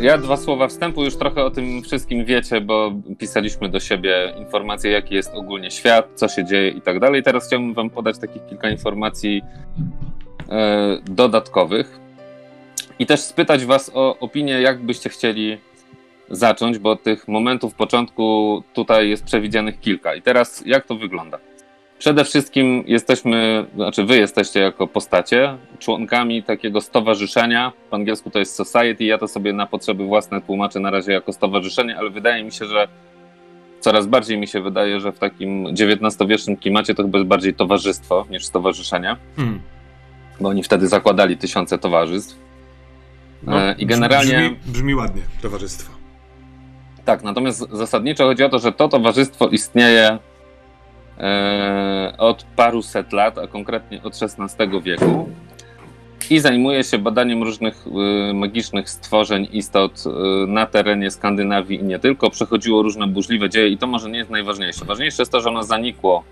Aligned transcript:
Ja 0.00 0.18
dwa 0.18 0.36
słowa 0.36 0.68
wstępu, 0.68 1.04
już 1.04 1.16
trochę 1.16 1.44
o 1.44 1.50
tym 1.50 1.82
wszystkim 1.82 2.24
wiecie, 2.24 2.60
bo 2.60 2.92
pisaliśmy 3.18 3.68
do 3.68 3.80
siebie 3.80 4.34
informacje, 4.38 4.90
jaki 4.90 5.14
jest 5.14 5.30
ogólnie 5.34 5.70
świat, 5.70 6.08
co 6.14 6.28
się 6.28 6.44
dzieje 6.44 6.68
i 6.68 6.80
tak 6.80 7.00
dalej. 7.00 7.22
Teraz 7.22 7.46
chciałbym 7.46 7.74
Wam 7.74 7.90
podać 7.90 8.18
takich 8.18 8.46
kilka 8.46 8.70
informacji 8.70 9.42
e, 10.48 10.98
dodatkowych 11.04 12.00
i 12.98 13.06
też 13.06 13.20
spytać 13.20 13.64
Was 13.64 13.90
o 13.94 14.18
opinię, 14.18 14.60
jak 14.60 14.82
byście 14.82 15.10
chcieli 15.10 15.58
zacząć, 16.30 16.78
bo 16.78 16.96
tych 16.96 17.28
momentów 17.28 17.74
początku 17.74 18.62
tutaj 18.74 19.08
jest 19.08 19.24
przewidzianych 19.24 19.80
kilka. 19.80 20.14
I 20.14 20.22
teraz 20.22 20.62
jak 20.66 20.86
to 20.86 20.94
wygląda? 20.94 21.38
Przede 22.00 22.24
wszystkim 22.24 22.84
jesteśmy, 22.86 23.66
znaczy 23.74 24.04
wy 24.04 24.16
jesteście 24.16 24.60
jako 24.60 24.86
postacie, 24.86 25.56
członkami 25.78 26.42
takiego 26.42 26.80
stowarzyszenia. 26.80 27.72
Po 27.90 27.96
angielsku 27.96 28.30
to 28.30 28.38
jest 28.38 28.54
society. 28.54 29.04
Ja 29.04 29.18
to 29.18 29.28
sobie 29.28 29.52
na 29.52 29.66
potrzeby 29.66 30.06
własne 30.06 30.40
tłumaczę 30.40 30.80
na 30.80 30.90
razie 30.90 31.12
jako 31.12 31.32
stowarzyszenie, 31.32 31.98
ale 31.98 32.10
wydaje 32.10 32.44
mi 32.44 32.52
się, 32.52 32.64
że 32.64 32.88
coraz 33.80 34.06
bardziej 34.06 34.38
mi 34.38 34.46
się 34.46 34.60
wydaje, 34.60 35.00
że 35.00 35.12
w 35.12 35.18
takim 35.18 35.66
XIX-wiecznym 35.66 36.56
klimacie 36.56 36.94
to 36.94 37.02
chyba 37.02 37.18
jest 37.18 37.28
bardziej 37.28 37.54
towarzystwo 37.54 38.26
niż 38.30 38.44
stowarzyszenie. 38.44 39.16
Hmm. 39.36 39.60
Bo 40.40 40.48
oni 40.48 40.62
wtedy 40.62 40.88
zakładali 40.88 41.36
tysiące 41.36 41.78
towarzystw. 41.78 42.36
No, 43.42 43.60
e, 43.60 43.74
I 43.78 43.86
generalnie. 43.86 44.38
Brzmi, 44.38 44.72
brzmi 44.72 44.94
ładnie, 44.94 45.22
towarzystwo. 45.42 45.92
Tak, 47.04 47.22
natomiast 47.22 47.70
zasadniczo 47.72 48.24
chodzi 48.24 48.44
o 48.44 48.48
to, 48.48 48.58
że 48.58 48.72
to 48.72 48.88
towarzystwo 48.88 49.48
istnieje 49.48 50.18
E, 51.20 52.12
od 52.18 52.44
paruset 52.56 53.12
lat, 53.12 53.38
a 53.38 53.46
konkretnie 53.46 54.02
od 54.02 54.14
XVI 54.22 54.80
wieku 54.82 55.28
i 56.30 56.38
zajmuje 56.38 56.84
się 56.84 56.98
badaniem 56.98 57.42
różnych 57.42 57.86
e, 57.86 58.32
magicznych 58.34 58.90
stworzeń, 58.90 59.48
istot 59.52 60.04
e, 60.06 60.10
na 60.46 60.66
terenie 60.66 61.10
Skandynawii 61.10 61.80
i 61.80 61.84
nie 61.84 61.98
tylko. 61.98 62.30
Przechodziło 62.30 62.82
różne 62.82 63.06
burzliwe 63.06 63.50
dzieje 63.50 63.68
i 63.68 63.78
to 63.78 63.86
może 63.86 64.10
nie 64.10 64.18
jest 64.18 64.30
najważniejsze. 64.30 64.84
Ważniejsze 64.84 65.22
jest 65.22 65.32
to, 65.32 65.40
że 65.40 65.48
ono 65.48 65.62
zanikło 65.62 66.24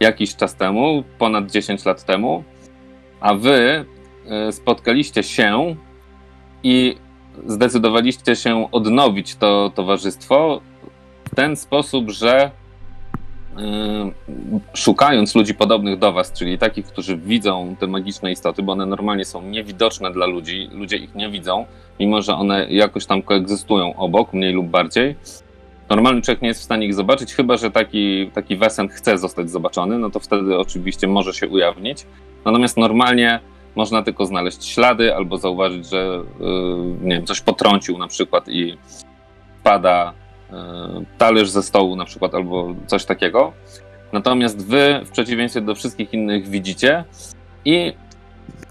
jakiś 0.00 0.36
czas 0.36 0.54
temu, 0.54 1.04
ponad 1.18 1.50
10 1.50 1.84
lat 1.84 2.04
temu, 2.04 2.44
a 3.20 3.34
wy 3.34 3.84
spotkaliście 4.50 5.22
się 5.22 5.76
i 6.62 6.96
zdecydowaliście 7.46 8.36
się 8.36 8.70
odnowić 8.72 9.36
to 9.36 9.72
towarzystwo 9.74 10.60
w 11.24 11.34
ten 11.34 11.56
sposób, 11.56 12.10
że 12.10 12.50
szukając 14.74 15.34
ludzi 15.34 15.54
podobnych 15.54 15.98
do 15.98 16.12
was, 16.12 16.32
czyli 16.32 16.58
takich, 16.58 16.86
którzy 16.86 17.16
widzą 17.16 17.76
te 17.80 17.86
magiczne 17.86 18.32
istoty, 18.32 18.62
bo 18.62 18.72
one 18.72 18.86
normalnie 18.86 19.24
są 19.24 19.42
niewidoczne 19.42 20.12
dla 20.12 20.26
ludzi, 20.26 20.68
ludzie 20.72 20.96
ich 20.96 21.14
nie 21.14 21.30
widzą, 21.30 21.66
mimo 22.00 22.22
że 22.22 22.34
one 22.34 22.66
jakoś 22.70 23.06
tam 23.06 23.22
koegzystują 23.22 23.96
obok, 23.96 24.32
mniej 24.32 24.52
lub 24.52 24.66
bardziej. 24.66 25.16
Normalny 25.90 26.22
człowiek 26.22 26.42
nie 26.42 26.48
jest 26.48 26.60
w 26.60 26.64
stanie 26.64 26.86
ich 26.86 26.94
zobaczyć, 26.94 27.34
chyba 27.34 27.56
że 27.56 27.70
taki, 27.70 28.30
taki 28.34 28.56
wesen 28.56 28.88
chce 28.88 29.18
zostać 29.18 29.50
zobaczony, 29.50 29.98
no 29.98 30.10
to 30.10 30.20
wtedy 30.20 30.58
oczywiście 30.58 31.08
może 31.08 31.32
się 31.34 31.48
ujawnić. 31.48 32.06
Natomiast 32.44 32.76
normalnie 32.76 33.40
można 33.74 34.02
tylko 34.02 34.26
znaleźć 34.26 34.64
ślady 34.64 35.14
albo 35.14 35.38
zauważyć, 35.38 35.88
że 35.90 36.22
yy, 36.40 36.46
nie 37.02 37.16
wiem, 37.16 37.26
coś 37.26 37.40
potrącił 37.40 37.98
na 37.98 38.06
przykład 38.06 38.48
i 38.48 38.78
pada 39.62 40.12
talerz 41.18 41.50
ze 41.50 41.62
stołu 41.62 41.96
na 41.96 42.04
przykład 42.04 42.34
albo 42.34 42.74
coś 42.86 43.04
takiego. 43.04 43.52
Natomiast 44.12 44.66
wy 44.66 45.00
w 45.04 45.10
przeciwieństwie 45.10 45.60
do 45.60 45.74
wszystkich 45.74 46.14
innych 46.14 46.48
widzicie 46.48 47.04
i 47.64 47.92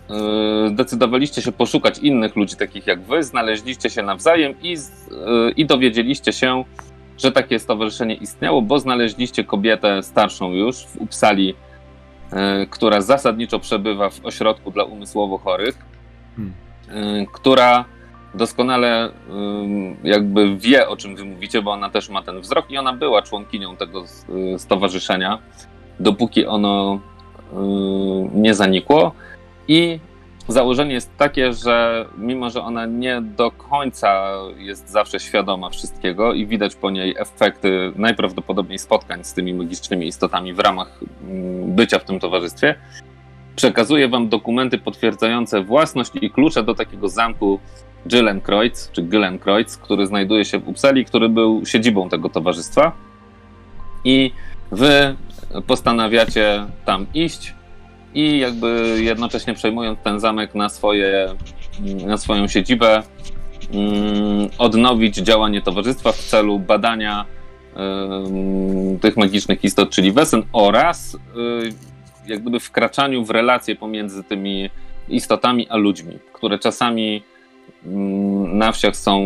e, 0.09 0.69
zdecydowaliście 0.69 1.41
się 1.41 1.51
poszukać 1.51 1.99
innych 1.99 2.35
ludzi 2.35 2.55
takich 2.55 2.87
jak 2.87 3.01
wy, 3.01 3.23
znaleźliście 3.23 3.89
się 3.89 4.03
nawzajem 4.03 4.53
i, 4.61 4.73
e, 4.73 4.77
i 5.51 5.65
dowiedzieliście 5.65 6.33
się, 6.33 6.63
że 7.17 7.31
takie 7.31 7.59
stowarzyszenie 7.59 8.15
istniało, 8.15 8.61
bo 8.61 8.79
znaleźliście 8.79 9.43
kobietę 9.43 10.03
starszą 10.03 10.51
już 10.51 10.85
w 10.85 10.97
Upsali, 10.97 11.55
która 12.69 13.01
zasadniczo 13.01 13.59
przebywa 13.59 14.09
w 14.09 14.25
ośrodku 14.25 14.71
dla 14.71 14.83
umysłowo 14.83 15.37
chorych, 15.37 15.77
hmm. 16.35 17.25
która 17.33 17.85
doskonale 18.35 19.11
jakby 20.03 20.57
wie, 20.57 20.87
o 20.87 20.97
czym 20.97 21.15
wy 21.15 21.25
mówicie, 21.25 21.61
bo 21.61 21.71
ona 21.71 21.89
też 21.89 22.09
ma 22.09 22.21
ten 22.21 22.41
wzrok 22.41 22.71
i 22.71 22.77
ona 22.77 22.93
była 22.93 23.21
członkinią 23.21 23.75
tego 23.75 24.03
y, 24.55 24.59
stowarzyszenia, 24.59 25.39
dopóki 25.99 26.45
ono 26.45 26.99
nie 28.33 28.53
zanikło. 28.53 29.11
I 29.67 29.99
założenie 30.47 30.93
jest 30.93 31.17
takie, 31.17 31.53
że 31.53 32.05
mimo, 32.17 32.49
że 32.49 32.63
ona 32.63 32.85
nie 32.85 33.21
do 33.21 33.51
końca 33.51 34.31
jest 34.57 34.89
zawsze 34.89 35.19
świadoma 35.19 35.69
wszystkiego 35.69 36.33
i 36.33 36.47
widać 36.47 36.75
po 36.75 36.91
niej 36.91 37.15
efekty 37.17 37.93
najprawdopodobniej 37.95 38.79
spotkań 38.79 39.23
z 39.23 39.33
tymi 39.33 39.53
magicznymi 39.53 40.07
istotami 40.07 40.53
w 40.53 40.59
ramach 40.59 40.99
bycia 41.65 41.99
w 41.99 42.03
tym 42.03 42.19
towarzystwie, 42.19 42.75
przekazuje 43.55 44.09
wam 44.09 44.29
dokumenty 44.29 44.77
potwierdzające 44.77 45.63
własność 45.63 46.11
i 46.21 46.31
klucze 46.31 46.63
do 46.63 46.75
takiego 46.75 47.09
zamku 47.09 47.59
Gillenkreuz, 48.07 48.91
czy 48.91 49.01
Gillenkreuz, 49.01 49.77
który 49.77 50.07
znajduje 50.07 50.45
się 50.45 50.59
w 50.59 50.67
Uppsali, 50.67 51.05
który 51.05 51.29
był 51.29 51.65
siedzibą 51.65 52.09
tego 52.09 52.29
towarzystwa. 52.29 52.91
I 54.03 54.31
wy 54.71 55.15
postanawiacie 55.67 56.65
tam 56.85 57.05
iść 57.13 57.53
i 58.13 58.39
jakby 58.39 58.97
jednocześnie 59.01 59.53
przejmując 59.53 59.99
ten 60.03 60.19
zamek 60.19 60.55
na, 60.55 60.69
swoje, 60.69 61.35
na 62.05 62.17
swoją 62.17 62.47
siedzibę, 62.47 63.03
mm, 63.73 64.49
odnowić 64.57 65.15
działanie 65.15 65.61
towarzystwa 65.61 66.11
w 66.11 66.17
celu 66.17 66.59
badania 66.59 67.25
tych 69.01 69.17
magicznych 69.17 69.63
istot, 69.63 69.89
czyli 69.89 70.11
wesen 70.11 70.43
oraz 70.53 71.15
y, 71.15 71.19
jak 72.27 72.41
gdyby 72.41 72.59
wkraczaniu 72.59 73.25
w 73.25 73.29
relacje 73.29 73.75
pomiędzy 73.75 74.23
tymi 74.23 74.69
istotami 75.09 75.69
a 75.69 75.77
ludźmi, 75.77 76.19
które 76.33 76.59
czasami 76.59 77.23
na 78.53 78.71
wsiach 78.71 78.95
są, 78.95 79.19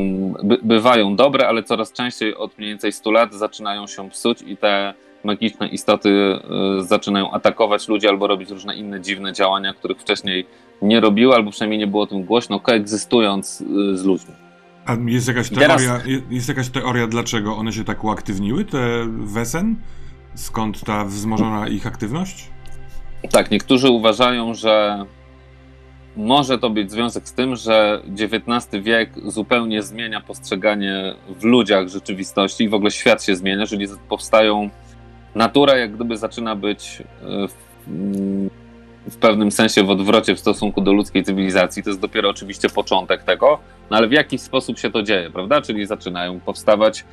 by, 0.43 0.57
bywają 0.63 1.15
dobre, 1.15 1.47
ale 1.47 1.63
coraz 1.63 1.93
częściej 1.93 2.35
od 2.35 2.57
mniej 2.57 2.69
więcej 2.69 2.91
100 2.91 3.11
lat 3.11 3.33
zaczynają 3.33 3.87
się 3.87 4.09
psuć 4.09 4.41
i 4.41 4.57
te 4.57 4.93
magiczne 5.23 5.67
istoty 5.67 6.09
y, 6.79 6.83
zaczynają 6.83 7.31
atakować 7.31 7.87
ludzi 7.87 8.07
albo 8.07 8.27
robić 8.27 8.49
różne 8.49 8.75
inne 8.75 9.01
dziwne 9.01 9.33
działania, 9.33 9.73
których 9.73 9.99
wcześniej 9.99 10.45
nie 10.81 10.99
robiły, 10.99 11.35
albo 11.35 11.51
przynajmniej 11.51 11.79
nie 11.79 11.87
było 11.87 12.03
o 12.03 12.07
tym 12.07 12.23
głośno, 12.23 12.59
koegzystując 12.59 13.61
y, 13.61 13.97
z 13.97 14.05
ludźmi. 14.05 14.33
A 14.85 14.97
jest 15.05 15.27
jakaś, 15.27 15.49
teoria, 15.49 15.67
Teraz... 15.67 16.03
jest 16.29 16.49
jakaś 16.49 16.69
teoria, 16.69 17.07
dlaczego 17.07 17.55
one 17.55 17.73
się 17.73 17.83
tak 17.83 18.03
uaktywniły, 18.03 18.65
te 18.65 19.07
wesen? 19.09 19.75
Skąd 20.35 20.83
ta 20.83 21.05
wzmożona 21.05 21.67
ich 21.67 21.87
aktywność? 21.87 22.49
Tak, 23.31 23.51
niektórzy 23.51 23.89
uważają, 23.89 24.53
że 24.53 25.05
może 26.17 26.57
to 26.57 26.69
być 26.69 26.91
związek 26.91 27.27
z 27.27 27.33
tym, 27.33 27.55
że 27.55 28.01
XIX 28.19 28.83
wiek 28.83 29.09
zupełnie 29.25 29.83
zmienia 29.83 30.21
postrzeganie 30.21 31.15
w 31.39 31.43
ludziach 31.43 31.87
rzeczywistości 31.87 32.63
i 32.63 32.69
w 32.69 32.73
ogóle 32.73 32.91
świat 32.91 33.23
się 33.23 33.35
zmienia, 33.35 33.65
czyli 33.65 33.87
powstają. 34.09 34.69
Natura 35.35 35.77
jak 35.77 35.95
gdyby 35.95 36.17
zaczyna 36.17 36.55
być 36.55 37.01
e, 37.01 37.47
w, 37.47 37.53
mm, 37.87 38.49
w 39.09 39.17
pewnym 39.17 39.51
sensie 39.51 39.83
w 39.83 39.89
odwrocie 39.89 40.35
w 40.35 40.39
stosunku 40.39 40.81
do 40.81 40.93
ludzkiej 40.93 41.23
cywilizacji. 41.23 41.83
To 41.83 41.89
jest 41.89 41.99
dopiero 41.99 42.29
oczywiście 42.29 42.69
początek 42.69 43.23
tego, 43.23 43.59
no 43.89 43.97
ale 43.97 44.07
w 44.07 44.11
jakiś 44.11 44.41
sposób 44.41 44.79
się 44.79 44.91
to 44.91 45.03
dzieje, 45.03 45.29
prawda? 45.29 45.61
Czyli 45.61 45.85
zaczynają 45.85 46.39
powstawać 46.39 47.05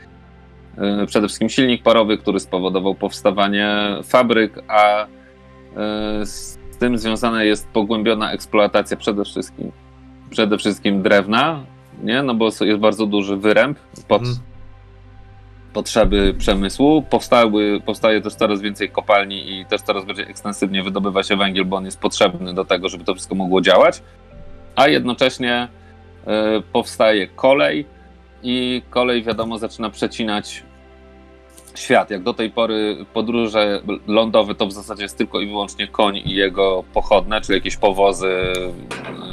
e, 0.78 1.06
przede 1.06 1.28
wszystkim 1.28 1.48
silnik 1.48 1.82
parowy, 1.82 2.18
który 2.18 2.40
spowodował 2.40 2.94
powstawanie 2.94 3.76
fabryk, 4.04 4.58
a 4.68 5.06
e, 5.06 6.26
tym 6.82 6.98
związana 6.98 7.44
jest 7.44 7.68
pogłębiona 7.68 8.32
eksploatacja 8.32 8.96
przede 8.96 9.24
wszystkim, 9.24 9.72
przede 10.30 10.58
wszystkim 10.58 11.02
drewna, 11.02 11.64
nie? 12.02 12.22
No 12.22 12.34
bo 12.34 12.44
jest 12.44 12.80
bardzo 12.80 13.06
duży 13.06 13.36
wyręb 13.36 13.78
pod 14.08 14.22
hmm. 14.22 14.38
potrzeby 15.72 16.34
przemysłu. 16.38 17.02
Powstały, 17.02 17.80
powstaje 17.86 18.20
też 18.20 18.34
coraz 18.34 18.60
więcej 18.60 18.90
kopalni 18.90 19.50
i 19.50 19.66
też 19.66 19.80
coraz 19.80 20.04
bardziej 20.04 20.30
ekstensywnie 20.30 20.82
wydobywa 20.82 21.22
się 21.22 21.36
węgiel, 21.36 21.64
bo 21.64 21.76
on 21.76 21.84
jest 21.84 22.00
potrzebny 22.00 22.54
do 22.54 22.64
tego, 22.64 22.88
żeby 22.88 23.04
to 23.04 23.14
wszystko 23.14 23.34
mogło 23.34 23.60
działać. 23.60 24.02
A 24.76 24.88
jednocześnie 24.88 25.68
y, 25.68 26.28
powstaje 26.72 27.26
kolej 27.26 27.86
i 28.42 28.82
kolej, 28.90 29.22
wiadomo, 29.22 29.58
zaczyna 29.58 29.90
przecinać 29.90 30.62
świat. 31.74 32.10
Jak 32.10 32.22
do 32.22 32.34
tej 32.34 32.50
pory 32.50 33.06
podróże 33.14 33.82
lądowe 34.06 34.54
to 34.54 34.66
w 34.66 34.72
zasadzie 34.72 35.02
jest 35.02 35.18
tylko 35.18 35.40
i 35.40 35.46
wyłącznie 35.46 35.88
koń 35.88 36.16
i 36.16 36.34
jego 36.34 36.84
pochodne, 36.94 37.40
czyli 37.40 37.56
jakieś 37.56 37.76
powozy, 37.76 38.36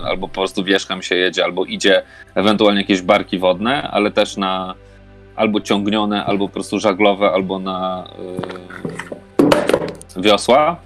albo 0.06 0.28
po 0.28 0.34
prostu 0.34 0.64
wierzchem 0.64 1.02
się 1.02 1.16
jedzie, 1.16 1.44
albo 1.44 1.66
idzie 1.66 2.02
ewentualnie 2.36 2.82
jakieś 2.82 3.02
barki 3.02 3.40
wodne, 3.40 3.82
ale 3.82 4.12
też 4.12 4.38
na 4.38 4.76
albo 5.36 5.62
ciągnione, 5.62 6.26
albo 6.26 6.48
po 6.48 6.54
prostu 6.54 6.80
żaglowe, 6.80 7.32
albo 7.32 7.60
na 7.60 8.08
yy, 10.16 10.22
wiosła, 10.22 10.78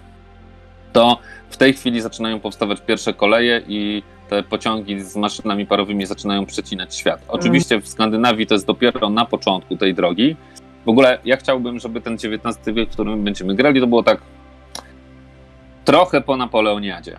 to 0.93 1.17
w 1.49 1.57
tej 1.57 1.73
chwili 1.73 2.01
zaczynają 2.01 2.39
powstawać 2.39 2.81
pierwsze 2.81 3.13
koleje 3.13 3.61
i 3.67 4.03
te 4.29 4.43
pociągi 4.43 5.01
z 5.01 5.15
maszynami 5.15 5.65
parowymi 5.65 6.05
zaczynają 6.05 6.45
przecinać 6.45 6.95
świat. 6.95 7.21
Oczywiście 7.27 7.81
w 7.81 7.87
Skandynawii 7.87 8.47
to 8.47 8.53
jest 8.53 8.67
dopiero 8.67 9.09
na 9.09 9.25
początku 9.25 9.77
tej 9.77 9.93
drogi. 9.93 10.35
W 10.85 10.89
ogóle 10.89 11.19
ja 11.25 11.37
chciałbym, 11.37 11.79
żeby 11.79 12.01
ten 12.01 12.13
XIX 12.13 12.75
wiek, 12.75 12.89
w 12.89 12.93
którym 12.93 13.23
będziemy 13.23 13.55
grali, 13.55 13.81
to 13.81 13.87
było 13.87 14.03
tak 14.03 14.21
trochę 15.85 16.21
po 16.21 16.37
Napoleoniadzie. 16.37 17.17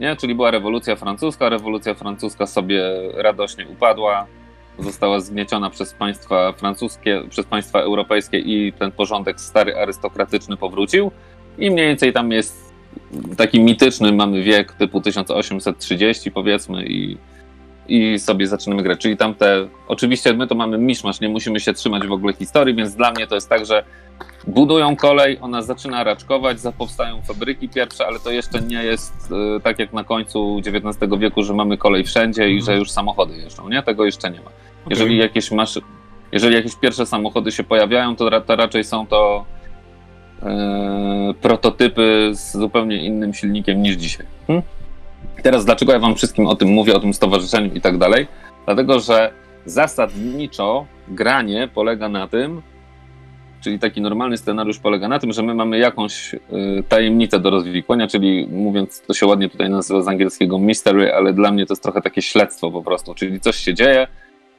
Nie? 0.00 0.16
Czyli 0.16 0.34
była 0.34 0.50
rewolucja 0.50 0.96
francuska, 0.96 1.48
rewolucja 1.48 1.94
francuska 1.94 2.46
sobie 2.46 2.82
radośnie 3.14 3.68
upadła, 3.68 4.26
została 4.78 5.20
zgnieciona 5.20 5.70
przez 5.70 5.94
państwa 5.94 6.52
francuskie, 6.52 7.22
przez 7.30 7.46
państwa 7.46 7.80
europejskie 7.80 8.38
i 8.38 8.72
ten 8.72 8.92
porządek 8.92 9.40
stary 9.40 9.76
arystokratyczny 9.76 10.56
powrócił. 10.56 11.10
I 11.58 11.70
mniej 11.70 11.86
więcej 11.86 12.12
tam 12.12 12.32
jest 12.32 12.74
taki 13.36 13.60
mityczny, 13.60 14.12
mamy 14.12 14.42
wiek 14.42 14.72
typu 14.72 15.00
1830 15.00 16.30
powiedzmy 16.30 16.86
i, 16.86 17.16
i 17.88 18.18
sobie 18.18 18.46
zaczynamy 18.46 18.82
grać. 18.82 18.98
Czyli 19.00 19.16
tam 19.16 19.34
te, 19.34 19.68
oczywiście 19.88 20.34
my 20.34 20.46
to 20.46 20.54
mamy 20.54 20.78
miszmasz, 20.78 21.20
nie 21.20 21.28
musimy 21.28 21.60
się 21.60 21.72
trzymać 21.72 22.06
w 22.06 22.12
ogóle 22.12 22.32
historii, 22.32 22.74
więc 22.74 22.94
dla 22.94 23.10
mnie 23.10 23.26
to 23.26 23.34
jest 23.34 23.48
tak, 23.48 23.66
że 23.66 23.84
budują 24.46 24.96
kolej, 24.96 25.38
ona 25.40 25.62
zaczyna 25.62 26.04
raczkować, 26.04 26.58
powstają 26.78 27.22
fabryki 27.22 27.68
pierwsze, 27.68 28.06
ale 28.06 28.20
to 28.20 28.30
jeszcze 28.30 28.60
nie 28.60 28.84
jest 28.84 29.12
y, 29.56 29.60
tak 29.60 29.78
jak 29.78 29.92
na 29.92 30.04
końcu 30.04 30.60
XIX 30.66 31.12
wieku, 31.18 31.42
że 31.42 31.54
mamy 31.54 31.78
kolej 31.78 32.04
wszędzie 32.04 32.50
i 32.50 32.62
że 32.62 32.76
już 32.76 32.90
samochody 32.90 33.36
jeżdżą, 33.36 33.68
nie? 33.68 33.82
Tego 33.82 34.04
jeszcze 34.04 34.30
nie 34.30 34.38
ma. 34.38 34.46
Okay. 34.46 34.90
Jeżeli 34.90 35.16
jakieś 35.16 35.50
maszy... 35.50 35.80
jeżeli 36.32 36.54
jakieś 36.54 36.76
pierwsze 36.76 37.06
samochody 37.06 37.52
się 37.52 37.64
pojawiają, 37.64 38.16
to, 38.16 38.30
ra 38.30 38.40
to 38.40 38.56
raczej 38.56 38.84
są 38.84 39.06
to 39.06 39.44
e, 40.42 41.34
prototypy 41.40 42.30
z 42.32 42.52
zupełnie 42.52 43.04
innym 43.04 43.34
silnikiem 43.34 43.82
niż 43.82 43.96
dzisiaj. 43.96 44.26
Hm? 44.46 44.62
Teraz 45.42 45.64
dlaczego 45.64 45.92
ja 45.92 45.98
wam 45.98 46.14
wszystkim 46.14 46.46
o 46.46 46.56
tym 46.56 46.68
mówię, 46.68 46.94
o 46.94 47.00
tym 47.00 47.14
stowarzyszeniu 47.14 47.74
i 47.74 47.80
tak 47.80 47.98
dalej? 47.98 48.26
Dlatego, 48.64 49.00
że 49.00 49.32
zasadniczo 49.66 50.86
granie 51.08 51.68
polega 51.74 52.08
na 52.08 52.28
tym, 52.28 52.62
czyli 53.60 53.78
taki 53.78 54.00
normalny 54.00 54.36
scenariusz 54.36 54.78
polega 54.78 55.08
na 55.08 55.18
tym, 55.18 55.32
że 55.32 55.42
my 55.42 55.54
mamy 55.54 55.78
jakąś 55.78 56.34
y, 56.34 56.38
tajemnicę 56.88 57.40
do 57.40 57.50
rozwikłania, 57.50 58.06
czyli 58.06 58.48
mówiąc, 58.50 59.02
to 59.06 59.14
się 59.14 59.26
ładnie 59.26 59.50
tutaj 59.50 59.70
nazywa 59.70 60.02
z 60.02 60.08
angielskiego 60.08 60.58
mystery, 60.58 61.14
ale 61.14 61.32
dla 61.32 61.50
mnie 61.50 61.66
to 61.66 61.72
jest 61.72 61.82
trochę 61.82 62.02
takie 62.02 62.22
śledztwo 62.22 62.70
po 62.70 62.82
prostu, 62.82 63.14
czyli 63.14 63.40
coś 63.40 63.56
się 63.56 63.74
dzieje, 63.74 64.06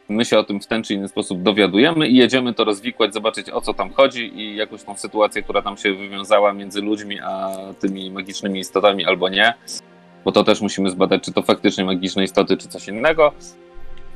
my 0.10 0.26
się 0.26 0.40
o 0.40 0.44
tym 0.44 0.60
w 0.60 0.68
ten 0.68 0.84
czy 0.84 0.94
inny 0.94 1.08
sposób 1.08 1.42
dowiadujemy 1.42 2.08
i 2.08 2.16
jedziemy 2.16 2.54
to 2.54 2.64
rozwikłać, 2.64 3.14
zobaczyć 3.14 3.50
o 3.50 3.62
co 3.62 3.74
tam 3.74 3.94
chodzi 3.94 4.40
i 4.40 4.56
jakąś 4.56 4.84
tą 4.84 4.98
sytuację, 4.98 5.44
która 5.44 5.62
tam 5.62 5.78
się 5.78 5.94
wywiązała 5.94 6.54
między 6.54 6.82
ludźmi 6.82 7.20
a 7.20 7.50
tymi 7.80 8.12
magicznymi 8.12 8.60
istotami 8.60 9.06
albo 9.06 9.30
nie, 9.30 9.54
bo 10.26 10.32
to 10.32 10.44
też 10.44 10.62
musimy 10.62 10.90
zbadać, 10.90 11.24
czy 11.24 11.34
to 11.34 11.42
faktycznie 11.42 11.86
magiczne 11.86 12.24
istoty, 12.24 12.58
czy 12.58 12.68
coś 12.68 12.88
innego. 12.88 13.32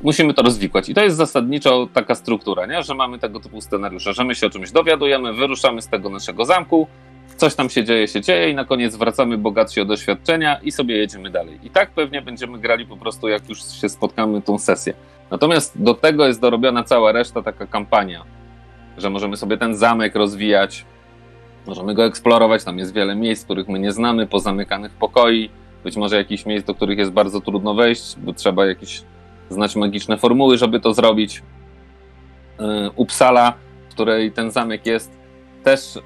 Musimy 0.02 0.34
to 0.34 0.42
rozwikłać. 0.42 0.88
I 0.88 0.94
to 0.94 1.02
jest 1.02 1.16
zasadniczo 1.16 1.88
taka 1.94 2.14
struktura, 2.14 2.66
nie? 2.66 2.82
że 2.82 2.94
mamy 2.94 3.18
tego 3.18 3.40
typu 3.40 3.60
scenariusze, 3.60 4.12
że 4.12 4.24
my 4.24 4.34
się 4.34 4.46
o 4.46 4.50
czymś 4.50 4.70
dowiadujemy, 4.70 5.32
wyruszamy 5.32 5.82
z 5.82 5.88
tego 5.88 6.10
naszego 6.10 6.44
zamku, 6.44 6.86
coś 7.36 7.54
tam 7.54 7.70
się 7.70 7.84
dzieje, 7.84 8.08
się 8.08 8.20
dzieje 8.20 8.50
i 8.50 8.54
na 8.54 8.64
koniec 8.64 8.96
wracamy 8.96 9.38
bogatsi 9.38 9.80
o 9.80 9.84
doświadczenia 9.84 10.60
i 10.62 10.72
sobie 10.72 10.96
jedziemy 10.96 11.30
dalej. 11.30 11.58
I 11.62 11.70
tak 11.70 11.90
pewnie 11.90 12.22
będziemy 12.22 12.58
grali 12.58 12.86
po 12.86 12.96
prostu, 12.96 13.28
jak 13.28 13.48
już 13.48 13.64
się 13.80 13.88
spotkamy 13.88 14.42
tą 14.42 14.58
sesję. 14.58 14.94
Natomiast 15.30 15.82
do 15.82 15.94
tego 15.94 16.26
jest 16.26 16.40
dorobiona 16.40 16.84
cała 16.84 17.12
reszta, 17.12 17.42
taka 17.42 17.66
kampania, 17.66 18.24
że 18.98 19.10
możemy 19.10 19.36
sobie 19.36 19.56
ten 19.56 19.76
zamek 19.76 20.14
rozwijać, 20.14 20.84
możemy 21.66 21.94
go 21.94 22.04
eksplorować, 22.04 22.64
tam 22.64 22.78
jest 22.78 22.94
wiele 22.94 23.16
miejsc, 23.16 23.44
których 23.44 23.68
my 23.68 23.78
nie 23.78 23.92
znamy, 23.92 24.26
pozamykanych 24.26 24.92
pokoi, 24.92 25.50
być 25.84 25.96
może 25.96 26.16
jakichś 26.16 26.46
miejsc, 26.46 26.66
do 26.66 26.74
których 26.74 26.98
jest 26.98 27.10
bardzo 27.10 27.40
trudno 27.40 27.74
wejść, 27.74 28.16
bo 28.18 28.32
trzeba 28.32 28.66
jakieś 28.66 29.02
znać 29.50 29.76
magiczne 29.76 30.18
formuły, 30.18 30.58
żeby 30.58 30.80
to 30.80 30.94
zrobić. 30.94 31.42
Yy, 32.58 32.90
Uppsala, 32.96 33.54
w 33.88 33.94
której 33.94 34.32
ten 34.32 34.50
zamek 34.50 34.86
jest, 34.86 35.24
też 35.64 35.96
y, 35.96 36.00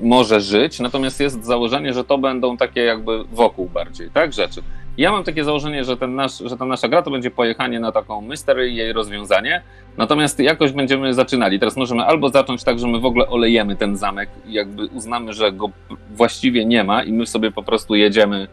może 0.00 0.40
żyć, 0.40 0.80
natomiast 0.80 1.20
jest 1.20 1.44
założenie, 1.44 1.92
że 1.92 2.04
to 2.04 2.18
będą 2.18 2.56
takie 2.56 2.80
jakby 2.80 3.24
wokół 3.24 3.68
bardziej, 3.68 4.10
tak, 4.10 4.32
rzeczy. 4.32 4.62
Ja 4.98 5.12
mam 5.12 5.24
takie 5.24 5.44
założenie, 5.44 5.84
że, 5.84 5.96
ten 5.96 6.14
nasz, 6.14 6.38
że 6.38 6.56
ta 6.56 6.64
nasza 6.64 6.88
gra 6.88 7.02
to 7.02 7.10
będzie 7.10 7.30
pojechanie 7.30 7.80
na 7.80 7.92
taką 7.92 8.20
mystery 8.20 8.70
i 8.70 8.76
jej 8.76 8.92
rozwiązanie, 8.92 9.62
natomiast 9.96 10.38
jakoś 10.38 10.72
będziemy 10.72 11.14
zaczynali. 11.14 11.58
Teraz 11.58 11.76
możemy 11.76 12.04
albo 12.04 12.28
zacząć 12.28 12.64
tak, 12.64 12.78
że 12.78 12.86
my 12.86 13.00
w 13.00 13.04
ogóle 13.04 13.28
olejemy 13.28 13.76
ten 13.76 13.96
zamek 13.96 14.28
jakby 14.46 14.86
uznamy, 14.86 15.32
że 15.32 15.52
go 15.52 15.70
właściwie 16.10 16.64
nie 16.64 16.84
ma 16.84 17.02
i 17.02 17.12
my 17.12 17.26
sobie 17.26 17.50
po 17.50 17.62
prostu 17.62 17.94
jedziemy, 17.94 18.48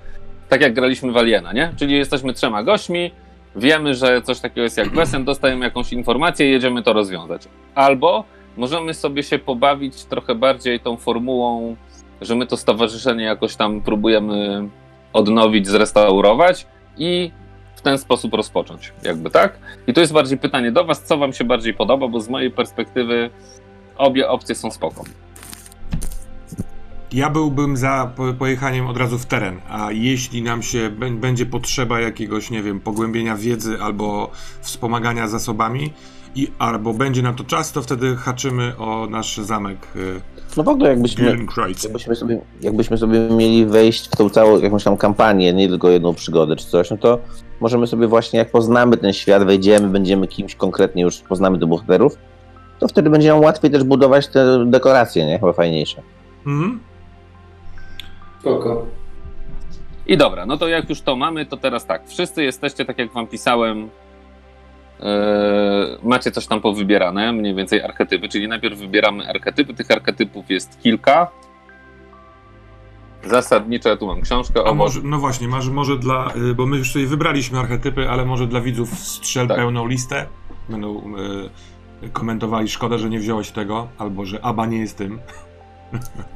tak 0.50 0.62
jak 0.62 0.74
graliśmy 0.74 1.12
w 1.12 1.18
Aliena, 1.18 1.54
nie? 1.54 1.74
Czyli 1.76 1.96
jesteśmy 1.96 2.34
trzema 2.34 2.64
gośćmi, 2.64 3.12
wiemy, 3.56 3.96
że 3.96 4.22
coś 4.22 4.40
takiego 4.40 4.62
jest 4.62 4.78
jak 4.78 4.90
Wesen, 4.90 5.26
dostajemy 5.26 5.66
jakąś 5.66 5.94
informację 5.94 6.50
i 6.50 6.52
jedziemy 6.52 6.84
to 6.84 6.94
rozwiązać. 6.94 7.48
Albo 7.76 8.24
możemy 8.58 8.94
sobie 8.94 9.24
się 9.24 9.40
pobawić 9.40 10.04
trochę 10.04 10.36
bardziej 10.36 10.80
tą 10.80 10.98
formułą, 10.98 11.76
że 12.22 12.36
my 12.36 12.46
to 12.46 12.58
stowarzyszenie 12.58 13.24
jakoś 13.24 13.56
tam 13.56 13.82
próbujemy 13.82 14.70
odnowić, 15.14 15.68
zrestaurować 15.68 16.68
i 16.98 17.32
w 17.76 17.82
ten 17.82 17.98
sposób 17.98 18.34
rozpocząć, 18.34 18.94
jakby 19.04 19.30
tak? 19.30 19.58
I 19.88 19.94
to 19.94 20.02
jest 20.02 20.14
bardziej 20.14 20.38
pytanie 20.38 20.72
do 20.72 20.86
Was, 20.86 21.04
co 21.04 21.18
Wam 21.18 21.34
się 21.34 21.44
bardziej 21.44 21.74
podoba, 21.74 22.08
bo 22.08 22.20
z 22.20 22.30
mojej 22.30 22.52
perspektywy 22.52 23.30
obie 23.98 24.30
opcje 24.30 24.56
są 24.56 24.72
spoko. 24.72 25.04
Ja 27.12 27.30
byłbym 27.30 27.78
za 27.78 28.12
pojechaniem 28.40 28.88
od 28.88 28.98
razu 28.98 29.20
w 29.20 29.26
teren, 29.26 29.60
a 29.70 29.92
jeśli 29.92 30.42
nam 30.42 30.64
się 30.64 30.90
będzie 31.12 31.46
potrzeba 31.46 32.00
jakiegoś, 32.00 32.50
nie 32.50 32.64
wiem, 32.64 32.80
pogłębienia 32.80 33.36
wiedzy 33.36 33.78
albo 33.82 34.32
wspomagania 34.62 35.28
zasobami, 35.28 35.94
i 36.36 36.48
albo 36.60 36.94
będzie 36.94 37.22
na 37.22 37.34
to 37.34 37.44
czas, 37.44 37.72
to 37.72 37.82
wtedy 37.82 38.16
haczymy 38.16 38.78
o 38.78 39.08
nasz 39.10 39.38
zamek. 39.38 39.78
Y, 39.96 40.22
no 40.58 40.64
w 40.64 40.68
ogóle 40.68 40.90
jakbyśmy, 40.90 41.38
jakbyśmy, 41.84 42.16
sobie, 42.16 42.40
jakbyśmy 42.62 42.98
sobie 42.98 43.20
mieli 43.20 43.66
wejść 43.66 44.08
w 44.08 44.16
tą 44.16 44.30
całą 44.30 44.60
jakąś 44.60 44.84
tam 44.84 44.98
kampanię, 44.98 45.54
nie 45.54 45.68
tylko 45.68 45.90
jedną 45.90 46.14
przygodę 46.14 46.56
czy 46.56 46.68
coś, 46.68 46.92
no 46.92 46.98
to 46.98 47.20
możemy 47.60 47.88
sobie 47.88 48.08
właśnie, 48.08 48.40
jak 48.40 48.52
poznamy 48.52 48.98
ten 48.98 49.14
świat, 49.14 49.44
wejdziemy, 49.44 49.88
będziemy 49.88 50.28
kimś 50.28 50.56
konkretnie, 50.56 51.04
już 51.04 51.18
poznamy 51.18 51.60
tych 51.60 51.68
bohaterów, 51.68 52.18
to 52.80 52.88
wtedy 52.88 53.10
będzie 53.10 53.30
nam 53.30 53.40
łatwiej 53.40 53.72
też 53.72 53.84
budować 53.84 54.28
te 54.28 54.66
dekoracje, 54.66 55.26
nie? 55.26 55.40
Chyba 55.40 55.54
fajniejsze. 55.54 56.02
Mhm. 56.48 56.80
Spoko. 58.48 58.86
I 60.08 60.18
dobra, 60.18 60.46
no 60.46 60.58
to 60.58 60.68
jak 60.68 60.90
już 60.90 61.02
to 61.02 61.16
mamy, 61.16 61.46
to 61.46 61.58
teraz 61.58 61.86
tak. 61.86 62.08
Wszyscy 62.08 62.44
jesteście, 62.44 62.86
tak 62.86 62.98
jak 62.98 63.14
wam 63.14 63.28
pisałem, 63.28 63.90
Yy, 65.00 66.00
macie 66.04 66.32
coś 66.32 66.48
tam 66.48 66.62
powybierane, 66.62 67.34
mniej 67.34 67.56
więcej 67.56 67.82
archetypy, 67.82 68.30
czyli 68.30 68.48
najpierw 68.48 68.80
wybieramy 68.80 69.30
archetypy. 69.30 69.74
Tych 69.74 69.92
archetypów 69.92 70.50
jest 70.50 70.82
kilka. 70.82 71.32
Zasadniczo, 73.24 73.90
ja 73.90 73.98
tu 73.98 74.08
mam 74.08 74.22
książkę. 74.22 74.62
A 74.68 74.74
może, 74.74 75.00
no 75.04 75.18
właśnie, 75.18 75.48
może, 75.48 75.72
może 75.72 75.98
dla, 75.98 76.34
y, 76.52 76.56
bo 76.56 76.66
my 76.66 76.78
już 76.78 76.94
sobie 76.94 77.08
wybraliśmy 77.08 77.60
archetypy, 77.60 78.10
ale 78.10 78.26
może 78.26 78.48
dla 78.48 78.62
widzów 78.62 78.90
strzel 78.90 79.48
tak. 79.48 79.58
pełną 79.58 79.88
listę. 79.88 80.26
Będą 80.70 81.16
y, 82.04 82.10
komentowali, 82.10 82.70
szkoda, 82.70 82.98
że 82.98 83.10
nie 83.10 83.20
wziąłeś 83.20 83.52
tego, 83.52 83.88
albo 83.98 84.26
że 84.26 84.46
Aba 84.46 84.66
nie 84.66 84.80
jest 84.80 84.98
tym. 84.98 85.20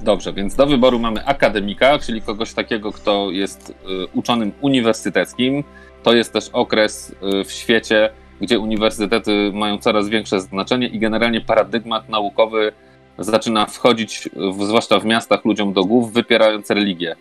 Dobrze, 0.01 0.34
więc 0.34 0.55
do 0.55 0.65
wyboru 0.65 1.00
mamy 1.00 1.25
akademika, 1.25 2.00
czyli 2.00 2.22
kogoś 2.22 2.53
takiego, 2.53 2.91
kto 2.91 3.31
jest 3.31 3.70
y, 3.70 3.74
uczonym 4.13 4.51
uniwersyteckim. 4.62 5.63
To 6.03 6.13
jest 6.13 6.34
też 6.34 6.50
okres 6.53 7.15
y, 7.41 7.43
w 7.43 7.51
świecie, 7.51 8.10
gdzie 8.41 8.60
uniwersytety 8.60 9.51
mają 9.53 9.77
coraz 9.77 10.10
większe 10.10 10.39
znaczenie 10.39 10.88
i 10.88 11.00
generalnie 11.00 11.41
paradygmat 11.41 12.10
naukowy 12.10 12.72
zaczyna 13.20 13.65
wchodzić, 13.65 14.29
zwłaszcza 14.60 15.00
w 15.00 15.05
miastach, 15.05 15.46
ludziom 15.46 15.74
do 15.74 15.86
głów, 15.86 16.13
wypierając 16.13 16.70
religię. 16.70 17.15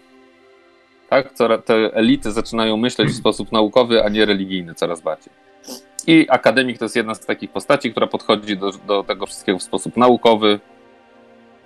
Tak? 1.08 1.32
Te 1.64 1.74
elity 1.74 2.32
zaczynają 2.32 2.76
myśleć 2.76 3.08
w 3.08 3.16
sposób 3.16 3.52
naukowy, 3.52 4.04
a 4.04 4.08
nie 4.08 4.26
religijny 4.26 4.74
coraz 4.74 5.00
bardziej. 5.00 5.32
I 6.06 6.26
akademik 6.28 6.78
to 6.78 6.84
jest 6.84 6.96
jedna 6.96 7.14
z 7.14 7.20
takich 7.20 7.50
postaci, 7.50 7.90
która 7.90 8.06
podchodzi 8.06 8.56
do, 8.56 8.72
do 8.86 9.02
tego 9.02 9.26
wszystkiego 9.26 9.58
w 9.58 9.62
sposób 9.62 9.96
naukowy. 9.96 10.60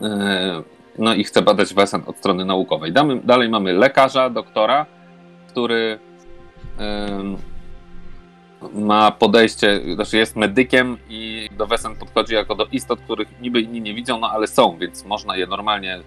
E, 0.03 0.63
no 0.99 1.15
i 1.15 1.25
chce 1.25 1.43
badać 1.43 1.75
wesen 1.75 2.03
od 2.07 2.17
strony 2.17 2.45
naukowej. 2.45 2.93
Dalej 3.25 3.49
mamy 3.49 3.73
lekarza, 3.73 4.31
doktora, 4.31 4.87
który 5.49 5.99
ma 8.73 9.11
podejście, 9.11 9.81
znaczy 9.95 10.17
jest 10.17 10.37
medykiem 10.37 10.99
i 11.09 11.49
do 11.57 11.67
Wesen 11.67 11.97
podchodzi 11.97 12.35
jako 12.35 12.55
do 12.55 12.67
istot, 12.67 13.01
których 13.01 13.41
niby 13.41 13.61
inni 13.61 13.81
nie 13.81 13.95
widzą, 13.95 14.21
no 14.21 14.31
ale 14.31 14.47
są, 14.47 14.79
więc 14.79 15.05
można 15.05 15.37
je 15.37 15.47
normalnie 15.47 16.01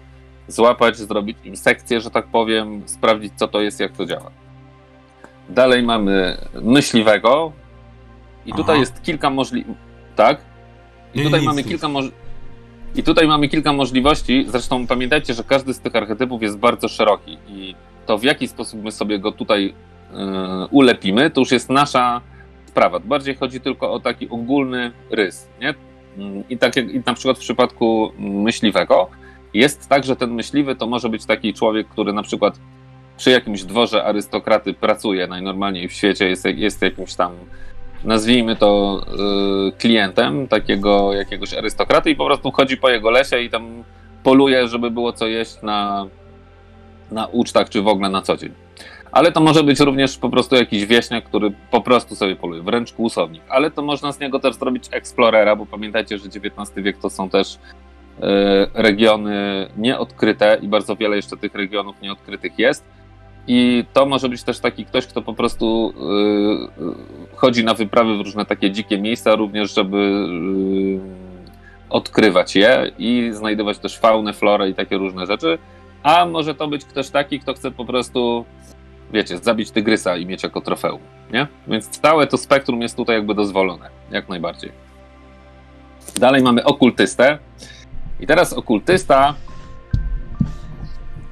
złapać, 0.48 0.96
zrobić 0.96 1.38
im 1.44 1.56
sekcję, 1.56 2.00
że 2.00 2.10
tak 2.10 2.26
powiem, 2.26 2.82
sprawdzić 2.86 3.32
co 3.36 3.48
to 3.48 3.60
jest, 3.60 3.80
jak 3.80 3.92
to 3.92 4.06
działa. 4.06 4.30
Dalej 5.48 5.82
mamy 5.82 6.38
myśliwego 6.62 7.52
i 8.46 8.52
tutaj 8.52 8.74
Aha. 8.74 8.80
jest 8.80 9.02
kilka 9.02 9.30
możliwości, 9.30 9.82
tak? 10.16 10.40
I 11.14 11.22
tutaj 11.22 11.42
mamy 11.42 11.64
kilka 11.64 11.88
możliwości. 11.88 12.27
I 12.98 13.02
tutaj 13.02 13.26
mamy 13.26 13.48
kilka 13.48 13.72
możliwości. 13.72 14.44
Zresztą 14.48 14.86
pamiętajcie, 14.86 15.34
że 15.34 15.44
każdy 15.44 15.74
z 15.74 15.80
tych 15.80 15.96
archetypów 15.96 16.42
jest 16.42 16.58
bardzo 16.58 16.88
szeroki 16.88 17.38
i 17.48 17.74
to 18.06 18.18
w 18.18 18.22
jaki 18.22 18.48
sposób 18.48 18.82
my 18.82 18.92
sobie 18.92 19.18
go 19.18 19.32
tutaj 19.32 19.74
ulepimy, 20.70 21.30
to 21.30 21.40
już 21.40 21.52
jest 21.52 21.70
nasza 21.70 22.20
sprawa. 22.66 23.00
Bardziej 23.00 23.34
chodzi 23.34 23.60
tylko 23.60 23.92
o 23.92 24.00
taki 24.00 24.28
ogólny 24.28 24.92
rys. 25.10 25.48
Nie? 25.60 25.74
I 26.50 26.58
tak 26.58 26.76
jak 26.76 26.90
i 26.90 27.02
na 27.06 27.14
przykład 27.14 27.36
w 27.36 27.40
przypadku 27.40 28.12
myśliwego, 28.18 29.08
jest 29.54 29.88
tak, 29.88 30.04
że 30.04 30.16
ten 30.16 30.30
myśliwy 30.30 30.76
to 30.76 30.86
może 30.86 31.08
być 31.08 31.26
taki 31.26 31.54
człowiek, 31.54 31.88
który 31.88 32.12
na 32.12 32.22
przykład 32.22 32.60
przy 33.16 33.30
jakimś 33.30 33.62
dworze 33.62 34.04
arystokraty 34.04 34.74
pracuje 34.74 35.26
najnormalniej 35.26 35.88
w 35.88 35.92
świecie, 35.92 36.28
jest, 36.28 36.44
jest 36.44 36.82
jakimś 36.82 37.14
tam, 37.14 37.32
nazwijmy 38.04 38.56
to, 38.56 39.00
yy, 39.64 39.72
klientem 39.72 40.48
takiego 40.48 41.12
jakiegoś 41.12 41.54
arystokraty 41.54 42.10
i 42.10 42.16
po 42.16 42.26
prostu 42.26 42.50
chodzi 42.50 42.76
po 42.76 42.90
jego 42.90 43.10
lesie 43.10 43.40
i 43.40 43.50
tam 43.50 43.84
poluje, 44.22 44.68
żeby 44.68 44.90
było 44.90 45.12
co 45.12 45.26
jeść 45.26 45.62
na, 45.62 46.06
na 47.10 47.26
ucztach 47.26 47.68
czy 47.68 47.82
w 47.82 47.88
ogóle 47.88 48.08
na 48.08 48.22
co 48.22 48.36
dzień. 48.36 48.52
Ale 49.12 49.32
to 49.32 49.40
może 49.40 49.62
być 49.62 49.80
również 49.80 50.18
po 50.18 50.30
prostu 50.30 50.56
jakiś 50.56 50.86
wieśniak, 50.86 51.24
który 51.24 51.52
po 51.70 51.80
prostu 51.80 52.14
sobie 52.16 52.36
poluje, 52.36 52.62
wręcz 52.62 52.92
kłusownik. 52.92 53.42
Ale 53.48 53.70
to 53.70 53.82
można 53.82 54.12
z 54.12 54.20
niego 54.20 54.40
też 54.40 54.54
zrobić 54.54 54.84
eksplorera, 54.90 55.56
bo 55.56 55.66
pamiętajcie, 55.66 56.18
że 56.18 56.26
XIX 56.26 56.70
wiek 56.76 56.98
to 56.98 57.10
są 57.10 57.30
też 57.30 57.58
e, 58.22 58.66
regiony 58.74 59.68
nieodkryte 59.76 60.58
i 60.62 60.68
bardzo 60.68 60.96
wiele 60.96 61.16
jeszcze 61.16 61.36
tych 61.36 61.54
regionów 61.54 62.02
nieodkrytych 62.02 62.58
jest. 62.58 62.84
I 63.46 63.84
to 63.92 64.06
może 64.06 64.28
być 64.28 64.42
też 64.42 64.60
taki 64.60 64.84
ktoś, 64.84 65.06
kto 65.06 65.22
po 65.22 65.34
prostu 65.34 65.92
e, 67.32 67.36
chodzi 67.36 67.64
na 67.64 67.74
wyprawy 67.74 68.16
w 68.16 68.20
różne 68.20 68.44
takie 68.44 68.70
dzikie 68.70 68.98
miejsca, 68.98 69.34
również 69.34 69.74
żeby 69.74 69.98
e, 69.98 71.90
odkrywać 71.90 72.56
je 72.56 72.92
i 72.98 73.30
znajdować 73.32 73.78
też 73.78 73.98
faunę, 73.98 74.32
florę 74.32 74.68
i 74.68 74.74
takie 74.74 74.96
różne 74.96 75.26
rzeczy. 75.26 75.58
A 76.02 76.26
może 76.26 76.54
to 76.54 76.68
być 76.68 76.84
ktoś 76.84 77.10
taki, 77.10 77.40
kto 77.40 77.54
chce 77.54 77.70
po 77.70 77.84
prostu 77.84 78.44
wiecie, 79.12 79.38
zabić 79.38 79.70
tygrysa 79.70 80.16
i 80.16 80.26
mieć 80.26 80.42
jako 80.42 80.60
trofeum, 80.60 81.00
nie? 81.32 81.46
Więc 81.68 81.88
całe 81.88 82.26
to 82.26 82.38
spektrum 82.38 82.82
jest 82.82 82.96
tutaj 82.96 83.16
jakby 83.16 83.34
dozwolone, 83.34 83.90
jak 84.10 84.28
najbardziej. 84.28 84.72
Dalej 86.20 86.42
mamy 86.42 86.64
okultystę. 86.64 87.38
I 88.20 88.26
teraz 88.26 88.52
okultysta 88.52 89.34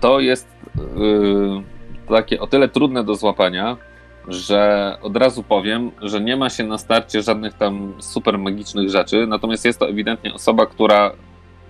to 0.01 0.21
jest 0.21 0.49
yy, 0.97 1.63
takie 2.09 2.41
o 2.41 2.47
tyle 2.47 2.69
trudne 2.69 3.05
do 3.05 3.15
złapania, 3.15 3.77
że 4.29 4.93
od 5.03 5.17
razu 5.17 5.43
powiem, 5.43 5.91
że 6.03 6.21
nie 6.21 6.37
ma 6.37 6.51
się 6.51 6.65
na 6.65 6.79
starcie 6.79 7.23
żadnych 7.23 7.55
tam 7.55 7.93
super 7.99 8.39
magicznych 8.39 8.91
rzeczy, 8.91 9.27
natomiast 9.27 9.65
jest 9.65 9.79
to 9.79 9.89
ewidentnie 9.89 10.35
osoba, 10.35 10.67
która 10.67 11.13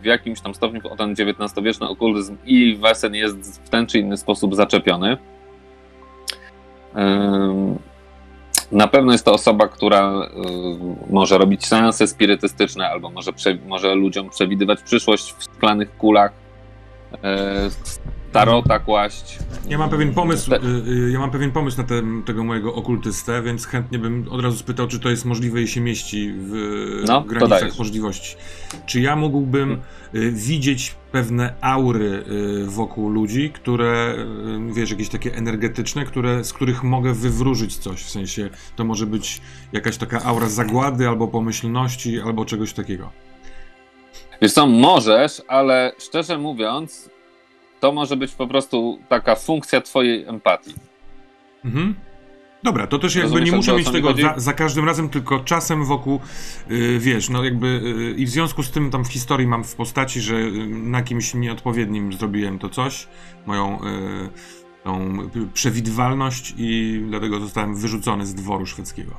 w 0.02 0.04
jakimś 0.04 0.40
tam 0.40 0.54
stopniu 0.54 0.80
o 0.90 0.96
ten 0.96 1.12
XIX-wieczny 1.12 1.88
okultyzm 1.88 2.36
i 2.44 2.76
wesen 2.76 3.14
jest 3.14 3.66
w 3.66 3.68
ten 3.68 3.86
czy 3.86 3.98
inny 3.98 4.16
sposób 4.16 4.54
zaczepiony. 4.54 5.16
Na 8.72 8.88
pewno 8.88 9.12
jest 9.12 9.24
to 9.24 9.32
osoba, 9.32 9.68
która 9.68 10.12
może 11.10 11.38
robić 11.38 11.66
seanse 11.66 12.06
spirytystyczne, 12.06 12.88
albo 12.88 13.10
może, 13.10 13.32
może 13.66 13.94
ludziom 13.94 14.30
przewidywać 14.30 14.82
przyszłość 14.82 15.32
w 15.32 15.42
szklanych 15.42 15.96
kulach, 15.96 16.32
tarota 18.38 18.78
kłaść. 18.78 19.38
Ja 19.68 19.78
mam 19.78 19.90
pewien 19.90 20.14
pomysł, 20.14 20.50
Te... 20.50 20.56
Y, 20.56 20.60
y, 21.08 21.10
ja 21.10 21.18
mam 21.18 21.30
pewien 21.30 21.52
pomysł 21.52 21.78
na 21.78 21.84
te, 21.84 22.02
tego 22.26 22.44
mojego 22.44 22.74
okultystę, 22.74 23.42
więc 23.42 23.66
chętnie 23.66 23.98
bym 23.98 24.28
od 24.30 24.40
razu 24.40 24.58
spytał, 24.58 24.88
czy 24.88 25.00
to 25.00 25.10
jest 25.10 25.24
możliwe 25.24 25.62
i 25.62 25.68
się 25.68 25.80
mieści 25.80 26.32
w 26.36 26.52
no, 27.06 27.22
granicach 27.22 27.78
możliwości. 27.78 28.36
Czy 28.86 29.00
ja 29.00 29.16
mógłbym 29.16 29.80
y, 30.14 30.32
widzieć 30.32 30.94
pewne 31.12 31.54
aury 31.60 32.24
wokół 32.66 33.08
ludzi, 33.08 33.50
które, 33.50 34.14
wiesz, 34.72 34.90
jakieś 34.90 35.08
takie 35.08 35.34
energetyczne, 35.34 36.04
które, 36.04 36.44
z 36.44 36.52
których 36.52 36.82
mogę 36.82 37.12
wywróżyć 37.12 37.76
coś, 37.76 38.02
w 38.02 38.10
sensie 38.10 38.50
to 38.76 38.84
może 38.84 39.06
być 39.06 39.40
jakaś 39.72 39.96
taka 39.96 40.22
aura 40.24 40.48
zagłady, 40.48 41.08
albo 41.08 41.28
pomyślności, 41.28 42.20
albo 42.20 42.44
czegoś 42.44 42.72
takiego. 42.72 43.10
Wiesz 44.42 44.52
co, 44.52 44.66
możesz, 44.66 45.42
ale 45.48 45.92
szczerze 45.98 46.38
mówiąc, 46.38 47.10
to 47.80 47.92
może 47.92 48.16
być 48.16 48.32
po 48.32 48.46
prostu 48.46 48.98
taka 49.08 49.34
funkcja 49.34 49.80
twojej 49.80 50.24
empatii. 50.24 50.74
Mhm. 51.64 51.94
Dobra, 52.62 52.86
to 52.86 52.98
też 52.98 53.16
jakby 53.16 53.40
nie 53.42 53.52
muszę 53.52 53.76
mieć 53.76 53.90
tego 53.90 54.14
za, 54.16 54.34
za, 54.36 54.52
każdym 54.52 54.84
razem, 54.84 55.08
tylko 55.08 55.40
czasem 55.40 55.84
wokół, 55.84 56.20
yy, 56.68 56.98
wiesz, 56.98 57.28
no 57.28 57.44
jakby 57.44 57.66
yy, 57.66 58.14
i 58.16 58.26
w 58.26 58.28
związku 58.28 58.62
z 58.62 58.70
tym 58.70 58.90
tam 58.90 59.04
w 59.04 59.08
historii 59.08 59.46
mam 59.46 59.64
w 59.64 59.74
postaci, 59.74 60.20
że 60.20 60.40
yy, 60.40 60.66
na 60.68 61.02
kimś 61.02 61.34
nieodpowiednim 61.34 62.12
zrobiłem 62.12 62.58
to 62.58 62.68
coś, 62.68 63.08
moją 63.46 63.78
y, 63.84 64.28
tą 64.84 65.18
przewidywalność 65.54 66.54
i 66.58 67.00
dlatego 67.08 67.40
zostałem 67.40 67.76
wyrzucony 67.76 68.26
z 68.26 68.34
dworu 68.34 68.66
szwedzkiego. 68.66 69.12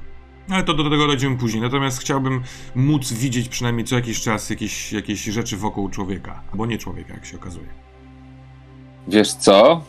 Ale 0.49 0.63
to 0.63 0.73
do 0.73 0.89
tego 0.89 1.07
dojdziemy 1.07 1.37
później. 1.37 1.61
Natomiast 1.61 1.99
chciałbym 1.99 2.41
móc 2.75 3.13
widzieć 3.13 3.49
przynajmniej 3.49 3.85
co 3.85 3.95
jakiś 3.95 4.21
czas 4.21 4.49
jakieś, 4.49 4.93
jakieś 4.93 5.23
rzeczy 5.23 5.57
wokół 5.57 5.89
człowieka, 5.89 6.43
albo 6.51 6.65
nie 6.65 6.77
człowieka, 6.77 7.13
jak 7.13 7.25
się 7.25 7.37
okazuje. 7.37 7.86
Wiesz 9.07 9.33
co? 9.33 9.83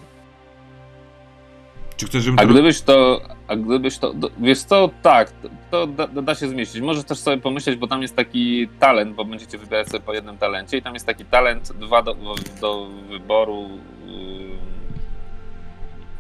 Czy 1.96 2.06
chcesz, 2.06 2.24
żebym 2.24 2.38
a 2.38 2.46
gdybyś 2.46 2.80
to, 2.80 3.20
a 3.48 3.56
gdybyś 3.56 3.98
to, 3.98 4.12
wiesz 4.38 4.62
co, 4.62 4.90
tak, 5.02 5.32
to 5.70 5.86
da, 5.86 6.06
da, 6.06 6.34
się 6.34 6.48
zmieścić. 6.48 6.80
Możesz 6.80 7.04
też 7.04 7.18
sobie 7.18 7.38
pomyśleć, 7.38 7.76
bo 7.76 7.86
tam 7.86 8.02
jest 8.02 8.16
taki 8.16 8.68
talent, 8.68 9.14
bo 9.14 9.24
będziecie 9.24 9.58
wybierać 9.58 9.88
sobie 9.88 10.00
po 10.00 10.14
jednym 10.14 10.38
talencie 10.38 10.76
i 10.76 10.82
tam 10.82 10.94
jest 10.94 11.06
taki 11.06 11.24
talent, 11.24 11.72
dwa 11.72 12.02
do, 12.02 12.16
do 12.60 12.86
wyboru. 13.08 13.68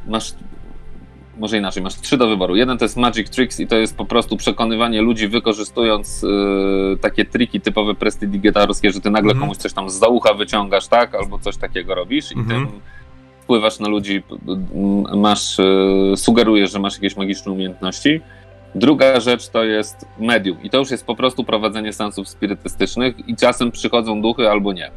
Masz, 0.06 0.34
może 1.38 1.58
inaczej, 1.58 1.82
masz 1.82 2.00
trzy 2.00 2.16
do 2.16 2.28
wyboru. 2.28 2.56
Jeden 2.56 2.78
to 2.78 2.84
jest 2.84 2.96
Magic 2.96 3.30
Tricks 3.30 3.60
i 3.60 3.66
to 3.66 3.76
jest 3.76 3.96
po 3.96 4.04
prostu 4.04 4.36
przekonywanie 4.36 5.02
ludzi 5.02 5.28
wykorzystując 5.28 6.22
yy, 6.22 6.98
takie 7.00 7.24
triki 7.24 7.60
typowe 7.60 7.94
prestidigitatorskie, 7.94 8.90
że 8.90 9.00
ty 9.00 9.10
nagle 9.10 9.32
mm 9.32 9.40
komuś 9.40 9.56
coś 9.56 9.72
tam 9.72 9.90
z 9.90 10.02
ucha 10.08 10.34
wyciągasz, 10.34 10.88
tak? 10.88 11.14
Albo 11.14 11.38
coś 11.38 11.56
takiego 11.56 11.94
robisz 11.94 12.32
mm 12.32 12.44
-hmm. 12.44 12.50
i 12.50 12.54
mhm. 12.54 12.70
tym 12.70 12.80
wpływasz 13.42 13.78
na 13.78 13.88
ludzi, 13.88 14.22
masz, 15.16 15.58
yy, 15.58 16.16
sugerujesz, 16.16 16.72
że 16.72 16.78
masz 16.78 16.94
jakieś 16.94 17.16
magiczne 17.16 17.52
umiejętności. 17.52 18.20
Druga 18.74 19.20
rzecz 19.20 19.48
to 19.48 19.64
jest 19.64 20.06
medium 20.18 20.62
i 20.62 20.70
to 20.70 20.78
już 20.78 20.90
jest 20.90 21.06
po 21.06 21.16
prostu 21.16 21.44
prowadzenie 21.44 21.92
sensów 21.92 22.28
spirytystycznych 22.28 23.28
i 23.28 23.36
czasem 23.36 23.70
przychodzą 23.70 24.22
duchy 24.22 24.50
albo 24.50 24.72
nie. 24.72 24.90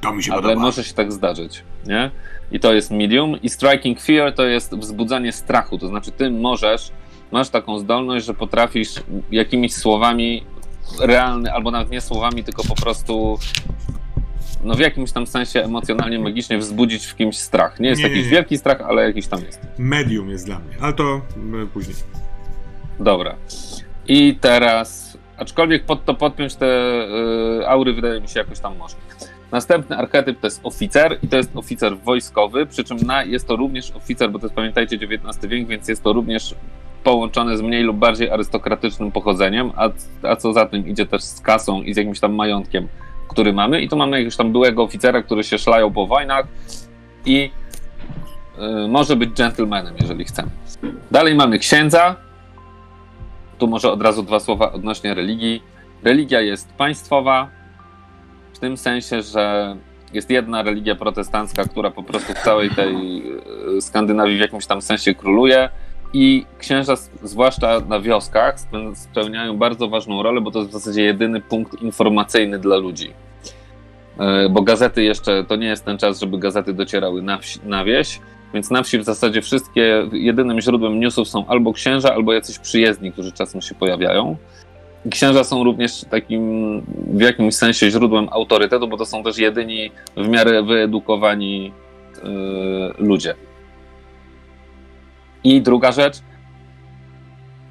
To 0.00 0.12
mi 0.12 0.22
się 0.22 0.32
Ale 0.32 0.42
podoba. 0.42 0.60
może 0.60 0.84
się 0.84 0.94
tak 0.94 1.12
zdarzyć, 1.12 1.62
nie? 1.86 2.10
I 2.52 2.60
to 2.60 2.74
jest 2.74 2.90
medium. 2.90 3.36
I 3.42 3.48
striking 3.48 4.00
fear 4.00 4.32
to 4.32 4.46
jest 4.46 4.76
wzbudzanie 4.76 5.32
strachu. 5.32 5.78
To 5.78 5.88
znaczy, 5.88 6.12
ty 6.12 6.30
możesz, 6.30 6.92
masz 7.32 7.48
taką 7.48 7.78
zdolność, 7.78 8.26
że 8.26 8.34
potrafisz 8.34 8.94
jakimiś 9.30 9.74
słowami 9.74 10.44
realny, 11.00 11.52
albo 11.52 11.70
nawet 11.70 11.90
nie 11.90 12.00
słowami, 12.00 12.44
tylko 12.44 12.62
po 12.64 12.74
prostu 12.74 13.38
no 14.64 14.74
w 14.74 14.78
jakimś 14.78 15.12
tam 15.12 15.26
sensie 15.26 15.64
emocjonalnie, 15.64 16.18
magicznie 16.18 16.58
wzbudzić 16.58 17.06
w 17.06 17.16
kimś 17.16 17.36
strach. 17.36 17.80
Nie 17.80 17.88
jest 17.88 18.02
nie, 18.02 18.08
jakiś 18.08 18.24
nie, 18.24 18.30
nie. 18.30 18.36
wielki 18.36 18.58
strach, 18.58 18.80
ale 18.80 19.04
jakiś 19.04 19.26
tam 19.26 19.44
jest. 19.44 19.60
Medium 19.78 20.30
jest 20.30 20.46
dla 20.46 20.58
mnie, 20.58 20.76
ale 20.80 20.92
to 20.92 21.20
e, 21.62 21.66
później. 21.66 21.96
Dobra. 23.00 23.36
I 24.08 24.36
teraz, 24.40 25.18
aczkolwiek 25.36 25.84
pod 25.84 26.04
to 26.04 26.14
podpiąć 26.14 26.54
te 26.54 26.66
y, 27.60 27.68
aury 27.68 27.92
wydaje 27.92 28.20
mi 28.20 28.28
się 28.28 28.40
jakoś 28.40 28.60
tam 28.60 28.76
można. 28.76 29.00
Następny 29.52 29.96
archetyp 29.96 30.40
to 30.40 30.46
jest 30.46 30.60
oficer 30.62 31.18
i 31.22 31.28
to 31.28 31.36
jest 31.36 31.56
oficer 31.56 31.98
wojskowy, 31.98 32.66
przy 32.66 32.84
czym 32.84 32.98
na, 32.98 33.24
jest 33.24 33.48
to 33.48 33.56
również 33.56 33.90
oficer, 33.90 34.30
bo 34.30 34.38
to 34.38 34.46
jest 34.46 34.54
pamiętajcie 34.54 34.96
XIX 34.96 35.46
wiek, 35.46 35.66
więc 35.66 35.88
jest 35.88 36.02
to 36.02 36.12
również 36.12 36.54
połączone 37.04 37.56
z 37.56 37.62
mniej 37.62 37.82
lub 37.82 37.96
bardziej 37.96 38.30
arystokratycznym 38.30 39.12
pochodzeniem, 39.12 39.72
a, 39.76 39.88
a 40.22 40.36
co 40.36 40.52
za 40.52 40.66
tym 40.66 40.88
idzie 40.88 41.06
też 41.06 41.22
z 41.22 41.40
kasą 41.40 41.82
i 41.82 41.94
z 41.94 41.96
jakimś 41.96 42.20
tam 42.20 42.34
majątkiem, 42.34 42.88
który 43.28 43.52
mamy. 43.52 43.82
I 43.82 43.88
tu 43.88 43.96
mamy 43.96 44.16
jakiegoś 44.16 44.36
tam 44.36 44.52
byłego 44.52 44.82
oficera, 44.82 45.22
który 45.22 45.44
się 45.44 45.58
szlają 45.58 45.92
po 45.92 46.06
wojnach 46.06 46.46
i 47.26 47.50
y, 48.84 48.88
może 48.88 49.16
być 49.16 49.30
gentlemanem, 49.30 49.94
jeżeli 50.00 50.24
chcemy. 50.24 50.48
Dalej 51.10 51.34
mamy 51.34 51.58
księdza. 51.58 52.16
Tu 53.58 53.66
może 53.66 53.92
od 53.92 54.02
razu 54.02 54.22
dwa 54.22 54.40
słowa 54.40 54.72
odnośnie 54.72 55.14
religii. 55.14 55.62
Religia 56.02 56.40
jest 56.40 56.72
państwowa, 56.72 57.48
w 58.58 58.60
tym 58.60 58.76
sensie, 58.76 59.22
że 59.22 59.76
jest 60.12 60.30
jedna 60.30 60.62
religia 60.62 60.94
protestancka, 60.94 61.64
która 61.64 61.90
po 61.90 62.02
prostu 62.02 62.32
w 62.32 62.38
całej 62.38 62.70
tej 62.70 63.22
e, 63.76 63.80
Skandynawii 63.80 64.36
w 64.36 64.40
jakimś 64.40 64.66
tam 64.66 64.82
sensie 64.82 65.14
króluje 65.14 65.68
i 66.12 66.44
księża, 66.58 66.96
zwłaszcza 67.22 67.80
na 67.88 68.00
wioskach, 68.00 68.56
spełniają 68.94 69.56
bardzo 69.56 69.88
ważną 69.88 70.22
rolę, 70.22 70.40
bo 70.40 70.50
to 70.50 70.58
jest 70.58 70.70
w 70.70 70.72
zasadzie 70.72 71.02
jedyny 71.02 71.40
punkt 71.40 71.82
informacyjny 71.82 72.58
dla 72.58 72.76
ludzi. 72.76 73.12
E, 74.18 74.48
bo 74.48 74.62
gazety 74.62 75.02
jeszcze, 75.02 75.44
to 75.44 75.56
nie 75.56 75.66
jest 75.66 75.84
ten 75.84 75.98
czas, 75.98 76.20
żeby 76.20 76.38
gazety 76.38 76.72
docierały 76.72 77.22
na, 77.22 77.38
na 77.64 77.84
wieś, 77.84 78.20
więc 78.54 78.70
na 78.70 78.82
wsi 78.82 78.98
w 78.98 79.04
zasadzie 79.04 79.42
wszystkie, 79.42 80.08
jedynym 80.12 80.60
źródłem 80.60 81.00
newsów 81.00 81.28
są 81.28 81.46
albo 81.46 81.72
księża, 81.72 82.14
albo 82.14 82.32
jacyś 82.32 82.58
przyjezdni, 82.58 83.12
którzy 83.12 83.32
czasem 83.32 83.62
się 83.62 83.74
pojawiają. 83.74 84.36
Księża 85.10 85.44
są 85.44 85.64
również 85.64 86.04
takim 86.10 86.82
w 87.06 87.20
jakimś 87.20 87.54
sensie 87.54 87.90
źródłem 87.90 88.28
autorytetu, 88.30 88.88
bo 88.88 88.96
to 88.96 89.06
są 89.06 89.22
też 89.22 89.38
jedyni 89.38 89.90
w 90.16 90.28
miarę 90.28 90.62
wyedukowani 90.62 91.72
yy, 92.22 92.94
ludzie. 92.98 93.34
I 95.44 95.62
druga 95.62 95.92
rzecz, 95.92 96.22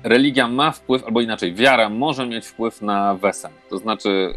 religia 0.04 0.48
ma 0.48 0.72
wpływ, 0.72 1.04
albo 1.04 1.22
inaczej, 1.22 1.54
wiara 1.54 1.90
może 1.90 2.28
mieć 2.28 2.46
wpływ 2.46 2.82
na 2.82 3.16
wesen. 3.16 3.52
To 3.70 3.78
znaczy, 3.78 4.34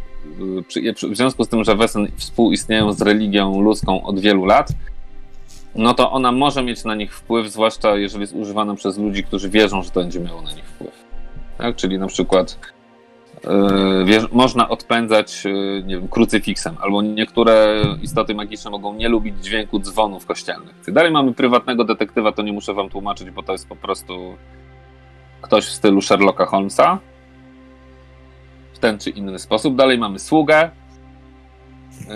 w 1.10 1.16
związku 1.16 1.44
z 1.44 1.48
tym, 1.48 1.64
że 1.64 1.76
wesen 1.76 2.08
współistnieją 2.16 2.92
z 2.92 3.02
religią 3.02 3.60
ludzką 3.60 4.02
od 4.02 4.20
wielu 4.20 4.44
lat, 4.44 4.68
no 5.74 5.94
to 5.94 6.10
ona 6.10 6.32
może 6.32 6.62
mieć 6.62 6.84
na 6.84 6.94
nich 6.94 7.14
wpływ, 7.14 7.52
zwłaszcza 7.52 7.96
jeżeli 7.96 8.20
jest 8.20 8.34
używana 8.34 8.74
przez 8.74 8.98
ludzi, 8.98 9.24
którzy 9.24 9.50
wierzą, 9.50 9.82
że 9.82 9.90
to 9.90 10.00
będzie 10.00 10.20
miało 10.20 10.42
na 10.42 10.52
nich 10.52 10.64
wpływ. 10.64 11.04
Tak? 11.58 11.76
Czyli 11.76 11.98
na 11.98 12.06
przykład 12.06 12.58
yy, 13.44 14.28
można 14.32 14.68
odpędzać 14.68 15.44
yy, 15.44 15.82
nie 15.86 15.98
wiem, 15.98 16.08
krucyfiksem, 16.08 16.76
albo 16.80 17.02
niektóre 17.02 17.82
istoty 18.02 18.34
magiczne 18.34 18.70
mogą 18.70 18.94
nie 18.94 19.08
lubić 19.08 19.44
dźwięku 19.44 19.78
dzwonów 19.78 20.26
kościelnych. 20.26 20.74
Dalej 20.88 21.12
mamy 21.12 21.34
prywatnego 21.34 21.84
detektywa, 21.84 22.32
to 22.32 22.42
nie 22.42 22.52
muszę 22.52 22.74
wam 22.74 22.88
tłumaczyć, 22.88 23.30
bo 23.30 23.42
to 23.42 23.52
jest 23.52 23.68
po 23.68 23.76
prostu 23.76 24.34
ktoś 25.42 25.64
w 25.64 25.72
stylu 25.72 26.02
Sherlocka 26.02 26.46
Holmesa 26.46 26.98
w 28.74 28.78
ten 28.78 28.98
czy 28.98 29.10
inny 29.10 29.38
sposób. 29.38 29.76
Dalej 29.76 29.98
mamy 29.98 30.18
sługę. 30.18 30.70
Yy, 32.00 32.14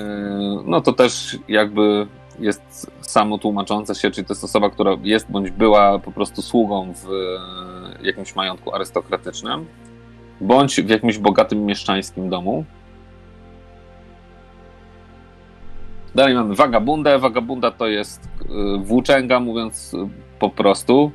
no 0.65 0.81
to 0.81 0.93
też 0.93 1.39
jakby 1.49 2.07
jest 2.39 2.91
samo 3.01 3.39
tłumaczące 3.39 3.95
się, 3.95 4.11
czyli 4.11 4.27
to 4.27 4.33
jest 4.33 4.45
osoba, 4.45 4.71
która 4.71 4.97
jest 5.03 5.31
bądź 5.31 5.51
była 5.51 5.99
po 5.99 6.13
prostu 6.13 6.43
sługą 6.43 6.93
w 6.93 7.11
e, 7.11 8.07
jakimś 8.07 8.37
majątku 8.37 8.75
arystokratycznym, 8.75 9.67
bądź 10.41 10.81
w 10.81 10.89
jakimś 10.89 11.19
bogatym 11.19 11.67
mieszczańskim 11.67 12.31
domu. 12.31 12.65
Dalej 16.15 16.35
mamy 16.35 16.55
wagabundę. 16.55 17.19
Wagabunda 17.19 17.71
to 17.71 17.87
jest 17.87 18.29
e, 18.43 18.79
włóczęga, 18.79 19.41
mówiąc 19.41 19.95
e, 19.95 20.09
po 20.39 20.51
prostu. 20.51 21.11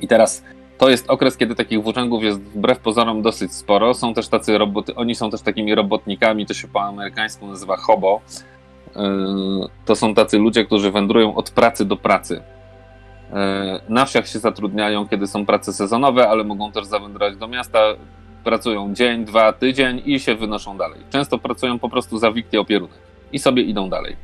I 0.00 0.08
teraz 0.08 0.44
to 0.78 0.90
jest 0.90 1.10
okres, 1.10 1.36
kiedy 1.36 1.54
takich 1.54 1.82
włóczęgów 1.82 2.22
jest 2.22 2.40
wbrew 2.40 2.78
pozorom 2.78 3.22
dosyć 3.22 3.54
sporo. 3.54 3.94
Są 3.94 4.14
też 4.14 4.28
tacy 4.28 4.58
roboty, 4.58 4.94
oni 4.94 5.14
są 5.14 5.30
też 5.30 5.42
takimi 5.42 5.74
robotnikami, 5.74 6.46
to 6.46 6.54
się 6.54 6.68
po 6.68 6.82
amerykańsku 6.82 7.46
nazywa 7.46 7.76
hobo, 7.76 8.20
E, 8.96 9.02
to 9.84 9.96
są 9.96 10.14
tacy 10.14 10.38
ludzie, 10.38 10.64
którzy 10.64 10.90
wędrują 10.90 11.34
od 11.34 11.50
pracy 11.50 11.84
do 11.84 11.96
pracy. 11.96 12.42
E, 13.32 13.80
na 13.88 14.04
wsiach 14.04 14.28
się 14.28 14.38
zatrudniają, 14.38 15.08
kiedy 15.08 15.26
są 15.26 15.46
prace 15.46 15.72
sezonowe, 15.72 16.28
ale 16.28 16.44
mogą 16.44 16.72
też 16.72 16.86
zawędrować 16.86 17.36
do 17.36 17.48
miasta. 17.48 17.78
Pracują 18.44 18.94
dzień, 18.94 19.24
dwa, 19.24 19.52
tydzień 19.52 20.02
i 20.04 20.20
się 20.20 20.34
wynoszą 20.34 20.76
dalej. 20.76 21.00
Często 21.10 21.38
pracują 21.38 21.78
po 21.78 21.88
prostu 21.88 22.18
za 22.18 22.32
wikt 22.32 22.52
i 22.52 22.58
opierunek 22.58 22.98
i 23.32 23.38
sobie 23.38 23.62
idą 23.62 23.90
dalej. 23.90 24.16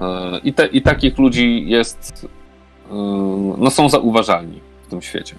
E, 0.00 0.38
I, 0.44 0.52
te, 0.52 0.66
I 0.66 0.82
takich 0.82 1.18
ludzi 1.18 1.64
jest, 1.66 2.28
no 3.58 3.70
są 3.70 3.88
zauważalni 3.88 4.60
w 4.82 4.90
tym 4.90 5.02
świecie. 5.02 5.36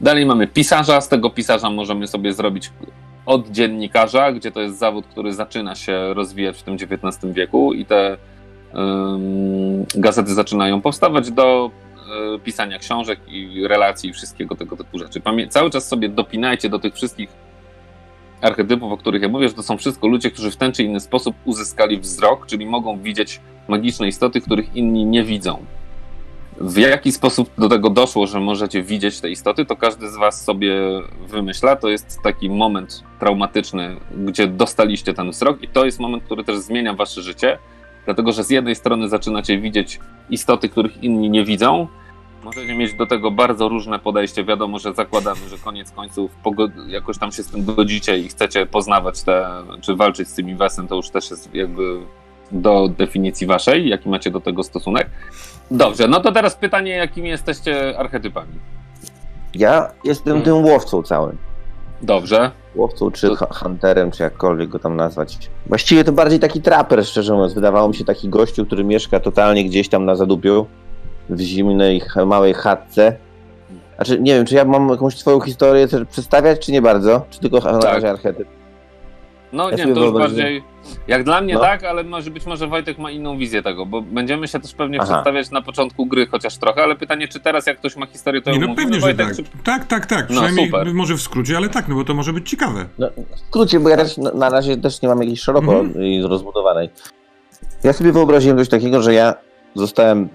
Dalej 0.00 0.26
mamy 0.26 0.46
pisarza. 0.46 1.00
Z 1.00 1.08
tego 1.08 1.30
pisarza 1.30 1.70
możemy 1.70 2.06
sobie 2.06 2.32
zrobić 2.32 2.70
od 3.26 3.50
dziennikarza, 3.50 4.32
gdzie 4.32 4.52
to 4.52 4.60
jest 4.60 4.78
zawód, 4.78 5.06
który 5.06 5.32
zaczyna 5.32 5.74
się 5.74 6.14
rozwijać 6.14 6.58
w 6.58 6.62
tym 6.62 6.74
XIX 6.74 7.32
wieku 7.32 7.72
i 7.72 7.84
te 7.84 8.16
gazety 9.94 10.34
zaczynają 10.34 10.80
powstawać 10.80 11.30
do 11.30 11.70
um, 12.20 12.40
pisania 12.40 12.78
książek 12.78 13.20
i 13.28 13.66
relacji 13.66 14.10
i 14.10 14.12
wszystkiego 14.12 14.56
tego 14.56 14.76
typu 14.76 14.98
rzeczy. 14.98 15.20
Pamię 15.20 15.48
cały 15.48 15.70
czas 15.70 15.88
sobie 15.88 16.08
dopinajcie 16.08 16.68
do 16.68 16.78
tych 16.78 16.94
wszystkich 16.94 17.30
archetypów, 18.40 18.92
o 18.92 18.96
których 18.96 19.22
ja 19.22 19.28
mówię, 19.28 19.48
że 19.48 19.54
to 19.54 19.62
są 19.62 19.76
wszystko 19.76 20.08
ludzie, 20.08 20.30
którzy 20.30 20.50
w 20.50 20.56
ten 20.56 20.72
czy 20.72 20.82
inny 20.82 21.00
sposób 21.00 21.36
uzyskali 21.44 21.98
wzrok, 21.98 22.46
czyli 22.46 22.66
mogą 22.66 22.98
widzieć 22.98 23.40
magiczne 23.68 24.08
istoty, 24.08 24.40
których 24.40 24.76
inni 24.76 25.04
nie 25.04 25.24
widzą 25.24 25.66
w 26.60 26.76
jaki 26.76 27.12
sposób 27.12 27.50
do 27.58 27.68
tego 27.68 27.90
doszło, 27.90 28.26
że 28.26 28.40
możecie 28.40 28.82
widzieć 28.82 29.20
te 29.20 29.30
istoty, 29.30 29.64
to 29.64 29.76
każdy 29.76 30.10
z 30.10 30.16
Was 30.16 30.44
sobie 30.44 30.74
wymyśla. 31.26 31.76
To 31.76 31.88
jest 31.88 32.18
taki 32.22 32.50
moment 32.50 33.02
traumatyczny, 33.18 33.96
gdzie 34.26 34.46
dostaliście 34.46 35.14
ten 35.14 35.30
wzrok, 35.30 35.62
i 35.62 35.68
to 35.68 35.84
jest 35.84 36.00
moment, 36.00 36.24
który 36.24 36.44
też 36.44 36.58
zmienia 36.58 36.94
Wasze 36.94 37.22
życie, 37.22 37.58
dlatego 38.04 38.32
że 38.32 38.44
z 38.44 38.50
jednej 38.50 38.74
strony 38.74 39.08
zaczynacie 39.08 39.58
widzieć 39.58 40.00
istoty, 40.30 40.68
których 40.68 41.02
inni 41.02 41.30
nie 41.30 41.44
widzą. 41.44 41.88
Możecie 42.44 42.74
mieć 42.74 42.94
do 42.94 43.06
tego 43.06 43.30
bardzo 43.30 43.68
różne 43.68 43.98
podejście. 43.98 44.44
Wiadomo, 44.44 44.78
że 44.78 44.94
zakładamy, 44.94 45.48
że 45.48 45.58
koniec 45.58 45.90
końców 45.90 46.30
jakoś 46.86 47.18
tam 47.18 47.32
się 47.32 47.42
z 47.42 47.46
tym 47.46 47.64
godzicie 47.64 48.18
i 48.18 48.28
chcecie 48.28 48.66
poznawać 48.66 49.22
te, 49.22 49.48
czy 49.80 49.96
walczyć 49.96 50.28
z 50.28 50.34
tymi 50.34 50.54
wesem, 50.54 50.88
to 50.88 50.96
już 50.96 51.10
też 51.10 51.30
jest 51.30 51.54
jakby 51.54 52.00
do 52.52 52.88
definicji 52.88 53.46
waszej, 53.46 53.88
jaki 53.88 54.08
macie 54.08 54.30
do 54.30 54.40
tego 54.40 54.62
stosunek. 54.62 55.10
Dobrze, 55.70 56.08
no 56.08 56.20
to 56.20 56.32
teraz 56.32 56.56
pytanie, 56.56 56.90
jakimi 56.90 57.28
jesteście 57.28 57.98
archetypami? 57.98 58.52
Ja 59.54 59.92
jestem 60.04 60.32
hmm. 60.32 60.44
tym 60.44 60.72
łowcą 60.72 61.02
całym. 61.02 61.38
Dobrze. 62.02 62.50
Łowcą, 62.74 63.10
czy 63.10 63.28
to... 63.28 63.46
hunterem, 63.54 64.10
czy 64.10 64.22
jakkolwiek 64.22 64.68
go 64.68 64.78
tam 64.78 64.96
nazwać. 64.96 65.50
Właściwie 65.66 66.04
to 66.04 66.12
bardziej 66.12 66.38
taki 66.38 66.60
traper, 66.60 67.06
szczerze 67.06 67.32
mówiąc. 67.34 67.54
Wydawało 67.54 67.88
mi 67.88 67.94
się 67.94 68.04
taki 68.04 68.28
gościu, 68.28 68.66
który 68.66 68.84
mieszka 68.84 69.20
totalnie 69.20 69.64
gdzieś 69.64 69.88
tam 69.88 70.04
na 70.04 70.16
zadupiu, 70.16 70.66
w 71.30 71.40
zimnej, 71.40 72.02
małej 72.26 72.54
chatce. 72.54 73.16
Znaczy, 73.96 74.20
nie 74.20 74.34
wiem, 74.34 74.46
czy 74.46 74.54
ja 74.54 74.64
mam 74.64 74.88
jakąś 74.88 75.18
swoją 75.18 75.40
historię 75.40 75.88
przedstawiać, 76.10 76.66
czy 76.66 76.72
nie 76.72 76.82
bardzo? 76.82 77.26
Czy 77.30 77.40
tylko 77.40 77.60
tak. 77.60 78.04
archetyp? 78.04 78.48
No 79.52 79.70
ja 79.70 79.84
nie, 79.84 79.94
to 79.94 80.04
już 80.04 80.12
bardziej. 80.12 80.64
Jak 81.08 81.24
dla 81.24 81.40
mnie 81.40 81.54
no. 81.54 81.60
tak, 81.60 81.84
ale 81.84 82.04
może 82.04 82.30
być 82.30 82.46
może 82.46 82.66
Wojtek 82.66 82.98
ma 82.98 83.10
inną 83.10 83.38
wizję 83.38 83.62
tego, 83.62 83.86
bo 83.86 84.02
będziemy 84.02 84.48
się 84.48 84.60
też 84.60 84.74
pewnie 84.74 84.98
Aha. 85.00 85.12
przedstawiać 85.12 85.50
na 85.50 85.62
początku 85.62 86.06
gry 86.06 86.26
chociaż 86.26 86.56
trochę, 86.56 86.82
ale 86.82 86.96
pytanie, 86.96 87.28
czy 87.28 87.40
teraz 87.40 87.66
jak 87.66 87.78
ktoś 87.78 87.96
ma 87.96 88.06
historię, 88.06 88.42
to 88.42 88.50
nie, 88.50 88.58
no 88.58 88.74
pewnie, 88.74 89.00
Wojtek, 89.00 89.28
że 89.28 89.42
tak. 89.42 89.46
Czy... 89.52 89.64
Tak, 89.64 89.86
tak, 89.86 90.06
tak. 90.06 90.20
No, 90.20 90.26
Przynajmniej 90.26 90.66
super. 90.66 90.94
może 90.94 91.14
w 91.14 91.22
skrócie, 91.22 91.56
ale 91.56 91.68
tak, 91.68 91.88
no 91.88 91.94
bo 91.94 92.04
to 92.04 92.14
może 92.14 92.32
być 92.32 92.50
ciekawe. 92.50 92.84
No, 92.98 93.08
w 93.36 93.40
skrócie, 93.48 93.80
bo 93.80 93.88
ja 93.88 93.96
też 93.96 94.16
na 94.16 94.48
razie 94.48 94.76
też 94.76 95.02
nie 95.02 95.08
mam 95.08 95.20
jakiejś 95.20 95.40
szeroko 95.40 95.80
mhm. 95.80 96.04
i 96.04 96.22
rozbudowanej. 96.22 96.90
Ja 97.84 97.92
sobie 97.92 98.12
wyobraziłem 98.12 98.58
coś 98.58 98.68
takiego, 98.68 99.02
że 99.02 99.14
ja 99.14 99.34
zostałem, 99.74 100.28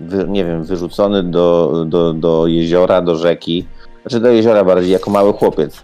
wy, 0.00 0.24
nie 0.28 0.44
wiem, 0.44 0.64
wyrzucony 0.64 1.22
do, 1.22 1.84
do, 1.88 2.12
do 2.12 2.46
jeziora, 2.46 3.02
do 3.02 3.16
rzeki, 3.16 3.66
znaczy 4.02 4.20
do 4.20 4.28
jeziora 4.28 4.64
bardziej, 4.64 4.92
jako 4.92 5.10
mały 5.10 5.32
chłopiec 5.32 5.82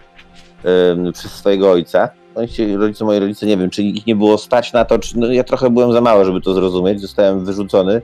przez 1.13 1.31
swojego 1.31 1.71
ojca. 1.71 2.09
Oni 2.35 2.77
rodzice, 2.77 3.05
moi 3.05 3.19
rodzice, 3.19 3.45
nie 3.45 3.57
wiem, 3.57 3.69
czy 3.69 3.83
ich 3.83 4.07
nie 4.07 4.15
było 4.15 4.37
stać 4.37 4.73
na 4.73 4.85
to, 4.85 4.99
czy, 4.99 5.19
no 5.19 5.31
ja 5.31 5.43
trochę 5.43 5.69
byłem 5.69 5.93
za 5.93 6.01
mały, 6.01 6.25
żeby 6.25 6.41
to 6.41 6.53
zrozumieć, 6.53 7.01
zostałem 7.01 7.45
wyrzucony 7.45 8.01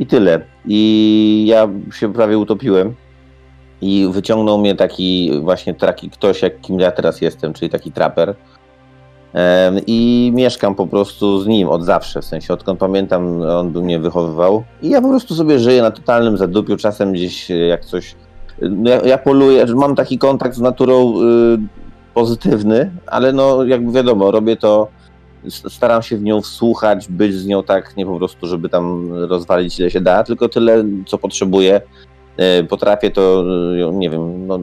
i 0.00 0.06
tyle. 0.06 0.40
I 0.66 1.44
ja 1.48 1.68
się 1.92 2.12
prawie 2.12 2.38
utopiłem 2.38 2.94
i 3.80 4.08
wyciągnął 4.10 4.58
mnie 4.58 4.74
taki 4.74 5.32
właśnie 5.42 5.74
taki 5.74 6.10
ktoś, 6.10 6.42
jak 6.42 6.60
kim 6.60 6.80
ja 6.80 6.92
teraz 6.92 7.20
jestem, 7.20 7.52
czyli 7.52 7.70
taki 7.70 7.92
traper. 7.92 8.34
I 9.86 10.30
mieszkam 10.34 10.74
po 10.74 10.86
prostu 10.86 11.40
z 11.40 11.46
nim 11.46 11.68
od 11.68 11.84
zawsze, 11.84 12.22
w 12.22 12.24
sensie 12.24 12.54
odkąd 12.54 12.80
pamiętam, 12.80 13.42
on 13.42 13.70
by 13.70 13.82
mnie 13.82 13.98
wychowywał. 13.98 14.64
I 14.82 14.90
ja 14.90 15.02
po 15.02 15.08
prostu 15.08 15.34
sobie 15.34 15.58
żyję 15.58 15.82
na 15.82 15.90
totalnym 15.90 16.36
zadupiu, 16.36 16.76
czasem 16.76 17.12
gdzieś 17.12 17.50
jak 17.68 17.84
coś 17.84 18.14
no 18.14 18.29
ja, 18.84 19.00
ja 19.04 19.18
poluję, 19.18 19.66
mam 19.66 19.96
taki 19.96 20.18
kontakt 20.18 20.54
z 20.56 20.60
naturą 20.60 21.14
y, 21.22 21.58
pozytywny, 22.14 22.90
ale 23.06 23.32
no 23.32 23.64
jakby 23.64 23.92
wiadomo, 23.92 24.30
robię 24.30 24.56
to, 24.56 24.88
staram 25.48 26.02
się 26.02 26.16
w 26.16 26.22
nią 26.22 26.40
wsłuchać, 26.40 27.08
być 27.08 27.34
z 27.34 27.46
nią 27.46 27.62
tak, 27.62 27.96
nie 27.96 28.06
po 28.06 28.18
prostu, 28.18 28.46
żeby 28.46 28.68
tam 28.68 29.12
rozwalić 29.12 29.80
ile 29.80 29.90
się 29.90 30.00
da, 30.00 30.24
tylko 30.24 30.48
tyle, 30.48 30.84
co 31.06 31.18
potrzebuję. 31.18 31.80
Y, 32.60 32.64
potrafię 32.64 33.10
to, 33.10 33.44
y, 33.90 33.94
nie 33.94 34.10
wiem, 34.10 34.46
no, 34.46 34.60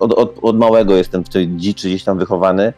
od, 0.00 0.12
od, 0.12 0.38
od, 0.42 0.58
małego 0.58 0.96
jestem 0.96 1.24
w 1.24 1.28
tej 1.28 1.48
dziczy 1.56 1.88
gdzieś 1.88 2.04
tam 2.04 2.18
wychowany, 2.18 2.72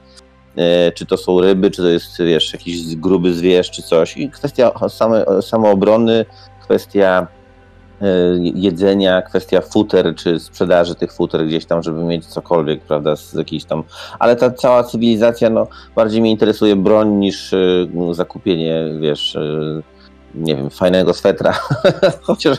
y, 0.59 0.93
czy 0.93 1.07
to 1.07 1.17
są 1.17 1.41
ryby, 1.41 1.71
czy 1.71 1.83
to 1.83 1.89
jest, 1.89 2.19
wiesz, 2.19 2.53
jakiś 2.53 2.97
gruby 2.97 3.35
zwierz, 3.35 3.71
czy 3.71 3.83
coś. 3.83 4.17
I 4.17 4.31
kwestia 4.31 4.73
same, 4.89 5.25
samoobrony, 5.43 6.25
kwestia 6.63 7.27
E, 7.27 7.36
jedzenia, 8.55 9.23
kwestia 9.23 9.61
futer, 9.61 10.15
czy 10.15 10.41
sprzedaży 10.41 10.95
tych 10.95 11.13
futer 11.13 11.47
gdzieś 11.47 11.67
tam, 11.67 11.83
żeby 11.83 12.05
mieć 12.05 12.27
cokolwiek, 12.27 12.81
prawda, 12.81 13.17
z 13.17 13.35
jakiejś 13.35 13.65
tam... 13.65 13.83
Ale 14.19 14.37
ta 14.37 14.51
cała 14.51 14.85
cywilizacja, 14.85 15.51
no, 15.51 15.67
bardziej 15.97 16.21
mnie 16.21 16.31
interesuje 16.31 16.77
broń 16.77 17.09
niż 17.09 17.53
y, 17.53 17.89
zakupienie, 18.13 18.85
wiesz, 19.01 19.35
y, 19.35 19.83
nie 20.35 20.57
wiem, 20.57 20.71
fajnego 20.71 21.15
swetra, 21.15 21.59
chociaż 22.23 22.59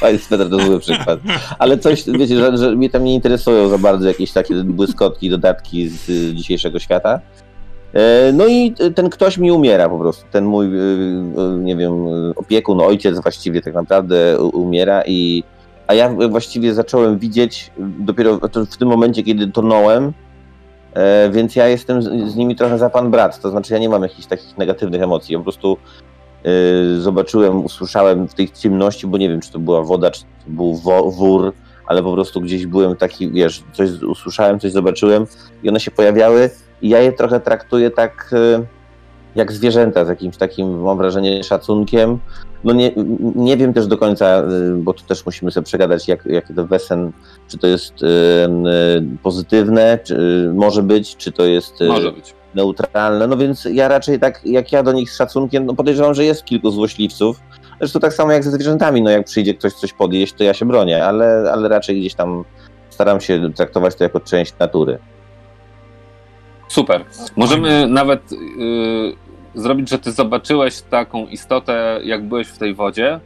fajny 0.00 0.18
sweter 0.18 0.50
to 0.50 0.60
zły 0.60 0.80
przykład, 0.80 1.18
ale 1.58 1.78
coś, 1.78 2.04
wiecie, 2.04 2.36
że, 2.36 2.56
że 2.56 2.76
mnie 2.76 2.90
tam 2.90 3.04
nie 3.04 3.14
interesują 3.14 3.68
za 3.68 3.78
bardzo 3.78 4.08
jakieś 4.08 4.32
takie 4.32 4.54
błyskotki, 4.54 5.30
dodatki 5.30 5.88
z 5.88 6.34
dzisiejszego 6.34 6.78
świata, 6.78 7.20
E, 7.42 7.51
no 8.32 8.46
i 8.46 8.74
ten 8.94 9.10
ktoś 9.10 9.38
mi 9.38 9.52
umiera 9.52 9.88
po 9.88 9.98
prostu. 9.98 10.24
Ten 10.30 10.44
mój, 10.44 10.66
e, 10.66 10.70
e, 10.70 11.58
nie 11.58 11.76
wiem, 11.76 11.92
opiekun, 12.36 12.80
ojciec 12.80 13.20
właściwie 13.20 13.62
tak 13.62 13.74
naprawdę 13.74 14.38
umiera 14.38 15.02
i 15.06 15.44
a 15.86 15.94
ja 15.94 16.10
właściwie 16.28 16.74
zacząłem 16.74 17.18
widzieć 17.18 17.70
dopiero 17.78 18.40
w 18.70 18.76
tym 18.76 18.88
momencie, 18.88 19.22
kiedy 19.22 19.48
tonąłem, 19.48 20.12
więc 21.30 21.56
ja 21.56 21.68
jestem 21.68 22.02
z 22.02 22.36
nimi 22.36 22.56
trochę 22.56 22.78
za 22.78 22.90
pan 22.90 23.10
brat, 23.10 23.40
to 23.40 23.50
znaczy 23.50 23.72
ja 23.72 23.78
nie 23.78 23.88
mam 23.88 24.02
jakichś 24.02 24.26
takich 24.26 24.58
negatywnych 24.58 25.02
emocji, 25.02 25.32
ja 25.32 25.38
po 25.38 25.42
prostu 25.42 25.76
zobaczyłem, 26.98 27.64
usłyszałem 27.64 28.28
w 28.28 28.34
tej 28.34 28.50
ciemności, 28.50 29.06
bo 29.06 29.18
nie 29.18 29.28
wiem, 29.28 29.40
czy 29.40 29.52
to 29.52 29.58
była 29.58 29.82
woda, 29.82 30.10
czy 30.10 30.22
to 30.22 30.28
był 30.46 30.74
wór, 31.10 31.52
ale 31.86 32.02
po 32.02 32.12
prostu 32.12 32.40
gdzieś 32.40 32.66
byłem 32.66 32.96
taki, 32.96 33.30
wiesz, 33.30 33.62
coś 33.72 33.90
usłyszałem, 33.90 34.60
coś 34.60 34.72
zobaczyłem 34.72 35.26
i 35.62 35.68
one 35.68 35.80
się 35.80 35.90
pojawiały 35.90 36.50
i 36.82 36.88
ja 36.88 36.98
je 36.98 37.12
trochę 37.12 37.40
traktuję 37.40 37.90
tak 37.90 38.30
jak 39.34 39.52
zwierzęta, 39.52 40.04
z 40.04 40.08
jakimś 40.08 40.36
takim, 40.36 40.82
mam 40.82 40.98
wrażenie, 40.98 41.44
szacunkiem. 41.44 42.18
No 42.64 42.72
nie, 42.72 42.92
nie 43.34 43.56
wiem 43.56 43.72
też 43.72 43.86
do 43.86 43.98
końca, 43.98 44.42
bo 44.76 44.92
tu 44.92 45.04
też 45.04 45.26
musimy 45.26 45.50
sobie 45.50 45.64
przegadać, 45.64 46.08
jak, 46.08 46.26
jak 46.26 46.52
to 46.56 46.66
wesen, 46.66 47.12
czy 47.48 47.58
to 47.58 47.66
jest 47.66 47.94
pozytywne, 49.22 49.98
czy 50.04 50.50
może 50.54 50.82
być, 50.82 51.16
czy 51.16 51.32
to 51.32 51.44
jest 51.44 51.74
może 51.88 52.12
być. 52.12 52.34
neutralne. 52.54 53.26
No 53.26 53.36
więc 53.36 53.64
ja 53.64 53.88
raczej 53.88 54.18
tak, 54.20 54.40
jak 54.44 54.72
ja 54.72 54.82
do 54.82 54.92
nich 54.92 55.10
z 55.10 55.16
szacunkiem, 55.16 55.66
no 55.66 55.74
podejrzewam, 55.74 56.14
że 56.14 56.24
jest 56.24 56.44
kilku 56.44 56.70
złośliwców. 56.70 57.40
Zresztą 57.80 58.00
tak 58.00 58.12
samo 58.12 58.32
jak 58.32 58.44
ze 58.44 58.50
zwierzętami, 58.50 59.02
no 59.02 59.10
jak 59.10 59.24
przyjdzie 59.24 59.54
ktoś 59.54 59.72
coś 59.72 59.92
podjeść, 59.92 60.34
to 60.34 60.44
ja 60.44 60.54
się 60.54 60.66
bronię, 60.66 61.04
ale, 61.04 61.50
ale 61.52 61.68
raczej 61.68 62.00
gdzieś 62.00 62.14
tam 62.14 62.44
staram 62.90 63.20
się 63.20 63.52
traktować 63.52 63.94
to 63.94 64.04
jako 64.04 64.20
część 64.20 64.54
natury. 64.58 64.98
Super. 66.72 67.04
Możemy 67.36 67.86
nawet 67.88 68.32
yy, 68.32 69.16
zrobić, 69.54 69.88
że 69.88 69.98
ty 69.98 70.12
zobaczyłeś 70.12 70.80
taką 70.80 71.26
istotę, 71.26 72.00
jak 72.04 72.24
byłeś 72.24 72.48
w 72.48 72.58
tej 72.58 72.74
wodzie. 72.74 73.20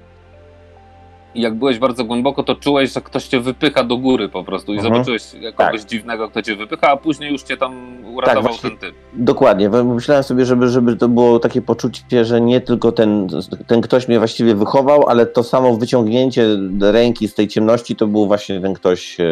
I 1.34 1.40
jak 1.40 1.54
byłeś 1.54 1.78
bardzo 1.78 2.04
głęboko, 2.04 2.42
to 2.42 2.54
czułeś, 2.54 2.92
że 2.92 3.00
ktoś 3.00 3.24
cię 3.24 3.40
wypycha 3.40 3.84
do 3.84 3.96
góry 3.96 4.28
po 4.28 4.44
prostu 4.44 4.72
i 4.72 4.76
mhm. 4.76 4.94
zobaczyłeś 4.94 5.22
kogoś 5.54 5.80
tak. 5.80 5.90
dziwnego, 5.90 6.28
kto 6.30 6.42
cię 6.42 6.56
wypycha, 6.56 6.88
a 6.88 6.96
później 6.96 7.32
już 7.32 7.42
cię 7.42 7.56
tam 7.56 8.04
uratował 8.14 8.52
tak, 8.52 8.62
ten 8.62 8.78
typ. 8.78 8.94
Dokładnie. 9.12 9.68
Myślałem 9.68 10.24
sobie, 10.24 10.44
żeby, 10.44 10.68
żeby 10.68 10.96
to 10.96 11.08
było 11.08 11.38
takie 11.38 11.62
poczucie, 11.62 12.24
że 12.24 12.40
nie 12.40 12.60
tylko 12.60 12.92
ten, 12.92 13.28
ten 13.66 13.80
ktoś 13.80 14.08
mnie 14.08 14.18
właściwie 14.18 14.54
wychował, 14.54 15.08
ale 15.08 15.26
to 15.26 15.42
samo 15.42 15.76
wyciągnięcie 15.76 16.46
ręki 16.80 17.28
z 17.28 17.34
tej 17.34 17.48
ciemności 17.48 17.96
to 17.96 18.06
był 18.06 18.26
właśnie 18.26 18.60
ten 18.60 18.74
ktoś, 18.74 19.20
e, 19.20 19.24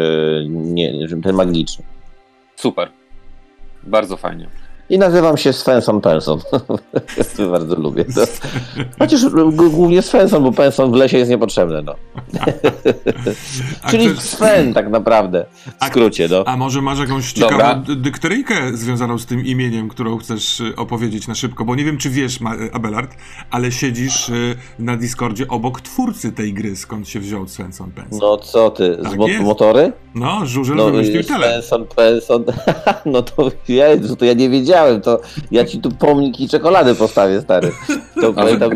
nie, 0.49 1.07
ten 1.23 1.35
magiczny. 1.35 1.85
Super. 2.55 2.89
Bardzo 3.85 4.17
fajnie. 4.17 4.47
I 4.89 4.97
nazywam 4.97 5.37
się 5.37 5.53
Svensson 5.53 6.01
Penson. 6.01 6.39
bardzo 7.51 7.75
lubię 7.75 8.05
to. 8.05 8.21
Chociaż 8.99 9.21
głównie 9.53 10.01
Svensson, 10.01 10.43
bo 10.43 10.51
Penson 10.51 10.91
w 10.91 10.95
lesie 10.95 11.17
jest 11.17 11.31
niepotrzebny. 11.31 11.81
No. 11.81 11.95
Czyli 13.89 14.17
Sven 14.17 14.73
tak 14.73 14.89
naprawdę, 14.89 15.45
w 15.81 15.85
skrócie. 15.85 16.27
No. 16.31 16.43
A 16.45 16.57
może 16.57 16.81
masz 16.81 16.99
jakąś 16.99 17.33
ciekawą 17.33 17.83
dykteryjkę 17.83 18.55
związaną 18.73 19.17
z 19.17 19.25
tym 19.25 19.45
imieniem, 19.45 19.89
którą 19.89 20.17
chcesz 20.17 20.59
y, 20.59 20.75
opowiedzieć 20.75 21.27
na 21.27 21.35
szybko? 21.35 21.65
Bo 21.65 21.75
nie 21.75 21.83
wiem, 21.83 21.97
czy 21.97 22.09
wiesz, 22.09 22.39
Abelard, 22.73 23.11
ale 23.51 23.71
siedzisz 23.71 24.29
y, 24.29 24.55
na 24.79 24.97
Discordzie 24.97 25.47
obok 25.47 25.81
twórcy 25.81 26.31
tej 26.31 26.53
gry, 26.53 26.75
skąd 26.75 27.09
się 27.09 27.19
wziął 27.19 27.47
Svensson 27.47 27.91
Penson. 27.91 28.19
No 28.21 28.37
co 28.37 28.71
ty, 28.71 28.97
tak 29.03 29.11
z 29.11 29.15
mo 29.15 29.27
motory? 29.41 29.91
No, 30.15 30.45
Żużel 30.45 30.75
no, 30.75 30.85
wymyślił 30.85 31.23
tyle. 31.23 31.47
Svensson 31.47 31.85
Penson, 31.95 32.43
no 33.05 33.21
to 33.21 33.51
ja, 33.67 33.85
to 34.19 34.25
ja 34.25 34.33
nie 34.33 34.49
wiedziałem 34.49 34.74
wiedziałem, 34.75 35.01
to 35.01 35.19
ja 35.51 35.65
ci 35.65 35.81
tu 35.81 35.91
pomnik 35.91 36.39
i 36.39 36.49
czekoladę 36.49 36.95
postawię, 36.95 37.41
stary. 37.41 37.71
To 38.21 38.33
pamiętam, 38.33 38.71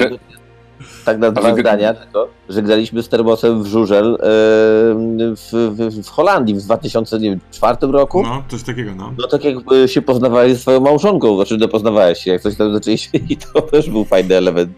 tak 1.06 1.20
na 1.20 1.32
dwa 1.32 1.56
zdania 1.56 1.94
tylko, 1.94 2.28
że 2.50 2.62
graliśmy 2.62 3.04
z 3.04 3.10
Termosem 3.10 3.64
w 3.64 3.68
Żużel 3.68 4.18
w, 4.22 5.50
w, 5.52 6.04
w, 6.04 6.10
Holandii 6.10 6.56
w 6.56 6.62
2004 6.62 7.78
roku. 7.82 8.24
No, 8.24 8.44
coś 8.48 8.64
takiego, 8.64 8.92
no. 8.96 9.14
No 9.18 9.28
tak 9.28 9.44
jakby 9.44 9.88
się 9.88 10.02
poznawałeś 10.02 10.54
ze 10.54 10.60
swoją 10.60 10.80
małżonką, 10.80 11.36
znaczy 11.36 11.58
no 11.58 11.68
poznawałeś 11.68 12.20
się, 12.20 12.32
jak 12.32 12.42
coś 12.42 12.56
tam 12.56 12.74
zaczęliśmy 12.74 13.20
i 13.30 13.38
to 13.38 13.62
też 13.72 13.90
był 13.90 14.06
fajny 14.06 14.36
element. 14.36 14.72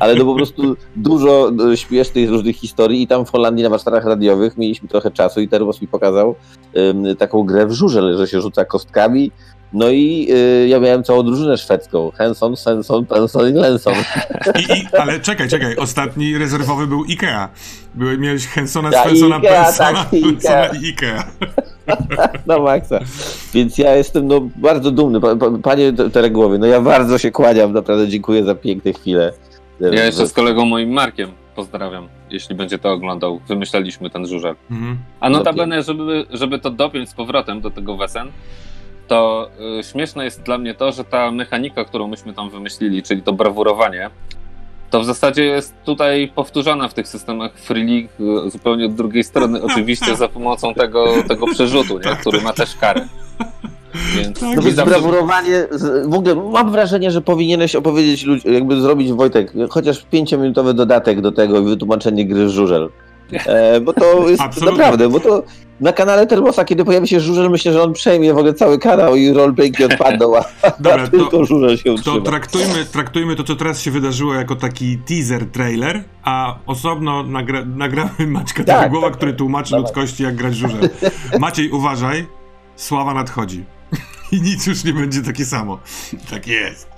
Ale 0.00 0.14
no 0.14 0.24
po 0.24 0.34
prostu 0.34 0.76
dużo 0.96 1.50
no, 1.52 1.76
śmiesznych 1.76 2.30
różnych 2.30 2.56
historii 2.56 3.02
i 3.02 3.06
tam 3.06 3.26
w 3.26 3.30
Holandii 3.30 3.62
na 3.62 3.70
warsztatach 3.70 4.04
radiowych 4.04 4.58
mieliśmy 4.58 4.88
trochę 4.88 5.10
czasu 5.10 5.40
i 5.40 5.48
Termos 5.48 5.82
mi 5.82 5.88
pokazał 5.88 6.34
um, 6.74 7.16
taką 7.16 7.42
grę 7.42 7.66
w 7.66 7.72
Żużel, 7.72 8.18
że 8.18 8.26
się 8.26 8.40
rzuca 8.40 8.64
kostkami 8.64 9.30
no 9.72 9.90
i 9.90 10.28
y, 10.30 10.68
ja 10.68 10.80
miałem 10.80 11.04
całą 11.04 11.22
drużynę 11.22 11.56
szwedzką. 11.58 12.10
Henson, 12.10 12.56
Svensson, 12.56 13.06
Penson 13.06 13.50
i 13.50 13.52
Lenson. 13.52 13.94
I, 14.60 14.72
i, 14.72 14.96
ale 14.98 15.20
czekaj, 15.20 15.48
czekaj. 15.48 15.76
Ostatni 15.76 16.38
rezerwowy 16.38 16.86
był 16.86 17.04
Ikea. 17.04 17.48
Były, 17.94 18.18
miałeś 18.18 18.46
Hensona, 18.46 18.90
ja, 18.92 19.02
Svensona, 19.02 19.38
Ikea, 19.38 19.64
Pensona, 19.64 19.92
tak, 19.92 20.10
Pensona 20.10 20.66
i 20.66 20.88
Ikea. 20.88 21.24
No 22.46 22.58
maksa. 22.58 22.98
Więc 23.54 23.78
ja 23.78 23.96
jestem 23.96 24.26
no, 24.26 24.40
bardzo 24.56 24.90
dumny. 24.90 25.20
Panie 25.62 25.92
Teregłowie, 25.92 26.58
no 26.58 26.66
ja 26.66 26.80
bardzo 26.80 27.18
się 27.18 27.30
kłaniam. 27.30 27.72
Naprawdę 27.72 28.08
dziękuję 28.08 28.44
za 28.44 28.54
piękne 28.54 28.92
chwile. 28.92 29.32
Ja 29.80 30.04
jeszcze 30.04 30.26
z 30.26 30.32
kolegą 30.32 30.64
moim 30.64 30.90
Markiem 30.90 31.30
pozdrawiam, 31.54 32.08
jeśli 32.30 32.54
będzie 32.54 32.78
to 32.78 32.90
oglądał. 32.90 33.40
Wymyślaliśmy 33.48 34.10
ten 34.10 34.26
żużel. 34.26 34.54
Mhm. 34.70 34.98
A 35.20 35.30
notabene, 35.30 35.82
żeby, 35.82 36.26
żeby 36.30 36.58
to 36.58 36.70
dopiąć 36.70 37.08
z 37.08 37.14
powrotem 37.14 37.60
do 37.60 37.70
tego 37.70 37.96
Wesen, 37.96 38.30
to 39.10 39.50
y, 39.80 39.82
śmieszne 39.82 40.24
jest 40.24 40.42
dla 40.42 40.58
mnie 40.58 40.74
to, 40.74 40.92
że 40.92 41.04
ta 41.04 41.30
mechanika, 41.30 41.84
którą 41.84 42.08
myśmy 42.08 42.34
tam 42.34 42.50
wymyślili, 42.50 43.02
czyli 43.02 43.22
to 43.22 43.32
brawurowanie, 43.32 44.10
to 44.90 45.00
w 45.00 45.04
zasadzie 45.04 45.44
jest 45.44 45.74
tutaj 45.84 46.32
powtórzona 46.34 46.88
w 46.88 46.94
tych 46.94 47.08
systemach 47.08 47.52
Free 47.54 47.84
League 47.84 48.46
y, 48.46 48.50
zupełnie 48.50 48.86
od 48.86 48.94
drugiej 48.94 49.24
strony, 49.24 49.62
oczywiście 49.68 50.16
za 50.16 50.28
pomocą 50.28 50.74
tego, 50.74 51.22
tego 51.28 51.46
przerzutu, 51.46 51.98
nie? 51.98 52.16
który 52.16 52.40
ma 52.40 52.52
też 52.52 52.76
karę. 52.76 53.08
Więc 54.16 54.40
tak, 54.40 54.76
no 54.76 54.84
brawurowanie, 54.84 55.66
w 56.06 56.14
ogóle 56.14 56.34
mam 56.34 56.70
wrażenie, 56.70 57.10
że 57.10 57.20
powinieneś 57.20 57.76
opowiedzieć, 57.76 58.26
jakby 58.44 58.80
zrobić 58.80 59.12
Wojtek, 59.12 59.52
chociaż 59.70 60.06
pięciominutowy 60.10 60.74
dodatek 60.74 61.20
do 61.20 61.32
tego 61.32 61.60
i 61.60 61.64
wytłumaczenie 61.64 62.26
gry 62.26 62.48
Żużel. 62.48 62.88
E, 63.46 63.80
bo 63.80 63.92
to 63.92 64.28
jest 64.28 64.42
Absolutnie. 64.42 64.78
naprawdę, 64.78 65.08
bo 65.08 65.20
to 65.20 65.42
na 65.80 65.92
kanale 65.92 66.26
Termosa, 66.26 66.64
kiedy 66.64 66.84
pojawi 66.84 67.08
się 67.08 67.20
Żużel, 67.20 67.50
myślę, 67.50 67.72
że 67.72 67.82
on 67.82 67.92
przejmie 67.92 68.34
w 68.34 68.38
ogóle 68.38 68.54
cały 68.54 68.78
kanał 68.78 69.16
i 69.16 69.32
roleplayki 69.32 69.84
odpadną, 69.84 70.36
a, 70.36 70.44
Dobra, 70.80 71.02
a 71.02 71.08
tylko 71.08 71.30
to, 71.30 71.44
Żużel 71.44 71.78
się 71.78 71.92
utrzyma. 71.92 72.16
To 72.16 72.22
traktujmy, 72.22 72.84
traktujmy 72.92 73.36
to, 73.36 73.44
co 73.44 73.56
teraz 73.56 73.80
się 73.82 73.90
wydarzyło 73.90 74.34
jako 74.34 74.56
taki 74.56 74.98
teaser 74.98 75.46
trailer, 75.46 76.04
a 76.22 76.58
osobno 76.66 77.22
nagra, 77.22 77.64
nagramy 77.64 78.26
Maćka 78.26 78.64
tak, 78.64 78.90
Głowa, 78.90 79.06
tak, 79.06 79.16
który 79.16 79.32
tłumaczy 79.32 79.70
tak. 79.70 79.80
ludzkości, 79.80 80.22
jak 80.22 80.36
grać 80.36 80.54
Żużel. 80.54 80.90
Maciej, 81.40 81.70
uważaj, 81.70 82.26
sława 82.76 83.14
nadchodzi. 83.14 83.64
I 84.32 84.40
nic 84.40 84.66
już 84.66 84.84
nie 84.84 84.92
będzie 84.92 85.22
takie 85.22 85.44
samo. 85.44 85.78
Tak 86.30 86.46
jest. 86.46 86.88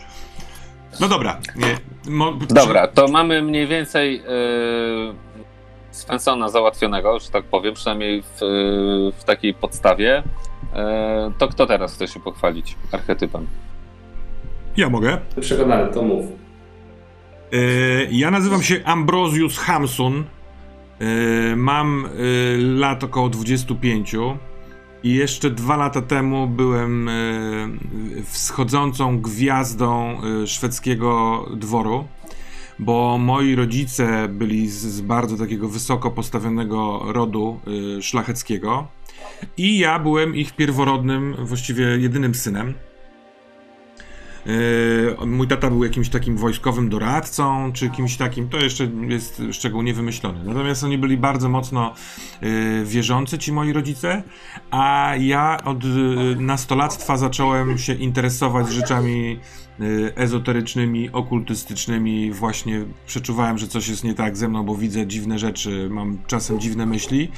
No 1.00 1.08
dobra. 1.08 1.38
Nie, 1.56 1.76
mo, 2.12 2.32
dobra, 2.32 2.86
to 2.86 3.08
mamy 3.08 3.42
mniej 3.42 3.66
więcej... 3.66 4.22
Yy 4.22 5.31
Svensona 5.92 6.48
załatwionego, 6.48 7.18
że 7.18 7.30
tak 7.30 7.44
powiem, 7.44 7.74
przynajmniej 7.74 8.22
w, 8.22 8.38
w 9.18 9.24
takiej 9.24 9.54
podstawie, 9.54 10.22
e, 10.74 11.32
to 11.38 11.48
kto 11.48 11.66
teraz 11.66 11.94
chce 11.94 12.08
się 12.08 12.20
pochwalić 12.20 12.76
archetypem? 12.92 13.46
Ja 14.76 14.90
mogę. 14.90 15.18
Przekonany, 15.40 15.92
to 15.94 16.02
mów. 16.02 16.26
E, 17.52 17.58
ja 18.10 18.30
nazywam 18.30 18.62
się 18.62 18.80
Ambrosius 18.84 19.58
Hamsun. 19.58 20.24
E, 21.00 21.56
mam 21.56 22.08
lat 22.58 23.04
około 23.04 23.28
25 23.28 24.14
i 25.02 25.14
jeszcze 25.14 25.50
dwa 25.50 25.76
lata 25.76 26.02
temu 26.02 26.46
byłem 26.46 27.10
wschodzącą 28.24 29.20
gwiazdą 29.20 30.20
szwedzkiego 30.46 31.44
dworu 31.56 32.06
bo 32.84 33.18
moi 33.18 33.54
rodzice 33.54 34.28
byli 34.28 34.68
z, 34.68 34.74
z 34.74 35.00
bardzo 35.00 35.36
takiego 35.36 35.68
wysoko 35.68 36.10
postawionego 36.10 37.02
rodu 37.06 37.60
y, 37.98 38.02
szlacheckiego 38.02 38.88
i 39.56 39.78
ja 39.78 39.98
byłem 39.98 40.36
ich 40.36 40.56
pierworodnym, 40.56 41.36
właściwie 41.38 41.84
jedynym 41.84 42.34
synem. 42.34 42.74
Y, 44.46 45.26
mój 45.26 45.48
tata 45.48 45.70
był 45.70 45.84
jakimś 45.84 46.08
takim 46.08 46.36
wojskowym 46.36 46.88
doradcą, 46.88 47.72
czy 47.72 47.90
kimś 47.90 48.16
takim, 48.16 48.48
to 48.48 48.56
jeszcze 48.56 48.88
jest 49.08 49.42
szczegół 49.52 49.82
niewymyślony. 49.82 50.44
Natomiast 50.44 50.84
oni 50.84 50.98
byli 50.98 51.16
bardzo 51.16 51.48
mocno 51.48 51.94
y, 52.42 52.84
wierzący, 52.84 53.38
ci 53.38 53.52
moi 53.52 53.72
rodzice, 53.72 54.22
a 54.70 55.12
ja 55.20 55.58
od 55.64 55.84
nastolactwa 56.36 57.16
zacząłem 57.16 57.78
się 57.78 57.94
interesować 57.94 58.72
rzeczami 58.72 59.38
ezoterycznymi, 60.16 61.10
okultystycznymi, 61.12 62.32
właśnie 62.32 62.84
przeczuwałem, 63.06 63.58
że 63.58 63.66
coś 63.66 63.88
jest 63.88 64.04
nie 64.04 64.14
tak 64.14 64.36
ze 64.36 64.48
mną, 64.48 64.64
bo 64.64 64.74
widzę 64.76 65.06
dziwne 65.06 65.38
rzeczy, 65.38 65.88
mam 65.90 66.18
czasem 66.26 66.60
dziwne 66.60 66.86
myśli. 66.86 67.30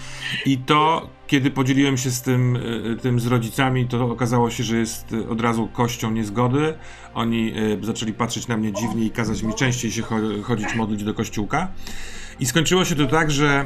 I 0.47 0.59
to, 0.59 1.09
kiedy 1.27 1.51
podzieliłem 1.51 1.97
się 1.97 2.11
z 2.11 2.23
tym, 2.23 2.57
y, 2.57 2.97
tym 3.03 3.20
z 3.20 3.27
rodzicami, 3.27 3.88
to 3.88 4.11
okazało 4.11 4.51
się, 4.51 4.64
że 4.64 4.77
jest 4.77 5.16
od 5.29 5.40
razu 5.40 5.68
kością 5.73 6.11
niezgody. 6.11 6.75
Oni 7.14 7.53
y, 7.83 7.85
zaczęli 7.87 8.12
patrzeć 8.12 8.49
na 8.49 8.57
mnie 8.57 8.73
dziwnie 8.73 9.05
i 9.05 9.11
kazać 9.11 9.42
mi 9.42 9.55
częściej 9.55 9.90
się 9.90 10.03
chodzić, 10.42 10.75
modlić 10.75 11.05
do 11.05 11.14
kościółka. 11.14 11.73
I 12.40 12.47
skończyło 12.47 12.85
się 12.85 12.94
to 12.94 13.07
tak, 13.07 13.31
że 13.31 13.47
e, 13.47 13.64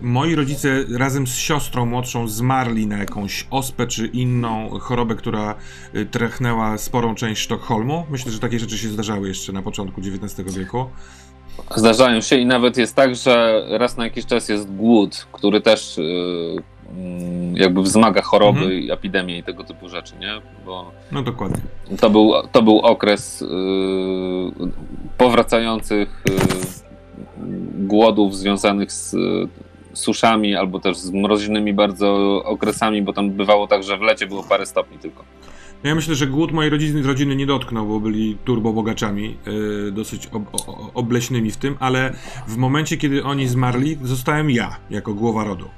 moi 0.00 0.34
rodzice 0.34 0.84
razem 0.98 1.26
z 1.26 1.36
siostrą 1.36 1.86
młodszą 1.86 2.28
zmarli 2.28 2.86
na 2.86 2.98
jakąś 2.98 3.46
ospę 3.50 3.86
czy 3.86 4.06
inną 4.06 4.78
chorobę, 4.78 5.14
która 5.14 5.54
y, 5.94 6.06
trachnęła 6.06 6.78
sporą 6.78 7.14
część 7.14 7.42
Sztokholmu. 7.42 8.06
Myślę, 8.10 8.32
że 8.32 8.38
takie 8.38 8.58
rzeczy 8.58 8.78
się 8.78 8.88
zdarzały 8.88 9.28
jeszcze 9.28 9.52
na 9.52 9.62
początku 9.62 10.00
XIX 10.00 10.56
wieku. 10.58 10.86
Zdarzają 11.76 12.20
się 12.20 12.36
i 12.36 12.46
nawet 12.46 12.76
jest 12.76 12.94
tak, 12.94 13.14
że 13.14 13.64
raz 13.70 13.96
na 13.96 14.04
jakiś 14.04 14.26
czas 14.26 14.48
jest 14.48 14.74
głód, 14.74 15.26
który 15.32 15.60
też 15.60 15.98
yy, 15.98 16.62
jakby 17.54 17.82
wzmaga 17.82 18.22
choroby 18.22 18.60
mhm. 18.60 18.80
i 18.80 18.90
epidemie 18.90 19.38
i 19.38 19.42
tego 19.42 19.64
typu 19.64 19.88
rzeczy, 19.88 20.14
nie? 20.20 20.40
Bo 20.66 20.90
no 21.12 21.22
dokładnie. 21.22 21.60
To 22.00 22.10
był, 22.10 22.32
to 22.52 22.62
był 22.62 22.78
okres 22.78 23.40
yy, 23.40 24.70
powracających 25.18 26.22
yy, 26.28 26.85
głodów 27.78 28.36
związanych 28.36 28.92
z 28.92 29.14
y, 29.14 29.18
suszami 29.92 30.56
albo 30.56 30.80
też 30.80 30.96
z 30.96 31.10
mroźnymi 31.10 31.74
bardzo 31.74 32.40
okresami, 32.44 33.02
bo 33.02 33.12
tam 33.12 33.30
bywało 33.30 33.66
tak, 33.66 33.82
że 33.82 33.98
w 33.98 34.00
lecie 34.00 34.26
było 34.26 34.42
parę 34.42 34.66
stopni 34.66 34.98
tylko. 34.98 35.24
No 35.84 35.88
ja 35.88 35.94
myślę, 35.94 36.14
że 36.14 36.26
głód 36.26 36.52
mojej 36.52 36.70
rodziny, 36.70 37.02
rodziny 37.02 37.36
nie 37.36 37.46
dotknął, 37.46 37.86
bo 37.86 38.00
byli 38.00 38.36
turbobogaczami, 38.44 39.36
yy, 39.46 39.92
dosyć 39.92 40.26
ob, 40.26 40.42
obleśnymi 40.94 41.50
w 41.50 41.56
tym, 41.56 41.76
ale 41.80 42.12
w 42.48 42.56
momencie, 42.56 42.96
kiedy 42.96 43.24
oni 43.24 43.46
zmarli, 43.46 43.98
zostałem 44.02 44.50
ja, 44.50 44.76
jako 44.90 45.14
głowa 45.14 45.44
rodu. 45.44 45.68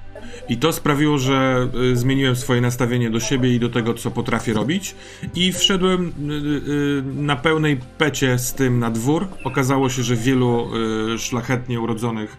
I 0.49 0.57
to 0.57 0.73
sprawiło, 0.73 1.19
że 1.19 1.69
y, 1.93 1.97
zmieniłem 1.97 2.37
swoje 2.37 2.61
nastawienie 2.61 3.11
do 3.11 3.21
siebie 3.21 3.55
i 3.55 3.61
do 3.61 3.69
tego, 3.69 3.95
co 3.95 4.11
potrafię 4.11 4.53
robić. 4.53 4.95
I 5.35 5.53
wszedłem 5.53 6.07
y, 6.07 6.33
y, 6.33 7.23
na 7.23 7.37
pełnej 7.37 7.81
pecie 7.99 8.39
z 8.39 8.55
tym 8.55 8.79
na 8.79 8.91
dwór. 8.91 9.29
Okazało 9.45 9.89
się, 9.89 10.03
że 10.03 10.17
wielu 10.17 10.69
szlachetnie 11.19 11.81
urodzonych 11.81 12.37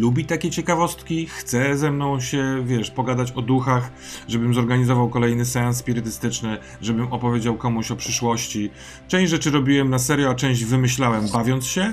lubi 0.00 0.24
takie 0.24 0.50
ciekawostki, 0.50 1.26
chce 1.26 1.76
ze 1.76 1.90
mną 1.90 2.20
się, 2.20 2.64
wiesz, 2.66 2.90
pogadać 2.90 3.32
o 3.32 3.42
duchach, 3.42 3.92
żebym 4.28 4.54
zorganizował 4.54 5.08
kolejny 5.08 5.44
seans 5.44 5.76
spirytystyczny, 5.76 6.58
żebym 6.80 7.12
opowiedział 7.12 7.56
komuś 7.56 7.90
o 7.90 7.96
przyszłości. 7.96 8.70
Część 9.08 9.30
rzeczy 9.30 9.50
robiłem 9.50 9.90
na 9.90 9.98
serio, 9.98 10.30
a 10.30 10.34
część 10.34 10.64
wymyślałem 10.64 11.28
bawiąc 11.32 11.66
się 11.66 11.92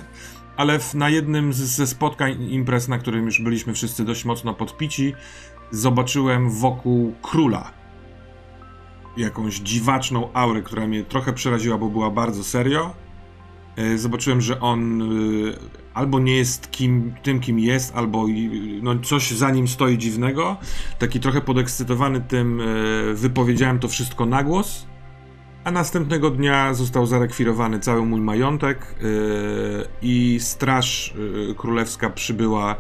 ale 0.60 0.80
w, 0.80 0.94
na 0.94 1.10
jednym 1.10 1.54
z, 1.54 1.58
ze 1.58 1.88
spotkań 1.88 2.44
imprez, 2.50 2.88
na 2.88 2.98
którym 2.98 3.26
już 3.26 3.42
byliśmy 3.42 3.74
wszyscy 3.74 4.06
dość 4.06 4.26
mocno 4.26 4.54
podpici, 4.54 5.14
zobaczyłem 5.72 6.50
wokół 6.50 7.14
króla 7.22 7.72
jakąś 9.18 9.56
dziwaczną 9.60 10.34
aurę, 10.34 10.62
która 10.62 10.88
mnie 10.88 11.04
trochę 11.04 11.34
przeraziła, 11.34 11.78
bo 11.78 11.90
była 11.90 12.12
bardzo 12.12 12.44
serio. 12.44 12.96
E, 13.76 13.98
zobaczyłem, 13.98 14.42
że 14.42 14.60
on 14.60 15.02
e, 15.02 15.06
albo 15.94 16.20
nie 16.20 16.36
jest 16.36 16.72
kim, 16.72 17.14
tym, 17.24 17.40
kim 17.40 17.60
jest, 17.60 17.96
albo 17.96 18.26
no, 18.82 19.00
coś 19.00 19.32
za 19.32 19.52
nim 19.52 19.68
stoi 19.68 19.98
dziwnego. 19.98 20.58
Taki 21.00 21.20
trochę 21.20 21.42
podekscytowany 21.42 22.22
tym 22.22 22.62
e, 22.62 22.66
wypowiedziałem 23.14 23.80
to 23.80 23.88
wszystko 23.88 24.26
na 24.26 24.44
głos 24.44 24.90
a 25.64 25.72
następnego 25.72 26.30
dnia 26.30 26.74
został 26.74 27.06
zarekwirowany 27.06 27.80
cały 27.80 28.06
mój 28.06 28.22
majątek 28.22 28.96
yy, 29.02 29.86
i 30.02 30.38
straż 30.42 31.14
yy, 31.48 31.56
królewska 31.56 32.10
przybyła 32.10 32.76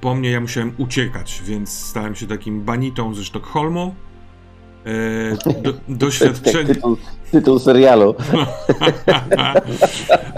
po 0.00 0.14
mnie. 0.14 0.30
Ja 0.30 0.40
musiałem 0.40 0.72
uciekać, 0.78 1.42
więc 1.44 1.70
stałem 1.70 2.14
się 2.14 2.26
takim 2.26 2.60
banitą 2.60 3.14
ze 3.14 3.24
Sztokholmu. 3.24 3.94
Yy, 4.84 5.62
do, 5.62 5.72
doświadczenie. 6.06 6.74
Tytuł, 6.74 6.96
tytuł 7.30 7.58
serialu. 7.58 8.14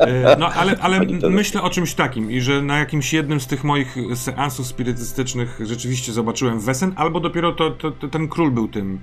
Yy, 0.01 0.37
no, 0.39 0.49
ale, 0.49 0.77
ale 0.81 1.01
myślę 1.31 1.63
o 1.63 1.71
czymś 1.71 1.95
takim 1.95 2.31
i 2.31 2.41
że 2.41 2.63
na 2.63 2.79
jakimś 2.79 3.13
jednym 3.13 3.41
z 3.41 3.47
tych 3.47 3.65
moich 3.65 3.97
seansów 4.15 4.67
spirytystycznych 4.67 5.61
rzeczywiście 5.65 6.13
zobaczyłem 6.13 6.61
Wesen, 6.61 6.93
albo 6.97 7.21
dopiero 7.21 7.53
to, 7.53 7.71
to, 7.71 7.91
to 7.91 8.09
ten 8.09 8.29
król 8.29 8.51
był 8.51 8.69
tym, 8.69 9.01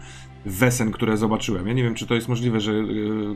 Wesen, 0.47 0.91
które 0.91 1.17
zobaczyłem. 1.17 1.67
Ja 1.67 1.73
nie 1.73 1.83
wiem, 1.83 1.95
czy 1.95 2.07
to 2.07 2.15
jest 2.15 2.27
możliwe, 2.27 2.59
że 2.59 2.71
y, 2.71 2.85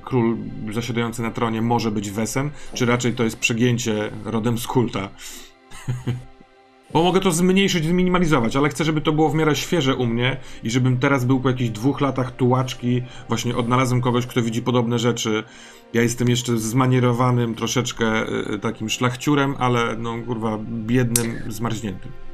król 0.03 0.37
zasiadający 0.71 1.21
na 1.21 1.31
tronie 1.31 1.61
może 1.61 1.91
być 1.91 2.11
Wesen, 2.11 2.49
czy 2.73 2.85
raczej 2.85 3.13
to 3.13 3.23
jest 3.23 3.39
przegięcie 3.39 4.11
rodem 4.25 4.57
z 4.57 4.67
kulta. 4.67 5.09
Bo 6.93 7.03
mogę 7.03 7.19
to 7.19 7.31
zmniejszyć, 7.31 7.85
zminimalizować, 7.85 8.55
ale 8.55 8.69
chcę, 8.69 8.83
żeby 8.83 9.01
to 9.01 9.11
było 9.11 9.29
w 9.29 9.35
miarę 9.35 9.55
świeże 9.55 9.95
u 9.95 10.05
mnie 10.05 10.37
i 10.63 10.69
żebym 10.69 10.97
teraz 10.97 11.25
był 11.25 11.39
po 11.39 11.49
jakichś 11.49 11.69
dwóch 11.69 12.01
latach 12.01 12.35
tułaczki, 12.35 13.01
właśnie 13.27 13.55
odnalazłem 13.55 14.01
kogoś, 14.01 14.27
kto 14.27 14.41
widzi 14.41 14.61
podobne 14.61 14.99
rzeczy. 14.99 15.43
Ja 15.93 16.01
jestem 16.01 16.29
jeszcze 16.29 16.57
zmanierowanym 16.57 17.55
troszeczkę 17.55 18.29
y, 18.53 18.59
takim 18.59 18.89
szlachciurem, 18.89 19.55
ale 19.59 19.95
no 19.97 20.17
kurwa, 20.25 20.57
biednym, 20.67 21.39
zmarzniętym. 21.47 22.30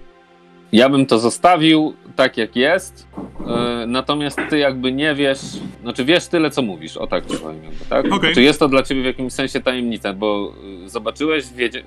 Ja 0.72 0.90
bym 0.90 1.06
to 1.06 1.20
zostawił 1.20 1.94
tak 2.16 2.38
jak 2.38 2.56
jest, 2.56 3.08
yy, 3.40 3.88
natomiast 3.88 4.40
ty 4.50 4.58
jakby 4.58 4.92
nie 4.92 5.16
wiesz, 5.16 5.40
znaczy 5.82 6.06
wiesz 6.06 6.28
tyle 6.28 6.50
co 6.50 6.62
mówisz, 6.62 6.98
o 6.98 7.08
tak 7.08 7.26
ci 7.26 7.38
powiem 7.38 7.64
jakby, 7.64 7.86
tak? 7.86 8.06
Okay. 8.06 8.20
Znaczy 8.20 8.42
jest 8.42 8.60
to 8.60 8.68
dla 8.68 8.84
ciebie 8.84 9.02
w 9.02 9.06
jakimś 9.06 9.34
sensie 9.34 9.62
tajemnica, 9.62 10.14
bo 10.14 10.54
yy, 10.82 10.90
zobaczyłeś, 10.90 11.54
wiedzie, 11.54 11.84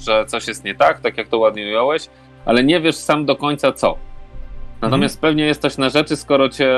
że 0.00 0.26
coś 0.26 0.48
jest 0.48 0.64
nie 0.64 0.74
tak, 0.74 1.00
tak 1.00 1.18
jak 1.18 1.28
to 1.28 1.38
ładnie 1.38 1.62
ująłeś, 1.62 2.08
ale 2.44 2.64
nie 2.64 2.80
wiesz 2.80 2.96
sam 2.96 3.26
do 3.26 3.36
końca 3.36 3.72
co. 3.72 3.98
Natomiast 4.80 5.16
mhm. 5.16 5.30
pewnie 5.30 5.44
jesteś 5.44 5.78
na 5.78 5.88
rzeczy, 5.88 6.16
skoro 6.16 6.48
cię 6.48 6.74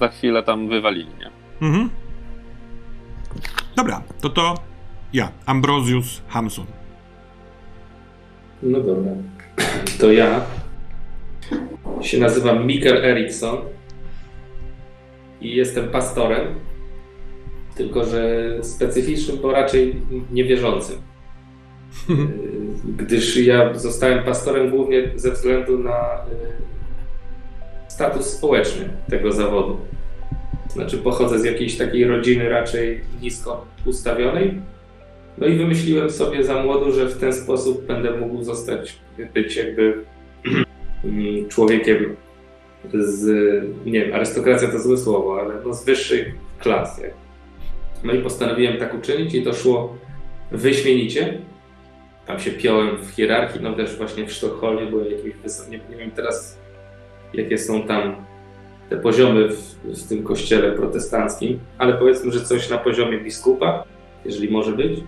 za 0.00 0.08
chwilę 0.08 0.42
tam 0.42 0.68
wywalili, 0.68 1.10
nie? 1.20 1.30
Mhm. 1.68 1.90
Dobra, 3.76 4.02
to 4.20 4.28
to 4.28 4.54
ja, 5.12 5.28
Ambrosius 5.46 6.22
Hamsun. 6.28 6.66
No 8.62 8.80
dobra. 8.80 9.12
To 10.00 10.12
ja 10.12 10.40
się 12.00 12.18
nazywam 12.18 12.66
Mikkel 12.66 13.04
Eriksson 13.04 13.56
i 15.40 15.56
jestem 15.56 15.88
pastorem, 15.88 16.46
tylko 17.76 18.04
że 18.04 18.50
specyficznym, 18.62 19.38
bo 19.42 19.52
raczej 19.52 19.96
niewierzącym. 20.32 20.96
Gdyż 22.98 23.36
ja 23.36 23.74
zostałem 23.74 24.24
pastorem 24.24 24.70
głównie 24.70 25.10
ze 25.14 25.32
względu 25.32 25.78
na 25.78 25.98
e, 25.98 26.26
status 27.88 28.26
społeczny 28.26 28.88
tego 29.10 29.32
zawodu. 29.32 29.76
Znaczy, 30.68 30.98
pochodzę 30.98 31.38
z 31.38 31.44
jakiejś 31.44 31.76
takiej 31.76 32.04
rodziny 32.04 32.48
raczej 32.48 33.00
nisko 33.22 33.66
ustawionej. 33.84 34.60
No 35.38 35.46
i 35.46 35.56
wymyśliłem 35.56 36.10
sobie 36.10 36.44
za 36.44 36.62
młodu, 36.62 36.92
że 36.92 37.06
w 37.06 37.18
ten 37.18 37.32
sposób 37.32 37.86
będę 37.86 38.18
mógł 38.18 38.42
zostać, 38.42 38.98
być 39.34 39.56
jakby 39.56 40.04
człowiekiem 41.48 42.16
z, 42.94 43.24
nie 43.86 44.04
wiem, 44.04 44.14
arystokracja 44.14 44.68
to 44.68 44.78
złe 44.78 44.96
słowo, 44.96 45.40
ale 45.40 45.54
no 45.64 45.74
z 45.74 45.84
wyższej 45.84 46.34
klasy. 46.58 47.12
No 48.04 48.12
i 48.12 48.18
postanowiłem 48.18 48.78
tak 48.78 48.94
uczynić 48.94 49.34
i 49.34 49.42
to 49.42 49.52
szło 49.52 49.96
wyśmienicie. 50.50 51.38
Tam 52.26 52.40
się 52.40 52.50
piąłem 52.50 52.96
w 52.96 53.10
hierarchii, 53.10 53.60
no 53.62 53.72
też 53.72 53.96
właśnie 53.96 54.26
w 54.26 54.32
Sztokholmie 54.32 54.86
byłem 54.86 55.12
jakimś 55.12 55.34
wysokim, 55.34 55.80
nie 55.90 55.96
wiem 55.96 56.10
teraz 56.10 56.58
jakie 57.34 57.58
są 57.58 57.82
tam 57.82 58.16
te 58.90 58.96
poziomy 58.96 59.48
w, 59.48 59.74
w, 59.84 60.08
tym 60.08 60.22
kościele 60.22 60.72
protestanckim, 60.72 61.58
ale 61.78 61.94
powiedzmy, 61.94 62.32
że 62.32 62.40
coś 62.40 62.70
na 62.70 62.78
poziomie 62.78 63.18
biskupa, 63.18 63.84
jeżeli 64.24 64.50
może 64.50 64.72
być. 64.72 65.00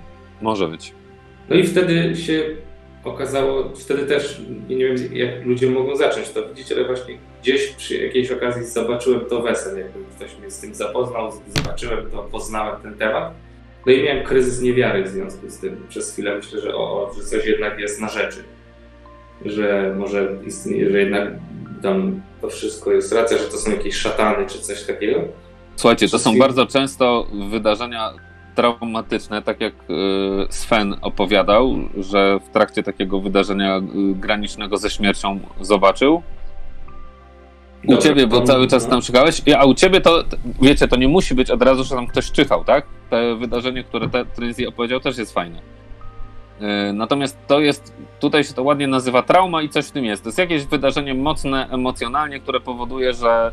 Może 0.42 0.68
być. 0.68 0.94
No 1.48 1.56
i 1.56 1.66
wtedy 1.66 2.16
się 2.16 2.42
okazało, 3.04 3.72
wtedy 3.76 4.06
też 4.06 4.40
nie 4.68 4.76
wiem 4.76 4.96
jak 5.12 5.44
ludzie 5.44 5.70
mogą 5.70 5.96
zacząć 5.96 6.30
to 6.30 6.48
widzieć, 6.48 6.72
ale 6.72 6.84
właśnie 6.84 7.18
gdzieś 7.42 7.68
przy 7.68 7.94
jakiejś 7.96 8.30
okazji 8.30 8.64
zobaczyłem 8.64 9.20
to 9.20 9.42
wesel, 9.42 9.78
jakby 9.78 9.98
ktoś 10.16 10.38
mnie 10.38 10.50
z 10.50 10.60
tym 10.60 10.74
zapoznał, 10.74 11.32
zobaczyłem 11.56 12.10
to, 12.10 12.22
poznałem 12.22 12.82
ten 12.82 12.94
temat. 12.94 13.34
No 13.86 13.92
i 13.92 14.02
miałem 14.02 14.24
kryzys 14.24 14.60
niewiary 14.60 15.04
w 15.04 15.08
związku 15.08 15.50
z 15.50 15.58
tym. 15.58 15.86
Przez 15.88 16.12
chwilę 16.12 16.36
myślę, 16.36 16.60
że, 16.60 16.74
o, 16.74 17.12
że 17.16 17.24
coś 17.24 17.46
jednak 17.46 17.78
jest 17.78 18.00
na 18.00 18.08
rzeczy. 18.08 18.44
Że 19.44 19.94
może 19.98 20.36
istnieje, 20.46 20.90
że 20.90 21.00
jednak 21.00 21.28
tam 21.82 22.22
to 22.40 22.48
wszystko 22.48 22.92
jest 22.92 23.12
racja, 23.12 23.38
że 23.38 23.44
to 23.44 23.56
są 23.56 23.70
jakieś 23.70 23.96
szatany 23.96 24.46
czy 24.46 24.58
coś 24.58 24.82
takiego. 24.82 25.20
Słuchajcie, 25.76 26.08
to 26.08 26.18
są 26.18 26.38
bardzo 26.38 26.66
często 26.66 27.26
wydarzenia 27.50 28.10
traumatyczne, 28.54 29.42
tak 29.42 29.60
jak 29.60 29.74
y, 29.74 30.46
Sven 30.48 30.96
opowiadał, 31.02 31.76
że 31.98 32.40
w 32.40 32.48
trakcie 32.48 32.82
takiego 32.82 33.20
wydarzenia 33.20 33.78
y, 33.78 33.82
granicznego 34.14 34.76
ze 34.76 34.90
śmiercią 34.90 35.40
zobaczył. 35.60 36.22
U 37.84 37.90
Dobrze, 37.90 38.08
ciebie, 38.08 38.26
bo 38.26 38.42
cały 38.42 38.66
czas 38.66 38.88
tam 38.88 39.02
czekałeś, 39.02 39.42
a 39.58 39.64
u 39.64 39.74
ciebie 39.74 40.00
to, 40.00 40.24
wiecie, 40.62 40.88
to 40.88 40.96
nie 40.96 41.08
musi 41.08 41.34
być 41.34 41.50
od 41.50 41.62
razu, 41.62 41.84
że 41.84 41.94
tam 41.94 42.06
ktoś 42.06 42.32
czyhał, 42.32 42.64
tak? 42.64 42.86
To 43.10 43.36
wydarzenie, 43.36 43.84
które 43.84 44.08
Tracy 44.08 44.68
opowiedział, 44.68 45.00
też 45.00 45.18
jest 45.18 45.34
fajne. 45.34 45.58
Y, 45.58 46.92
natomiast 46.92 47.38
to 47.46 47.60
jest, 47.60 47.94
tutaj 48.20 48.44
się 48.44 48.54
to 48.54 48.62
ładnie 48.62 48.86
nazywa 48.86 49.22
trauma 49.22 49.62
i 49.62 49.68
coś 49.68 49.86
w 49.86 49.90
tym 49.90 50.04
jest. 50.04 50.22
To 50.22 50.28
jest 50.28 50.38
jakieś 50.38 50.64
wydarzenie 50.64 51.14
mocne 51.14 51.68
emocjonalnie, 51.70 52.40
które 52.40 52.60
powoduje, 52.60 53.14
że, 53.14 53.52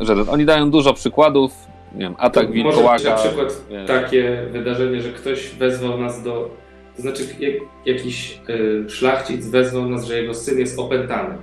że 0.00 0.14
oni 0.30 0.44
dają 0.44 0.70
dużo 0.70 0.94
przykładów, 0.94 1.52
nie 1.94 2.00
wiem, 2.00 2.14
atak 2.18 2.50
wilkołaka. 2.52 3.10
Na 3.10 3.16
przykład 3.16 3.64
takie 3.86 4.46
wydarzenie, 4.52 5.02
że 5.02 5.08
ktoś 5.08 5.50
wezwał 5.50 5.98
nas 5.98 6.22
do 6.22 6.50
To 6.96 7.02
znaczy, 7.02 7.22
jak, 7.38 7.54
jakiś 7.86 8.40
y, 8.48 8.90
szlachcic 8.90 9.46
wezwał 9.46 9.88
nas, 9.88 10.04
że 10.04 10.20
jego 10.20 10.34
syn 10.34 10.58
jest 10.58 10.78
opętany. 10.78 11.34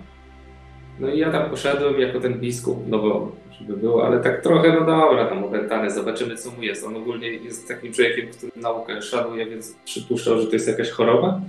No 0.99 1.09
i 1.09 1.19
ja 1.19 1.31
tam 1.31 1.49
poszedłem 1.49 1.99
jako 1.99 2.19
ten 2.19 2.39
biskup, 2.39 2.77
no 2.87 2.99
bo 2.99 3.31
żeby 3.59 3.77
było, 3.77 4.05
ale 4.07 4.19
tak 4.19 4.41
trochę, 4.41 4.73
no 4.73 4.85
dobra, 4.85 5.25
tam 5.25 5.43
opętany, 5.43 5.91
zobaczymy 5.91 6.35
co 6.35 6.51
mu 6.51 6.63
jest. 6.63 6.83
On 6.83 6.95
ogólnie 6.95 7.27
jest 7.27 7.67
takim 7.67 7.93
człowiekiem, 7.93 8.27
który 8.27 8.51
naukę 8.55 9.01
szanuje, 9.01 9.45
więc 9.45 9.75
przypuszczał, 9.85 10.39
że 10.39 10.47
to 10.47 10.53
jest 10.53 10.67
jakaś 10.67 10.89
choroba. 10.89 11.41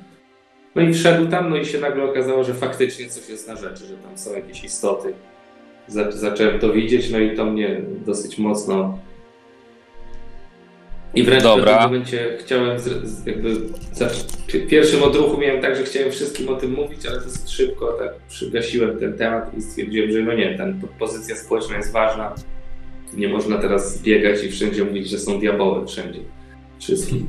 No 0.75 0.83
i 0.83 0.95
wszedł 0.95 1.27
tam, 1.27 1.51
no 1.51 1.57
i 1.57 1.67
się 1.67 1.79
nagle 1.79 2.05
okazało, 2.05 2.45
że 2.45 2.55
faktycznie 2.55 3.09
coś 3.09 3.29
jest 3.29 3.49
na 3.49 3.57
rzeczy, 3.57 3.87
że 3.87 3.97
tam 3.97 4.19
są 4.19 4.33
jakieś 4.33 4.65
istoty. 4.65 5.15
Zacząłem 6.11 6.59
to 6.59 6.73
widzieć, 6.73 7.11
no 7.11 7.19
i 7.19 7.37
to 7.37 7.45
mnie 7.45 7.81
dosyć 8.07 8.39
mocno 8.39 8.99
i 11.15 11.23
wręcz 11.23 11.43
Dobra. 11.43 11.73
w 11.73 11.81
tym 11.81 11.85
momencie 11.85 12.37
chciałem, 12.41 12.79
jakby 13.27 13.55
w 14.49 14.69
pierwszym 14.69 15.03
odruchu 15.03 15.41
miałem 15.41 15.63
tak, 15.63 15.77
że 15.77 15.83
chciałem 15.83 16.11
wszystkim 16.11 16.49
o 16.49 16.55
tym 16.55 16.73
mówić, 16.73 17.07
ale 17.07 17.21
dosyć 17.21 17.51
szybko 17.51 17.93
tak 17.93 18.09
przygasiłem 18.29 18.99
ten 18.99 19.19
temat 19.19 19.55
i 19.59 19.63
stwierdziłem, 19.63 20.13
że 20.13 20.23
no 20.23 20.35
nie, 20.35 20.55
ten 20.57 20.81
pozycja 20.99 21.37
społeczna 21.37 21.77
jest 21.77 21.93
ważna. 21.93 22.35
Nie 23.17 23.29
można 23.29 23.59
teraz 23.59 24.03
biegać 24.03 24.45
i 24.45 24.51
wszędzie 24.51 24.85
mówić, 24.85 25.09
że 25.09 25.19
są 25.19 25.41
diaboły 25.41 25.87
wszędzie. 25.87 26.21
Wszystkim. 26.81 27.27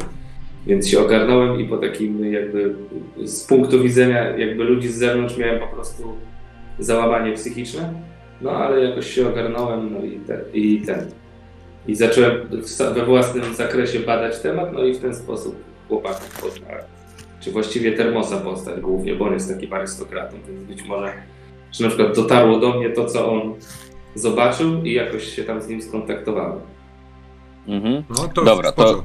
Więc 0.68 0.90
się 0.90 1.00
ogarnąłem 1.00 1.62
i 1.62 1.66
po 1.66 1.78
takim 1.78 2.34
jakby 2.34 2.76
z 3.24 3.44
punktu 3.44 3.84
widzenia 3.84 4.38
jakby 4.38 4.64
ludzi 4.64 4.88
z 4.88 4.96
zewnątrz 4.96 5.38
miałem 5.38 5.60
po 5.60 5.68
prostu 5.68 6.18
załamanie 6.80 7.34
psychiczne. 7.34 7.94
No 8.44 8.52
ale 8.52 8.84
jakoś 8.84 9.14
się 9.14 9.30
ogarnąłem 9.30 9.94
no 9.94 10.06
i, 10.06 10.20
te, 10.20 10.42
i 10.54 10.82
ten 10.82 11.12
i 11.88 11.96
zacząłem 11.96 12.48
we 12.94 13.06
własnym 13.06 13.56
zakresie 13.56 14.00
badać 14.00 14.40
temat, 14.40 14.74
no 14.74 14.84
i 14.84 14.94
w 14.94 15.00
ten 15.00 15.16
sposób 15.16 15.56
chłopaków 15.88 16.42
poznałem. 16.42 16.84
Czy 17.40 17.52
właściwie 17.52 17.92
Termosa 17.92 18.38
postać 18.38 18.82
głównie, 18.82 19.16
bo 19.16 19.26
on 19.26 19.34
jest 19.34 19.54
takim 19.54 19.74
arystokratą, 19.74 20.38
więc 20.48 20.64
być 20.64 20.84
może, 20.84 21.14
że 21.72 21.84
na 21.84 21.90
przykład 21.90 22.16
dotarło 22.16 22.60
do 22.60 22.74
mnie 22.74 22.90
to, 22.90 23.06
co 23.06 23.32
on 23.32 23.54
zobaczył 24.16 24.84
i 24.84 24.94
jakoś 24.94 25.24
się 25.24 25.44
tam 25.44 25.62
z 25.62 25.68
nim 25.68 25.82
skontaktowałem. 25.82 26.60
Mhm. 27.68 28.04
No 28.10 28.28
to 28.36 28.44
Dobra, 28.44 28.72
to 28.72 29.04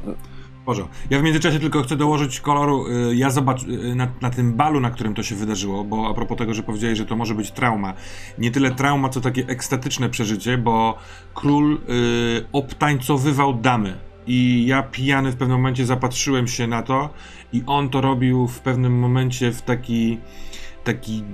porządku. 0.68 0.94
Ja 1.10 1.18
w 1.18 1.22
międzyczasie 1.22 1.58
tylko 1.58 1.82
chcę 1.82 1.96
dołożyć 1.96 2.40
koloru. 2.40 2.86
Y, 3.10 3.16
ja 3.16 3.30
zobacz, 3.30 3.62
y, 3.62 3.94
na, 3.94 4.08
na, 4.20 4.30
tym 4.30 4.52
balu, 4.52 4.80
na 4.80 4.90
którym 4.90 5.14
to 5.14 5.22
się 5.22 5.34
wydarzyło, 5.34 5.84
bo 5.84 6.08
a 6.08 6.14
propos 6.14 6.38
tego, 6.38 6.54
że 6.54 6.62
powiedziałeś, 6.62 6.98
że 6.98 7.06
to 7.06 7.16
może 7.16 7.34
być 7.34 7.50
trauma. 7.50 7.94
Nie 8.38 8.50
tyle 8.50 8.70
trauma, 8.70 9.08
co 9.08 9.20
takie 9.20 9.46
ekstatyczne 9.46 10.08
przeżycie, 10.08 10.58
bo 10.58 10.98
król 11.34 11.74
y, 11.74 11.78
obtańcowywał 12.52 13.54
damy. 13.54 13.98
I 14.26 14.66
ja 14.66 14.82
pijany 14.82 15.32
w 15.32 15.36
pewnym 15.36 15.56
momencie 15.56 15.86
zapatrzyłem 15.86 16.48
się 16.48 16.66
na 16.66 16.82
to 16.82 17.10
i 17.52 17.62
on 17.66 17.88
to 17.88 18.00
robił 18.00 18.48
w 18.48 18.60
pewnym 18.60 18.98
momencie 18.98 19.52
w 19.52 19.62
taki 19.62 20.18
taki 20.84 21.24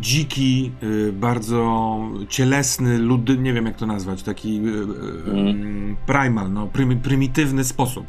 dziki, 0.00 0.72
y, 0.82 1.12
bardzo 1.12 1.98
cielesny, 2.28 2.98
ludy, 2.98 3.38
nie 3.38 3.52
wiem 3.52 3.66
jak 3.66 3.76
to 3.76 3.86
nazwać, 3.86 4.22
taki 4.22 4.60
mm. 5.26 5.96
primal, 6.06 6.52
no, 6.52 6.68
prymitywny 7.02 7.64
sposób. 7.64 8.06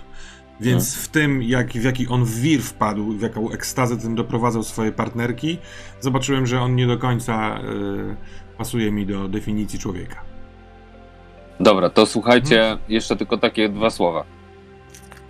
Więc 0.64 0.96
w 0.96 1.08
tym, 1.08 1.44
jak, 1.44 1.72
w 1.72 1.84
jaki 1.84 2.08
on 2.08 2.26
w 2.26 2.42
wir 2.42 2.62
wpadł, 2.62 3.12
w 3.12 3.22
jaką 3.22 3.52
ekstazę 3.52 3.98
tym 3.98 4.16
doprowadzał 4.16 4.64
swoje 4.64 4.92
partnerki, 4.92 5.58
zobaczyłem, 6.00 6.48
że 6.48 6.62
on 6.62 6.76
nie 6.76 6.88
do 6.88 6.98
końca 6.98 7.60
y, 7.60 8.58
pasuje 8.58 8.92
mi 8.92 9.06
do 9.06 9.28
definicji 9.28 9.80
człowieka. 9.80 10.22
Dobra, 11.60 11.90
to 11.90 12.06
słuchajcie, 12.06 12.60
hmm. 12.60 12.80
jeszcze 12.90 13.16
tylko 13.16 13.38
takie 13.38 13.70
dwa 13.70 13.90
słowa. 13.90 14.24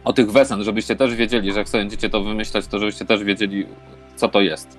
O 0.04 0.14
tych 0.14 0.32
wesen, 0.32 0.64
żebyście 0.64 0.96
też 0.96 1.16
wiedzieli, 1.16 1.52
że 1.52 1.60
jak 1.60 1.70
sobie 1.70 1.82
będziecie 1.82 2.10
to 2.10 2.24
wymyślać, 2.24 2.68
to 2.68 2.80
żebyście 2.80 3.06
też 3.06 3.24
wiedzieli, 3.24 3.68
co 4.16 4.30
to 4.30 4.42
jest. 4.42 4.78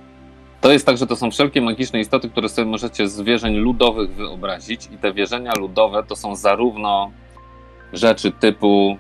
To 0.61 0.73
jest 0.73 0.87
tak, 0.87 0.97
że 0.97 1.07
to 1.07 1.17
są 1.17 1.31
wszelkie 1.31 1.61
magiczne 1.61 2.01
istoty, 2.01 2.31
które 2.31 2.49
sobie 2.49 2.67
możecie 2.67 3.09
z 3.09 3.21
wierzeń 3.21 3.57
ludowych 3.57 4.15
wyobrazić 4.15 4.89
i 4.93 4.99
te 4.99 5.13
wierzenia 5.13 5.53
ludowe 5.59 6.05
to 6.09 6.17
są 6.17 6.37
zarówno 6.37 7.13
rzeczy 7.93 8.33
typu 8.33 8.99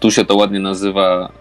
tu 0.00 0.10
się 0.10 0.24
to 0.24 0.36
ładnie 0.36 0.60
nazywa 0.60 1.32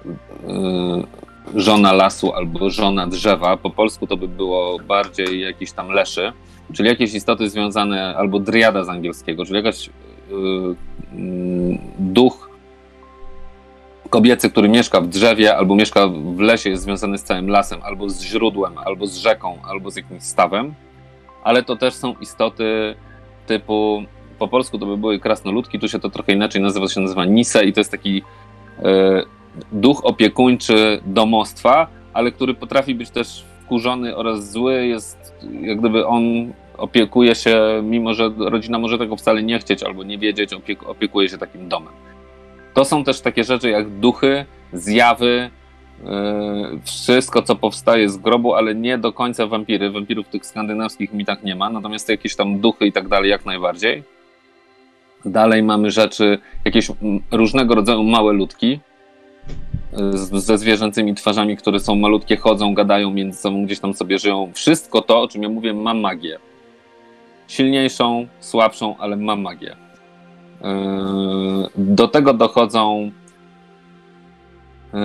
yy, 0.47 1.61
żona 1.61 1.93
lasu 1.93 2.33
albo 2.33 2.69
żona 2.69 3.07
drzewa. 3.07 3.57
Po 3.57 3.69
polsku 3.69 4.07
to 4.07 4.17
by 4.17 4.27
było 4.27 4.79
bardziej 4.79 5.41
jakiś 5.41 5.71
tam 5.71 5.89
leszy, 5.89 6.33
czyli 6.73 6.89
jakieś 6.89 7.13
istoty 7.13 7.49
związane, 7.49 8.15
albo 8.17 8.39
driada 8.39 8.83
z 8.83 8.89
angielskiego, 8.89 9.45
czyli 9.45 9.57
jakaś 9.57 9.89
yy, 10.29 10.75
duch 11.99 12.49
kobiecy, 14.09 14.49
który 14.49 14.69
mieszka 14.69 15.01
w 15.01 15.07
drzewie 15.07 15.57
albo 15.57 15.75
mieszka 15.75 16.07
w 16.07 16.39
lesie, 16.39 16.69
jest 16.69 16.83
związany 16.83 17.17
z 17.17 17.23
całym 17.23 17.49
lasem, 17.49 17.79
albo 17.83 18.09
z 18.09 18.21
źródłem, 18.21 18.77
albo 18.77 19.07
z 19.07 19.17
rzeką, 19.17 19.57
albo 19.69 19.91
z 19.91 19.95
jakimś 19.95 20.23
stawem, 20.23 20.73
ale 21.43 21.63
to 21.63 21.75
też 21.75 21.93
są 21.93 22.13
istoty 22.21 22.95
typu 23.47 24.03
po 24.39 24.47
polsku 24.47 24.79
to 24.79 24.85
by 24.85 24.97
były 24.97 25.19
krasnoludki, 25.19 25.79
tu 25.79 25.87
się 25.87 25.99
to 25.99 26.09
trochę 26.09 26.33
inaczej 26.33 26.61
nazywa, 26.61 26.87
się 26.87 27.01
nazywa 27.01 27.25
Nise 27.25 27.65
i 27.65 27.73
to 27.73 27.79
jest 27.79 27.91
taki 27.91 28.23
e, 28.79 29.23
duch 29.71 30.05
opiekuńczy 30.05 31.01
domostwa, 31.05 31.87
ale 32.13 32.31
który 32.31 32.53
potrafi 32.53 32.95
być 32.95 33.09
też 33.09 33.45
wkurzony 33.63 34.15
oraz 34.15 34.51
zły, 34.51 34.87
jest 34.87 35.33
jak 35.61 35.79
gdyby 35.79 36.07
on 36.07 36.23
opiekuje 36.77 37.35
się, 37.35 37.81
mimo 37.83 38.13
że 38.13 38.31
rodzina 38.37 38.79
może 38.79 38.97
tego 38.97 39.15
wcale 39.15 39.43
nie 39.43 39.59
chcieć 39.59 39.83
albo 39.83 40.03
nie 40.03 40.17
wiedzieć, 40.17 40.49
opiekuje 40.85 41.29
się 41.29 41.37
takim 41.37 41.69
domem. 41.69 41.93
To 42.73 42.85
są 42.85 43.03
też 43.03 43.21
takie 43.21 43.43
rzeczy 43.43 43.69
jak 43.69 43.89
duchy, 43.89 44.45
zjawy, 44.73 45.49
yy, 46.03 46.09
wszystko, 46.83 47.41
co 47.41 47.55
powstaje 47.55 48.09
z 48.09 48.17
grobu, 48.17 48.53
ale 48.53 48.75
nie 48.75 48.97
do 48.97 49.13
końca 49.13 49.47
wampiry. 49.47 49.91
Wampirów 49.91 50.27
tych 50.27 50.45
skandynawskich 50.45 51.13
mi 51.13 51.25
tak 51.25 51.43
nie 51.43 51.55
ma, 51.55 51.69
natomiast 51.69 52.09
jakieś 52.09 52.35
tam 52.35 52.59
duchy 52.59 52.87
i 52.87 52.91
tak 52.91 53.07
dalej, 53.07 53.29
jak 53.29 53.45
najbardziej. 53.45 54.03
Dalej 55.25 55.63
mamy 55.63 55.91
rzeczy, 55.91 56.39
jakieś 56.65 56.91
różnego 57.31 57.75
rodzaju 57.75 58.03
małe 58.03 58.33
ludki 58.33 58.79
ze 60.13 60.57
zwierzęcymi 60.57 61.15
twarzami, 61.15 61.57
które 61.57 61.79
są 61.79 61.95
malutkie, 61.95 62.37
chodzą, 62.37 62.73
gadają 62.73 63.09
między 63.09 63.39
sobą, 63.39 63.65
gdzieś 63.65 63.79
tam 63.79 63.93
sobie 63.93 64.19
żyją. 64.19 64.51
Wszystko 64.53 65.01
to, 65.01 65.21
o 65.21 65.27
czym 65.27 65.43
ja 65.43 65.49
mówię, 65.49 65.73
ma 65.73 65.93
magię. 65.93 66.39
Silniejszą, 67.47 68.27
słabszą, 68.39 68.97
ale 68.97 69.15
ma 69.15 69.35
magię. 69.35 69.75
Yy, 70.61 70.67
do 71.75 72.07
tego 72.07 72.33
dochodzą 72.33 73.11
yy, 74.93 74.99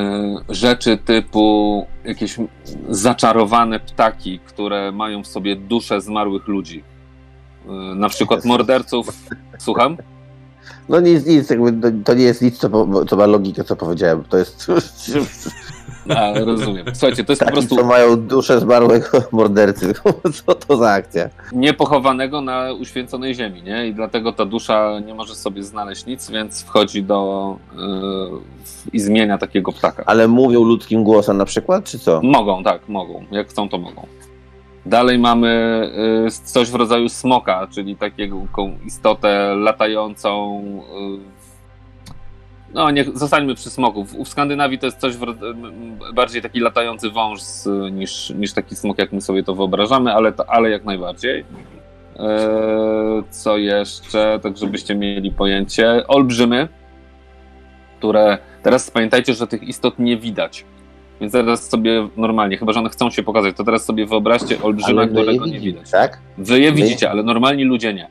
rzeczy 0.49 0.97
typu 0.97 1.87
jakieś 2.05 2.37
zaczarowane 2.89 3.81
ptaki, 3.81 4.39
które 4.39 4.93
mają 4.93 5.23
w 5.23 5.27
sobie 5.27 5.57
duszę 5.57 6.01
zmarłych 6.01 6.49
ludzi 6.49 6.83
Y, 6.83 6.88
na 7.95 8.09
przykład 8.09 8.45
morderców. 8.45 9.07
Słucham? 9.59 9.97
No 10.89 11.01
nic, 11.01 11.27
nic, 11.27 11.51
jakby 11.51 11.93
to, 12.05 12.15
nie 12.15 12.25
jest 12.25 12.43
nic, 12.43 12.59
co, 12.59 12.87
co 13.07 13.17
ma 13.17 13.27
logikę, 13.27 13.65
co 13.65 13.77
powiedziałem. 13.77 14.25
To 14.25 14.39
jest. 14.39 14.67
A, 16.17 16.33
rozumiem. 16.45 16.87
Słuchajcie, 16.93 17.25
to 17.25 17.33
jest 17.33 17.41
Taki, 17.41 17.53
po 17.53 17.57
prostu. 17.57 17.77
co 17.77 17.85
mają 17.85 18.17
duszę 18.17 18.61
zmarłego 18.61 19.07
mordercy. 19.33 19.95
Co 20.47 20.55
to 20.55 20.77
za 20.77 20.91
akcja? 20.91 21.29
Niepochowanego 21.53 22.41
na 22.41 22.73
uświęconej 22.73 23.35
ziemi, 23.35 23.63
nie? 23.63 23.87
I 23.87 23.95
dlatego 23.95 24.33
ta 24.33 24.45
dusza 24.45 25.01
nie 25.07 25.15
może 25.15 25.35
sobie 25.35 25.63
znaleźć 25.63 26.07
nic, 26.07 26.31
więc 26.31 26.63
wchodzi 26.63 27.03
do. 27.03 27.57
Yy, 27.77 27.81
i 28.93 29.01
zmienia 29.01 29.39
takiego 29.39 29.73
ptaka. 29.73 30.03
Ale 30.07 30.29
mówią 30.29 30.65
ludzkim 30.65 31.05
głosem 31.05 31.37
na 31.37 31.45
przykład, 31.45 31.85
czy 31.85 31.99
co? 31.99 32.21
Mogą, 32.23 32.65
tak, 32.65 32.89
mogą. 32.89 33.25
Jak 33.31 33.49
chcą, 33.49 33.69
to 33.69 33.79
mogą. 33.79 34.07
Dalej 34.89 35.19
mamy 35.19 35.83
y, 36.27 36.31
coś 36.45 36.71
w 36.71 36.75
rodzaju 36.75 37.09
smoka, 37.09 37.69
czyli 37.71 37.97
taką 37.97 38.79
istotę 38.87 39.55
latającą. 39.57 40.63
Y, 41.19 42.75
no, 42.75 42.91
nie, 42.91 43.05
zostańmy 43.05 43.55
przy 43.55 43.71
smoku. 43.71 44.05
W, 44.05 44.29
Skandynawii 44.29 44.79
to 44.79 44.87
jest 44.87 44.99
coś 44.99 45.15
bardziej 46.15 46.43
taki 46.43 46.61
latający 46.61 47.11
wąż 47.11 47.41
niż, 47.93 48.31
niż 48.31 48.53
taki 48.53 48.77
smok, 48.77 48.99
jak 48.99 49.13
my 49.13 49.21
sobie 49.21 49.43
to 49.43 49.55
wyobrażamy, 49.55 50.15
ale, 50.15 50.33
to, 50.33 50.51
ale 50.51 50.71
jak 50.71 50.85
najbardziej. 50.85 51.45
E, 52.19 53.23
co 53.31 53.57
jeszcze, 53.57 54.41
tak 54.43 54.57
żebyście 54.57 54.95
mieli 54.95 55.31
pojęcie? 55.31 56.07
Olbrzymy, 56.07 56.69
które 57.99 58.39
teraz 58.63 58.91
pamiętajcie, 58.91 59.35
że 59.35 59.47
tych 59.47 59.63
istot 59.63 59.99
nie 59.99 60.17
widać. 60.17 60.65
Więc 61.21 61.33
teraz 61.33 61.69
sobie 61.69 62.09
normalnie, 62.17 62.57
chyba 62.57 62.73
że 62.73 62.81
one 62.81 62.89
chcą 62.91 63.11
się 63.11 63.23
pokazać, 63.23 63.57
to 63.57 63.65
teraz 63.65 63.85
sobie 63.85 64.07
wyobraźcie 64.07 64.63
olbrzyma, 64.63 65.07
którego 65.07 65.47
nie 65.47 65.61
widać. 65.61 65.91
Tak? 65.91 66.19
Wy 66.39 66.61
je 66.61 66.73
widzicie, 66.73 67.11
ale 67.11 67.23
normalni 67.23 67.65
ludzie 67.65 67.95
nie. 67.95 68.09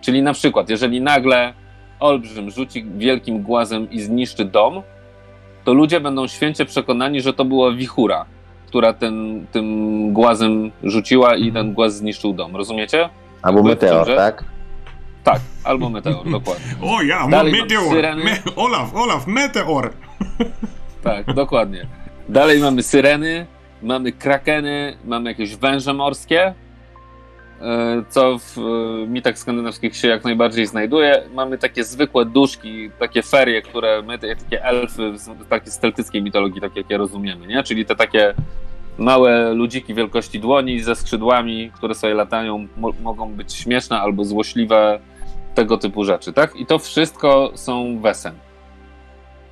Czyli 0.00 0.22
na 0.22 0.32
przykład, 0.32 0.70
jeżeli 0.70 1.00
nagle 1.00 1.52
olbrzym 2.00 2.50
rzuci 2.50 2.86
wielkim 2.96 3.42
głazem 3.42 3.90
i 3.90 4.00
zniszczy 4.00 4.44
dom, 4.44 4.82
to 5.64 5.74
ludzie 5.74 6.00
będą 6.00 6.26
święcie 6.26 6.64
przekonani, 6.64 7.20
że 7.20 7.32
to 7.32 7.44
była 7.44 7.72
wichura, 7.72 8.24
która 8.66 8.92
ten, 8.92 9.46
tym 9.52 10.12
głazem 10.12 10.70
rzuciła 10.82 11.36
i 11.36 11.52
ten 11.52 11.72
głaz 11.72 11.96
zniszczył 11.96 12.32
dom. 12.32 12.56
Rozumiecie? 12.56 13.08
Albo 13.42 13.62
meteor, 13.62 14.06
tak? 14.16 14.44
Tak, 15.24 15.40
albo 15.64 15.90
meteor, 15.90 16.30
dokładnie. 16.38 16.64
O 16.82 17.02
ja, 17.02 17.28
Dalej 17.28 17.52
meteor! 17.52 18.16
Me 18.16 18.38
Olaf, 18.56 18.94
Olaf, 18.94 19.26
meteor! 19.26 19.92
Tak, 21.02 21.34
dokładnie. 21.34 21.86
Dalej 22.28 22.60
mamy 22.60 22.82
syreny, 22.82 23.46
mamy 23.82 24.12
krakeny, 24.12 24.96
mamy 25.04 25.30
jakieś 25.30 25.56
węże 25.56 25.94
morskie, 25.94 26.54
e, 27.60 28.02
co 28.08 28.38
w 28.38 28.58
e, 28.58 29.06
mitach 29.06 29.38
skandynawskich 29.38 29.96
się 29.96 30.08
jak 30.08 30.24
najbardziej 30.24 30.66
znajduje. 30.66 31.22
Mamy 31.34 31.58
takie 31.58 31.84
zwykłe 31.84 32.24
duszki, 32.24 32.90
takie 32.98 33.22
ferie, 33.22 33.62
które 33.62 34.02
my, 34.02 34.18
takie 34.18 34.64
elfy, 34.64 35.18
z- 35.18 35.48
takie 35.48 35.70
z 35.70 35.78
celtyckiej 35.78 36.22
mitologii, 36.22 36.60
takie 36.60 36.80
jak 36.80 36.90
je 36.90 36.98
rozumiemy, 36.98 37.46
nie? 37.46 37.62
Czyli 37.62 37.86
te 37.86 37.96
takie 37.96 38.34
małe 38.98 39.54
ludziki 39.54 39.94
wielkości 39.94 40.40
dłoni 40.40 40.80
ze 40.80 40.96
skrzydłami, 40.96 41.70
które 41.74 41.94
sobie 41.94 42.14
latają, 42.14 42.66
mo 42.76 42.92
mogą 43.02 43.32
być 43.32 43.54
śmieszne 43.54 44.00
albo 44.00 44.24
złośliwe, 44.24 45.00
tego 45.54 45.78
typu 45.78 46.04
rzeczy, 46.04 46.32
tak? 46.32 46.56
I 46.56 46.66
to 46.66 46.78
wszystko 46.78 47.50
są 47.54 48.00
wesen. 48.00 48.34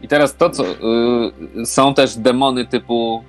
I 0.05 0.09
teraz 0.09 0.37
to, 0.37 0.51
co. 0.51 0.65
y, 0.65 1.67
są 1.67 1.95
też 1.95 2.17
demony 2.17 2.67
typu, 2.67 3.25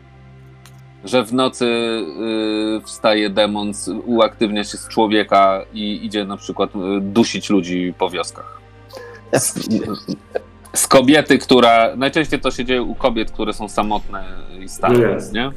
że 1.03 1.23
w 1.23 1.34
nocy 1.34 1.65
y, 1.65 2.82
wstaje 2.86 3.30
demon, 3.30 3.71
uaktywnia 4.05 4.63
się 4.63 4.78
z 4.78 4.88
człowieka 4.88 5.61
i 5.73 6.05
idzie 6.05 6.26
na 6.26 6.38
przykład 6.38 6.69
y, 6.76 6.80
dusić 7.01 7.49
ludzi 7.49 7.93
po 7.97 8.09
wioskach. 8.09 8.61
Z, 9.34 9.67
z 10.73 10.88
kobiety, 10.88 11.38
która. 11.38 11.95
Najczęściej 11.95 12.39
to 12.39 12.51
się 12.51 12.65
dzieje 12.65 12.82
u 12.84 12.95
kobiet, 12.95 13.32
które 13.32 13.53
są 13.53 13.67
samotne 13.69 14.23
i 14.63 14.69
stare, 14.69 14.97
No 14.97 15.07
jasne. 15.07 15.51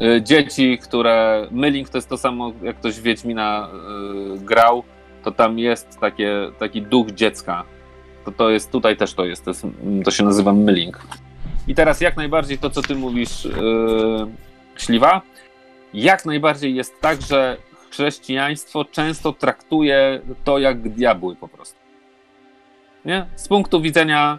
nie? 0.00 0.06
Y, 0.16 0.22
Dzieci, 0.22 0.78
które. 0.78 1.46
Mylink 1.50 1.88
to 1.88 1.98
jest 1.98 2.08
to 2.08 2.16
samo, 2.18 2.52
jak 2.62 2.76
ktoś 2.76 3.00
Wiedźmina 3.00 3.68
y, 4.36 4.38
grał, 4.44 4.82
to 5.24 5.30
tam 5.30 5.58
jest 5.58 5.98
takie, 6.00 6.32
taki 6.58 6.82
duch 6.82 7.10
dziecka, 7.10 7.64
to 8.24 8.32
to 8.32 8.50
jest, 8.50 8.70
tutaj 8.70 8.96
też 8.96 9.14
to 9.14 9.24
jest, 9.24 9.44
to, 9.44 9.50
jest, 9.50 9.66
to 10.04 10.10
się 10.10 10.24
nazywa 10.24 10.52
mylling. 10.52 11.00
I 11.68 11.74
teraz 11.74 12.00
jak 12.00 12.16
najbardziej 12.16 12.58
to, 12.58 12.70
co 12.70 12.82
ty 12.82 12.94
mówisz, 12.94 13.44
yy, 13.44 14.26
Śliwa, 14.76 15.22
jak 15.94 16.24
najbardziej 16.26 16.74
jest 16.74 17.00
tak, 17.00 17.22
że 17.22 17.56
chrześcijaństwo 17.90 18.84
często 18.84 19.32
traktuje 19.32 20.20
to 20.44 20.58
jak 20.58 20.88
diabły 20.88 21.36
po 21.36 21.48
prostu. 21.48 21.78
Nie? 23.04 23.26
Z 23.36 23.48
punktu 23.48 23.80
widzenia 23.80 24.38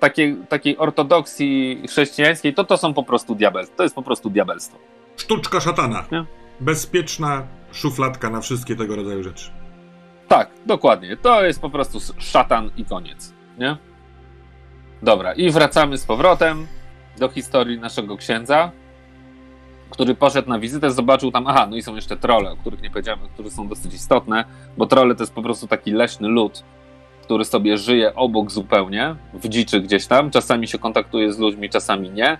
takiej, 0.00 0.36
takiej 0.48 0.78
ortodoksji 0.78 1.82
chrześcijańskiej, 1.88 2.54
to 2.54 2.64
to 2.64 2.76
są 2.76 2.94
po 2.94 3.02
prostu 3.02 3.34
diabel, 3.34 3.66
to 3.76 3.82
jest 3.82 3.94
po 3.94 4.02
prostu 4.02 4.30
diabelstwo. 4.30 4.78
Sztuczka 5.16 5.60
szatana. 5.60 6.04
Nie? 6.12 6.24
Bezpieczna 6.60 7.42
szufladka 7.72 8.30
na 8.30 8.40
wszystkie 8.40 8.76
tego 8.76 8.96
rodzaju 8.96 9.22
rzeczy. 9.22 9.50
Tak, 10.28 10.50
dokładnie. 10.66 11.16
To 11.16 11.44
jest 11.44 11.60
po 11.60 11.70
prostu 11.70 11.98
szatan 12.18 12.70
i 12.76 12.84
koniec. 12.84 13.32
Nie? 13.58 13.76
Dobra, 15.02 15.32
i 15.32 15.50
wracamy 15.50 15.98
z 15.98 16.06
powrotem 16.06 16.66
do 17.18 17.28
historii 17.28 17.78
naszego 17.78 18.16
księdza, 18.16 18.70
który 19.90 20.14
poszedł 20.14 20.48
na 20.48 20.58
wizytę, 20.58 20.90
zobaczył 20.90 21.30
tam, 21.32 21.46
aha, 21.46 21.66
no 21.70 21.76
i 21.76 21.82
są 21.82 21.94
jeszcze 21.94 22.16
trole, 22.16 22.50
o 22.50 22.56
których 22.56 22.82
nie 22.82 22.90
powiedziałem, 22.90 23.20
które 23.34 23.50
są 23.50 23.68
dosyć 23.68 23.94
istotne, 23.94 24.44
bo 24.76 24.86
trole 24.86 25.14
to 25.14 25.22
jest 25.22 25.34
po 25.34 25.42
prostu 25.42 25.66
taki 25.66 25.92
leśny 25.92 26.28
lud, 26.28 26.64
który 27.22 27.44
sobie 27.44 27.78
żyje 27.78 28.14
obok 28.14 28.50
zupełnie, 28.50 29.16
w 29.34 29.48
dziczy 29.48 29.80
gdzieś 29.80 30.06
tam, 30.06 30.30
czasami 30.30 30.68
się 30.68 30.78
kontaktuje 30.78 31.32
z 31.32 31.38
ludźmi, 31.38 31.70
czasami 31.70 32.10
nie. 32.10 32.38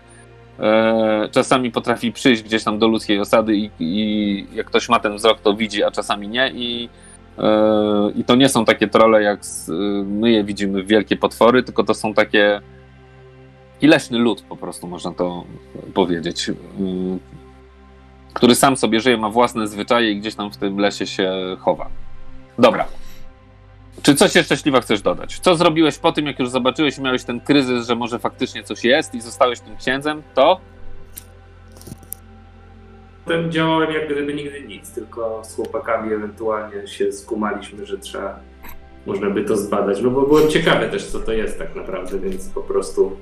E, 0.61 1.28
Czasami 1.32 1.70
potrafi 1.70 2.12
przyjść 2.12 2.43
gdzieś 2.43 2.64
tam 2.64 2.78
do 2.78 2.89
ludzkiej 2.89 3.20
osady 3.20 3.57
i, 3.57 3.70
i 3.78 4.47
jak 4.55 4.66
ktoś 4.66 4.89
ma 4.89 5.01
ten 5.01 5.16
wzrok, 5.16 5.41
to 5.41 5.55
widzi, 5.55 5.85
a 5.85 5.91
czasami 5.91 6.28
nie 6.28 6.51
i 6.55 6.89
I 8.14 8.24
to 8.24 8.35
nie 8.35 8.49
są 8.49 8.64
takie 8.64 8.89
trole, 8.89 9.22
jak 9.22 9.41
yy, 9.68 10.05
my 10.05 10.30
je 10.30 10.45
widzimy, 10.45 10.85
wielkie 10.85 11.16
potwory, 11.16 11.62
tylko 11.62 11.85
to 11.85 11.95
są 11.95 12.14
takie 12.14 12.61
i 13.80 13.87
leśny 13.87 14.18
lud, 14.18 14.43
po 14.43 14.57
prostu 14.57 14.87
można 14.87 15.12
to 15.12 15.45
powiedzieć, 15.95 16.49
yy, 16.49 16.55
który 18.32 18.55
sam 18.55 18.76
sobie 18.76 19.01
żyje, 19.01 19.16
ma 19.16 19.30
własne 19.30 19.68
zwyczaje 19.68 20.11
i 20.11 20.20
gdzieś 20.20 20.35
tam 20.35 20.51
w 20.51 20.57
tym 20.57 20.78
lesie 20.78 21.07
się 21.07 21.32
chowa. 21.61 21.89
Dobra. 22.59 22.87
Czy 24.03 24.14
coś 24.14 24.35
jeszcze 24.35 24.57
śliwa 24.57 24.80
chcesz 24.80 25.03
dodać? 25.03 25.39
Co 25.39 25.57
zrobiłeś 25.57 25.99
po 25.99 26.12
tym, 26.12 26.26
jak 26.26 26.39
już 26.39 26.51
zobaczyłeś, 26.51 26.99
miałeś 26.99 27.24
ten 27.24 27.41
kryzys, 27.41 27.87
że 27.87 27.95
może 27.95 28.18
faktycznie 28.18 28.62
coś 28.62 28.85
jest 28.85 29.14
i 29.14 29.20
zostałeś 29.20 29.61
tym 29.61 29.76
księdzem? 29.76 30.22
To? 30.35 30.61
Potem 33.25 33.51
działałem 33.53 33.93
jak 33.93 34.07
gdyby 34.07 34.35
nigdy 34.35 34.61
nic, 34.62 34.91
tylko 34.91 35.43
z 35.45 35.55
chłopakami 35.57 36.12
ewentualnie 36.12 36.87
się 36.87 37.12
skumaliśmy, 37.12 37.87
że 37.87 37.99
trzeba, 37.99 38.41
można 39.07 39.31
by 39.31 39.45
to 39.45 39.57
zbadać, 39.57 40.01
no 40.03 40.11
bo 40.11 40.22
byłem 40.27 40.49
ciekawy 40.49 40.89
też, 40.89 41.05
co 41.07 41.18
to 41.20 41.33
jest 41.33 41.59
tak 41.59 41.75
naprawdę, 41.75 42.18
więc 42.18 42.49
po 42.49 42.61
prostu 42.61 43.16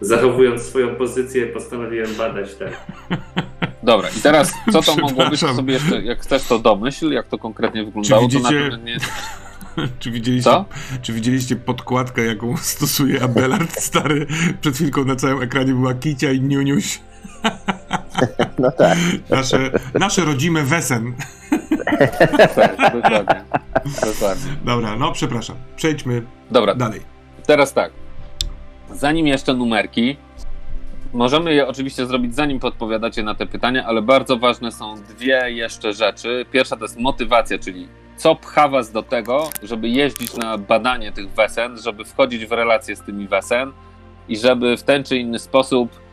zachowując 0.00 0.62
swoją 0.62 0.94
pozycję 0.94 1.46
postanowiłem 1.46 2.14
badać 2.18 2.54
te 2.54 2.70
Dobra, 3.82 4.08
i 4.18 4.20
teraz 4.22 4.52
co 4.72 4.82
to 4.82 4.96
mogło 4.96 5.08
być? 5.08 5.16
To 5.16 5.22
Przepraszam. 5.30 5.56
sobie 5.56 5.72
jeszcze, 5.74 6.02
jak 6.02 6.20
chcesz, 6.20 6.44
to 6.44 6.58
domyśl, 6.58 7.10
jak 7.12 7.26
to 7.28 7.38
konkretnie 7.38 7.84
wyglądało. 7.84 8.22
To 8.22 8.28
widzicie- 8.28 8.42
na 8.42 8.70
pewno 8.70 8.76
nie, 8.84 8.96
Czy 9.98 10.10
widzieliście, 10.10 10.50
Co? 10.50 10.64
czy 11.02 11.12
widzieliście 11.12 11.56
podkładkę, 11.56 12.24
jaką 12.24 12.56
stosuje 12.76 13.22
Abelard 13.22 13.80
stary? 13.80 14.26
Przed 14.60 14.74
chwilką 14.74 15.04
na 15.04 15.16
całym 15.16 15.42
ekranie 15.42 15.72
była 15.72 15.94
Kicia 15.94 16.32
i 16.32 16.40
Niuniuś. 16.40 17.00
No 18.58 18.72
tak. 18.72 18.98
Nasze, 19.30 19.70
nasze 19.94 20.24
rodzime 20.24 20.62
wesen. 20.62 21.14
Tak, 22.54 22.92
dokładnie. 22.92 23.44
dokładnie. 23.84 24.52
Dobra, 24.64 24.96
no 24.96 25.12
przepraszam. 25.12 25.56
Przejdźmy 25.76 26.22
Dobra, 26.50 26.74
dalej. 26.74 27.00
teraz 27.46 27.72
tak. 27.72 27.92
Zanim 28.92 29.26
jeszcze 29.26 29.54
numerki, 29.54 30.16
możemy 31.12 31.54
je 31.54 31.68
oczywiście 31.68 32.06
zrobić 32.06 32.34
zanim 32.34 32.60
podpowiadacie 32.60 33.22
na 33.22 33.34
te 33.34 33.46
pytania, 33.46 33.84
ale 33.86 34.02
bardzo 34.02 34.36
ważne 34.36 34.72
są 34.72 34.94
dwie 35.02 35.50
jeszcze 35.50 35.92
rzeczy. 35.92 36.46
Pierwsza 36.52 36.76
to 36.76 36.84
jest 36.84 36.98
motywacja, 36.98 37.58
czyli 37.58 37.88
co 38.16 38.34
pcha 38.36 38.68
was 38.68 38.92
do 38.92 39.02
tego, 39.02 39.50
żeby 39.62 39.88
jeździć 39.88 40.36
na 40.36 40.58
badanie 40.58 41.12
tych 41.12 41.30
wesen, 41.30 41.78
żeby 41.78 42.04
wchodzić 42.04 42.46
w 42.46 42.52
relacje 42.52 42.96
z 42.96 43.00
tymi 43.02 43.28
wesen 43.28 43.72
i 44.28 44.36
żeby 44.36 44.76
w 44.76 44.82
ten 44.82 45.04
czy 45.04 45.16
inny 45.16 45.38
sposób 45.38 46.03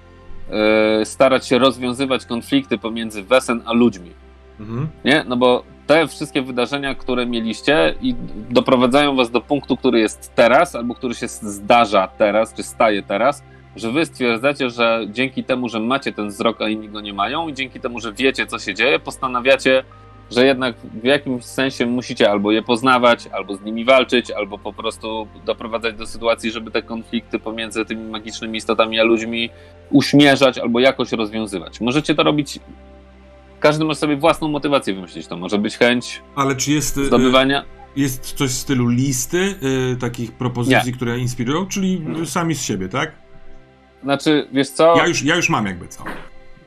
starać 1.04 1.48
się 1.48 1.58
rozwiązywać 1.58 2.26
konflikty 2.26 2.78
pomiędzy 2.78 3.24
wesen 3.24 3.62
a 3.66 3.74
ludźmi. 3.74 4.12
Mhm. 4.60 4.88
Nie? 5.06 5.26
No 5.28 5.38
bo 5.38 5.64
te 5.88 6.08
wszystkie 6.08 6.42
wydarzenia, 6.42 6.96
które 6.96 7.26
mieliście 7.26 7.96
i 8.02 8.16
doprowadzają 8.50 9.16
was 9.16 9.32
do 9.32 9.42
punktu, 9.42 9.78
który 9.78 10.00
jest 10.00 10.36
teraz, 10.36 10.76
albo 10.76 10.96
który 10.96 11.16
się 11.16 11.28
zdarza 11.28 12.08
teraz, 12.08 12.54
czy 12.54 12.64
staje 12.64 13.04
teraz, 13.04 13.44
że 13.76 13.92
wy 13.92 14.06
stwierdzacie, 14.06 14.70
że 14.70 15.02
dzięki 15.10 15.44
temu, 15.44 15.70
że 15.70 15.80
macie 15.80 16.12
ten 16.12 16.28
wzrok, 16.28 16.62
a 16.62 16.70
inni 16.70 16.90
go 16.90 17.02
nie 17.02 17.14
mają 17.14 17.48
i 17.48 17.54
dzięki 17.54 17.80
temu, 17.80 18.00
że 18.00 18.14
wiecie, 18.14 18.48
co 18.48 18.60
się 18.60 18.74
dzieje, 18.74 19.00
postanawiacie, 19.00 19.84
że 20.32 20.46
jednak 20.46 20.76
w 21.02 21.04
jakimś 21.04 21.46
sensie 21.46 21.86
musicie 21.86 22.32
albo 22.32 22.52
je 22.52 22.64
poznawać, 22.64 23.28
albo 23.28 23.56
z 23.56 23.62
nimi 23.62 23.86
walczyć, 23.86 24.32
albo 24.32 24.58
po 24.58 24.74
prostu 24.74 25.28
doprowadzać 25.46 25.96
do 25.96 26.08
sytuacji, 26.08 26.52
żeby 26.52 26.72
te 26.72 26.82
konflikty 26.82 27.40
pomiędzy 27.40 27.86
tymi 27.86 28.10
magicznymi 28.10 28.58
istotami 28.58 29.00
a 29.00 29.04
ludźmi 29.04 29.50
uśmierzać 29.90 30.58
albo 30.58 30.80
jakoś 30.80 31.12
rozwiązywać. 31.12 31.82
Możecie 31.82 32.16
to 32.16 32.24
robić 32.24 32.60
każdy 33.62 33.86
może 33.86 34.00
sobie 34.00 34.18
własną 34.18 34.48
motywację 34.48 34.94
wymyślić. 34.94 35.28
To 35.28 35.38
może 35.38 35.58
być 35.58 35.78
chęć 35.78 36.22
Ale 36.36 36.56
czy 36.56 36.72
jest, 36.72 36.98
y, 36.98 37.06
zdobywania. 37.06 37.66
jest 37.96 38.34
coś 38.34 38.50
w 38.50 38.54
stylu 38.54 38.88
listy 38.88 39.56
y, 39.94 39.98
takich 40.00 40.32
propozycji, 40.32 40.94
które 40.94 41.20
inspirują, 41.20 41.66
czyli 41.68 42.02
sami 42.26 42.56
z 42.56 42.62
siebie, 42.62 42.90
tak? 42.90 43.12
Znaczy, 44.04 44.48
wiesz 44.52 44.70
co? 44.70 44.98
Ja 44.98 45.08
już, 45.08 45.24
ja 45.24 45.36
już 45.36 45.50
mam 45.50 45.66
jakby 45.66 45.88
co. 45.88 46.04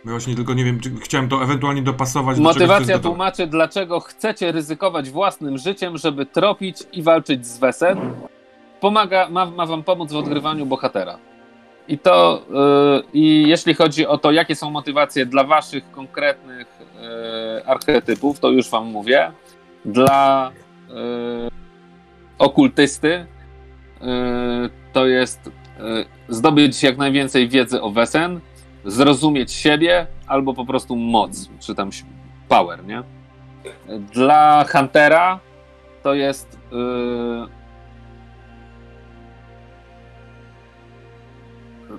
Ja 0.05 0.11
Właśnie 0.11 0.35
tylko 0.35 0.55
nie 0.55 0.65
wiem, 0.65 0.81
czy 0.81 0.91
chciałem 1.01 1.29
to 1.29 1.43
ewentualnie 1.43 1.83
dopasować 1.83 2.37
do 2.37 2.43
Motywacja 2.43 2.87
gotowe. 2.87 3.03
tłumaczy, 3.03 3.47
dlaczego 3.47 4.01
chcecie 4.01 4.53
ryzykować 4.53 5.11
własnym 5.11 5.59
życiem, 5.59 5.99
żeby 5.99 6.27
tropić 6.27 6.77
i 6.93 7.03
walczyć 7.03 7.47
z 7.47 7.59
Wesen. 7.59 7.99
Pomaga, 8.81 9.29
ma, 9.29 9.47
ma 9.47 9.67
wam 9.67 9.83
pomóc 9.83 10.13
w 10.13 10.17
odgrywaniu 10.17 10.67
bohatera. 10.67 11.19
I 11.89 11.99
to, 11.99 12.43
yy, 12.51 13.03
i 13.13 13.49
jeśli 13.49 13.75
chodzi 13.75 14.07
o 14.07 14.19
to, 14.19 14.33
jakie 14.33 14.57
są 14.57 14.71
motywacje 14.71 15.27
dla 15.27 15.45
waszych 15.45 15.91
konkretnych 15.91 16.67
yy, 16.95 17.67
archetypów, 17.67 18.41
to 18.41 18.51
już 18.51 18.71
wam 18.71 18.87
mówię. 18.87 19.33
Dla 19.85 20.51
yy, 20.89 20.95
okultysty 22.39 23.27
yy, 24.01 24.07
to 24.93 25.07
jest 25.07 25.51
yy, 25.79 26.05
zdobyć 26.29 26.83
jak 26.83 26.97
najwięcej 26.97 27.49
wiedzy 27.49 27.83
o 27.83 27.91
Wesen, 27.91 28.41
zrozumieć 28.85 29.53
siebie 29.53 30.07
albo 30.27 30.55
po 30.55 30.67
prostu 30.67 30.97
moc, 30.97 31.49
czy 31.61 31.75
tam 31.75 31.91
power, 32.49 32.85
nie? 32.85 33.03
Dla 34.13 34.65
Huntera 34.73 35.41
to 36.03 36.15
jest 36.15 36.59
yy, 36.73 37.49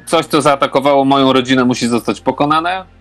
coś, 0.06 0.26
co 0.26 0.42
zaatakowało 0.42 1.06
moją 1.06 1.34
rodzinę, 1.34 1.66
musi 1.66 1.88
zostać 1.88 2.22
pokonane. 2.22 2.95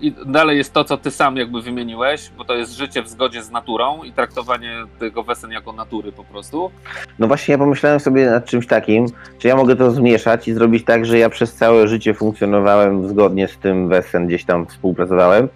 I 0.00 0.14
dalej 0.26 0.58
jest 0.58 0.72
to, 0.72 0.84
co 0.84 0.96
ty 0.96 1.10
sam 1.10 1.36
jakby 1.36 1.62
wymieniłeś, 1.62 2.30
bo 2.38 2.44
to 2.44 2.54
jest 2.54 2.72
życie 2.72 3.02
w 3.02 3.08
zgodzie 3.08 3.42
z 3.42 3.50
naturą 3.50 4.02
i 4.02 4.12
traktowanie 4.12 4.76
tego 4.98 5.22
wesen 5.22 5.50
jako 5.50 5.72
natury 5.72 6.12
po 6.12 6.24
prostu. 6.24 6.70
No 7.18 7.26
właśnie 7.26 7.52
ja 7.52 7.58
pomyślałem 7.58 8.00
sobie 8.00 8.26
nad 8.26 8.44
czymś 8.44 8.66
takim, 8.66 9.06
czy 9.38 9.48
ja 9.48 9.56
mogę 9.56 9.76
to 9.76 9.90
zmieszać 9.90 10.48
i 10.48 10.54
zrobić 10.54 10.84
tak, 10.84 11.06
że 11.06 11.18
ja 11.18 11.30
przez 11.30 11.54
całe 11.54 11.88
życie 11.88 12.14
funkcjonowałem 12.14 13.08
zgodnie 13.08 13.48
z 13.48 13.58
tym 13.58 13.88
wesen, 13.88 14.26
gdzieś 14.26 14.44
tam 14.44 14.66
współpracowałem. 14.66 15.48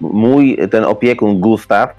Mój 0.00 0.58
ten 0.70 0.84
opiekun 0.84 1.40
Gustaw, 1.40 1.90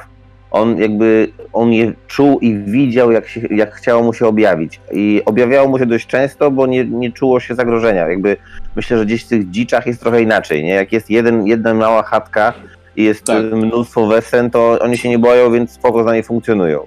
on 0.55 0.77
jakby, 0.77 1.27
on 1.53 1.73
je 1.73 1.93
czuł 2.07 2.39
i 2.39 2.57
widział, 2.57 3.11
jak, 3.11 3.27
się, 3.27 3.41
jak 3.51 3.75
chciało 3.75 4.03
mu 4.03 4.13
się 4.13 4.27
objawić. 4.27 4.79
I 4.91 5.21
objawiało 5.25 5.69
mu 5.69 5.79
się 5.79 5.85
dość 5.85 6.07
często, 6.07 6.51
bo 6.51 6.67
nie, 6.67 6.85
nie 6.85 7.11
czuło 7.11 7.39
się 7.39 7.55
zagrożenia. 7.55 8.07
Jakby 8.07 8.37
myślę, 8.75 8.97
że 8.97 9.05
gdzieś 9.05 9.25
w 9.25 9.27
tych 9.27 9.49
dziczach 9.49 9.87
jest 9.87 9.99
trochę 9.99 10.21
inaczej, 10.21 10.63
nie? 10.63 10.73
Jak 10.73 10.91
jest 10.91 11.09
jeden, 11.09 11.47
jedna 11.47 11.73
mała 11.73 12.03
chatka 12.03 12.53
i 12.95 13.03
jest 13.03 13.25
tak. 13.25 13.43
mnóstwo 13.43 14.07
wesen, 14.07 14.51
to 14.51 14.79
oni 14.79 14.97
się 14.97 15.09
nie 15.09 15.19
boją, 15.19 15.51
więc 15.51 15.71
spoko 15.71 16.03
za 16.03 16.15
nie 16.15 16.23
funkcjonują. 16.23 16.79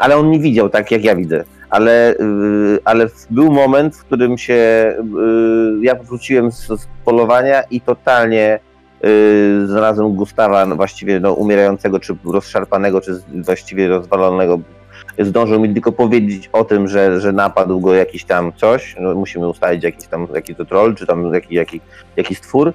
Ale 0.00 0.16
on 0.16 0.30
nie 0.30 0.38
widział 0.38 0.68
tak, 0.68 0.90
jak 0.90 1.04
ja 1.04 1.16
widzę. 1.16 1.44
Ale, 1.70 2.14
yy, 2.20 2.78
ale 2.84 3.06
był 3.30 3.52
moment, 3.52 3.96
w 3.96 4.04
którym 4.04 4.38
się 4.38 4.54
yy, 5.14 5.78
ja 5.82 5.94
wróciłem 5.94 6.52
z, 6.52 6.66
z 6.66 6.88
polowania 7.04 7.62
i 7.70 7.80
totalnie 7.80 8.58
Yy, 9.02 9.66
znalazłem 9.66 10.12
Gustawa 10.12 10.66
właściwie 10.66 11.20
no, 11.20 11.32
umierającego, 11.32 12.00
czy 12.00 12.16
rozszarpanego, 12.24 13.00
czy 13.00 13.20
właściwie 13.34 13.88
rozwalonego. 13.88 14.58
Zdążył 15.18 15.60
mi 15.60 15.72
tylko 15.72 15.92
powiedzieć 15.92 16.50
o 16.52 16.64
tym, 16.64 16.88
że, 16.88 17.20
że 17.20 17.32
napadł 17.32 17.80
go 17.80 17.94
jakiś 17.94 18.24
tam 18.24 18.52
coś, 18.56 18.96
no, 19.00 19.14
musimy 19.14 19.48
ustalić 19.48 19.84
jakiś 19.84 20.06
tam 20.06 20.26
jakiś 20.34 20.56
to 20.56 20.64
troll, 20.64 20.94
czy 20.94 21.06
tam 21.06 21.34
jaki, 21.34 21.54
jaki, 21.54 21.80
jakiś 22.16 22.38
stwór. 22.38 22.72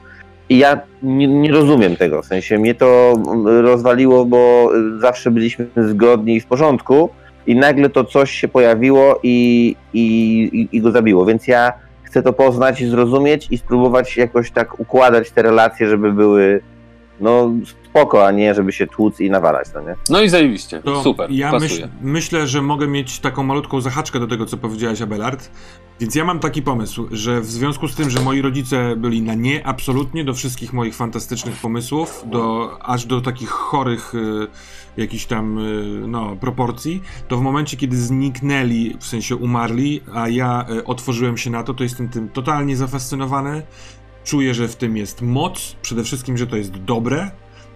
I 0.49 0.57
ja 0.57 0.79
nie, 1.03 1.27
nie, 1.27 1.51
rozumiem 1.51 1.95
tego, 1.95 2.21
w 2.21 2.25
sensie 2.25 2.57
mnie 2.57 2.75
to 2.75 3.13
rozwaliło, 3.45 4.25
bo 4.25 4.71
zawsze 4.99 5.31
byliśmy 5.31 5.67
zgodni 5.77 6.35
i 6.35 6.39
w 6.41 6.45
porządku 6.45 7.09
i 7.47 7.55
nagle 7.55 7.89
to 7.89 8.03
coś 8.03 8.31
się 8.31 8.47
pojawiło 8.47 9.19
i, 9.23 9.75
i, 9.93 10.03
i, 10.53 10.77
i 10.77 10.81
go 10.81 10.91
zabiło, 10.91 11.25
więc 11.25 11.47
ja 11.47 11.73
chcę 12.11 12.23
to 12.23 12.33
poznać 12.33 12.81
i 12.81 12.87
zrozumieć 12.87 13.47
i 13.51 13.57
spróbować 13.57 14.17
jakoś 14.17 14.51
tak 14.51 14.79
układać 14.79 15.31
te 15.31 15.41
relacje, 15.41 15.89
żeby 15.89 16.13
były 16.13 16.61
no 17.19 17.51
spoko, 17.91 18.27
a 18.27 18.31
nie 18.31 18.53
żeby 18.53 18.71
się 18.71 18.87
tłuc 18.87 19.19
i 19.19 19.29
nawalać, 19.29 19.67
no 19.75 19.81
nie? 19.81 19.95
No 20.09 20.21
i 20.21 20.29
zajebiście, 20.29 20.81
to 20.81 21.03
super, 21.03 21.31
Ja 21.31 21.59
myśl, 21.59 21.87
myślę, 22.01 22.47
że 22.47 22.61
mogę 22.61 22.87
mieć 22.87 23.19
taką 23.19 23.43
malutką 23.43 23.81
zahaczkę 23.81 24.19
do 24.19 24.27
tego, 24.27 24.45
co 24.45 24.57
powiedziałeś, 24.57 25.01
Abelard. 25.01 25.51
Więc 25.99 26.15
ja 26.15 26.25
mam 26.25 26.39
taki 26.39 26.61
pomysł, 26.61 27.07
że 27.11 27.41
w 27.41 27.45
związku 27.45 27.87
z 27.87 27.95
tym, 27.95 28.09
że 28.09 28.19
moi 28.19 28.41
rodzice 28.41 28.95
byli 28.95 29.21
na 29.21 29.33
nie 29.33 29.67
absolutnie 29.67 30.23
do 30.23 30.33
wszystkich 30.33 30.73
moich 30.73 30.95
fantastycznych 30.95 31.55
pomysłów, 31.55 32.23
do, 32.25 32.77
aż 32.81 33.05
do 33.05 33.21
takich 33.21 33.49
chorych 33.49 34.15
y, 34.15 34.47
jakichś 34.97 35.25
tam 35.25 35.57
y, 35.57 36.07
no, 36.07 36.35
proporcji, 36.35 37.01
to 37.27 37.37
w 37.37 37.41
momencie, 37.41 37.77
kiedy 37.77 37.97
zniknęli, 37.97 38.97
w 38.99 39.05
sensie 39.05 39.35
umarli, 39.35 40.01
a 40.13 40.29
ja 40.29 40.65
y, 40.69 40.83
otworzyłem 40.83 41.37
się 41.37 41.49
na 41.49 41.63
to, 41.63 41.73
to 41.73 41.83
jestem 41.83 42.09
tym 42.09 42.29
totalnie 42.29 42.77
zafascynowany. 42.77 43.61
Czuję, 44.23 44.53
że 44.53 44.67
w 44.67 44.75
tym 44.75 44.97
jest 44.97 45.21
moc, 45.21 45.75
przede 45.81 46.03
wszystkim, 46.03 46.37
że 46.37 46.47
to 46.47 46.57
jest 46.57 46.71
dobre, 46.71 47.31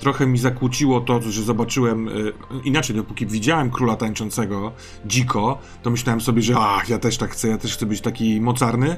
trochę 0.06 0.28
mi 0.28 0.38
zakłóciło 0.38 1.02
to, 1.02 1.22
że 1.22 1.44
zobaczyłem, 1.44 2.08
y, 2.08 2.34
inaczej, 2.64 2.96
dopóki 2.96 3.26
widziałem 3.26 3.72
króla 3.72 3.96
tańczącego 3.96 4.72
dziko, 5.06 5.58
to 5.84 5.90
myślałem 5.90 6.22
sobie, 6.22 6.42
że 6.42 6.56
ach, 6.58 6.90
ja 6.90 7.00
też 7.00 7.18
tak 7.18 7.32
chcę, 7.32 7.48
ja 7.48 7.58
też 7.58 7.74
chcę 7.74 7.86
być 7.86 8.02
taki 8.02 8.42
mocarny. 8.42 8.98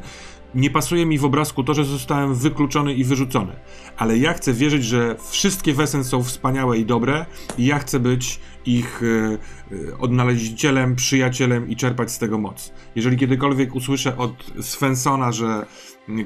Nie 0.56 0.70
pasuje 0.70 1.06
mi 1.06 1.20
w 1.20 1.26
obrazku 1.26 1.64
to, 1.64 1.74
że 1.74 1.86
zostałem 1.86 2.36
wykluczony 2.36 2.94
i 2.94 3.04
wyrzucony. 3.04 3.56
Ale 3.98 4.18
ja 4.18 4.34
chcę 4.34 4.54
wierzyć, 4.54 4.86
że 4.86 5.16
wszystkie 5.30 5.74
Wesen 5.74 6.04
są 6.04 6.24
wspaniałe 6.24 6.78
i 6.78 6.86
dobre 6.86 7.26
i 7.58 7.66
ja 7.66 7.80
chcę 7.80 8.00
być 8.00 8.40
ich 8.66 9.04
y, 9.04 9.38
y, 9.72 9.98
odnaleźicielem, 9.98 10.96
przyjacielem 10.96 11.70
i 11.70 11.76
czerpać 11.76 12.12
z 12.12 12.20
tego 12.20 12.38
moc. 12.38 12.74
Jeżeli 12.96 13.18
kiedykolwiek 13.18 13.76
usłyszę 13.76 14.18
od 14.18 14.52
Svensona, 14.62 15.32
że 15.32 15.66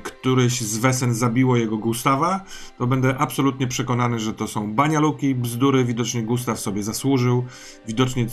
któryś 0.04 0.62
z 0.62 0.78
Wesen 0.78 1.14
zabiło 1.14 1.58
jego 1.58 1.78
Gustawa, 1.78 2.46
to 2.78 2.88
będę 2.88 3.18
absolutnie 3.18 3.68
przekonany, 3.68 4.20
że 4.20 4.34
to 4.34 4.48
są 4.48 4.74
banialuki, 4.74 5.36
bzdury, 5.36 5.86
widocznie 5.86 6.24
Gustaw 6.24 6.60
sobie 6.60 6.84
zasłużył, 6.84 7.46
widocznie 7.88 8.28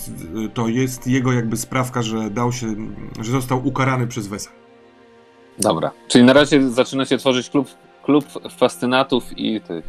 to 0.55 0.68
jest 0.68 1.07
jego 1.07 1.32
jakby 1.32 1.57
sprawka, 1.57 2.03
że 2.03 2.30
dał 2.30 2.53
się, 2.53 2.66
że 3.20 3.32
został 3.32 3.66
ukarany 3.66 4.07
przez 4.07 4.28
Wesen. 4.28 4.53
Dobra, 5.59 5.90
czyli 6.09 6.24
na 6.24 6.32
razie 6.32 6.70
zaczyna 6.70 7.05
się 7.05 7.18
tworzyć 7.18 7.51
klub, 7.51 7.68
klub 8.03 8.24
fascynatów 8.59 9.24
i 9.36 9.61
tych. 9.61 9.84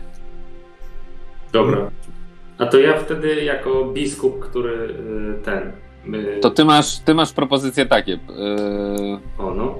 Dobra. 1.51 1.91
A 2.57 2.66
to 2.66 2.80
ja 2.80 2.97
wtedy 2.97 3.43
jako 3.43 3.86
biskup, 3.86 4.39
który 4.39 4.95
y, 5.39 5.43
ten... 5.43 5.72
Y, 6.16 6.39
to 6.41 6.49
ty 6.49 6.66
masz, 6.66 6.99
ty 6.99 7.14
masz 7.14 7.34
propozycje 7.34 7.86
takie. 7.86 8.12
Yy... 8.12 9.20
O 9.38 9.53
no 9.53 9.76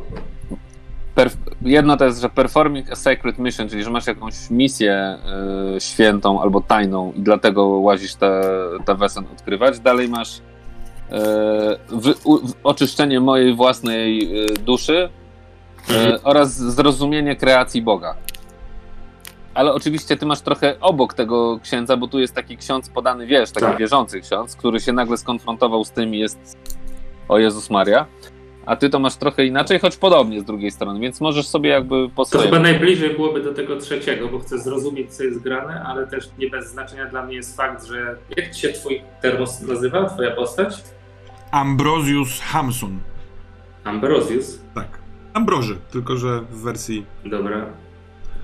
jedno 1.62 1.98
to 1.98 2.06
jest, 2.06 2.22
że 2.22 2.30
performing 2.30 2.92
a 2.92 2.96
sacred 2.96 3.40
mission, 3.40 3.70
czyli 3.70 3.84
że 3.84 3.90
masz 3.90 4.08
jakąś 4.08 4.50
misję 4.50 5.18
y, 5.76 5.82
świętą 5.82 6.42
albo 6.42 6.62
tajną 6.62 7.14
i 7.16 7.22
dlatego 7.22 7.66
łazisz 7.66 8.16
te, 8.16 8.42
te 8.86 8.96
wesen 8.96 9.26
odkrywać. 9.34 9.80
Dalej 9.80 10.10
masz 10.10 10.38
y, 10.38 10.42
w, 11.90 12.26
u, 12.26 12.40
oczyszczenie 12.64 13.20
mojej 13.20 13.54
własnej 13.54 14.36
y, 14.44 14.54
duszy 14.54 15.10
mhm. 15.90 16.20
oraz 16.24 16.58
zrozumienie 16.58 17.36
kreacji 17.36 17.82
Boga. 17.82 18.16
Ale 19.54 19.74
oczywiście 19.74 20.18
ty 20.18 20.26
masz 20.26 20.42
trochę 20.42 20.80
obok 20.80 21.14
tego 21.14 21.60
księdza, 21.64 21.98
bo 21.98 22.08
tu 22.08 22.20
jest 22.20 22.36
taki 22.36 22.58
ksiądz 22.58 22.90
podany, 22.90 23.28
wiesz, 23.28 23.52
taki 23.52 23.66
tak. 23.66 23.78
wierzący 23.78 24.22
ksiądz, 24.22 24.56
który 24.56 24.80
się 24.80 24.94
nagle 24.94 25.18
skonfrontował 25.18 25.84
z 25.84 25.92
tym 25.92 26.16
i 26.16 26.20
jest 26.20 26.58
o 27.28 27.40
Jezus 27.40 27.70
Maria 27.70 28.06
a 28.70 28.76
ty 28.76 28.90
to 28.90 29.00
masz 29.00 29.16
trochę 29.16 29.46
inaczej, 29.46 29.80
choć 29.80 29.98
podobnie 29.98 30.42
z 30.42 30.44
drugiej 30.44 30.72
strony, 30.72 31.00
więc 31.00 31.22
możesz 31.22 31.48
sobie 31.48 31.70
jakby 31.70 32.10
po 32.10 32.26
To 32.26 32.40
chyba 32.40 32.60
najbliżej 32.60 33.10
byłoby 33.10 33.44
do 33.44 33.54
tego 33.54 33.78
trzeciego, 33.78 34.28
bo 34.28 34.40
chcę 34.40 34.60
zrozumieć, 34.60 35.14
co 35.14 35.24
jest 35.24 35.40
grane, 35.40 35.84
ale 35.84 36.08
też 36.08 36.30
nie 36.38 36.50
bez 36.50 36.72
znaczenia 36.72 37.06
dla 37.06 37.26
mnie 37.26 37.36
jest 37.36 37.58
fakt, 37.58 37.86
że 37.86 38.16
jak 38.38 38.56
się 38.56 38.70
twój 38.70 39.02
termos 39.22 39.62
nazywa, 39.62 40.06
twoja 40.06 40.32
postać? 40.32 40.84
Ambrosius 41.52 42.42
Hamsun. 42.42 43.00
Ambrosius? 43.84 44.62
Tak. 44.76 44.88
Ambroży, 45.34 45.78
tylko 45.92 46.18
że 46.18 46.42
w 46.42 46.62
wersji... 46.62 47.06
Dobra. 47.26 47.66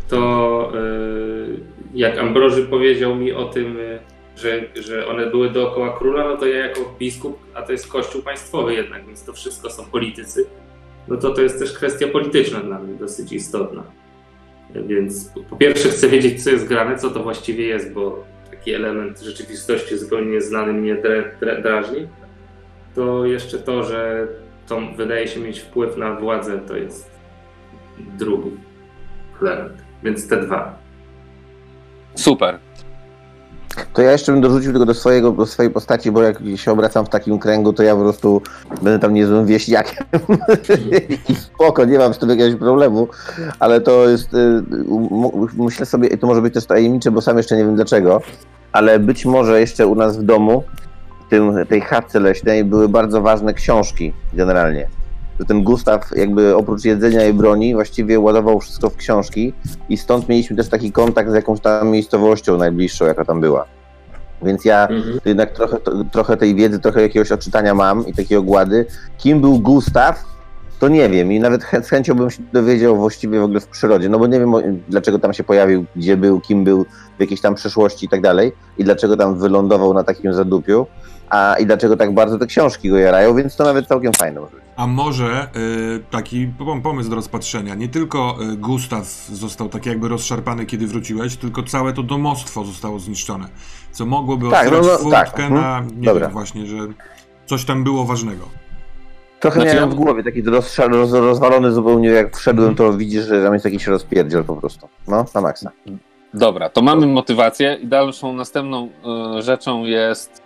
To 0.08 0.72
yy, 0.74 1.60
jak 1.94 2.18
Ambroży 2.18 2.64
powiedział 2.64 3.16
mi 3.16 3.34
o 3.34 3.46
tym... 3.46 3.78
Yy, 3.78 4.15
że, 4.36 4.62
że 4.76 5.08
one 5.08 5.26
były 5.26 5.50
dookoła 5.50 5.98
króla, 5.98 6.24
no 6.24 6.38
to 6.38 6.46
ja 6.46 6.58
jako 6.58 6.96
biskup, 7.00 7.40
a 7.54 7.62
to 7.62 7.72
jest 7.72 7.88
kościół 7.88 8.22
państwowy 8.22 8.74
jednak, 8.74 9.06
więc 9.06 9.24
to 9.24 9.34
wszystko 9.34 9.70
są 9.70 9.86
politycy, 9.86 10.46
no 11.08 11.18
to 11.18 11.34
to 11.34 11.42
jest 11.42 11.60
też 11.60 11.74
kwestia 11.74 12.08
polityczna 12.08 12.60
dla 12.60 12.80
mnie 12.80 12.94
dosyć 12.94 13.32
istotna. 13.32 13.84
Więc 14.88 15.32
po 15.50 15.56
pierwsze 15.56 15.90
chcę 15.90 16.08
wiedzieć, 16.10 16.44
co 16.44 16.50
jest 16.50 16.68
grane, 16.68 16.98
co 16.98 17.10
to 17.10 17.24
właściwie 17.24 17.66
jest, 17.66 17.94
bo 17.94 18.24
taki 18.52 18.74
element 18.74 19.20
rzeczywistości 19.20 19.98
zupełnie 19.98 20.32
nieznany 20.32 20.74
mnie 20.74 20.98
drażni. 21.62 22.08
To 22.96 23.26
jeszcze 23.26 23.58
to, 23.58 23.84
że 23.84 24.28
to 24.68 24.82
wydaje 24.98 25.28
się 25.28 25.40
mieć 25.40 25.60
wpływ 25.60 25.98
na 25.98 26.16
władzę, 26.16 26.60
to 26.68 26.78
jest 26.78 27.12
drugi 28.18 28.52
element. 29.42 29.84
Więc 30.04 30.28
te 30.28 30.38
dwa. 30.38 30.78
Super. 32.16 32.65
To 33.94 34.02
ja 34.02 34.12
jeszcze 34.12 34.32
bym 34.32 34.42
dorzucił 34.42 34.72
tylko 34.72 34.86
do, 34.86 34.94
swojego, 34.94 35.32
do 35.32 35.46
swojej 35.46 35.72
postaci, 35.72 36.12
bo 36.12 36.22
jak 36.22 36.40
się 36.56 36.72
obracam 36.72 37.06
w 37.06 37.10
takim 37.10 37.40
kręgu, 37.40 37.74
to 37.74 37.84
ja 37.84 37.96
po 37.96 38.02
prostu 38.02 38.42
będę 38.82 39.00
tam 39.00 39.14
niezłym 39.14 39.46
wieśniakiem. 39.46 40.06
I 41.30 41.36
spoko, 41.36 41.86
nie 41.86 41.98
mam 41.98 42.14
z 42.14 42.18
tym 42.18 42.30
jakiegoś 42.30 42.56
problemu, 42.56 43.08
ale 43.60 43.82
to 43.82 44.10
jest, 44.10 44.34
y, 44.34 44.64
myślę 45.58 45.86
sobie, 45.86 46.18
to 46.18 46.28
może 46.28 46.42
być 46.42 46.54
też 46.54 46.66
tajemnicze, 46.66 47.12
bo 47.12 47.22
sam 47.22 47.38
jeszcze 47.38 47.58
nie 47.58 47.66
wiem 47.66 47.76
dlaczego, 47.76 48.22
ale 48.72 49.00
być 49.00 49.26
może 49.26 49.60
jeszcze 49.60 49.88
u 49.88 49.96
nas 49.96 50.18
w 50.18 50.24
domu, 50.24 50.64
w 51.26 51.30
tym, 51.30 51.66
tej 51.70 51.82
chatce 51.82 52.20
leśnej, 52.20 52.64
były 52.64 52.90
bardzo 52.90 53.22
ważne 53.22 53.54
książki 53.54 54.14
generalnie. 54.34 54.88
Że 55.40 55.46
ten 55.46 55.64
Gustaw 55.64 56.12
jakby 56.16 56.56
oprócz 56.56 56.86
jedzenia 56.86 57.28
i 57.28 57.34
broni 57.34 57.74
właściwie 57.74 58.20
ładował 58.20 58.60
wszystko 58.60 58.90
w 58.90 58.96
książki 58.96 59.54
i 59.90 59.98
stąd 59.98 60.30
mieliśmy 60.30 60.56
też 60.56 60.70
taki 60.70 60.92
kontakt 60.92 61.32
z 61.32 61.34
jakąś 61.34 61.60
tam 61.60 61.90
miejscowością 61.90 62.58
najbliższą, 62.58 63.06
jaka 63.06 63.26
tam 63.26 63.42
była. 63.42 63.66
Więc 64.42 64.66
ja 64.66 64.88
mhm. 64.88 65.20
jednak 65.26 65.52
trochę, 65.52 65.78
trochę 66.12 66.38
tej 66.38 66.56
wiedzy, 66.56 66.80
trochę 66.80 67.02
jakiegoś 67.02 67.32
odczytania 67.32 67.74
mam 67.74 68.08
i 68.08 68.14
takiej 68.14 68.38
ogłady. 68.38 68.86
Kim 69.18 69.42
był 69.42 69.60
Gustaw 69.60 70.36
to 70.80 70.88
nie 70.88 71.10
wiem 71.10 71.32
i 71.32 71.40
nawet 71.40 71.64
z 71.84 71.90
chęcią 71.90 72.16
bym 72.16 72.32
się 72.32 72.44
dowiedział 72.54 72.96
właściwie 72.96 73.40
w 73.40 73.44
ogóle 73.44 73.60
w 73.60 73.68
przyrodzie, 73.68 74.10
no 74.10 74.20
bo 74.20 74.28
nie 74.28 74.40
wiem 74.40 74.82
dlaczego 74.90 75.20
tam 75.20 75.34
się 75.34 75.44
pojawił, 75.44 75.86
gdzie 75.96 76.18
był, 76.18 76.42
kim 76.42 76.64
był 76.64 76.86
w 77.18 77.22
jakiejś 77.22 77.42
tam 77.42 77.56
przyszłości 77.56 78.06
i 78.06 78.10
tak 78.10 78.22
dalej 78.22 78.52
i 78.78 78.84
dlaczego 78.84 79.18
tam 79.18 79.40
wylądował 79.40 79.94
na 79.94 80.04
takim 80.04 80.34
zadupiu, 80.34 80.88
a 81.30 81.56
i 81.60 81.66
dlaczego 81.66 81.98
tak 81.98 82.14
bardzo 82.14 82.38
te 82.38 82.48
książki 82.48 82.90
go 82.90 82.98
jarają, 82.98 83.36
więc 83.36 83.56
to 83.56 83.64
nawet 83.64 83.88
całkiem 83.88 84.14
fajne 84.14 84.42
może 84.42 84.56
być. 84.56 84.65
A 84.76 84.88
może 84.88 85.48
y, 85.56 86.04
taki 86.12 86.48
pomysł 86.84 87.10
do 87.10 87.16
rozpatrzenia, 87.16 87.76
nie 87.76 87.88
tylko 87.88 88.38
y, 88.54 88.58
Gustaw 88.58 89.06
został 89.32 89.70
tak 89.70 89.86
jakby 89.86 90.08
rozszarpany, 90.08 90.66
kiedy 90.66 90.88
wróciłeś, 90.88 91.38
tylko 91.38 91.64
całe 91.64 91.94
to 91.94 92.04
domostwo 92.04 92.66
zostało 92.66 93.00
zniszczone, 93.00 93.48
co 93.92 94.06
mogłoby 94.06 94.50
tak, 94.50 94.66
otwierać 94.66 94.86
no, 94.86 94.92
no, 94.92 94.98
furtkę 94.98 95.44
tak. 95.44 95.52
na, 95.52 95.78
mhm. 95.78 96.02
nie 96.02 96.06
Dobra. 96.06 96.26
wiem, 96.26 96.34
właśnie, 96.34 96.66
że 96.66 96.78
coś 97.46 97.66
tam 97.66 97.84
było 97.84 98.06
ważnego. 98.06 98.46
Trochę 99.40 99.62
znaczy, 99.62 99.76
miałem 99.76 99.90
w 99.90 99.96
głowie 99.96 100.24
taki 100.24 100.42
roz, 100.42 100.78
roz, 100.80 101.12
rozwalony 101.12 101.72
zupełnie, 101.72 102.10
jak 102.10 102.38
wszedłem, 102.38 102.76
to 102.76 102.94
widzisz, 102.94 103.26
że 103.26 103.44
tam 103.44 103.54
jest 103.54 103.66
jakiś 103.66 103.88
rozpierdziel 103.88 104.44
po 104.44 104.56
prostu. 104.56 104.90
No, 105.08 105.26
na 105.36 105.42
maksa. 105.42 105.72
Dobra, 106.34 106.70
to 106.70 106.82
mamy 106.82 107.08
motywację 107.08 107.78
i 107.82 107.88
dalszą, 107.88 108.34
następną 108.34 108.90
y, 109.38 109.42
rzeczą 109.42 109.86
jest 109.86 110.44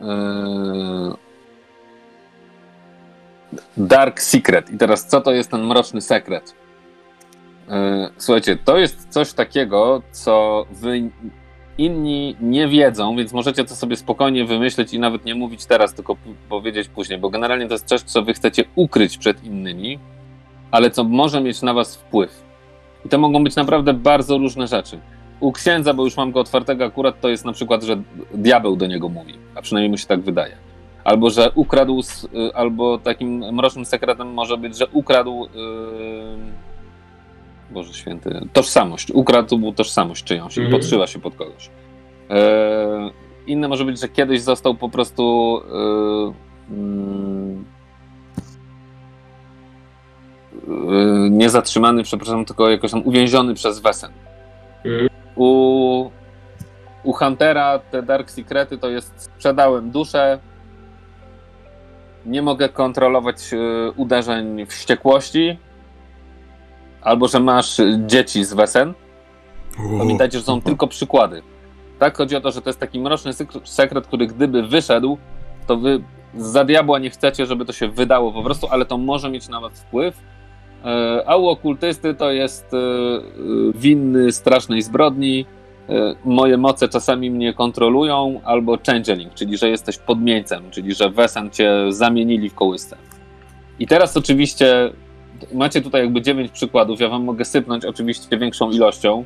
y, 0.00 0.04
Dark 3.76 4.20
Secret. 4.20 4.70
I 4.70 4.78
teraz 4.78 5.06
co 5.06 5.20
to 5.20 5.32
jest 5.32 5.50
ten 5.50 5.66
mroczny 5.66 6.00
sekret? 6.00 6.54
Y, 7.68 7.72
słuchajcie, 8.16 8.56
to 8.64 8.78
jest 8.78 9.08
coś 9.08 9.32
takiego, 9.32 10.02
co 10.12 10.66
wy 10.70 11.10
inni 11.78 12.36
nie 12.40 12.68
wiedzą, 12.68 13.16
więc 13.16 13.32
możecie 13.32 13.64
to 13.64 13.74
sobie 13.76 13.96
spokojnie 13.96 14.44
wymyśleć 14.44 14.94
i 14.94 14.98
nawet 14.98 15.24
nie 15.24 15.34
mówić 15.34 15.66
teraz, 15.66 15.94
tylko 15.94 16.16
powiedzieć 16.48 16.88
później, 16.88 17.18
bo 17.18 17.30
generalnie 17.30 17.66
to 17.66 17.74
jest 17.74 17.86
coś, 17.86 18.00
co 18.00 18.22
wy 18.22 18.34
chcecie 18.34 18.64
ukryć 18.74 19.18
przed 19.18 19.44
innymi, 19.44 19.98
ale 20.70 20.90
co 20.90 21.04
może 21.04 21.40
mieć 21.40 21.62
na 21.62 21.74
was 21.74 21.96
wpływ. 21.96 22.42
I 23.04 23.08
to 23.08 23.18
mogą 23.18 23.44
być 23.44 23.56
naprawdę 23.56 23.94
bardzo 23.94 24.38
różne 24.38 24.66
rzeczy. 24.66 24.98
U 25.40 25.52
księdza, 25.52 25.94
bo 25.94 26.04
już 26.04 26.16
mam 26.16 26.32
go 26.32 26.40
otwartego 26.40 26.84
akurat, 26.84 27.20
to 27.20 27.28
jest 27.28 27.44
na 27.44 27.52
przykład, 27.52 27.82
że 27.82 28.02
diabeł 28.34 28.76
do 28.76 28.86
niego 28.86 29.08
mówi, 29.08 29.34
a 29.54 29.62
przynajmniej 29.62 29.90
mu 29.90 29.96
się 29.96 30.06
tak 30.06 30.20
wydaje. 30.20 30.69
Albo, 31.04 31.30
że 31.30 31.50
ukradł, 31.54 32.00
y, 32.00 32.54
albo 32.54 32.98
takim 32.98 33.54
mrocznym 33.54 33.84
sekretem 33.84 34.34
może 34.34 34.56
być, 34.56 34.78
że 34.78 34.86
ukradł 34.86 35.48
yy 35.54 36.70
Boże 37.70 37.94
Święty, 37.94 38.48
tożsamość. 38.52 39.10
Ukradł 39.10 39.72
tożsamość 39.72 40.24
czyjąś 40.24 40.56
i 40.56 40.60
mhm. 40.60 40.80
podszyła 40.80 41.06
się 41.06 41.18
pod 41.18 41.34
kogoś. 41.34 41.70
E, 42.30 43.10
inne 43.46 43.68
może 43.68 43.84
być, 43.84 44.00
że 44.00 44.08
kiedyś 44.08 44.40
został 44.40 44.74
po 44.74 44.88
prostu 44.88 45.56
e, 46.70 46.72
mm, 46.72 47.64
e, 50.68 51.30
nie 51.30 51.50
zatrzymany, 51.50 52.02
przepraszam, 52.02 52.44
tylko 52.44 52.70
jakoś 52.70 52.90
tam 52.90 53.02
uwięziony 53.06 53.54
przez 53.54 53.80
Wesen. 53.80 54.12
Mhm. 54.84 55.08
U, 55.36 56.10
u 57.02 57.12
Huntera 57.12 57.78
te 57.78 58.02
Dark 58.02 58.30
Secrety 58.30 58.78
to 58.78 58.88
jest 58.88 59.22
sprzedałem 59.22 59.90
duszę, 59.90 60.38
nie 62.26 62.42
mogę 62.42 62.68
kontrolować 62.68 63.36
e, 63.52 63.90
uderzeń 63.90 64.66
wściekłości, 64.66 65.58
albo 67.02 67.28
że 67.28 67.40
masz 67.40 67.80
dzieci 68.06 68.44
z 68.44 68.54
Wesen. 68.54 68.94
Pamiętajcie, 69.98 70.38
że 70.38 70.44
są 70.44 70.60
tylko 70.60 70.86
przykłady. 70.86 71.42
Tak, 71.98 72.16
chodzi 72.16 72.36
o 72.36 72.40
to, 72.40 72.50
że 72.50 72.62
to 72.62 72.70
jest 72.70 72.80
taki 72.80 73.00
mroczny 73.00 73.32
sekret, 73.64 74.06
który 74.06 74.26
gdyby 74.26 74.62
wyszedł, 74.62 75.18
to 75.66 75.76
wy 75.76 76.02
za 76.36 76.64
diabła 76.64 76.98
nie 76.98 77.10
chcecie, 77.10 77.46
żeby 77.46 77.64
to 77.64 77.72
się 77.72 77.88
wydało 77.88 78.32
po 78.32 78.42
prostu, 78.42 78.68
ale 78.70 78.84
to 78.84 78.98
może 78.98 79.30
mieć 79.30 79.48
na 79.48 79.60
was 79.60 79.80
wpływ. 79.80 80.22
E, 80.84 81.22
a 81.26 81.36
u 81.36 81.46
okultysty 81.46 82.14
to 82.14 82.32
jest 82.32 82.74
e, 82.74 82.78
winny 83.74 84.32
strasznej 84.32 84.82
zbrodni. 84.82 85.46
E, 85.88 86.14
moje 86.24 86.56
moce 86.56 86.88
czasami 86.88 87.30
mnie 87.30 87.54
kontrolują, 87.54 88.40
albo 88.44 88.78
changeling, 88.86 89.34
czyli 89.34 89.56
że 89.56 89.68
jesteś 89.68 89.98
podmieńcem, 89.98 90.70
czyli 90.70 90.94
że 90.94 91.10
Wesen 91.10 91.50
cię 91.50 91.72
zamienili 91.88 92.50
w 92.50 92.54
kołysce. 92.54 92.96
I 93.78 93.86
teraz 93.86 94.16
oczywiście 94.16 94.90
macie 95.52 95.82
tutaj 95.82 96.02
jakby 96.02 96.22
dziewięć 96.22 96.50
przykładów. 96.50 97.00
Ja 97.00 97.08
wam 97.08 97.24
mogę 97.24 97.44
sypnąć 97.44 97.84
oczywiście 97.84 98.38
większą 98.38 98.70
ilością. 98.70 99.24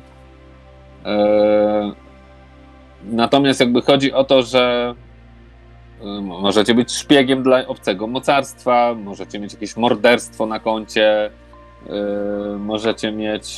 Eee, 1.05 1.93
natomiast 3.03 3.59
jakby 3.59 3.81
chodzi 3.81 4.13
o 4.13 4.23
to, 4.23 4.41
że 4.41 4.95
możecie 6.21 6.73
być 6.73 6.91
szpiegiem 6.91 7.43
dla 7.43 7.67
obcego 7.67 8.07
mocarstwa, 8.07 8.95
możecie 9.03 9.39
mieć 9.39 9.53
jakieś 9.53 9.77
morderstwo 9.77 10.45
na 10.45 10.59
koncie, 10.59 11.29
możecie 12.59 13.11
mieć. 13.11 13.57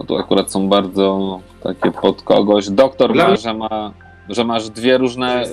No 0.00 0.06
tu 0.06 0.16
akurat 0.16 0.52
są 0.52 0.68
bardzo 0.68 1.40
takie 1.62 1.90
pod 1.90 2.22
kogoś. 2.22 2.70
Doktor 2.70 3.14
ma, 3.14 3.36
że, 3.36 3.54
ma, 3.54 3.92
że 4.28 4.44
masz 4.44 4.70
dwie 4.70 4.98
różne. 4.98 5.44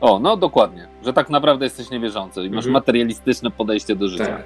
O, 0.00 0.18
no 0.18 0.36
dokładnie, 0.36 0.88
że 1.04 1.12
tak 1.12 1.30
naprawdę 1.30 1.66
jesteś 1.66 1.90
niewierzący 1.90 2.40
i 2.40 2.50
masz 2.50 2.66
mhm. 2.66 2.72
materialistyczne 2.72 3.50
podejście 3.50 3.96
do 3.96 4.08
życia. 4.08 4.26
Tak. 4.26 4.42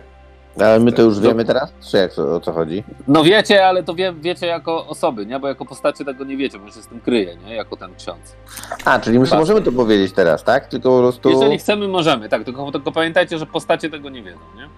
Ale 0.61 0.81
my 0.81 0.93
to 0.93 1.03
już 1.03 1.21
wiemy 1.21 1.45
teraz? 1.45 1.73
Czy 1.91 1.97
jak 1.97 2.19
o 2.19 2.41
co 2.41 2.53
chodzi? 2.53 2.85
No 3.09 3.25
wiecie, 3.25 3.67
ale 3.67 3.83
to 3.83 3.95
wie, 3.95 4.13
wiecie 4.13 4.47
jako 4.47 4.87
osoby, 4.87 5.27
nie? 5.27 5.41
Bo 5.41 5.49
jako 5.49 5.65
postacie 5.65 6.05
tego 6.05 6.25
nie 6.25 6.37
wiecie, 6.37 6.59
bo 6.59 6.67
się 6.67 6.83
z 6.83 6.87
tym 6.87 7.01
kryje, 7.01 7.37
nie? 7.37 7.55
Jako 7.55 7.77
ten 7.77 7.95
ksiądz. 7.95 8.37
A, 8.85 9.01
czyli 9.01 9.19
my 9.19 9.27
możemy 9.37 9.63
to 9.63 9.73
powiedzieć 9.73 10.13
teraz, 10.13 10.45
tak? 10.45 10.67
Tylko 10.67 10.91
po 10.91 10.99
prostu... 10.99 11.31
Jeżeli 11.31 11.59
chcemy, 11.59 11.89
możemy, 11.89 12.29
tak. 12.29 12.45
Tylko, 12.45 12.73
tylko 12.73 12.93
pamiętajcie, 12.93 13.39
że 13.39 13.47
postacie 13.47 13.91
tego 13.91 14.11
nie 14.11 14.23
wiedzą, 14.23 14.41
nie? 14.57 14.69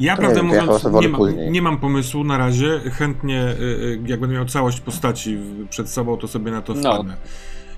Ja, 0.00 0.16
to 0.16 0.22
prawdę 0.22 0.40
nie, 0.40 0.46
mówiąc, 0.46 0.84
nie, 1.00 1.08
ma, 1.08 1.18
nie, 1.50 1.62
mam 1.62 1.78
pomysłu 1.78 2.24
na 2.24 2.38
razie. 2.38 2.80
Chętnie, 2.92 3.42
y, 3.42 3.62
y, 3.62 4.00
jak 4.06 4.20
będę 4.20 4.36
miał 4.36 4.44
całość 4.44 4.80
postaci 4.80 5.38
przed 5.70 5.88
sobą, 5.88 6.16
to 6.16 6.28
sobie 6.28 6.50
na 6.50 6.62
to 6.62 6.74
no. 6.74 6.80
wpadnę. 6.80 7.12
No. 7.12 7.30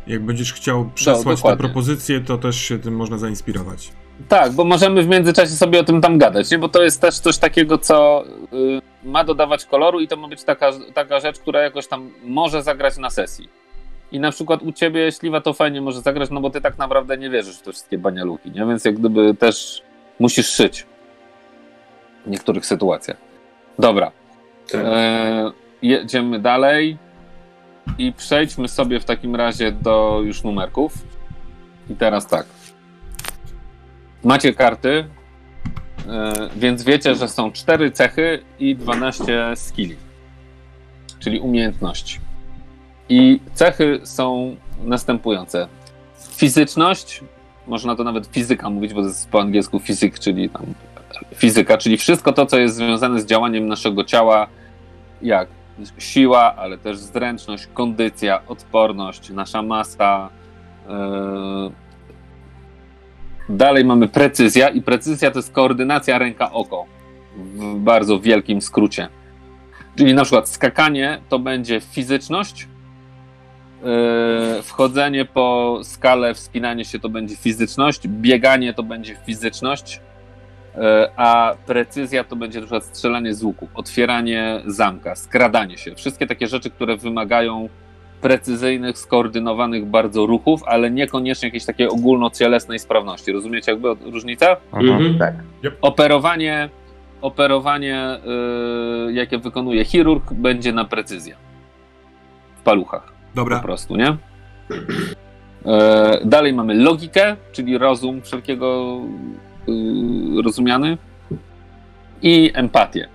Jak 0.07 0.25
będziesz 0.25 0.53
chciał 0.53 0.91
przesłać 0.95 1.43
no, 1.45 1.51
te 1.51 1.57
propozycje, 1.57 2.21
to 2.21 2.39
też 2.39 2.57
się 2.57 2.79
tym 2.79 2.97
można 2.97 3.19
zainspirować. 3.19 3.93
Tak, 4.29 4.53
bo 4.53 4.65
możemy 4.65 5.03
w 5.03 5.09
międzyczasie 5.09 5.51
sobie 5.51 5.81
o 5.81 5.85
tym 5.85 6.01
tam 6.01 6.19
gadać, 6.19 6.51
nie? 6.51 6.59
bo 6.59 6.69
to 6.69 6.83
jest 6.83 7.01
też 7.01 7.19
coś 7.19 7.39
takiego, 7.39 7.79
co 7.79 8.25
y, 8.53 9.09
ma 9.09 9.25
dodawać 9.25 9.65
koloru 9.65 10.01
i 10.01 10.09
to 10.09 10.17
ma 10.17 10.29
być 10.29 10.45
taka, 10.45 10.71
taka 10.95 11.21
rzecz, 11.21 11.39
która 11.39 11.61
jakoś 11.61 11.87
tam 11.87 12.11
może 12.25 12.63
zagrać 12.63 12.99
na 12.99 13.11
sesji. 13.11 13.49
I 14.13 14.21
na 14.21 14.31
przykład 14.31 14.63
u 14.63 14.73
ciebie 14.73 15.13
śliwa 15.13 15.41
to 15.41 15.53
fajnie 15.53 15.81
może 15.81 16.01
zagrać, 16.01 16.31
no 16.31 16.41
bo 16.41 16.51
ty 16.51 16.61
tak 16.61 16.79
naprawdę 16.79 17.19
nie 17.19 17.31
wierzysz 17.31 17.59
w 17.59 17.63
te 17.63 17.73
wszystkie 17.73 17.99
banialuki, 17.99 18.51
nie? 18.51 18.67
Więc 18.67 18.85
jak 18.85 18.99
gdyby 18.99 19.35
też 19.35 19.83
musisz 20.19 20.49
szyć 20.49 20.87
w 22.27 22.31
niektórych 22.31 22.67
sytuacjach. 22.67 23.17
Dobra. 23.79 24.13
Tak. 24.73 24.81
E, 24.85 25.53
jedziemy 25.83 26.39
dalej. 26.39 26.99
I 27.99 28.13
przejdźmy 28.13 28.69
sobie 28.69 29.01
w 29.01 29.05
takim 29.05 29.37
razie 29.37 29.73
do 29.73 30.21
już 30.25 30.43
numerków. 30.43 30.93
I 31.91 31.97
teraz 31.97 32.27
tak. 32.27 32.47
Macie 34.25 34.53
karty, 34.53 35.05
e, 36.09 36.33
więc 36.57 36.83
wiecie, 36.83 37.15
że 37.15 37.29
są 37.29 37.53
4 37.53 37.91
cechy 37.91 38.43
i 38.59 38.77
12 38.77 39.57
skilli, 39.57 39.97
czyli 41.19 41.41
umiejętności. 41.41 42.19
I 43.09 43.41
cechy 43.55 44.01
są 44.05 44.57
następujące. 44.85 45.69
Fizyczność, 46.37 47.21
można 47.67 47.97
to 47.97 48.05
nawet 48.05 48.27
fizyka 48.27 48.71
mówić, 48.71 48.95
bo 48.95 49.01
to 49.01 49.09
jest 49.09 49.31
po 49.31 49.41
angielsku 49.41 49.81
fizyk, 49.81 50.19
czyli 50.19 50.51
tam 50.51 50.63
fizyka, 51.35 51.79
czyli 51.79 51.97
wszystko 51.97 52.33
to, 52.33 52.47
co 52.47 52.59
jest 52.59 52.77
związane 52.77 53.21
z 53.21 53.27
działaniem 53.27 53.67
naszego 53.67 54.05
ciała, 54.05 54.47
jak 55.23 55.49
siła, 55.99 56.57
ale 56.57 56.79
też 56.79 56.99
zręczność, 56.99 57.67
kondycja, 57.75 58.47
odporność, 58.47 59.31
nasza 59.31 59.63
masa. 59.63 60.29
Yy. 60.89 61.73
Dalej 63.49 63.85
mamy 63.85 64.09
precyzja 64.09 64.69
i 64.69 64.83
precyzja 64.83 65.31
to 65.31 65.39
jest 65.39 65.53
koordynacja 65.53 66.19
ręka-oko 66.19 66.87
w 67.37 67.77
bardzo 67.77 68.21
wielkim 68.21 68.63
skrócie. 68.63 69.09
Czyli 69.97 70.15
na 70.15 70.23
przykład 70.23 70.49
skakanie 70.49 71.21
to 71.29 71.39
będzie 71.39 71.81
fizyczność, 71.81 72.69
yy, 73.83 74.63
wchodzenie 74.63 75.25
po 75.25 75.79
skale, 75.83 76.35
wspinanie 76.35 76.85
się 76.85 76.99
to 76.99 77.09
będzie 77.09 77.37
fizyczność, 77.37 78.09
bieganie 78.09 78.75
to 78.75 78.83
będzie 78.83 79.17
fizyczność, 79.27 80.01
E, 80.01 80.12
a 81.17 81.55
precyzja 81.67 82.25
to 82.25 82.37
będzie 82.37 82.61
na 82.61 82.67
przykład 82.67 82.85
strzelanie 82.85 83.35
z 83.35 83.43
łuku, 83.43 83.69
otwieranie 83.75 84.63
zamka, 84.67 85.15
skradanie 85.15 85.79
się. 85.79 85.95
Wszystkie 85.95 86.27
takie 86.27 86.47
rzeczy, 86.47 86.71
które 86.71 86.97
wymagają 86.97 87.69
precyzyjnych, 88.21 88.99
skoordynowanych 88.99 89.87
bardzo 89.87 90.27
ruchów, 90.27 90.63
ale 90.67 90.91
niekoniecznie 90.91 91.47
jakiejś 91.47 91.65
takiej 91.65 91.89
ogólnocielesnej 91.89 92.79
sprawności. 92.79 93.33
Rozumiecie 93.33 93.73
jakby 93.73 93.89
różnicę? 94.11 94.57
Mhm. 94.73 95.19
Tak. 95.19 95.35
Operowanie, 95.81 96.69
operowanie 97.21 98.19
yy, 99.07 99.13
jakie 99.13 99.39
wykonuje 99.39 99.85
chirurg, 99.85 100.33
będzie 100.33 100.73
na 100.73 100.85
precyzję 100.85 101.35
w 102.57 102.63
paluchach. 102.63 103.13
Dobra. 103.35 103.57
Po 103.57 103.63
prostu, 103.63 103.97
nie? 103.97 104.17
E, 105.67 106.21
dalej 106.25 106.53
mamy 106.53 106.75
logikę, 106.75 107.37
czyli 107.53 107.79
rozum 107.79 108.23
wszelkiego 108.23 109.01
rozumiany 110.45 110.99
i 112.23 112.51
empatię. 112.55 113.09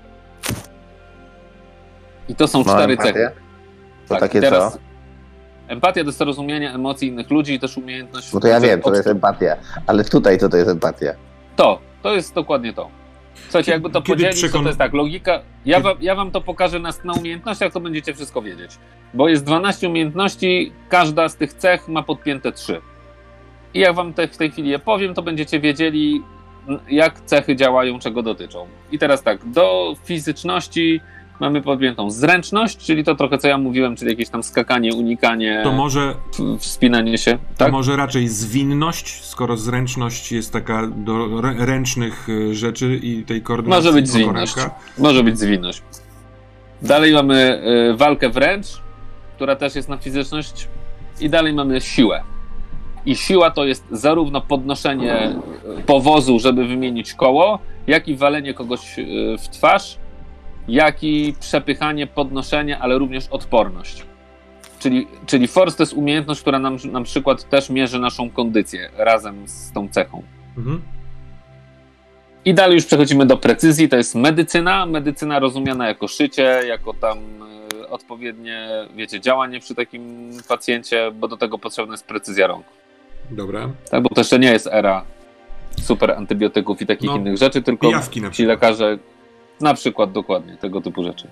I 2.30 2.36
to 2.36 2.48
są 2.48 2.58
No, 2.60 2.64
cztery 2.74 2.94
empatię? 2.94 3.14
cechy. 3.14 3.30
To 4.08 4.14
Tak, 4.14 4.20
takie 4.20 4.42
teraz 4.42 4.74
co? 4.74 4.80
Empatia 5.68 6.02
to 6.02 6.08
jest 6.10 6.22
rozumienie 6.22 6.72
emocji 6.74 7.08
innych 7.08 7.30
ludzi 7.30 7.54
i 7.54 7.60
też 7.60 7.78
umiejętność... 7.78 8.34
No 8.34 8.40
to 8.40 8.48
ja 8.48 8.60
wiem, 8.60 8.82
to 8.82 8.96
jest 8.96 9.08
empatia. 9.08 9.56
Ale 9.88 10.04
tutaj 10.04 10.38
co 10.38 10.50
to 10.50 10.58
jest 10.58 10.70
empatia? 10.70 11.14
To, 11.56 11.80
to 12.02 12.16
jest 12.16 12.34
dokładnie 12.34 12.74
to. 12.74 12.90
Słuchajcie, 13.44 13.72
jakby 13.72 13.90
to 13.90 14.02
Kiedy 14.02 14.14
podzielić, 14.24 14.42
to, 14.42 14.48
przekon- 14.48 14.62
to 14.62 14.68
jest 14.68 14.80
tak, 14.80 14.94
logika... 14.94 15.40
Ja 15.66 15.78
Kiedy- 15.78 15.84
wam, 15.90 15.98
ja 16.02 16.16
wam 16.16 16.32
to 16.32 16.42
pokażę 16.42 16.80
na, 16.80 16.90
na 17.04 17.14
umiejętnościach, 17.14 17.74
to 17.74 17.80
będziecie 17.80 18.14
wszystko 18.14 18.42
wiedzieć. 18.42 18.72
Bo 19.14 19.30
jest 19.30 19.44
12 19.44 19.90
umiejętności, 19.90 20.72
każda 20.90 21.30
z 21.30 21.36
tych 21.36 21.54
cech 21.54 21.88
ma 21.88 22.04
podpięte 22.04 22.52
3. 22.52 22.82
I 23.74 23.80
jak 23.80 23.96
wam 23.96 24.14
te, 24.14 24.28
w 24.28 24.38
tej 24.38 24.52
chwili 24.52 24.70
je 24.70 24.80
powiem, 24.80 25.14
to 25.14 25.22
będziecie 25.22 25.60
wiedzieli, 25.60 26.24
jak 26.90 27.22
cechy 27.22 27.56
działają, 27.56 28.00
czego 28.00 28.24
dotyczą. 28.24 28.68
I 28.92 29.00
teraz 29.00 29.24
tak, 29.24 29.50
do 29.50 29.96
fizyczności 30.06 31.02
mamy 31.40 31.62
podpiętą 31.62 32.12
zręczność, 32.12 32.78
czyli 32.78 33.04
to 33.04 33.16
trochę 33.16 33.38
co 33.38 33.48
ja 33.48 33.58
mówiłem, 33.58 33.96
czyli 33.96 34.12
jakieś 34.12 34.30
tam 34.30 34.44
skakanie, 34.44 34.94
unikanie, 34.94 35.62
To 35.64 35.72
może, 35.72 36.14
wspinanie 36.60 37.18
się. 37.18 37.32
to 37.32 37.40
Tak? 37.58 37.72
może 37.72 37.96
raczej 37.96 38.28
zwinność, 38.28 39.24
skoro 39.26 39.58
zręczność 39.58 40.32
jest 40.32 40.54
taka 40.54 40.88
do 40.88 41.14
rę- 41.14 41.66
ręcznych 41.66 42.30
y, 42.30 42.56
rzeczy 42.56 43.00
i 43.04 43.24
tej 43.24 43.42
koordynacji. 43.42 43.84
Może 43.86 43.94
być 44.02 44.10
zwinność. 44.10 44.56
Może 44.98 45.24
być 45.24 45.40
zwinność. 45.40 45.82
Dalej 46.82 47.14
mamy 47.14 47.62
y, 47.94 47.98
walkę 47.98 48.30
wręcz, 48.30 48.66
która 49.36 49.56
też 49.56 49.76
jest 49.76 49.90
na 49.90 49.98
fizyczność. 49.98 50.68
I 51.20 51.30
dalej 51.30 51.54
mamy 51.54 51.82
siłę. 51.82 52.24
I 53.08 53.16
siła 53.16 53.52
to 53.52 53.66
jest 53.66 53.86
zarówno 53.92 54.42
podnoszenie 54.42 55.36
powozu, 55.86 56.40
żeby 56.40 56.66
wymienić 56.66 57.14
koło, 57.14 57.60
jak 57.88 58.08
i 58.08 58.16
walenie 58.16 58.54
kogoś 58.54 59.00
y, 59.00 59.06
w 59.38 59.50
twarz, 59.50 59.98
jak 60.68 61.04
i 61.04 61.34
przepychanie, 61.40 62.08
podnoszenie, 62.08 62.78
ale 62.80 62.98
również 62.98 63.28
odporność. 63.28 64.04
Czyli, 64.80 65.08
czyli 65.26 65.48
force 65.48 65.78
to 65.78 65.84
jest 65.84 65.94
umiejętność, 65.94 66.42
która 66.42 66.60
nam 66.60 66.78
na 66.92 67.02
przykład 67.02 67.50
też 67.50 67.70
mierzy 67.70 68.00
naszą 68.00 68.30
kondycję 68.30 68.90
razem 68.98 69.48
z 69.48 69.72
tą 69.72 69.90
cechą. 69.90 70.24
Mhm. 70.58 70.82
I 72.46 72.54
dalej 72.54 72.76
już 72.76 72.86
przechodzimy 72.86 73.26
do 73.26 73.38
precyzji, 73.38 73.90
to 73.90 73.98
jest 73.98 74.16
medycyna. 74.16 74.86
Medycyna 74.86 75.40
rozumiana 75.40 75.88
jako 75.88 76.08
szycie, 76.08 76.62
jako 76.68 76.94
tam 76.94 77.18
y, 77.74 77.90
odpowiednie, 77.90 78.70
wiecie, 78.96 79.20
działanie 79.22 79.60
przy 79.60 79.76
takim 79.76 80.32
pacjencie, 80.48 81.12
bo 81.12 81.28
do 81.28 81.38
tego 81.38 81.58
potrzebna 81.60 81.94
jest 81.94 82.08
precyzja 82.08 82.48
rąk. 82.48 82.66
Dobra. 83.32 83.70
Tak, 83.92 84.04
bo 84.04 84.10
to 84.10 84.22
jeszcze 84.22 84.40
nie 84.40 84.52
jest 84.52 84.68
era 84.72 85.04
super 85.82 86.12
antybiotyków 86.12 86.82
i 86.82 86.86
takich 86.86 87.10
No, 87.10 87.18
innych 87.18 87.38
rzeczy, 87.38 87.62
tylko 87.62 87.88
ci 87.92 88.00
przykład. 88.04 88.38
lekarze, 88.48 88.98
na 89.62 89.74
przykład 89.74 90.12
dokładnie, 90.12 90.58
tego 90.58 90.82
typu 90.82 91.04
rzeczy. 91.04 91.28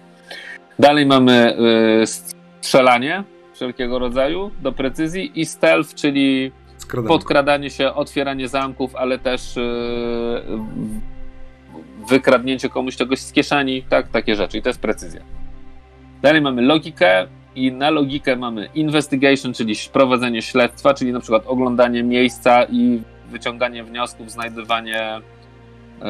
Dalej 0.79 1.05
mamy 1.05 1.57
y, 2.03 2.07
strzelanie 2.07 3.23
wszelkiego 3.53 3.99
rodzaju 3.99 4.51
do 4.61 4.71
precyzji 4.71 5.31
i 5.39 5.45
stealth, 5.45 5.93
czyli 5.93 6.51
Skradanie. 6.77 7.07
podkradanie 7.07 7.69
się, 7.69 7.93
otwieranie 7.93 8.47
zamków, 8.47 8.95
ale 8.95 9.19
też 9.19 9.55
yy, 9.55 10.43
wykradnięcie 12.09 12.69
komuś 12.69 12.95
czegoś 12.95 13.19
z 13.19 13.31
kieszeni, 13.31 13.83
tak, 13.89 14.07
takie 14.07 14.35
rzeczy. 14.35 14.57
I 14.57 14.61
to 14.61 14.69
jest 14.69 14.79
precyzja. 14.79 15.21
Dalej 16.21 16.41
mamy 16.41 16.61
logikę 16.61 17.27
i 17.55 17.71
na 17.71 17.89
logikę 17.89 18.35
mamy 18.35 18.69
investigation, 18.75 19.53
czyli 19.53 19.75
prowadzenie 19.93 20.41
śledztwa, 20.41 20.93
czyli 20.93 21.13
na 21.13 21.19
przykład 21.19 21.43
oglądanie 21.47 22.03
miejsca 22.03 22.63
i 22.63 23.01
wyciąganie 23.31 23.83
wniosków, 23.83 24.31
znajdywanie 24.31 25.21
yy, 26.01 26.05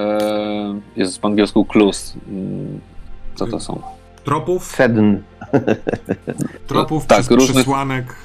jest 0.96 1.22
po 1.22 1.28
angielsku 1.28 1.66
clues. 1.66 2.14
Mm, 2.30 2.80
Co 3.36 3.48
to 3.48 3.60
są? 3.60 3.82
Tropów, 4.24 4.64
Sedn. 4.64 5.16
tropów, 6.68 7.06
tak, 7.06 7.32
różnych- 7.32 7.56
przesłanek, 7.56 8.16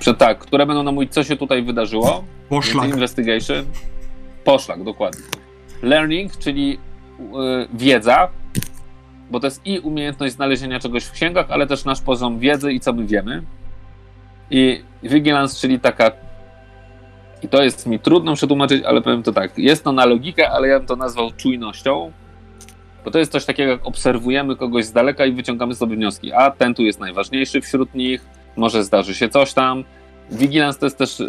Prze- 0.00 0.14
tak, 0.14 0.38
które 0.38 0.66
będą 0.66 0.82
nam 0.82 0.94
mówić, 0.94 1.12
co 1.12 1.24
się 1.24 1.36
tutaj 1.36 1.62
wydarzyło. 1.62 2.24
poszlak. 2.48 2.82
Więc 2.84 2.94
Investigation. 2.94 3.64
Poszlak, 4.44 4.84
dokładnie. 4.84 5.20
Learning, 5.82 6.36
czyli 6.36 6.78
y, 7.20 7.68
wiedza, 7.74 8.28
bo 9.30 9.40
to 9.40 9.46
jest 9.46 9.66
i 9.66 9.78
umiejętność 9.78 10.34
znalezienia 10.34 10.80
czegoś 10.80 11.04
w 11.04 11.12
księgach, 11.12 11.46
ale 11.48 11.66
też 11.66 11.84
nasz 11.84 12.00
poziom 12.00 12.38
wiedzy 12.38 12.72
i 12.72 12.80
co 12.80 12.92
my 12.92 13.06
wiemy. 13.06 13.42
I 14.50 14.82
vigilance, 15.02 15.60
czyli 15.60 15.80
taka. 15.80 16.10
I 17.42 17.48
to 17.48 17.62
jest 17.62 17.86
mi 17.86 17.98
trudno 17.98 18.34
przetłumaczyć, 18.34 18.84
ale 18.84 19.02
powiem 19.02 19.22
to 19.22 19.32
tak. 19.32 19.58
Jest 19.58 19.84
to 19.84 19.92
na 19.92 20.04
logikę, 20.04 20.50
ale 20.50 20.68
ja 20.68 20.78
bym 20.78 20.88
to 20.88 20.96
nazwał 20.96 21.30
czujnością. 21.36 22.12
Bo 23.04 23.10
to 23.10 23.18
jest 23.18 23.32
coś 23.32 23.44
takiego, 23.44 23.70
jak 23.70 23.86
obserwujemy 23.86 24.56
kogoś 24.56 24.84
z 24.84 24.92
daleka 24.92 25.26
i 25.26 25.32
wyciągamy 25.32 25.74
sobie 25.74 25.96
wnioski. 25.96 26.32
A 26.32 26.50
ten 26.50 26.74
tu 26.74 26.82
jest 26.82 27.00
najważniejszy 27.00 27.60
wśród 27.60 27.94
nich, 27.94 28.24
może 28.56 28.84
zdarzy 28.84 29.14
się 29.14 29.28
coś 29.28 29.52
tam. 29.52 29.84
Vigilance 30.32 30.78
to 30.78 30.86
jest 30.86 30.98
też 30.98 31.20
yy, 31.20 31.28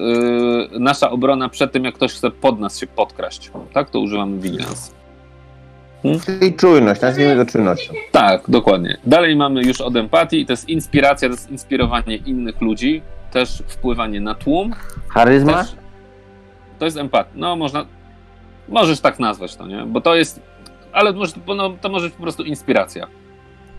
nasza 0.79 1.11
obrona 1.11 1.49
przed 1.49 1.71
tym, 1.71 1.85
jak 1.85 1.95
ktoś 1.95 2.13
chce 2.13 2.31
pod 2.31 2.59
nas 2.59 2.79
się 2.79 2.87
podkraść. 2.87 3.51
Tak, 3.73 3.89
to 3.89 3.99
używamy 3.99 4.39
vigilance. 4.39 5.00
Czyli 6.25 6.53
czujność, 6.53 7.01
nazwijmy 7.01 7.45
to 7.45 7.51
czujnością. 7.51 7.93
Tak, 8.11 8.43
dokładnie. 8.47 8.97
Dalej 9.05 9.35
mamy 9.35 9.61
już 9.61 9.81
od 9.81 9.95
empatii, 9.95 10.45
to 10.45 10.53
jest 10.53 10.69
inspiracja, 10.69 11.27
to 11.27 11.33
jest 11.33 11.51
inspirowanie 11.51 12.15
innych 12.15 12.61
ludzi, 12.61 13.01
też 13.31 13.63
wpływanie 13.67 14.21
na 14.21 14.35
tłum. 14.35 14.73
Charyzma? 15.07 15.53
Też, 15.53 15.75
to 16.79 16.85
jest 16.85 16.97
empatia. 16.97 17.29
No, 17.35 17.55
można. 17.55 17.85
Możesz 18.69 18.99
tak 18.99 19.19
nazwać 19.19 19.55
to, 19.55 19.67
nie? 19.67 19.85
Bo 19.85 20.01
to 20.01 20.15
jest. 20.15 20.41
Ale 20.93 21.13
może, 21.13 21.33
no, 21.47 21.69
to 21.81 21.89
może 21.89 22.05
być 22.05 22.15
po 22.15 22.23
prostu 22.23 22.43
inspiracja. 22.43 23.07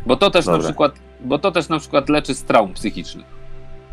Bo 0.07 0.16
to 0.16 0.31
też 0.31 0.47
na 0.47 0.53
Dobra. 0.53 0.68
przykład. 0.68 0.93
Bo 1.20 1.39
to 1.39 1.53
też 1.53 1.68
na 1.68 1.79
przykład 1.79 2.09
leczy 2.09 2.35
z 2.35 2.45
traum 2.45 2.75
psychicznych. 2.75 3.27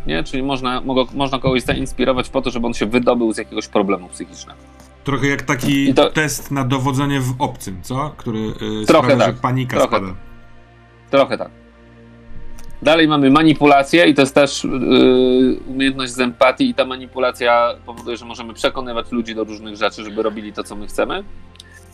Nie? 0.08 0.24
Czyli 0.24 0.44
można, 0.44 0.82
mogło, 0.82 1.08
można 1.14 1.40
kogoś 1.40 1.62
zainspirować 1.62 2.30
po 2.30 2.42
to, 2.42 2.52
żeby 2.52 2.68
on 2.68 2.74
się 2.74 2.86
wydobył 2.86 3.34
z 3.34 3.38
jakiegoś 3.38 3.68
problemu 3.68 4.10
psychicznego. 4.10 4.60
Trochę 5.10 5.28
jak 5.28 5.42
taki 5.42 5.94
to- 5.94 6.10
test 6.10 6.52
na 6.52 6.64
dowodzenie 6.64 7.20
w 7.20 7.36
obcym, 7.40 7.80
co? 7.82 8.14
Który 8.18 8.40
y, 8.40 8.86
Trochę 8.86 9.08
sprawia, 9.08 9.18
tak, 9.26 9.36
że 9.36 9.42
panika 9.42 9.78
trochę. 9.78 9.98
spada. 9.98 10.14
Trochę 11.10 11.38
tak. 11.38 11.50
Dalej 12.82 13.08
mamy 13.08 13.30
manipulację 13.30 14.06
i 14.06 14.14
to 14.14 14.22
jest 14.22 14.36
też 14.36 14.64
yy, 14.64 15.60
umiejętność 15.68 16.12
z 16.12 16.20
empatii 16.20 16.70
i 16.70 16.74
ta 16.74 16.86
manipulacja 16.86 17.76
powoduje, 17.86 18.18
że 18.18 18.26
możemy 18.26 18.54
przekonywać 18.54 19.12
ludzi 19.12 19.36
do 19.36 19.44
różnych 19.44 19.76
rzeczy, 19.76 20.04
żeby 20.04 20.24
robili 20.24 20.54
to, 20.54 20.64
co 20.64 20.76
my 20.76 20.88
chcemy. 20.88 21.24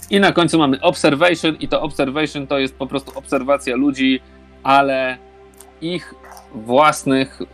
I 0.10 0.20
na 0.20 0.32
końcu 0.32 0.58
mamy 0.58 0.82
observation 0.82 1.56
i 1.60 1.68
to 1.68 1.82
observation 1.82 2.48
to 2.48 2.60
jest 2.60 2.76
po 2.76 2.88
prostu 2.88 3.12
obserwacja 3.20 3.76
ludzi, 3.76 4.20
ale 4.64 5.18
ich 5.82 6.14
własnych 6.56 7.42
y, 7.42 7.46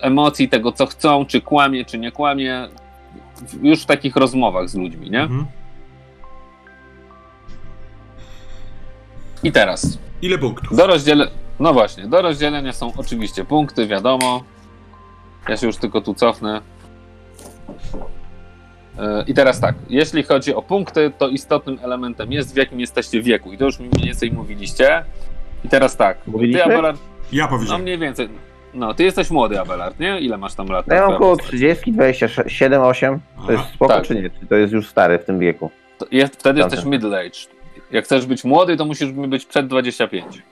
emocji, 0.00 0.48
tego 0.48 0.72
co 0.72 0.86
chcą, 0.86 1.26
czy 1.26 1.40
kłamie, 1.40 1.84
czy 1.84 1.98
nie 1.98 2.12
kłamie, 2.12 2.68
już 3.62 3.82
w 3.82 3.86
takich 3.86 4.16
rozmowach 4.16 4.68
z 4.68 4.74
ludźmi, 4.74 5.10
nie? 5.10 5.20
Mhm. 5.22 5.46
I 9.42 9.52
teraz 9.52 9.98
Ile 10.22 10.38
punktów? 10.38 10.76
Do 10.76 10.86
rozdzielenia. 10.86 11.30
No 11.60 11.72
właśnie, 11.72 12.06
do 12.06 12.22
rozdzielenia 12.22 12.72
są 12.72 12.92
oczywiście 12.96 13.44
punkty, 13.44 13.86
wiadomo. 13.86 14.42
Ja 15.48 15.56
się 15.56 15.66
już 15.66 15.76
tylko 15.76 16.00
tu 16.00 16.14
cofnę. 16.14 16.60
Yy, 18.98 19.24
I 19.26 19.34
teraz 19.34 19.60
tak, 19.60 19.74
jeśli 19.88 20.22
chodzi 20.22 20.54
o 20.54 20.62
punkty, 20.62 21.12
to 21.18 21.28
istotnym 21.28 21.78
elementem 21.82 22.32
jest 22.32 22.54
w 22.54 22.56
jakim 22.56 22.80
jesteście 22.80 23.22
wieku. 23.22 23.52
I 23.52 23.58
to 23.58 23.64
już 23.64 23.78
mi 23.78 23.88
mniej 23.88 24.06
więcej 24.06 24.32
mówiliście. 24.32 25.04
I 25.64 25.68
teraz 25.68 25.96
tak, 25.96 26.20
ty 26.22 26.30
Mówiliśmy? 26.30 26.64
Abelard, 26.64 27.00
Ja 27.32 27.44
no 27.44 27.50
powiedziałem. 27.50 27.82
mniej 27.82 27.98
więcej. 27.98 28.28
No, 28.78 28.94
ty 28.94 29.04
jesteś 29.04 29.30
młody, 29.30 29.60
Abelard, 29.60 30.00
nie? 30.00 30.20
Ile 30.20 30.38
masz 30.38 30.54
tam 30.54 30.68
lat? 30.68 30.86
No 30.86 30.94
ja 30.94 31.00
mam 31.00 31.08
Twoja 31.08 31.16
około 31.16 31.36
postać? 31.36 31.48
30, 31.48 31.92
27, 31.92 32.82
8. 32.82 33.20
To 33.46 33.52
jest 33.52 33.64
spoko 33.64 33.94
Tak. 33.94 34.04
czy 34.06 34.14
nie? 34.14 34.30
Czy 34.30 34.46
to 34.46 34.54
jest 34.54 34.72
już 34.72 34.88
stary 34.88 35.18
w 35.18 35.24
tym 35.24 35.38
wieku? 35.38 35.70
To 35.98 36.06
jest, 36.10 36.34
wtedy 36.36 36.60
Dobrze. 36.60 36.76
jesteś 36.76 36.92
middle-aged. 36.92 37.48
Jak 37.90 38.04
chcesz 38.04 38.26
być 38.26 38.44
młody, 38.44 38.76
to 38.76 38.84
musisz 38.84 39.12
być 39.12 39.46
przed 39.46 39.66
25. 39.66 40.42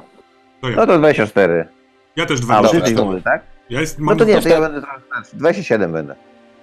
To 0.60 0.68
ja. 0.70 0.76
No 0.76 0.86
to 0.86 0.98
24. 0.98 1.68
ja 2.16 2.26
też 2.26 2.38
A, 2.38 2.42
dwa. 2.42 2.62
dobra, 2.62 2.80
użyj 2.80 2.96
to- 2.96 3.04
młody, 3.04 3.22
tak? 3.22 3.42
Ja 3.70 3.80
jest, 3.80 3.98
No 3.98 4.16
to 4.16 4.24
nie, 4.24 4.40
to 4.40 4.48
ja 4.48 4.60
będę 4.60 4.80
trochę 4.80 5.00
starszy. 5.06 5.36
27 5.36 5.92
będę. 5.92 6.14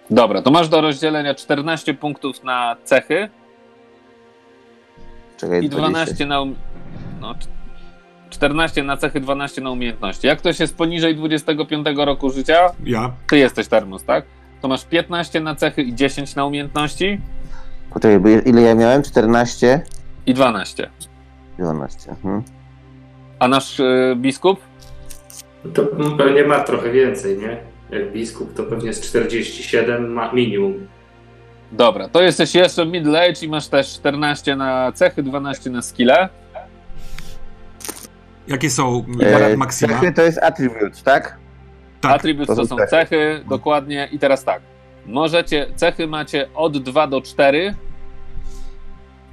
Dobra, 0.09 0.41
to 0.41 0.51
masz 0.51 0.70
do 0.70 0.82
rozdzielenia 0.82 1.36
14 1.36 1.93
punktów 1.93 2.43
na 2.43 2.76
cechy, 2.84 3.30
Czekaj, 5.38 5.64
I 5.66 5.70
12 5.70 6.26
na. 6.26 6.39
Um... 6.41 6.55
No, 7.22 7.36
14 8.34 8.84
na 8.84 8.98
cechy, 8.98 9.20
12 9.20 9.62
na 9.62 9.72
umiejętności. 9.72 10.28
Jak 10.28 10.40
ktoś 10.40 10.60
jest 10.60 10.78
poniżej 10.78 11.16
25 11.16 11.88
roku 11.98 12.30
życia, 12.30 12.70
Ja. 12.86 13.12
ty 13.30 13.38
jesteś 13.38 13.68
termos, 13.68 14.04
tak? 14.04 14.26
To 14.62 14.68
masz 14.68 14.86
15 14.86 15.40
na 15.40 15.56
cechy 15.56 15.82
i 15.82 15.96
10 15.96 16.36
na 16.36 16.46
umiejętności 16.46 17.22
Poczekaj, 17.94 18.20
bo 18.20 18.30
ile 18.30 18.62
ja 18.62 18.76
miałem? 18.76 19.04
14? 19.04 19.82
i 20.26 20.34
12. 20.34 20.90
12. 21.60 22.10
Mhm. 22.12 22.44
A 23.40 23.48
nasz 23.48 23.80
y, 23.80 24.14
biskup? 24.18 24.60
To 25.74 25.86
pewnie 26.18 26.44
ma 26.44 26.60
trochę 26.60 26.92
więcej, 26.92 27.38
nie? 27.38 27.58
Jak 28.00 28.12
biskup 28.12 28.54
to 28.56 28.64
pewnie 28.64 28.94
z 28.94 29.02
47 29.02 30.14
ma 30.14 30.32
minimum. 30.32 30.88
Dobra, 31.72 32.08
to 32.10 32.22
jesteś 32.22 32.56
jeszcze 32.56 32.86
middle 32.86 33.22
age 33.30 33.46
i 33.46 33.50
masz 33.50 33.68
też 33.68 33.94
14 33.94 34.56
na 34.56 34.92
cechy, 34.92 35.24
12 35.24 35.70
na 35.70 35.82
skille. 35.82 36.30
Jakie 38.48 38.70
są 38.70 39.06
E, 39.22 39.58
maksima? 39.58 39.94
cechy 39.94 40.14
to 40.14 40.22
jest 40.22 40.38
attributes, 40.44 41.04
tak? 41.04 41.38
Tak. 42.02 42.12
Attributes 42.12 42.48
to 42.48 42.56
to 42.56 42.68
są 42.68 42.78
są 42.78 42.86
cechy, 42.88 43.44
dokładnie. 43.50 44.10
I 44.12 44.20
teraz 44.20 44.44
tak. 44.44 44.62
Możecie, 45.06 45.68
cechy 45.76 46.08
macie 46.08 46.50
od 46.56 46.78
2 46.78 47.08
do 47.08 47.22
4. 47.22 47.76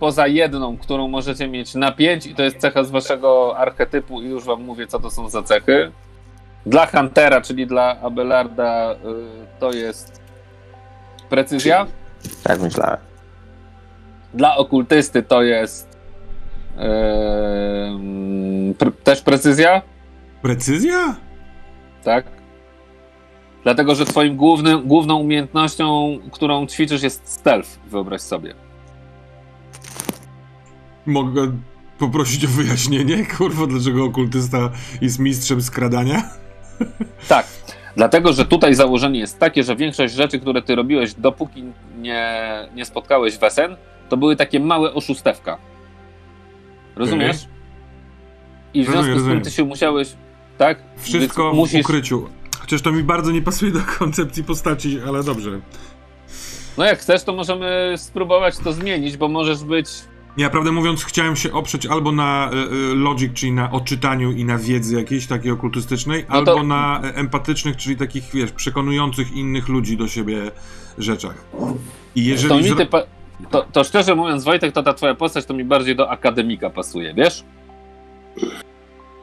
Poza 0.00 0.26
jedną, 0.26 0.76
którą 0.78 1.08
możecie 1.08 1.48
mieć 1.48 1.74
na 1.74 1.92
5 1.92 2.26
i 2.26 2.34
to 2.34 2.42
jest 2.42 2.56
cecha 2.58 2.84
z 2.84 2.90
waszego 2.90 3.58
archetypu 3.58 4.22
i 4.22 4.24
już 4.28 4.44
wam 4.44 4.62
mówię, 4.62 4.86
co 4.86 5.00
to 5.00 5.10
są 5.10 5.28
za 5.28 5.42
cechy. 5.42 5.92
Dla 6.66 6.86
Huntera, 6.86 7.40
czyli 7.40 7.66
dla 7.66 8.00
Abelarda, 8.00 8.92
y, 8.92 8.96
to 9.60 9.72
jest 9.72 10.20
precyzja. 11.28 11.86
Tak 12.44 12.60
myślałem. 12.60 12.98
Dla 14.34 14.56
okultysty 14.56 15.22
to 15.22 15.42
jest 15.42 15.89
em, 16.80 18.74
pr- 18.78 18.92
też 19.04 19.22
precyzja, 19.22 19.82
Precyzja? 20.42 21.16
tak? 22.04 22.24
Dlatego, 23.62 23.94
że 23.94 24.04
twoim 24.04 24.36
głównym, 24.36 24.88
główną 24.88 25.16
umiejętnością, 25.16 26.18
którą 26.32 26.66
ćwiczysz 26.66 27.02
jest 27.02 27.28
stealth, 27.28 27.78
wyobraź 27.86 28.20
sobie. 28.20 28.54
Mogę 31.06 31.52
poprosić 31.98 32.44
o 32.44 32.48
wyjaśnienie? 32.48 33.26
Kurwa, 33.36 33.66
dlaczego 33.66 34.04
okultysta 34.04 34.70
jest 35.00 35.18
mistrzem 35.18 35.62
skradania? 35.62 36.22
Tak, 37.28 37.46
dlatego, 37.96 38.32
że 38.32 38.44
tutaj 38.44 38.74
założenie 38.74 39.18
jest 39.20 39.38
takie, 39.38 39.62
że 39.64 39.76
większość 39.76 40.14
rzeczy, 40.14 40.40
które 40.40 40.62
ty 40.62 40.74
robiłeś, 40.74 41.14
dopóki 41.14 41.64
nie, 41.98 42.38
nie 42.74 42.84
spotkałeś 42.84 43.38
Wesen, 43.38 43.76
to 44.08 44.16
były 44.16 44.36
takie 44.36 44.60
małe 44.60 44.94
oszustewka. 44.94 45.58
Rozumiesz? 46.96 47.36
I 48.74 48.84
w 48.84 48.86
Rozumiem, 48.86 49.04
związku 49.04 49.04
z 49.04 49.06
tym 49.06 49.14
rozumiem. 49.24 49.40
ty 49.44 49.50
się 49.50 49.64
musiałeś, 49.64 50.12
tak? 50.58 50.78
Wszystko 50.98 51.42
Więc 51.42 51.54
w 51.54 51.56
musisz, 51.56 51.80
ukryciu. 51.84 52.28
Chociaż 52.60 52.82
to 52.82 52.92
mi 52.92 53.02
bardzo 53.02 53.30
nie 53.30 53.42
pasuje 53.42 53.72
do 53.72 53.80
koncepcji 53.98 54.44
postaci, 54.44 54.98
ale 55.08 55.24
dobrze. 55.24 55.60
No 56.78 56.84
jak 56.84 56.98
chcesz, 56.98 57.24
to 57.24 57.32
możemy 57.32 57.94
spróbować 57.96 58.58
to 58.58 58.72
zmienić, 58.72 59.16
bo 59.16 59.28
możesz 59.28 59.64
być 59.64 59.88
Ja 60.36 60.50
prawdę 60.50 60.72
mówiąc, 60.72 61.04
chciałem 61.04 61.36
się 61.36 61.52
oprzeć 61.52 61.86
albo 61.86 62.12
na 62.12 62.50
e, 62.50 62.54
logic, 62.94 63.32
czyli 63.32 63.52
na 63.52 63.70
odczytaniu 63.70 64.32
i 64.32 64.44
na 64.44 64.58
wiedzy 64.58 64.96
jakiejś 64.96 65.26
takiej 65.26 65.50
okultystycznej, 65.52 66.26
No 66.28 66.42
to- 66.42 66.50
albo 66.52 66.62
na 66.62 67.00
e, 67.04 67.14
empatycznych, 67.14 67.76
czyli 67.76 67.96
takich, 67.96 68.24
wiesz, 68.34 68.52
przekonujących 68.52 69.32
innych 69.32 69.68
ludzi 69.68 69.96
do 69.96 70.08
siebie 70.08 70.50
rzeczach. 70.98 71.34
I 72.14 72.22
To, 72.24 72.28
jeżeli. 72.30 72.54
mi 72.64 72.70
zro- 72.70 72.76
ty 72.76 72.86
pa- 72.86 73.02
to, 73.50 73.66
to 73.72 73.84
szczerze 73.84 74.14
mówiąc, 74.14 74.44
Wojtek, 74.44 74.72
to 74.72 74.82
ta 74.82 74.94
twoja 74.94 75.14
postać 75.14 75.44
to 75.44 75.54
mi 75.54 75.64
bardziej 75.64 75.96
do 75.96 76.10
akademika 76.10 76.70
pasuje, 76.70 77.14
wiesz? 77.14 77.44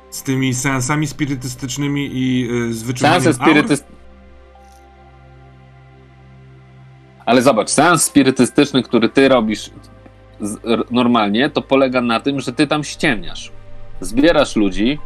Z 0.09 0.23
tymi 0.23 0.53
seansami 0.53 1.07
spirytystycznymi 1.07 2.09
i 2.13 2.49
y, 2.51 2.73
z 2.73 2.83
wyczuwaniem 2.83 3.21
Seanse 3.21 3.41
aur? 3.41 3.49
spirytyst... 3.49 3.87
Ale 7.25 7.41
zobacz, 7.41 7.69
seans 7.69 8.03
spirytystyczny, 8.03 8.83
który 8.83 9.09
ty 9.09 9.29
robisz 9.29 9.69
z, 10.41 10.57
normalnie, 10.91 11.49
to 11.49 11.61
polega 11.61 12.01
na 12.01 12.19
tym, 12.19 12.39
że 12.39 12.53
ty 12.53 12.67
tam 12.67 12.83
ściemniasz. 12.83 13.51
Zbierasz 14.01 14.55
ludzi, 14.55 14.99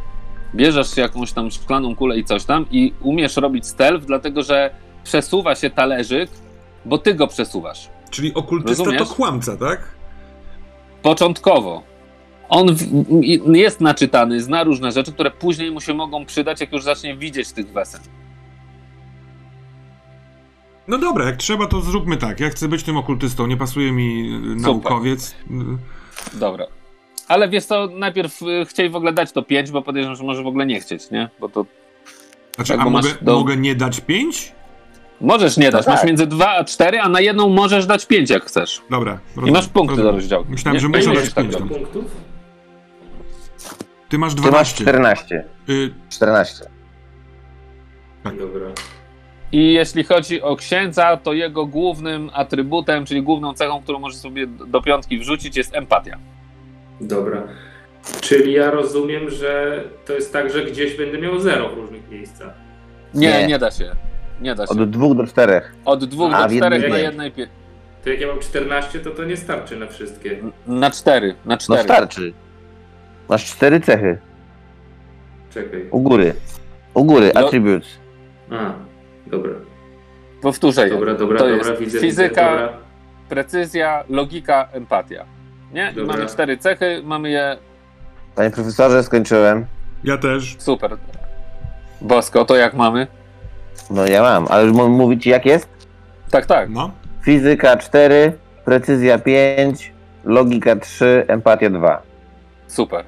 bierzesz 0.54 0.96
jakąś 0.96 1.32
tam 1.32 1.50
szklaną 1.50 1.96
kulę 1.96 2.18
i 2.18 2.24
coś 2.24 2.44
tam 2.44 2.66
i 2.70 2.92
umiesz 3.00 3.36
robić 3.36 3.66
stealth, 3.66 4.06
dlatego 4.06 4.42
że 4.42 4.70
przesuwa 5.04 5.54
się 5.54 5.70
talerzyk, 5.70 6.30
bo 6.84 6.98
ty 6.98 7.14
go 7.14 7.26
przesuwasz. 7.26 7.88
Czyli 8.12 8.34
okultysta 8.34 8.84
Rozumiesz? 8.84 9.08
to 9.08 9.14
kłamca, 9.14 9.56
tak? 9.56 9.94
Początkowo. 11.02 11.82
On 12.48 12.74
w, 12.74 12.82
jest 13.54 13.80
naczytany, 13.80 14.40
zna 14.40 14.64
różne 14.64 14.92
rzeczy, 14.92 15.12
które 15.12 15.30
później 15.30 15.70
mu 15.70 15.80
się 15.80 15.94
mogą 15.94 16.26
przydać, 16.26 16.60
jak 16.60 16.72
już 16.72 16.82
zacznie 16.82 17.16
widzieć 17.16 17.52
tych 17.52 17.72
wesen. 17.72 18.00
No 20.88 20.98
dobra, 20.98 21.24
jak 21.24 21.36
trzeba, 21.36 21.66
to 21.66 21.80
zróbmy 21.80 22.16
tak. 22.16 22.40
Ja 22.40 22.50
chcę 22.50 22.68
być 22.68 22.82
tym 22.82 22.96
okultystą, 22.96 23.46
nie 23.46 23.56
pasuje 23.56 23.92
mi 23.92 24.32
y, 24.52 24.56
naukowiec. 24.62 25.30
Y, 25.30 26.38
Dobra. 26.38 26.66
Ale 27.28 27.48
wiesz 27.48 27.64
co, 27.64 27.86
najpierw 27.86 28.42
y, 28.42 28.64
chcieli 28.68 28.90
w 28.90 28.96
ogóle 28.96 29.12
dać 29.12 29.32
to 29.32 29.42
5, 29.42 29.70
bo 29.70 29.82
podejrzewam, 29.82 30.16
że 30.16 30.24
może 30.24 30.42
w 30.42 30.46
ogóle 30.46 30.66
nie 30.66 30.80
chcieć, 30.80 31.10
nie? 31.10 31.28
Bo 31.40 31.48
to 31.48 31.66
Znaczy, 32.56 32.74
a 32.74 32.84
mogę, 32.90 33.08
do- 33.22 33.38
mogę 33.38 33.56
nie 33.56 33.74
dać 33.74 34.00
5? 34.00 34.52
Możesz 35.22 35.56
nie 35.56 35.70
dać. 35.70 35.84
tak. 35.84 35.94
Masz 35.94 36.04
między 36.04 36.26
2 36.26 36.50
a 36.50 36.64
4, 36.64 37.00
a 37.00 37.08
na 37.08 37.20
jedną 37.20 37.48
możesz 37.48 37.86
dać 37.86 38.06
5, 38.06 38.30
jak 38.30 38.44
chcesz. 38.44 38.82
Dobra. 38.90 39.18
I 39.46 39.50
masz 39.52 39.68
punkty 39.68 39.96
do 39.96 40.02
rozumiem. 40.02 40.16
rozdziału. 40.20 40.44
Myślałem, 40.48 40.74
Nie- 40.76 40.80
że 40.80 40.88
muszę 40.88 41.08
musisz 41.08 41.24
dać 41.24 41.34
tak 41.34 41.44
5. 41.44 41.54
robić. 41.54 41.72
punktów? 41.78 42.04
Ty 44.08 44.18
masz 44.18 44.34
Ty 44.34 44.40
masz 44.40 44.50
12. 44.50 44.74
14. 44.84 45.44
Y, 45.68 45.94
14. 46.10 46.64
Tak. 48.24 48.38
Dobra. 48.38 48.66
I 49.52 49.72
jeśli 49.72 50.04
chodzi 50.04 50.42
o 50.42 50.56
księdza, 50.56 51.16
to 51.16 51.32
jego 51.32 51.66
głównym 51.66 52.30
atrybutem, 52.32 53.04
czyli 53.06 53.22
główną 53.22 53.54
cechą, 53.54 53.82
którą 53.82 53.98
możesz 53.98 54.18
sobie 54.20 54.46
do 54.46 54.82
piątki 54.82 55.18
wrzucić, 55.18 55.56
jest 55.56 55.74
empatia. 55.76 56.18
Dobra. 57.00 57.42
Czyli 58.20 58.52
ja 58.52 58.70
rozumiem, 58.70 59.30
że 59.30 59.84
to 60.06 60.12
jest 60.12 60.32
tak, 60.32 60.52
że 60.52 60.64
gdzieś 60.64 60.96
będę 60.96 61.18
miał 61.18 61.40
zero 61.40 61.68
w 61.68 61.74
różnych 61.74 62.10
miejscach. 62.10 62.54
Nie, 63.14 63.28
nie, 63.40 63.46
Nie. 63.46 63.58
da 63.58 63.70
się. 63.70 63.90
Nie 64.42 64.54
da 64.54 64.66
się. 64.66 64.72
Od 64.72 64.90
2 64.90 65.14
do 65.14 65.26
4. 65.26 65.60
Od 65.84 66.04
dwóch 66.04 66.34
A, 66.34 66.42
do 66.42 66.48
w 66.48 66.56
czterech 66.56 66.82
jednej 66.82 66.90
na 67.02 67.08
jednej 67.08 67.32
pie... 67.32 67.46
To 68.04 68.10
jak 68.10 68.20
ja 68.20 68.26
mam 68.26 68.38
14, 68.38 68.98
to 69.00 69.10
to 69.10 69.24
nie 69.24 69.36
starczy 69.36 69.76
na 69.76 69.86
wszystkie. 69.86 70.36
Na 70.66 70.90
cztery, 70.90 71.34
na 71.44 71.54
No 71.54 71.58
cztery. 71.58 71.82
starczy. 71.82 72.32
Masz 73.28 73.44
4 73.46 73.80
cechy. 73.80 74.18
Czekaj. 75.50 75.86
U 75.90 76.00
góry. 76.00 76.34
U 76.94 77.04
góry, 77.04 77.30
No. 77.34 77.40
attributes. 77.46 77.88
A, 78.50 78.72
dobra. 79.26 79.52
Powtórzę 80.42 80.84
je. 80.88 80.94
Dobra, 80.94 81.14
dobra, 81.14 81.38
to 81.38 81.48
dobra, 81.48 81.68
jest 81.68 81.80
widzę. 81.80 82.00
fizyka, 82.00 82.28
Widzę, 82.50 82.60
dobra. 82.60 82.72
precyzja, 83.28 84.04
logika, 84.08 84.68
empatia. 84.72 85.24
Nie? 85.72 85.90
I 85.92 85.94
Dobra. 85.94 86.14
mamy 86.16 86.26
cztery 86.28 86.58
cechy, 86.58 87.00
mamy 87.04 87.30
je 87.30 87.56
Panie 88.34 88.50
profesorze, 88.50 89.02
skończyłem. 89.02 89.66
ja 90.04 90.18
też. 90.18 90.56
super. 90.58 90.96
Bosko, 92.00 92.44
to 92.44 92.56
jak 92.56 92.74
mamy? 92.74 93.06
No 93.90 94.06
ja 94.06 94.22
mam, 94.22 94.46
ale 94.50 94.64
już 94.64 94.72
mówić 94.72 95.22
ci 95.22 95.30
jak 95.30 95.46
jest? 95.46 95.68
Tak, 96.30 96.46
tak. 96.46 96.70
No. 96.70 96.90
Fizyka 97.22 97.76
4, 97.76 98.32
precyzja 98.64 99.18
5, 99.18 99.92
logika 100.24 100.76
3, 100.76 101.24
empatia 101.28 101.70
2. 101.70 102.02
Super. 102.66 103.04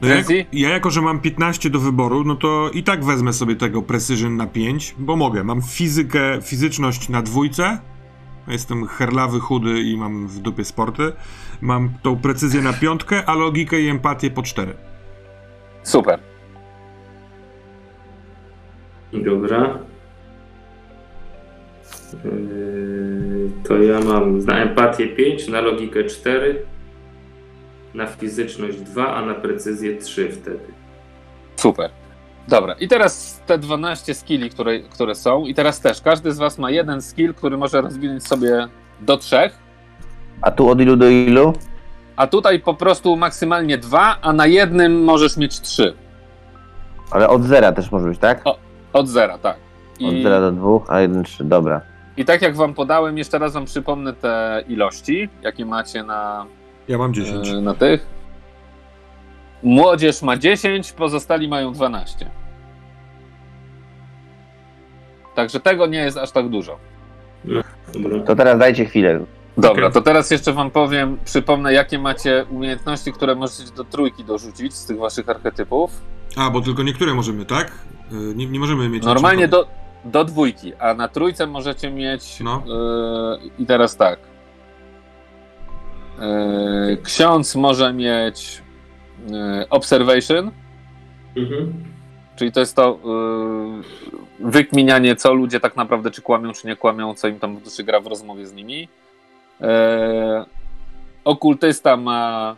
No 0.00 0.08
jak, 0.08 0.26
Frenzy? 0.26 0.44
ja 0.52 0.70
jako, 0.70 0.90
że 0.90 1.02
mam 1.02 1.20
15 1.20 1.70
do 1.70 1.80
wyboru, 1.80 2.24
no 2.24 2.36
to 2.36 2.70
i 2.70 2.82
tak 2.82 3.04
wezmę 3.04 3.32
sobie 3.32 3.56
tego 3.56 3.82
Precision 3.82 4.36
na 4.36 4.46
5, 4.46 4.94
bo 4.98 5.16
mogę. 5.16 5.44
Mam 5.44 5.62
fizykę, 5.62 6.38
fizyczność 6.42 7.08
na 7.08 7.22
dwójce. 7.22 7.78
Jestem 8.48 8.86
herlawy, 8.86 9.40
chudy 9.40 9.80
i 9.80 9.96
mam 9.96 10.26
w 10.26 10.38
dupie 10.38 10.64
sporty. 10.64 11.12
Mam 11.60 11.90
tą 12.02 12.16
precyzję 12.16 12.62
na 12.62 12.72
piątkę, 12.72 13.22
a 13.26 13.34
logikę 13.34 13.80
i 13.80 13.88
empatię 13.88 14.30
po 14.30 14.42
4. 14.42 14.74
Super. 15.82 16.20
Dobra. 19.24 19.78
Yy, 22.24 23.50
To 23.68 23.76
ja 23.82 24.00
mam 24.00 24.38
na 24.38 24.58
empatię 24.62 25.06
5, 25.08 25.48
na 25.48 25.60
logikę 25.60 26.04
4, 26.04 26.62
na 27.94 28.06
fizyczność 28.06 28.80
2, 28.80 29.14
a 29.14 29.26
na 29.26 29.34
precyzję 29.34 29.96
3 29.96 30.28
wtedy. 30.32 30.58
Super. 31.56 31.90
Dobra, 32.48 32.74
i 32.80 32.88
teraz 32.88 33.40
te 33.46 33.58
12 33.58 34.14
skilli, 34.14 34.50
które, 34.50 34.80
które 34.80 35.14
są, 35.14 35.44
i 35.46 35.54
teraz 35.54 35.80
też 35.80 36.00
każdy 36.00 36.32
z 36.32 36.38
Was 36.38 36.58
ma 36.58 36.70
jeden 36.70 37.02
skill, 37.02 37.34
który 37.34 37.56
może 37.56 37.80
rozwinąć 37.80 38.26
sobie 38.26 38.68
do 39.00 39.16
trzech, 39.16 39.58
A 40.42 40.50
tu 40.50 40.68
od 40.68 40.80
ilu 40.80 40.96
do 40.96 41.08
ilu? 41.08 41.52
a 42.16 42.26
tutaj 42.26 42.60
po 42.60 42.74
prostu 42.74 43.16
maksymalnie 43.16 43.78
dwa, 43.78 44.18
a 44.22 44.32
na 44.32 44.46
jednym 44.46 45.04
możesz 45.04 45.36
mieć 45.36 45.60
trzy. 45.60 45.94
Ale 47.10 47.28
od 47.28 47.42
zera 47.44 47.72
też 47.72 47.90
może 47.92 48.08
być, 48.08 48.18
tak? 48.18 48.42
Od 48.96 49.08
zera, 49.08 49.38
tak. 49.38 49.56
Od 50.06 50.12
I, 50.12 50.22
zera 50.22 50.40
do 50.40 50.52
dwóch, 50.52 50.90
a 50.90 51.00
jeden 51.00 51.24
trzy, 51.24 51.44
dobra. 51.44 51.80
I 52.16 52.24
tak 52.24 52.42
jak 52.42 52.56
Wam 52.56 52.74
podałem, 52.74 53.18
jeszcze 53.18 53.38
raz 53.38 53.52
Wam 53.52 53.64
przypomnę 53.64 54.12
te 54.12 54.64
ilości, 54.68 55.28
jakie 55.42 55.64
macie 55.66 56.02
na, 56.02 56.46
Ja 56.88 56.98
mam 56.98 57.14
10. 57.14 57.48
e, 57.48 57.60
na 57.60 57.74
tych. 57.74 58.06
Młodzież 59.62 60.22
ma 60.22 60.36
10, 60.36 60.92
pozostali 60.92 61.48
mają 61.48 61.72
12. 61.72 62.30
Także 65.34 65.60
tego 65.60 65.86
nie 65.86 65.98
jest 65.98 66.18
aż 66.18 66.30
tak 66.30 66.48
dużo. 66.48 66.78
Dobra. 67.94 68.22
To 68.26 68.36
teraz 68.36 68.58
dajcie 68.58 68.84
chwilę. 68.84 69.20
Dobra, 69.58 69.90
to 69.90 70.02
teraz 70.02 70.30
jeszcze 70.30 70.52
wam 70.52 70.70
powiem, 70.70 71.18
przypomnę, 71.24 71.72
jakie 71.72 71.98
macie 71.98 72.44
umiejętności, 72.50 73.12
które 73.12 73.34
możecie 73.34 73.72
do 73.76 73.84
trójki 73.84 74.24
dorzucić 74.24 74.74
z 74.74 74.86
tych 74.86 74.98
waszych 74.98 75.28
archetypów. 75.28 75.90
A, 76.36 76.50
bo 76.50 76.60
tylko 76.60 76.82
niektóre 76.82 77.14
możemy, 77.14 77.44
tak? 77.44 77.72
Nie, 78.10 78.46
nie 78.46 78.60
możemy 78.60 78.88
mieć... 78.88 79.04
Normalnie 79.04 79.48
do, 79.48 79.66
do 80.04 80.24
dwójki, 80.24 80.74
a 80.74 80.94
na 80.94 81.08
trójce 81.08 81.46
możecie 81.46 81.90
mieć. 81.90 82.40
No. 82.40 82.62
Yy, 82.66 83.50
I 83.58 83.66
teraz 83.66 83.96
tak. 83.96 84.18
Yy, 86.18 86.96
ksiądz 87.02 87.54
może 87.56 87.92
mieć 87.92 88.62
yy, 89.28 89.68
observation, 89.70 90.50
Mhm. 91.36 91.84
czyli 92.36 92.52
to 92.52 92.60
jest 92.60 92.76
to 92.76 92.98
yy, 94.40 94.50
wykminianie, 94.50 95.16
co 95.16 95.34
ludzie 95.34 95.60
tak 95.60 95.76
naprawdę, 95.76 96.10
czy 96.10 96.22
kłamią, 96.22 96.52
czy 96.52 96.66
nie 96.66 96.76
kłamią, 96.76 97.14
co 97.14 97.28
im 97.28 97.38
tam 97.38 97.56
duszy 97.56 97.84
gra 97.84 98.00
w 98.00 98.06
rozmowie 98.06 98.46
z 98.46 98.52
nimi. 98.52 98.88
Yy, 99.60 99.68
okultysta 101.24 101.96
ma 101.96 102.56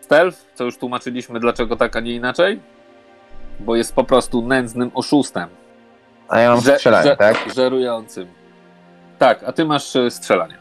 stealth, 0.00 0.46
co 0.54 0.64
już 0.64 0.78
tłumaczyliśmy, 0.78 1.40
dlaczego 1.40 1.76
tak, 1.76 1.96
a 1.96 2.00
nie 2.00 2.14
inaczej. 2.14 2.60
Bo 3.60 3.76
jest 3.76 3.94
po 3.94 4.04
prostu 4.04 4.42
nędznym 4.42 4.90
oszustem. 4.94 5.48
A 6.28 6.38
ja 6.40 6.50
mam 6.50 6.60
Że- 6.60 6.74
strzelanie, 6.76 7.10
że- 7.10 7.16
tak? 7.16 7.36
Żerującym. 7.54 8.28
Tak, 9.18 9.42
a 9.46 9.52
ty 9.52 9.64
masz 9.64 9.96
y, 9.96 10.10
strzelanie. 10.10 10.58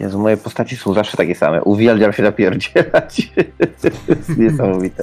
Jezu, 0.00 0.18
moje 0.18 0.36
postaci 0.36 0.76
są 0.76 0.92
zawsze 0.94 1.16
takie 1.16 1.34
same. 1.34 1.62
Uwielbiam 1.62 2.12
się 2.12 2.22
napierdzielać. 2.22 3.32
jest 4.08 4.38
niesamowite. 4.38 5.02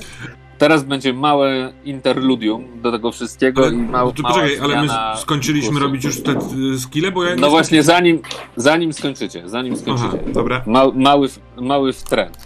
Teraz 0.57 0.84
będzie 0.84 1.14
małe 1.14 1.74
interludium 1.84 2.82
do 2.82 2.91
tego 2.91 3.11
wszystkiego 3.11 3.64
Ale, 3.64 3.74
i 3.74 3.78
mał, 3.78 4.14
to 4.14 4.22
mała 4.24 4.36
poczekaj, 4.36 4.59
ale 4.64 4.82
my 4.82 4.88
skończyliśmy 5.18 5.80
robić 5.80 6.03
już 6.03 6.24
te 6.24 6.36
skille, 6.80 7.11
bo 7.11 7.24
ja... 7.24 7.36
No 7.36 7.49
właśnie, 7.49 7.84
zanim, 7.84 8.22
zanim 8.55 8.93
skończycie, 8.93 9.49
zanim 9.49 9.74
Aha, 9.74 9.82
skończycie. 9.82 10.32
dobra. 10.34 10.64
Ma, 10.66 10.86
mały, 10.93 11.28
mały 11.57 11.93
trend. 11.93 12.38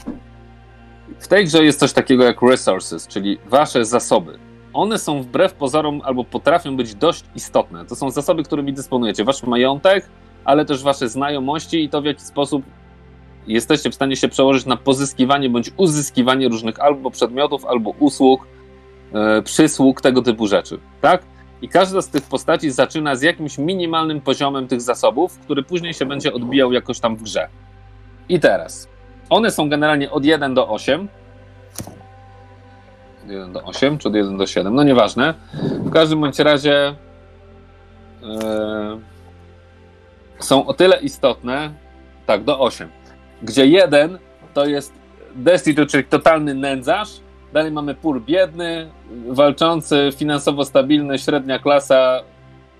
W 1.20 1.28
tej 1.28 1.46
grze 1.46 1.64
jest 1.64 1.80
coś 1.80 1.94
takiego 1.94 2.24
jak 2.24 2.42
resources, 2.42 3.08
czyli 3.08 3.38
wasze 3.46 3.86
zasoby. 3.86 4.40
One 4.74 5.00
są 5.00 5.22
wbrew 5.22 5.54
pozorom 5.54 6.02
albo 6.04 6.24
potrafią 6.24 6.78
być 6.78 6.96
dość 6.96 7.24
istotne. 7.36 7.86
To 7.86 7.96
są 7.96 8.10
zasoby, 8.10 8.44
którymi 8.44 8.74
dysponujecie. 8.74 9.24
Wasz 9.24 9.44
majątek, 9.44 10.10
ale 10.46 10.66
też 10.66 10.84
wasze 10.84 11.10
znajomości 11.10 11.84
i 11.84 11.90
to 11.90 12.02
w 12.02 12.06
jaki 12.06 12.22
sposób 12.22 12.64
jesteście 13.48 13.90
w 13.90 13.96
stanie 13.96 14.16
się 14.16 14.28
przełożyć 14.28 14.66
na 14.66 14.78
pozyskiwanie 14.78 15.50
bądź 15.50 15.72
uzyskiwanie 15.78 16.50
różnych 16.50 16.80
albo 16.80 17.12
przedmiotów, 17.12 17.66
albo 17.66 17.90
usług, 17.90 18.48
e, 19.14 19.42
przysług, 19.42 20.02
tego 20.02 20.22
typu 20.22 20.48
rzeczy. 20.48 20.80
Tak? 21.02 21.24
I 21.62 21.70
każda 21.70 22.02
z 22.02 22.10
tych 22.10 22.24
postaci 22.24 22.72
zaczyna 22.72 23.16
z 23.16 23.22
jakimś 23.22 23.58
minimalnym 23.58 24.22
poziomem 24.22 24.68
tych 24.68 24.82
zasobów, 24.82 25.40
który 25.40 25.64
później 25.64 25.94
się 25.94 26.06
będzie 26.06 26.34
odbijał 26.34 26.72
jakoś 26.72 27.00
tam 27.00 27.16
w 27.16 27.24
grze. 27.24 27.48
I 28.30 28.40
teraz. 28.40 28.88
One 29.30 29.52
są 29.52 29.70
generalnie 29.70 30.12
od 30.12 30.26
1 30.26 30.54
do 30.54 30.70
8. 30.70 31.08
Od 33.24 33.30
1 33.30 33.54
do 33.54 33.64
8, 33.64 33.98
czy 33.98 34.08
od 34.08 34.16
1 34.16 34.38
do 34.38 34.48
7, 34.48 34.76
no 34.76 34.84
nieważne. 34.84 35.34
W 35.80 35.90
każdym 35.90 36.22
bądź 36.22 36.40
razie 36.40 36.96
e, 38.24 39.00
są 40.40 40.66
o 40.66 40.74
tyle 40.74 40.98
istotne, 40.98 41.74
tak, 42.26 42.44
do 42.44 42.60
8, 42.60 42.90
gdzie 43.44 43.66
1 43.66 44.20
to 44.54 44.66
jest 44.66 44.94
destitute, 45.36 45.92
czyli 45.92 46.04
totalny 46.04 46.54
nędzarz, 46.54 47.10
dalej 47.54 47.72
mamy 47.72 47.96
pur 47.96 48.22
biedny, 48.22 48.90
walczący, 49.28 50.10
finansowo 50.16 50.66
stabilny, 50.66 51.20
średnia 51.20 51.60
klasa, 51.60 52.22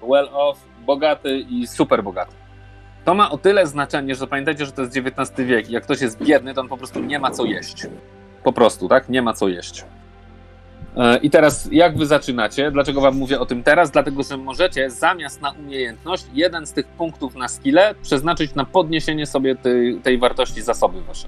well 0.10 0.30
off, 0.34 0.58
bogaty 0.86 1.40
i 1.40 1.68
super 1.68 2.04
bogaty. 2.04 2.37
To 3.08 3.14
ma 3.14 3.32
o 3.32 3.38
tyle 3.38 3.68
znaczenie, 3.68 4.16
że 4.16 4.28
pamiętajcie, 4.28 4.66
że 4.66 4.72
to 4.72 4.82
jest 4.82 4.98
XIX 4.98 5.48
wiek 5.48 5.70
jak 5.70 5.84
ktoś 5.84 6.02
jest 6.02 6.24
biedny, 6.24 6.54
to 6.54 6.62
on 6.62 6.68
po 6.68 6.78
prostu 6.78 7.00
nie 7.00 7.20
ma 7.20 7.32
co 7.32 7.46
jeść. 7.46 7.88
Po 8.44 8.54
prostu, 8.54 8.88
tak? 8.88 9.10
Nie 9.10 9.22
ma 9.22 9.34
co 9.34 9.48
jeść. 9.48 9.86
E, 10.98 11.18
I 11.18 11.30
teraz, 11.30 11.70
jak 11.72 11.98
wy 11.98 12.06
zaczynacie? 12.06 12.72
Dlaczego 12.72 13.02
wam 13.02 13.16
mówię 13.16 13.40
o 13.40 13.46
tym 13.46 13.64
teraz? 13.64 13.92
Dlatego, 13.92 14.24
że 14.24 14.38
możecie 14.38 14.90
zamiast 14.90 15.42
na 15.42 15.52
umiejętność, 15.52 16.26
jeden 16.34 16.66
z 16.66 16.74
tych 16.74 16.88
punktów 16.88 17.36
na 17.36 17.48
skille 17.48 17.96
przeznaczyć 18.02 18.56
na 18.56 18.66
podniesienie 18.66 19.26
sobie 19.26 19.56
tej, 19.56 20.00
tej 20.00 20.18
wartości 20.18 20.62
zasoby 20.62 21.02
wasze. 21.02 21.28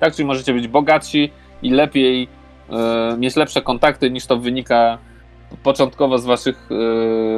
Tak, 0.00 0.14
czyli 0.14 0.26
możecie 0.26 0.52
być 0.52 0.68
bogatsi 0.68 1.32
i 1.62 1.70
lepiej 1.70 2.28
e, 2.70 3.16
mieć 3.16 3.36
lepsze 3.36 3.62
kontakty 3.62 4.10
niż 4.10 4.26
to 4.26 4.36
wynika 4.36 4.98
początkowo 5.62 6.18
z 6.18 6.24
waszych 6.24 6.68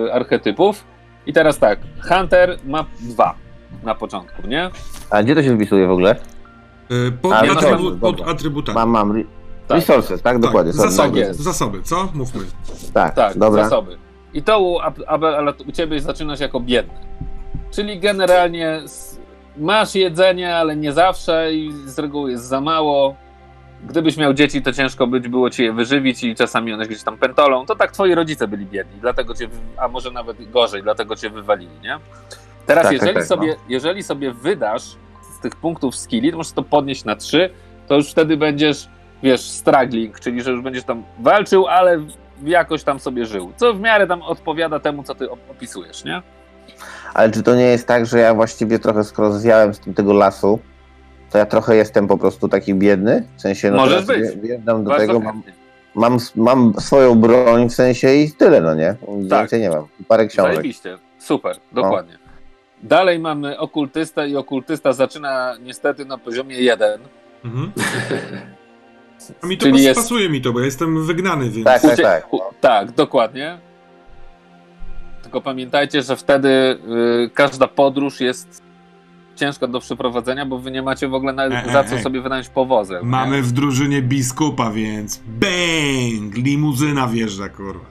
e, 0.08 0.12
archetypów. 0.12 0.84
I 1.26 1.32
teraz 1.32 1.58
tak, 1.58 1.78
Hunter 2.08 2.58
ma 2.64 2.86
dwa 3.00 3.49
na 3.82 3.94
początku, 3.94 4.46
nie? 4.46 4.70
A 5.10 5.22
gdzie 5.22 5.34
to 5.34 5.42
się 5.42 5.56
wpisuje 5.56 5.86
w 5.86 5.90
ogóle? 5.90 6.16
Y, 6.90 7.12
Pod, 7.12 7.32
A, 7.32 7.42
atrybu- 7.42 7.98
dobra. 7.98 8.24
pod 8.24 8.28
atrybutami. 8.28 8.74
Mam, 8.78 8.90
mam. 8.90 9.10
Re- 9.16 9.24
Tak. 9.68 9.76
Resources, 9.76 10.22
tak? 10.22 10.38
Dokładnie. 10.38 10.72
sorry, 10.72 10.90
Zasoby, 10.90 11.22
Tak 11.26 11.34
zasoby, 11.34 11.82
co? 11.82 12.08
Mówmy. 12.14 12.40
Tak, 12.94 13.14
Tak, 13.14 13.38
dobra. 13.38 13.64
zasoby. 13.64 13.96
I 14.34 14.42
to 14.42 14.60
u, 14.60 14.78
Ab- 14.78 15.02
Abel, 15.06 15.34
ale 15.34 15.52
u 15.68 15.72
ciebie 15.72 16.00
zaczynasz 16.00 16.40
jako 16.40 16.60
biedny. 16.60 16.94
Czyli 17.70 18.00
generalnie 18.00 18.82
masz 19.56 19.94
jedzenie, 19.94 20.56
ale 20.56 20.76
nie 20.76 20.92
zawsze 20.92 21.52
i 21.54 21.72
z 21.86 21.98
reguły 21.98 22.30
jest 22.30 22.44
za 22.44 22.60
mało. 22.60 23.16
Gdybyś 23.88 24.16
miał 24.16 24.34
dzieci, 24.34 24.62
to 24.62 24.72
ciężko 24.72 25.06
być 25.06 25.28
było 25.28 25.50
ci 25.50 25.62
je 25.64 25.72
wyżywić 25.72 26.24
i 26.24 26.34
czasami 26.34 26.72
one 26.72 26.86
gdzieś 26.86 27.02
tam 27.02 27.18
pentolą. 27.18 27.66
To 27.66 27.76
tak 27.76 27.92
twoi 27.92 28.14
rodzice 28.14 28.48
byli 28.48 28.66
biedni, 28.66 29.00
dlatego 29.00 29.34
cię, 29.34 29.48
a 29.76 29.88
może 29.88 30.10
nawet 30.10 30.50
gorzej, 30.50 30.82
dlatego 30.82 31.16
cię 31.16 31.30
wywalili, 31.30 31.80
nie? 31.82 31.98
Teraz, 32.70 32.82
Tak, 32.84 32.92
tak, 32.92 33.00
jeżeli, 33.00 33.14
tak, 33.14 33.24
sobie, 33.26 33.48
no. 33.48 33.62
jeżeli 33.68 34.02
sobie 34.02 34.32
wydasz 34.32 34.82
z 35.38 35.40
tych 35.42 35.56
punktów 35.56 35.96
skilli, 35.96 36.30
to 36.30 36.36
możesz 36.36 36.52
to 36.52 36.62
podnieść 36.62 37.04
na 37.04 37.16
trzy, 37.16 37.50
to 37.88 37.94
już 37.94 38.10
wtedy 38.10 38.36
będziesz, 38.36 38.88
wiesz, 39.22 39.40
struggling, 39.40 40.20
czyli 40.20 40.42
że 40.42 40.50
już 40.50 40.60
będziesz 40.62 40.84
tam 40.84 41.02
walczył, 41.18 41.66
ale 41.66 41.98
jakoś 42.42 42.84
tam 42.84 43.00
sobie 43.00 43.26
żył. 43.26 43.52
Co 43.56 43.74
w 43.74 43.80
miarę 43.80 44.06
tam 44.06 44.22
odpowiada 44.22 44.80
temu, 44.80 45.02
co 45.02 45.14
ty 45.14 45.26
op- 45.26 45.50
opisujesz, 45.50 46.04
nie? 46.04 46.22
Ale 47.14 47.30
czy 47.30 47.42
to 47.42 47.54
nie 47.54 47.64
jest 47.64 47.86
tak, 47.86 48.06
że 48.06 48.18
ja 48.18 48.34
właściwie 48.34 48.78
trochę 48.78 49.04
skoro 49.04 49.32
zjałem 49.32 49.74
z 49.74 49.80
tego 49.96 50.12
lasu, 50.12 50.58
to 51.30 51.38
ja 51.38 51.46
trochę 51.46 51.76
jestem 51.76 52.06
po 52.08 52.18
prostu 52.18 52.48
taki 52.48 52.74
biedny? 52.74 53.28
W 53.36 53.40
sensie, 53.40 53.70
no 53.70 53.76
Możesz 53.76 54.04
być. 54.04 54.18
wje- 54.18 54.40
wjeżdżam 54.40 54.84
do 54.84 54.90
Bardzo 54.90 55.06
tego, 55.06 55.20
mam, 55.20 55.42
mam, 55.94 56.18
mam 56.36 56.74
swoją 56.80 57.14
broń 57.14 57.68
w 57.68 57.74
sensie 57.74 58.14
i 58.14 58.32
tyle, 58.32 58.60
no 58.60 58.74
nie? 58.74 58.94
Tak. 59.30 59.40
Więcej 59.40 59.60
nie 59.60 59.70
mam. 59.70 59.86
Parę 60.08 60.26
książek. 60.26 60.52
Zajebiście, 60.54 60.98
super, 61.18 61.56
dokładnie. 61.72 62.18
Dalej 62.82 63.18
mamy 63.18 63.58
okultystę 63.58 64.28
i 64.28 64.36
okultysta 64.36 64.92
zaczyna 64.92 65.54
niestety 65.62 66.04
na 66.04 66.18
poziomie 66.18 66.56
1. 66.60 67.00
Mhm. 67.44 67.72
A 69.42 69.46
mi 69.48 69.56
to 69.58 69.62
Czyli 69.62 69.72
pas, 69.72 69.82
jest- 69.82 70.00
pasuje 70.00 70.28
mi 70.28 70.40
to, 70.40 70.52
bo 70.52 70.58
ja 70.60 70.64
jestem 70.64 71.06
wygnany, 71.06 71.50
więc... 71.50 71.64
Tak, 71.66 71.82
tak, 71.82 71.96
tak. 71.96 72.32
u- 72.34 72.40
tak, 72.60 72.92
dokładnie. 72.92 73.58
Tylko 75.22 75.40
pamiętajcie, 75.40 76.02
że 76.02 76.16
wtedy 76.16 76.48
y, 76.48 77.30
każda 77.34 77.66
podróż 77.68 78.20
jest 78.20 78.62
ciężka 79.36 79.66
do 79.66 79.80
przeprowadzenia, 79.80 80.46
bo 80.46 80.58
wy 80.58 80.70
nie 80.70 80.82
macie 80.82 81.08
w 81.08 81.14
ogóle 81.14 81.32
na, 81.32 81.44
E, 81.44 81.64
e, 81.64 81.72
za 81.72 81.84
co 81.84 81.94
e. 81.96 82.02
sobie 82.02 82.20
wynająć 82.20 82.48
powozem. 82.48 83.02
nie? 83.02 83.08
Mamy 83.10 83.42
w 83.42 83.52
drużynie 83.52 84.02
biskupa, 84.02 84.70
więc 84.70 85.20
bang! 85.26 86.36
Limuzyna 86.36 87.06
wjeżdża, 87.08 87.48
kurwa. 87.48 87.84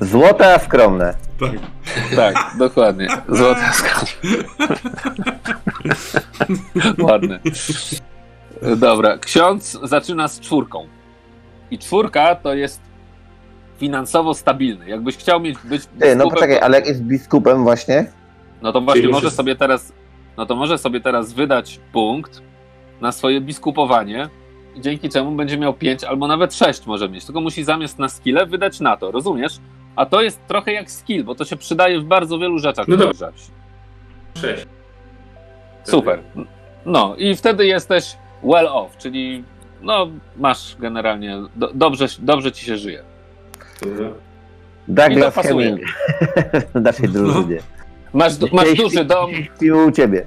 Złote, 0.00 0.54
a 0.54 0.58
skromne. 0.58 1.14
Tak. 1.40 1.50
Tak, 2.16 2.54
dokładnie. 2.58 3.08
Złota 3.28 3.72
skala. 3.72 4.04
Ładne. 6.98 7.40
Dobra, 8.76 9.18
ksiądz 9.18 9.78
zaczyna 9.82 10.28
z 10.28 10.40
czwórką. 10.40 10.86
I 11.70 11.78
czwórka 11.78 12.34
to 12.34 12.54
jest 12.54 12.80
finansowo 13.78 14.34
stabilny. 14.34 14.88
Jakbyś 14.88 15.16
chciał 15.16 15.40
mieć 15.40 15.58
być 15.64 15.86
Ty, 15.86 15.90
no 15.92 16.00
biskupem, 16.06 16.30
poczekaj, 16.30 16.58
to- 16.58 16.64
ale 16.64 16.78
jak 16.78 16.86
jest 16.86 17.02
biskupem 17.02 17.62
właśnie, 17.62 18.06
No 18.62 18.72
to 18.72 18.80
właśnie 18.80 19.00
Czyli 19.02 19.12
może 19.12 19.24
muszę- 19.26 19.36
sobie 19.36 19.56
teraz, 19.56 19.92
no 20.36 20.46
to 20.46 20.56
może 20.56 20.78
sobie 20.78 21.00
teraz 21.00 21.32
wydać 21.32 21.80
punkt 21.92 22.42
na 23.00 23.12
swoje 23.12 23.40
biskupowanie 23.40 24.28
dzięki 24.76 25.08
czemu 25.08 25.32
będzie 25.32 25.58
miał 25.58 25.74
5 25.74 26.04
albo 26.04 26.26
nawet 26.26 26.54
6 26.54 26.86
może 26.86 27.08
mieć. 27.08 27.24
Tylko 27.24 27.40
musi 27.40 27.64
zamiast 27.64 27.98
na 27.98 28.08
skille 28.08 28.46
wydać 28.46 28.80
na 28.80 28.96
to, 28.96 29.10
rozumiesz? 29.10 29.58
A 29.96 30.06
to 30.06 30.22
jest 30.22 30.46
trochę 30.46 30.72
jak 30.72 30.90
skill, 30.90 31.24
bo 31.24 31.34
to 31.34 31.44
się 31.44 31.56
przydaje 31.56 32.00
w 32.00 32.04
bardzo 32.04 32.38
wielu 32.38 32.58
rzeczach. 32.58 32.88
No 32.88 32.96
robisz. 32.96 33.20
Sześć. 34.34 34.66
Super. 35.84 36.22
No 36.86 37.14
i 37.18 37.36
wtedy 37.36 37.66
jesteś 37.66 38.16
well 38.42 38.66
off, 38.66 38.96
czyli 38.96 39.44
no 39.82 40.08
masz 40.36 40.76
generalnie, 40.78 41.36
do, 41.56 41.70
dobrze, 41.74 42.06
dobrze 42.18 42.52
ci 42.52 42.64
się 42.64 42.76
żyje. 42.76 43.02
Dobra. 43.82 44.10
Douglas. 44.88 45.34
Hemming 45.34 45.80
w 46.74 46.80
naszej 46.80 47.08
drużynie. 47.08 47.58
Masz, 48.12 48.36
du- 48.36 48.48
masz 48.52 48.74
duży 48.74 49.04
dom, 49.04 49.30
śpi 49.34 49.72
u 49.72 49.92
ciebie. 49.92 50.26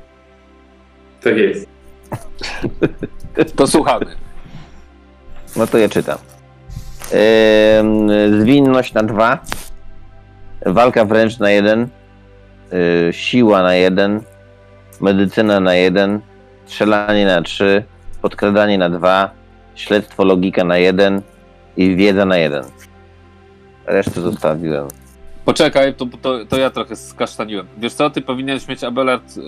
Tak 1.21 1.37
jest. 1.37 1.67
to 3.55 3.67
słuchamy. 3.67 4.05
No 5.55 5.67
to 5.67 5.77
je 5.77 5.89
czytam. 5.89 6.17
Zwinność 8.39 8.93
na 8.93 9.03
dwa, 9.03 9.39
walka 10.65 11.05
wręcz 11.05 11.39
na 11.39 11.51
jeden, 11.51 11.87
y, 12.73 13.13
siła 13.13 13.63
na 13.63 13.75
jeden, 13.75 14.21
medycyna 15.01 15.59
na 15.59 15.75
jeden, 15.75 16.19
strzelanie 16.65 17.25
na 17.25 17.41
trzy, 17.41 17.83
podkradanie 18.21 18.77
na 18.77 18.89
dwa, 18.89 19.29
śledztwo, 19.75 20.23
logika 20.23 20.63
na 20.63 20.77
jeden 20.77 21.21
i 21.77 21.95
wiedza 21.95 22.25
na 22.25 22.37
jeden. 22.37 22.63
Resztę 23.85 24.21
zostawiłem. 24.21 25.02
Poczekaj, 25.45 25.93
to, 25.93 26.05
to, 26.21 26.45
to 26.45 26.57
ja 26.57 26.69
trochę 26.69 26.95
skasztaniłem. 26.95 27.67
Wiesz 27.77 27.93
co, 27.93 28.09
ty 28.09 28.21
powinieneś 28.21 28.67
mieć 28.67 28.83
Abelard, 28.83 29.37
yy, 29.37 29.43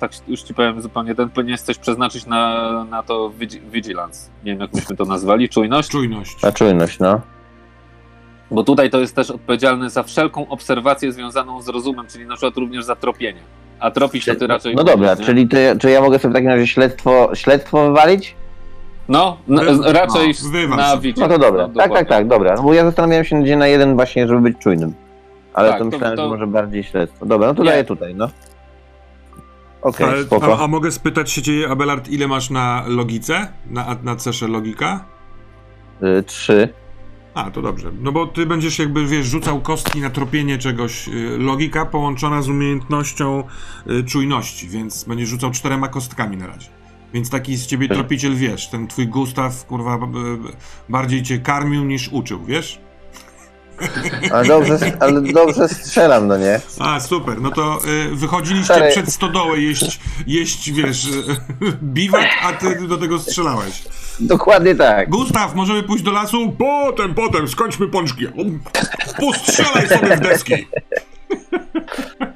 tak 0.00 0.12
już 0.28 0.42
ci 0.42 0.54
powiem 0.54 0.82
zupełnie, 0.82 1.14
ten 1.14 1.28
powinieneś 1.30 1.60
coś 1.60 1.78
przeznaczyć 1.78 2.26
na, 2.26 2.84
na 2.90 3.02
to 3.02 3.30
vigi- 3.40 3.60
Vigilance. 3.70 4.30
Nie 4.44 4.52
wiem, 4.52 4.60
jak 4.60 4.72
myśmy 4.74 4.96
to 4.96 5.04
nazwali, 5.04 5.48
czujność? 5.48 5.88
Czujność. 5.90 6.42
Na 6.42 6.52
czujność, 6.52 6.98
no. 6.98 7.20
Bo 8.50 8.64
tutaj 8.64 8.90
to 8.90 9.00
jest 9.00 9.16
też 9.16 9.30
odpowiedzialny 9.30 9.90
za 9.90 10.02
wszelką 10.02 10.48
obserwację 10.48 11.12
związaną 11.12 11.62
z 11.62 11.68
rozumem, 11.68 12.06
czyli 12.06 12.26
na 12.26 12.34
przykład 12.34 12.56
również 12.56 12.84
za 12.84 12.96
tropienie. 12.96 13.40
A 13.80 13.90
tropić 13.90 14.24
to 14.24 14.34
ty 14.34 14.46
raczej... 14.46 14.74
No 14.74 14.84
dobra, 14.84 15.14
nie? 15.14 15.24
czyli 15.24 15.48
ja- 15.52 15.76
czy 15.76 15.90
ja 15.90 16.00
mogę 16.00 16.18
sobie 16.18 16.32
w 16.32 16.34
takim 16.34 16.48
razie 16.50 16.66
śledztwo, 16.66 17.30
śledztwo 17.34 17.86
wywalić? 17.88 18.34
No, 19.08 19.36
na, 19.48 19.62
Wy- 19.64 19.92
raczej 19.92 20.34
no, 20.68 20.76
na. 20.76 20.96
Vigilance. 20.96 21.20
No 21.20 21.28
to 21.28 21.38
dobra. 21.50 21.64
tak, 21.66 21.74
tak, 21.76 21.86
dokładnie. 21.88 22.08
tak, 22.08 22.28
dobra. 22.28 22.54
No 22.56 22.62
bo 22.62 22.74
ja 22.74 22.84
zastanawiałem 22.84 23.24
się 23.24 23.42
gdzie 23.42 23.56
na 23.56 23.66
jeden 23.66 23.94
właśnie, 23.96 24.28
żeby 24.28 24.40
być 24.40 24.58
czujnym. 24.58 24.94
Ale 25.54 25.68
Tak, 25.68 25.78
to 25.78 25.84
myślałem, 25.84 26.16
to- 26.16 26.22
że 26.22 26.28
może 26.28 26.46
bardziej 26.46 26.84
śledztwo. 26.84 27.26
Dobra, 27.26 27.46
no 27.48 27.54
to 27.54 27.62
Nie. 27.62 27.70
daję 27.70 27.84
tutaj, 27.84 28.14
no. 28.14 28.28
Okej, 29.82 30.06
Ale, 30.06 30.24
spoko. 30.24 30.58
a, 30.58 30.64
a 30.64 30.66
mogę 30.68 30.90
spytać 30.92 31.30
się 31.30 31.42
ciebie, 31.42 31.70
Abelard, 31.70 32.08
ile 32.08 32.28
masz 32.28 32.50
na 32.50 32.84
logice? 32.86 33.52
Na, 33.66 33.96
na 34.02 34.16
cesze 34.16 34.48
logika? 34.48 35.04
Y, 36.02 36.22
trzy. 36.22 36.68
A, 37.34 37.50
to 37.50 37.62
dobrze. 37.62 37.90
No 38.00 38.12
bo 38.12 38.26
ty 38.26 38.46
będziesz 38.46 38.78
jakby, 38.78 39.06
wiesz, 39.06 39.26
rzucał 39.26 39.60
kostki 39.60 40.00
na 40.00 40.10
tropienie 40.10 40.58
czegoś. 40.58 41.08
y, 41.08 41.38
Logika 41.38 41.86
połączona 41.86 42.42
z 42.42 42.48
umiejętnością 42.48 43.44
y, 43.90 44.04
czujności, 44.04 44.68
więc 44.68 45.04
będziesz 45.04 45.28
rzucał 45.28 45.50
czterema 45.50 45.88
kostkami 45.88 46.36
na 46.36 46.46
razie. 46.46 46.68
Więc 47.14 47.30
taki 47.30 47.56
z 47.56 47.66
ciebie 47.66 47.88
tropiciel, 47.88 48.34
wiesz, 48.34 48.68
ten 48.68 48.88
twój 48.88 49.08
Gustaw, 49.08 49.66
kurwa, 49.66 49.98
bardziej 50.88 51.22
cię 51.22 51.38
karmił 51.38 51.84
niż 51.84 52.08
uczył, 52.12 52.44
wiesz? 52.44 52.80
Ale 54.32 54.48
dobrze, 54.48 54.78
ale 55.00 55.20
dobrze 55.20 55.68
strzelam, 55.68 56.26
no 56.28 56.38
nie? 56.38 56.60
A, 56.80 57.00
super. 57.00 57.40
No 57.40 57.50
to 57.50 57.78
y, 58.12 58.16
wychodziliście 58.16 58.74
Stary. 58.74 58.90
przed 58.90 59.12
stodołę 59.12 59.60
jeść, 59.60 60.00
jeść 60.26 60.72
wiesz, 60.72 61.08
biwak, 61.82 62.28
a 62.42 62.52
ty 62.52 62.88
do 62.88 62.98
tego 62.98 63.18
strzelałeś. 63.18 63.82
Dokładnie 64.20 64.74
tak. 64.74 65.10
Gustaw, 65.10 65.54
możemy 65.54 65.82
pójść 65.82 66.04
do 66.04 66.12
lasu? 66.12 66.52
Potem, 66.58 67.14
potem, 67.14 67.48
skończmy 67.48 67.88
pączki. 67.88 68.26
Postrzelaj 69.20 69.88
sobie 69.88 70.16
w 70.16 70.20
deski. 70.20 70.54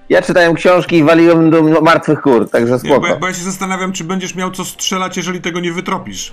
Ja 0.08 0.22
czytałem 0.22 0.54
książki 0.54 0.96
i 0.96 1.04
waliłem 1.04 1.50
do 1.50 1.62
martwych 1.62 2.20
kur, 2.20 2.50
także 2.50 2.72
Nie, 2.72 2.90
bo, 2.90 2.94
ja, 2.94 3.00
spoko. 3.02 3.20
bo 3.20 3.26
ja 3.26 3.34
się 3.34 3.42
zastanawiam, 3.42 3.92
czy 3.92 4.04
będziesz 4.04 4.34
miał 4.34 4.50
co 4.50 4.64
strzelać, 4.64 5.16
jeżeli 5.16 5.40
tego 5.40 5.60
nie 5.60 5.72
wytropisz. 5.72 6.32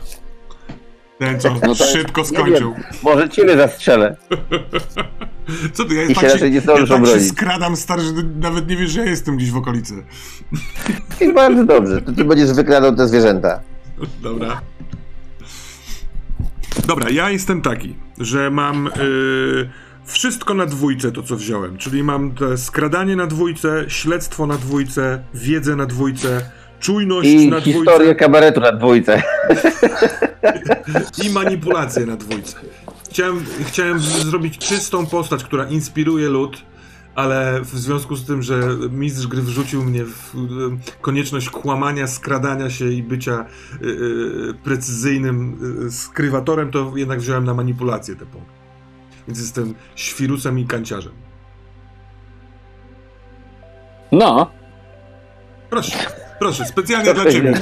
Ten, 1.26 1.40
co 1.40 1.54
No 1.68 1.76
to 1.76 1.86
szybko 1.86 2.26
skończył. 2.26 2.74
wiem, 2.74 2.84
może 3.04 3.30
ciebie 3.30 3.58
zastrzelę. 3.58 4.16
Co 5.74 5.86
ty, 5.86 5.96
ja, 5.96 6.04
I 6.04 6.16
tak 6.16 6.32
się 6.32 6.40
się, 6.40 6.50
nie 6.50 6.56
ja 6.56 6.88
tak 6.88 7.08
się 7.08 7.20
skradam, 7.20 7.76
stary, 7.76 8.02
że 8.02 8.12
nawet 8.40 8.68
nie 8.68 8.78
wiesz, 8.78 8.92
że 8.92 9.00
ja 9.00 9.06
jestem 9.06 9.38
gdzieś 9.38 9.52
w 9.52 9.58
okolicy. 9.58 10.04
I 11.22 11.34
bardzo 11.34 11.66
dobrze, 11.66 12.02
to 12.02 12.12
ty 12.12 12.26
będziesz 12.26 12.54
wykradał 12.54 12.96
te 12.96 13.08
zwierzęta. 13.08 13.60
Dobra. 14.24 14.62
Dobra, 16.88 17.10
ja 17.10 17.30
jestem 17.30 17.62
taki, 17.62 17.96
że 18.18 18.52
mam 18.52 18.88
y, 18.88 19.70
wszystko 20.06 20.54
na 20.54 20.66
dwójce, 20.66 21.12
to 21.12 21.24
co 21.24 21.36
wziąłem. 21.36 21.78
Czyli 21.78 22.04
mam 22.04 22.32
te 22.32 22.58
skradanie 22.58 23.16
na 23.16 23.28
dwójce, 23.28 23.86
śledztwo 23.88 24.48
na 24.48 24.58
dwójce, 24.58 25.24
wiedzę 25.34 25.76
na 25.76 25.86
dwójce, 25.86 26.50
czujność 26.84 27.30
I 27.30 27.50
na 27.50 27.60
dwójce 27.60 27.80
historię 27.80 28.16
kabaretu 28.16 28.62
na 28.62 28.72
dwójce. 28.72 29.24
i 31.26 31.30
manipulację 31.30 32.06
na 32.06 32.16
dwójce. 32.16 32.58
Chciałem, 33.10 33.46
chciałem 33.68 34.00
zrobić 34.00 34.58
czystą 34.58 35.06
postać, 35.06 35.44
która 35.44 35.66
inspiruje 35.66 36.30
lud, 36.30 36.62
ale 37.16 37.62
w 37.62 37.70
związku 37.70 38.16
z 38.16 38.26
tym, 38.26 38.42
że 38.42 38.60
mistrz 38.92 39.28
gry 39.28 39.42
wrzucił 39.42 39.84
mnie 39.84 40.04
w 40.04 40.36
y, 40.36 41.00
konieczność 41.02 41.50
kłamania, 41.50 42.08
skradania 42.08 42.70
się 42.70 42.90
i 42.90 43.04
bycia 43.04 43.46
y, 43.82 43.86
y, 43.86 44.54
precyzyjnym 44.64 45.60
skrywatorem, 45.92 46.72
to 46.72 46.94
jednak 46.96 47.20
wziąłem 47.20 47.44
na 47.44 47.54
manipulację 47.54 48.16
te 48.16 48.26
punkty. 48.26 48.52
Więc 49.28 49.40
jestem 49.40 49.74
świrusem 49.96 50.60
i 50.60 50.66
kanciarzem. 50.66 51.14
No, 54.12 54.52
Proszę, 55.74 55.98
proszę, 56.44 56.66
specjalnie 56.66 57.14
dla 57.14 57.32
ciebie. 57.32 57.54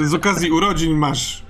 Z 0.00 0.14
okazji 0.14 0.50
urodzin 0.50 0.96
masz. 0.96 1.42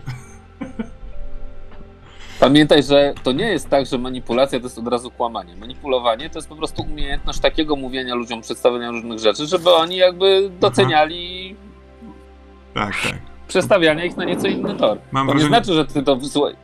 Pamiętaj, 2.41 2.83
że 2.83 3.15
to 3.23 3.33
nie 3.33 3.45
jest 3.45 3.69
tak, 3.69 3.87
że 3.87 3.99
manipulacja 3.99 4.59
to 4.61 4.67
jest 4.67 4.79
od 4.79 4.89
razu 4.89 5.11
kłamanie. 5.11 5.57
Manipulowanie 5.57 6.31
to 6.31 6.39
jest 6.39 6.49
po 6.49 6.57
prostu 6.57 6.83
umiejętność 6.83 7.39
takiego 7.41 7.77
mówienia 7.77 8.15
ludziom, 8.15 8.41
przedstawiania 8.41 8.91
różnych 8.91 9.19
rzeczy, 9.19 9.47
żeby 9.47 9.75
oni 9.75 9.97
jakby 9.97 10.51
doceniali 10.61 11.57
Tak, 12.75 12.95
tak. 13.03 13.15
przestawiania 13.49 14.05
ich 14.05 14.17
na 14.17 14.25
nieco 14.25 14.47
inny 14.49 14.75
tor. 14.75 14.99
Mam 15.13 15.27
to 15.27 15.33
wrażenie- 15.33 15.43
nie 15.43 15.49
znaczy, 15.49 15.73
że 15.75 15.87
ty 15.87 16.03
to 16.03 16.19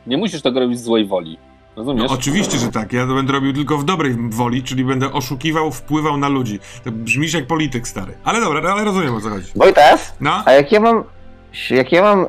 nie 0.07 0.17
musisz 0.17 0.41
tego 0.41 0.59
robić 0.59 0.79
z 0.79 0.83
złej 0.83 1.05
woli. 1.05 1.37
No, 1.75 1.83
Rozumiesz? 1.83 2.11
oczywiście, 2.11 2.57
że 2.57 2.67
tak. 2.71 2.93
Ja 2.93 3.07
to 3.07 3.13
będę 3.15 3.33
robił 3.33 3.53
tylko 3.53 3.77
w 3.77 3.83
dobrej 3.85 4.15
woli, 4.29 4.63
czyli 4.63 4.85
będę 4.85 5.11
oszukiwał, 5.13 5.71
wpływał 5.71 6.17
na 6.17 6.29
ludzi. 6.29 6.59
To 6.83 6.91
brzmisz 6.91 7.33
jak 7.33 7.47
polityk 7.47 7.87
stary. 7.87 8.13
Ale 8.23 8.41
dobra, 8.41 8.71
ale 8.71 8.83
rozumiem 8.83 9.15
o 9.15 9.21
co 9.21 9.29
chodzi. 9.29 9.51
Wojtas, 9.55 10.13
No, 10.21 10.43
a 10.45 10.51
jak 10.51 10.71
ja 10.71 10.79
mam, 10.79 11.03
jak 11.69 11.91
ja 11.91 12.01
mam, 12.01 12.21
y, 12.25 12.27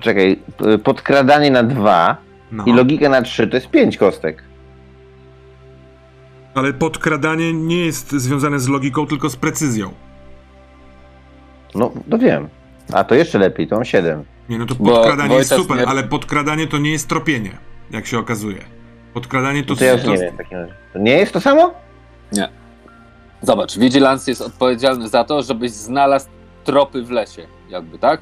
czekaj, 0.00 0.38
podkradanie 0.84 1.50
na 1.50 1.62
dwa 1.62 2.16
no. 2.52 2.64
i 2.66 2.72
logikę 2.72 3.08
na 3.08 3.22
trzy, 3.22 3.48
to 3.48 3.56
jest 3.56 3.70
pięć 3.70 3.96
kostek. 3.96 4.42
Ale 6.54 6.72
podkradanie 6.72 7.52
nie 7.52 7.86
jest 7.86 8.10
związane 8.12 8.58
z 8.58 8.68
logiką, 8.68 9.06
tylko 9.06 9.30
z 9.30 9.36
precyzją. 9.36 9.90
No, 11.74 11.92
to 12.10 12.18
wiem. 12.18 12.48
A 12.92 13.04
to 13.04 13.14
jeszcze 13.14 13.38
lepiej, 13.38 13.66
to 13.68 13.74
mam 13.76 13.84
siedem. 13.84 14.24
Nie, 14.48 14.58
no 14.58 14.66
to 14.66 14.74
Bo 14.74 14.90
podkradanie 14.90 15.34
jest 15.34 15.50
Wojtas 15.50 15.66
super, 15.66 15.78
nie- 15.78 15.86
ale 15.86 16.02
podkradanie 16.04 16.66
to 16.66 16.78
nie 16.78 16.90
jest 16.90 17.08
tropienie, 17.08 17.50
jak 17.90 18.06
się 18.06 18.18
okazuje. 18.18 18.64
Podkradanie 19.14 19.64
to... 19.64 19.72
No 19.72 19.78
to 19.78 19.84
ja 19.84 19.92
już 19.92 20.04
nie 20.04 20.18
wiem 20.18 20.34
w 20.34 20.38
takim 20.38 20.58
razie. 20.58 20.74
To 20.92 20.98
nie 20.98 21.12
jest 21.12 21.32
to 21.32 21.40
samo? 21.40 21.74
Zobacz, 23.42 23.78
Vigilance 23.78 24.30
jest 24.30 24.42
odpowiedzialny 24.42 25.08
za 25.08 25.24
to, 25.24 25.42
żebyś 25.42 25.70
znalazł 25.70 26.28
tropy 26.64 27.02
w 27.02 27.10
lesie, 27.10 27.46
jakby, 27.68 27.98
tak? 27.98 28.20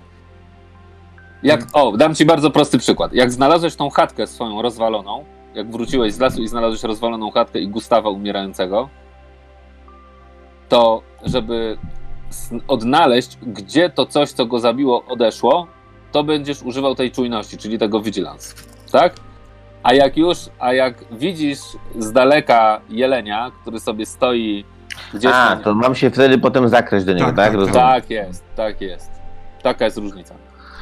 Jak, 1.43 1.67
o, 1.73 1.97
dam 1.97 2.15
ci 2.15 2.27
bardzo 2.27 2.51
prosty 2.51 2.79
przykład. 2.79 3.13
Jak 3.13 3.33
znalazłeś 3.33 3.77
tą 3.77 3.91
chatkę 3.91 4.27
swoją 4.27 4.63
rozwaloną, 4.63 5.25
jak 5.55 5.71
wróciłeś 5.71 6.13
z 6.13 6.21
lasu 6.21 6.43
i 6.43 6.49
znalazłeś 6.49 6.83
rozwaloną 6.83 7.31
chatkę 7.31 7.61
i 7.61 7.69
Gustawa 7.69 8.11
umierającego, 8.11 8.89
to 10.69 11.03
żeby 11.25 11.79
odnaleźć, 12.69 13.39
gdzie 13.43 13.91
to 13.91 14.07
coś, 14.07 14.31
co 14.31 14.47
go 14.47 14.59
zabiło, 14.59 15.05
odeszło, 15.05 15.67
to 16.13 16.25
będziesz 16.25 16.63
używał 16.63 16.95
tej 16.95 17.11
czujności, 17.11 17.59
czyli 17.59 17.79
tego 17.79 18.01
vigilance, 18.01 18.55
tak? 18.93 19.15
A 19.85 19.95
jak 19.95 20.17
już, 20.17 20.39
a 20.59 20.73
jak 20.73 21.05
widzisz 21.11 21.59
z 21.99 22.13
daleka 22.13 22.81
jelenia, 22.89 23.51
który 23.63 23.81
sobie 23.81 24.07
stoi 24.07 24.65
gdzieś 25.15 25.33
A, 25.35 25.57
to 25.57 25.75
mam 25.75 25.95
się 25.95 26.11
wtedy 26.11 26.39
potem 26.39 26.69
zakraść 26.69 27.05
do 27.05 27.13
niego, 27.13 27.27
Tak, 27.27 27.37
tak? 27.37 27.45
tak, 27.45 27.53
tak. 27.53 27.61
Rozumiem. 27.61 27.83
Tak 27.83 28.11
jest, 28.11 28.45
tak 28.57 28.81
jest. 28.81 29.11
Taka 29.63 29.85
jest 29.85 29.97
różnica. 29.97 30.35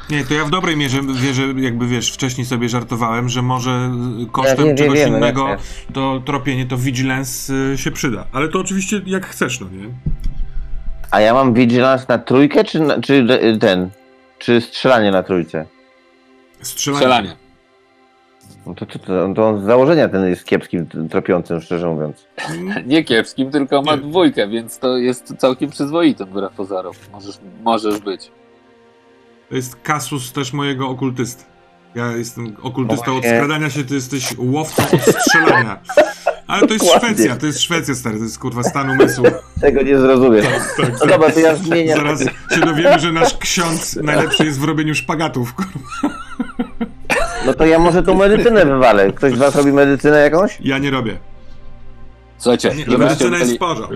Nie, 0.09 0.25
to 0.25 0.33
ja 0.33 0.45
w 0.45 0.49
dobrej 0.49 0.77
mierze 0.77 1.01
wierzę, 1.15 1.43
jakby 1.57 1.87
wiesz, 1.87 2.11
wcześniej 2.11 2.45
sobie 2.45 2.69
żartowałem, 2.69 3.29
że 3.29 3.41
może 3.41 3.91
y, 4.23 4.31
kosztem 4.31 4.67
Ja 4.67 4.75
czegoś 4.75 4.97
wiem, 4.97 5.05
wiem, 5.07 5.17
innego 5.17 5.47
to 5.93 6.21
tropienie, 6.25 6.65
to 6.65 6.77
vigilance 6.77 7.53
y, 7.53 7.77
się 7.77 7.91
przyda. 7.91 8.25
Ale 8.31 8.47
to 8.47 8.59
oczywiście 8.59 9.01
jak 9.05 9.25
chcesz, 9.25 9.59
no 9.59 9.67
nie? 9.71 9.89
A 11.11 11.21
ja 11.21 11.33
mam 11.33 11.53
vigilance 11.53 12.05
na 12.09 12.17
trójkę, 12.17 12.63
czy, 12.63 12.79
na, 12.79 13.01
czy 13.01 13.13
y, 13.13 13.57
ten? 13.59 13.89
Czy 14.39 14.61
strzelanie 14.61 15.11
na 15.11 15.23
trójce? 15.23 15.65
Strzelanie. 16.61 16.99
Strzelanie. 16.99 17.42
No 18.65 18.75
to, 18.75 18.85
to, 18.85 18.99
to, 18.99 19.33
to 19.35 19.47
on 19.47 19.61
z 19.61 19.65
założenia 19.65 20.09
ten 20.09 20.29
jest 20.29 20.45
kiepskim 20.45 20.87
tropiącym, 21.09 21.61
szczerze 21.61 21.87
mówiąc. 21.87 22.27
Nie 22.85 23.03
kiepskim, 23.03 23.51
tylko 23.51 23.81
ma 23.81 23.97
dwójkę, 23.97 24.47
więc 24.47 24.79
to 24.79 24.97
jest 24.97 25.35
całkiem 25.37 25.69
przyzwoitym 25.69 26.27
wbrew 26.27 26.53
pozorom. 26.53 26.93
Możesz, 27.11 27.39
możesz 27.63 27.99
być. 27.99 28.31
To 29.49 29.55
jest 29.55 29.75
kasus 29.75 30.31
też 30.31 30.53
mojego 30.53 30.89
okultysty. 30.89 31.43
Ja 31.95 32.11
jestem 32.11 32.55
okultystą 32.61 33.11
No 33.11 33.17
od 33.17 33.25
skradania 33.25 33.69
się, 33.69 33.83
ty 33.83 33.95
jesteś 33.95 34.35
łowcą 34.37 34.83
od 34.83 35.01
strzelania. 35.01 35.79
Ale 36.47 36.67
to 36.67 36.73
jest 36.73 36.85
Dokładnie. 36.85 37.09
Szwecja, 37.09 37.35
to 37.35 37.45
jest 37.45 37.61
Szwecja, 37.61 37.95
stary, 37.95 38.17
to 38.17 38.23
jest 38.23 38.39
kurwa 38.39 38.63
stan 38.63 38.89
umysłu. 38.89 39.25
Tego 39.61 39.81
nie 39.81 39.97
zrozumiem. 39.99 40.45
Tak, 40.77 40.91
No 40.99 41.05
dobra, 41.05 41.31
to 41.31 41.39
ja 41.39 41.55
zmieniam. 41.55 41.97
Zaraz 41.97 42.21
się 42.55 42.59
dowiemy, 42.65 42.99
że 42.99 43.11
nasz 43.11 43.37
ksiądz 43.37 43.95
najlepszy 43.95 44.45
jest 44.45 44.59
w 44.59 44.63
robieniu 44.63 44.95
szpagatów. 44.95 45.53
kurwa. 45.53 46.19
No 47.45 47.53
to 47.53 47.65
ja 47.65 47.79
może 47.79 48.03
tą 48.03 48.15
medycynę 48.15 48.65
wywalę. 48.65 49.11
Ktoś 49.13 49.33
z 49.33 49.37
was 49.37 49.55
robi 49.55 49.71
medycynę 49.71 50.17
jakąś? 50.17 50.57
Ja 50.61 50.77
nie 50.77 50.91
robię. 50.91 51.17
Słuchajcie, 52.37 52.71
Nie, 52.87 52.97
medycyna 52.97 53.37
jest 53.37 53.55
w 53.55 53.57
porządku. 53.57 53.93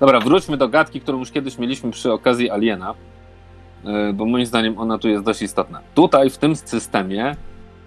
Dobra, 0.00 0.20
wróćmy 0.20 0.56
do 0.56 0.68
gadki, 0.68 1.00
którą 1.00 1.18
już 1.18 1.30
kiedyś 1.30 1.58
mieliśmy 1.58 1.90
przy 1.90 2.12
okazji 2.12 2.50
Aliena. 2.50 2.94
y, 4.10 4.12
bo 4.12 4.26
moim 4.26 4.46
zdaniem 4.46 4.78
ona 4.78 4.98
tu 4.98 5.08
jest 5.08 5.24
dość 5.24 5.42
istotna. 5.42 5.80
Tutaj 5.94 6.30
w 6.30 6.38
tym 6.38 6.56
systemie 6.56 7.36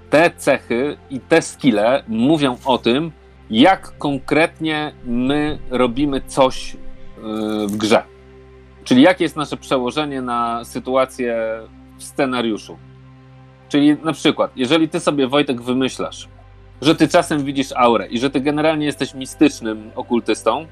te 0.09 0.31
cechy 0.37 0.97
i 1.09 1.19
te 1.19 1.41
skille 1.41 2.03
mówią 2.07 2.57
o 2.65 2.77
tym, 2.77 3.11
jak 3.49 3.97
konkretnie 3.97 4.91
my 5.05 5.59
robimy 5.69 6.21
coś 6.27 6.73
y, 6.73 6.77
w 7.67 7.77
grze. 7.77 8.03
Czyli 8.83 9.01
jakie 9.01 9.23
jest 9.23 9.35
nasze 9.35 9.57
przełożenie 9.57 10.21
na 10.21 10.65
sytuację 10.65 11.37
w 11.97 12.03
scenariuszu. 12.03 12.77
Czyli 13.69 13.97
na 14.03 14.13
przykład, 14.13 14.51
jeżeli 14.55 14.89
ty 14.89 14.99
sobie 14.99 15.27
Wojtek 15.27 15.61
wymyślasz, 15.61 16.27
że 16.81 16.95
ty 16.95 17.07
czasem 17.07 17.43
widzisz 17.43 17.71
aurę 17.75 18.07
i 18.07 18.19
że 18.19 18.29
ty 18.29 18.41
generalnie 18.41 18.85
jesteś 18.85 19.13
mistycznym 19.13 19.91
okultystą, 19.95 20.65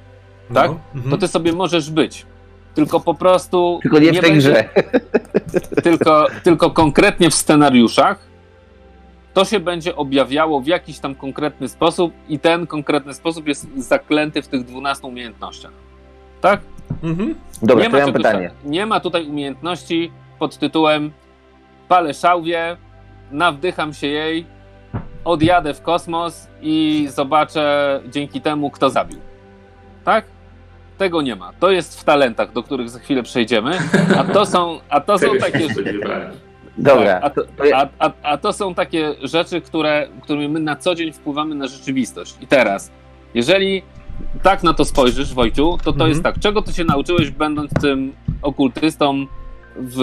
tak? 0.53 0.71
No, 0.71 0.79
mhm. 0.95 1.11
to 1.11 1.17
ty 1.17 1.27
sobie 1.27 1.53
możesz 1.53 1.91
być. 1.91 2.25
Tylko 2.75 2.99
po 2.99 3.13
prostu. 3.13 3.79
Tylko 3.81 3.99
nie 3.99 4.13
w 4.13 4.19
tej 4.19 4.31
będzie- 4.31 4.51
grze. 4.51 4.69
Tylko, 5.83 6.27
tylko 6.43 6.69
konkretnie 6.71 7.29
w 7.29 7.35
scenariuszach 7.35 8.27
to 9.33 9.45
się 9.45 9.59
będzie 9.59 9.95
objawiało 9.95 10.61
w 10.61 10.67
jakiś 10.67 10.99
tam 10.99 11.15
konkretny 11.15 11.69
sposób 11.69 12.13
i 12.29 12.39
ten 12.39 12.67
konkretny 12.67 13.13
sposób 13.13 13.47
jest 13.47 13.67
zaklęty 13.77 14.41
w 14.41 14.47
tych 14.47 14.63
12 14.63 15.07
umiejętnościach. 15.07 15.71
Tak? 16.41 16.61
Mhm. 17.03 17.35
Dobra, 17.61 17.83
nie, 17.85 17.91
to 17.91 17.97
ja 17.97 18.05
mam 18.05 18.13
pytanie. 18.13 18.49
tak- 18.49 18.71
nie 18.71 18.85
ma 18.85 18.99
tutaj 18.99 19.25
umiejętności 19.27 20.11
pod 20.39 20.57
tytułem 20.57 21.11
palę 21.87 22.13
szałwię, 22.13 22.77
nawdycham 23.31 23.93
się 23.93 24.07
jej, 24.07 24.45
odjadę 25.25 25.73
w 25.73 25.81
kosmos 25.81 26.47
i 26.61 27.07
zobaczę 27.11 27.99
dzięki 28.07 28.41
temu, 28.41 28.71
kto 28.71 28.89
zabił. 28.89 29.19
Tak? 30.03 30.25
Tego 30.97 31.21
nie 31.21 31.35
ma. 31.35 31.53
To 31.59 31.71
jest 31.71 32.01
w 32.01 32.03
talentach, 32.03 32.51
do 32.53 32.63
których 32.63 32.89
za 32.89 32.99
chwilę 32.99 33.23
przejdziemy, 33.23 33.71
a 34.17 34.23
to 34.23 34.45
są, 34.45 34.79
a 34.89 34.99
to 35.01 35.19
są 35.19 35.27
takie 35.39 35.69
spodziewałem. 35.73 36.31
Dobra, 36.77 37.19
a, 37.23 37.29
to, 37.29 37.41
a, 37.75 37.87
a, 37.99 38.11
a 38.23 38.37
to 38.37 38.53
są 38.53 38.73
takie 38.73 39.15
rzeczy, 39.21 39.61
które, 39.61 40.07
którymi 40.21 40.49
my 40.49 40.59
na 40.59 40.75
co 40.75 40.95
dzień 40.95 41.11
wpływamy 41.13 41.55
na 41.55 41.67
rzeczywistość. 41.67 42.35
I 42.41 42.47
teraz, 42.47 42.91
jeżeli 43.33 43.83
tak 44.43 44.63
na 44.63 44.73
to 44.73 44.85
spojrzysz, 44.85 45.33
Wojciu, 45.33 45.77
to 45.77 45.83
to 45.83 45.89
Mhm. 45.91 46.09
jest 46.09 46.23
tak. 46.23 46.39
Czego 46.39 46.61
ty 46.61 46.73
się 46.73 46.83
nauczyłeś, 46.83 47.29
będąc 47.31 47.71
tym 47.81 48.13
okultystą, 48.41 49.25
w, 49.75 49.97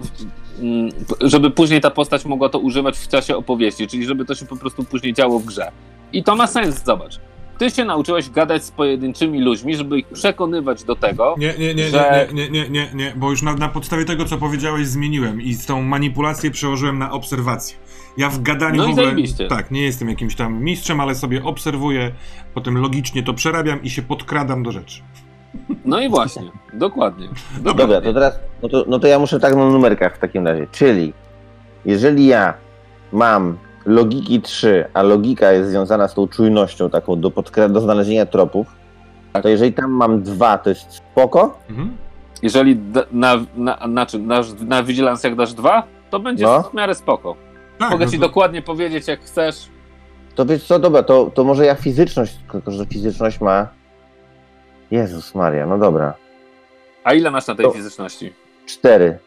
w, 0.00 0.08
żeby 1.20 1.50
później 1.50 1.80
ta 1.80 1.90
postać 1.90 2.24
mogła 2.24 2.48
to 2.48 2.58
używać 2.58 2.98
w 2.98 3.08
czasie 3.08 3.36
opowieści, 3.36 3.86
czyli 3.88 4.04
żeby 4.04 4.24
to 4.24 4.34
się 4.34 4.46
po 4.46 4.56
prostu 4.56 4.84
później 4.84 5.12
działo 5.14 5.38
w 5.40 5.44
grze. 5.44 5.70
I 6.12 6.24
to 6.24 6.36
ma 6.36 6.46
sens, 6.46 6.84
zobacz. 6.84 7.20
Ty 7.58 7.70
się 7.70 7.84
nauczyłeś 7.84 8.30
gadać 8.30 8.64
z 8.64 8.70
pojedynczymi 8.70 9.40
ludźmi, 9.40 9.76
żeby 9.76 9.98
ich 9.98 10.06
przekonywać 10.06 10.84
do 10.84 10.96
tego, 10.96 11.34
Nie, 11.38 11.54
nie, 11.58 11.74
nie, 11.74 11.88
że- 11.88 12.28
nie, 12.32 12.50
nie, 12.50 12.50
nie, 12.50 12.68
nie, 12.70 12.90
nie, 12.94 13.12
bo 13.16 13.30
już 13.30 13.42
na, 13.42 13.54
na 13.54 13.68
podstawie 13.68 14.04
tego, 14.04 14.24
co 14.24 14.36
powiedziałeś, 14.38 14.86
zmieniłem 14.86 15.42
i 15.42 15.54
z 15.54 15.66
tą 15.66 15.82
manipulację 15.82 16.50
przełożyłem 16.50 16.98
na 16.98 17.12
obserwację. 17.12 17.76
Ja 18.16 18.28
w 18.28 18.42
gadaniu 18.42 18.76
No 18.76 18.86
w 18.86 18.90
ogóle. 18.90 19.04
zajebiście. 19.04 19.46
Tak, 19.48 19.70
nie 19.70 19.82
jestem 19.82 20.08
jakimś 20.08 20.34
tam 20.34 20.62
mistrzem, 20.64 21.00
ale 21.00 21.14
sobie 21.14 21.44
obserwuję, 21.44 22.10
potem 22.54 22.78
logicznie 22.78 23.22
to 23.22 23.34
przerabiam 23.34 23.82
i 23.82 23.90
się 23.90 24.02
podkradam 24.02 24.62
do 24.62 24.72
rzeczy. 24.72 25.02
No 25.84 26.00
i 26.00 26.08
właśnie, 26.08 26.42
dokładnie. 26.74 27.28
Dobra, 27.60 28.00
to 28.00 28.12
teraz, 28.12 28.38
no 28.62 28.68
to, 28.68 28.84
no 28.88 28.98
to 28.98 29.06
ja 29.06 29.18
muszę 29.18 29.40
tak 29.40 29.56
na 29.56 29.70
numerkach 29.70 30.16
w 30.16 30.18
takim 30.18 30.46
razie. 30.46 30.66
Czyli, 30.72 31.12
jeżeli 31.84 32.26
ja 32.26 32.54
mam 33.12 33.56
logiki 33.86 34.40
3, 34.42 34.84
a 34.94 35.02
logika 35.02 35.52
jest 35.52 35.70
związana 35.70 36.08
z 36.08 36.14
tą 36.14 36.28
czujnością 36.28 36.90
taką 36.90 37.20
do, 37.20 37.30
podkra- 37.30 37.70
do 37.72 37.80
znalezienia 37.80 38.26
tropów, 38.26 38.66
to 39.42 39.48
jeżeli 39.48 39.72
tam 39.72 39.90
mam 39.90 40.22
dwa, 40.22 40.58
to 40.58 40.70
jest 40.70 40.92
spoko, 40.92 41.58
Mhm. 41.70 41.96
Jeżeli 42.42 42.76
d- 42.76 43.04
na, 43.12 43.36
na, 43.56 43.86
na, 43.86 44.06
czym? 44.06 44.26
na, 44.26 44.40
na 44.66 44.82
Vigilance 44.82 45.28
jak 45.28 45.36
dasz 45.36 45.54
dwa, 45.54 45.82
to 46.10 46.20
będzie 46.20 46.44
No. 46.44 46.62
w 46.62 46.74
miarę 46.74 46.94
spoko. 46.94 47.36
Tak, 47.78 47.90
Mogę 47.90 48.04
no 48.04 48.10
ci 48.10 48.18
to- 48.18 48.26
dokładnie 48.26 48.62
powiedzieć, 48.62 49.08
jak 49.08 49.20
chcesz. 49.20 49.68
to 50.34 50.46
wiesz 50.46 50.64
co, 50.66 50.78
dobra, 50.78 51.02
to, 51.02 51.30
to 51.34 51.44
może 51.44 51.66
ja 51.66 51.74
fizyczność, 51.74 52.36
tylko 52.52 52.70
że 52.70 52.86
fizyczność 52.86 53.40
ma... 53.40 53.68
Jezus 54.90 55.34
Maria, 55.34 55.66
no 55.66 55.78
dobra. 55.78 56.14
A 57.04 57.14
ile 57.14 57.30
masz 57.30 57.46
na 57.46 57.54
tej 57.54 57.66
To- 57.66 57.72
fizyczności? 57.72 58.32
Cztery. 58.66 59.18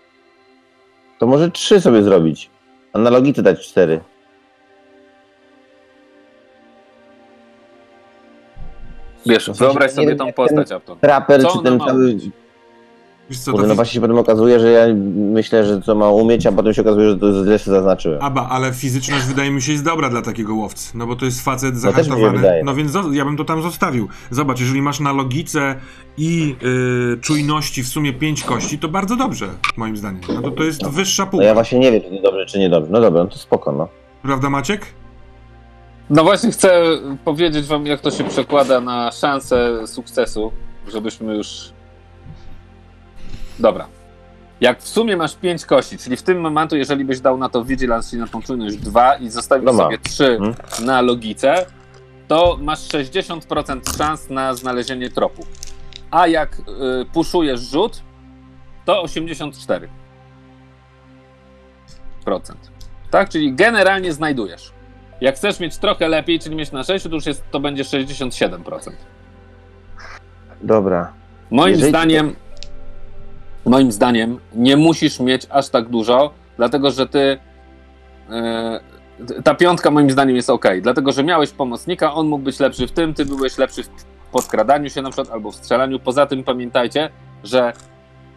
To 1.20 1.28
może 1.28 1.52
trzy 1.52 1.82
sobie 1.82 2.04
zrobić. 2.04 2.50
A 2.94 3.00
na 3.00 3.10
logice 3.10 3.42
dać 3.44 3.68
cztery. 3.68 4.00
Wiesz, 9.26 9.50
wyobraź 9.50 9.92
sobie 9.92 10.16
tą 10.16 10.34
postać, 10.34 10.72
Apton. 10.72 11.00
Traper 11.00 11.42
Co 11.42 11.58
czy 11.58 11.64
ten 11.64 11.80
cały... 11.80 12.16
Wiesz 13.34 13.42
co, 13.42 13.52
Kurde, 13.52 13.64
to 13.64 13.70
no 13.70 13.76
właśnie 13.76 13.94
się 13.94 14.02
potem 14.02 14.18
okazuje, 14.18 14.60
że 14.60 14.72
ja 14.72 14.86
myślę, 15.16 15.66
że 15.66 15.82
co 15.82 15.96
ma 15.96 16.10
umieć, 16.10 16.46
a 16.46 16.52
potem 16.52 16.74
się 16.74 16.82
okazuje, 16.82 17.10
że 17.10 17.18
to 17.18 17.44
źle 17.44 17.60
się 17.60 17.72
zaznaczyłem. 17.72 18.22
Aba, 18.22 18.50
ale 18.50 18.74
fizyczność 18.74 19.26
wydaje 19.26 19.52
mi 19.52 19.62
się 19.62 19.72
jest 19.72 19.84
dobra 19.84 20.10
dla 20.10 20.22
takiego 20.22 20.56
łowcy, 20.56 20.98
no 20.98 21.08
bo 21.08 21.16
to 21.16 21.26
jest 21.26 21.42
facet 21.46 21.78
zahartowany. 21.78 22.38
wydaje. 22.38 22.64
No 22.64 22.76
więc 22.76 22.94
ja 23.12 23.26
bym 23.26 23.38
to 23.38 23.44
tam 23.46 23.62
zostawił. 23.62 24.08
Zobacz, 24.32 24.60
jeżeli 24.60 24.82
masz 24.82 25.00
na 25.00 25.14
logice 25.14 25.76
i 26.18 26.56
y, 27.16 27.22
czujności 27.22 27.84
w 27.84 27.88
sumie 27.88 28.14
pięć 28.14 28.44
kości, 28.44 28.80
to 28.80 28.88
bardzo 28.88 29.16
dobrze, 29.16 29.48
moim 29.78 29.98
zdaniem. 29.98 30.22
No 30.36 30.42
to 30.42 30.52
to 30.52 30.64
jest 30.64 30.88
wyższa 30.88 31.24
No 31.26 31.30
półka. 31.32 31.46
ja 31.46 31.54
właśnie 31.54 31.80
nie 31.80 31.92
wiem, 31.92 32.02
czy 32.02 32.10
to 32.10 32.22
dobrze, 32.22 32.46
czy 32.46 32.60
niedobrze. 32.60 32.92
No 32.92 33.02
dobra, 33.02 33.24
no 33.24 33.30
to 33.30 33.38
spoko, 33.38 33.72
no. 33.72 33.88
Prawda 34.22 34.50
Maciek? 34.50 34.86
No 36.10 36.24
właśnie 36.24 36.52
chcę 36.52 36.84
powiedzieć 37.26 37.66
wam, 37.66 37.86
jak 37.86 38.02
to 38.02 38.12
się 38.12 38.24
przekłada 38.24 38.82
na 38.82 39.12
szansę 39.12 39.88
sukcesu, 39.88 40.52
żebyśmy 40.88 41.36
już... 41.38 41.74
Dobra. 43.60 43.88
Jak 44.62 44.82
w 44.82 44.88
sumie 44.88 45.18
masz 45.18 45.36
pięć 45.36 45.66
kości, 45.66 45.98
czyli 45.98 46.18
w 46.18 46.24
tym 46.24 46.40
momentu, 46.42 46.76
jeżeli 46.78 47.06
byś 47.06 47.20
dał 47.20 47.38
na 47.38 47.50
to 47.50 47.64
Vigilance, 47.66 48.10
czyli 48.10 48.22
na 48.22 48.28
tą 48.28 48.42
czujność 48.42 48.78
dwa 48.78 49.16
i 49.16 49.30
zostawił 49.30 49.66
No 49.66 49.74
sobie 49.74 49.98
trzy 49.98 50.28
Mhm. 50.42 50.86
na 50.86 51.02
logice, 51.02 51.66
to 52.28 52.58
masz 52.62 52.80
60% 52.80 53.98
szans 53.98 54.30
na 54.30 54.54
znalezienie 54.54 55.10
tropu. 55.10 55.46
A 56.12 56.28
jak 56.28 56.60
y, 56.60 56.62
puszujesz 57.14 57.60
rzut, 57.62 58.02
to 58.86 59.04
84%. 59.04 59.88
Tak? 63.12 63.30
Czyli 63.30 63.54
generalnie 63.54 64.14
znajdujesz. 64.14 64.72
Jak 65.22 65.36
chcesz 65.36 65.60
mieć 65.60 65.78
trochę 65.78 66.08
lepiej, 66.08 66.40
czyli 66.40 66.56
mieć 66.56 66.72
na 66.72 66.84
6, 66.84 67.04
to 67.06 67.10
już 67.16 67.26
jest, 67.26 67.44
to 67.52 67.60
będzie 67.60 67.84
67%. 67.84 68.92
Dobra. 70.62 71.14
Moim 71.52 71.72
Jeżeli- 71.74 71.90
zdaniem, 71.90 72.36
moim 73.66 73.92
zdaniem 73.92 74.40
nie 74.56 74.78
musisz 74.78 75.20
mieć 75.20 75.48
aż 75.50 75.70
tak 75.70 75.90
dużo, 75.90 76.32
dlatego 76.58 76.92
że 76.92 77.08
ty 77.08 77.38
e, 78.30 78.80
ta 79.44 79.56
piątka 79.56 79.92
moim 79.92 80.12
zdaniem 80.12 80.36
jest 80.36 80.50
ok, 80.50 80.66
dlatego 80.82 81.12
że 81.12 81.24
miałeś 81.24 81.52
pomocnika, 81.52 82.14
on 82.14 82.28
mógł 82.28 82.44
być 82.44 82.60
lepszy 82.60 82.88
w 82.88 82.92
tym, 82.92 83.14
ty 83.14 83.26
byłeś 83.26 83.58
lepszy 83.58 83.84
w 83.84 83.90
podkradaniu 84.32 84.90
się 84.90 85.02
na 85.02 85.10
przykład 85.10 85.34
albo 85.34 85.52
w 85.52 85.56
strzelaniu. 85.56 86.00
Poza 86.00 86.26
tym 86.26 86.44
pamiętajcie, 86.44 87.10
że 87.44 87.74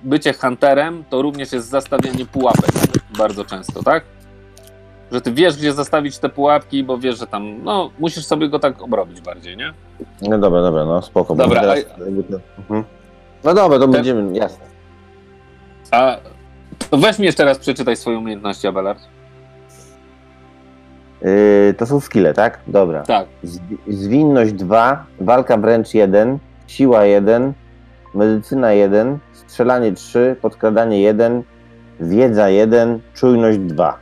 bycie 0.03 0.33
hunterem 0.33 1.05
to 1.11 1.23
również 1.23 1.53
jest 1.53 1.69
zastawianie 1.69 2.27
pułapek 2.27 2.71
bardzo 3.19 3.45
często, 3.45 3.83
tak? 3.83 4.05
Że 5.13 5.21
ty 5.21 5.33
wiesz, 5.33 5.57
gdzie 5.57 5.73
zastawić 5.73 6.19
te 6.19 6.29
pułapki, 6.29 6.85
bo 6.85 6.99
wiesz, 6.99 7.19
że 7.19 7.27
tam, 7.27 7.63
no, 7.65 7.91
musisz 7.99 8.27
sobie 8.27 8.49
go 8.49 8.59
tak 8.59 8.83
obrobić 8.83 9.21
bardziej, 9.21 9.57
nie? 9.57 9.73
No 10.23 10.39
dobra, 10.39 10.63
dobra, 10.63 10.85
no 10.85 11.03
spoko. 11.03 11.35
bo 11.35 11.43
Dobra, 11.43 11.61
teraz, 11.61 11.85
to... 11.85 12.05
mhm. 12.59 12.85
No 13.45 13.55
dobra, 13.55 13.79
to 13.79 13.89
będziemy, 13.89 14.39
jasne. 14.39 14.76
A 15.91 16.17
to 16.91 16.97
weź 16.97 17.19
mi 17.19 17.27
jeszcze 17.27 17.45
raz 17.45 17.59
przeczytaj 17.59 17.97
swoje 17.97 18.19
umiejętności, 18.19 18.67
Abelard. 18.67 18.99
Yy, 21.23 21.75
to 21.79 21.87
są 21.87 22.01
skille, 22.01 22.35
tak? 22.35 22.59
Dobra. 22.67 23.03
Tak. 23.03 23.27
Zwi- 23.45 23.77
Zwinność 23.89 24.53
2, 24.53 25.05
walka 25.21 25.57
wręcz 25.57 25.95
1, 25.95 26.39
siła 26.67 27.05
1, 27.05 27.53
medycyna 28.15 28.73
1, 28.73 29.19
strzelanie 29.33 29.93
3, 29.93 30.37
podkradanie 30.43 31.01
1, 31.01 31.43
wiedza 32.01 32.49
1, 32.49 33.01
czujność 33.15 33.59
2. 33.59 33.99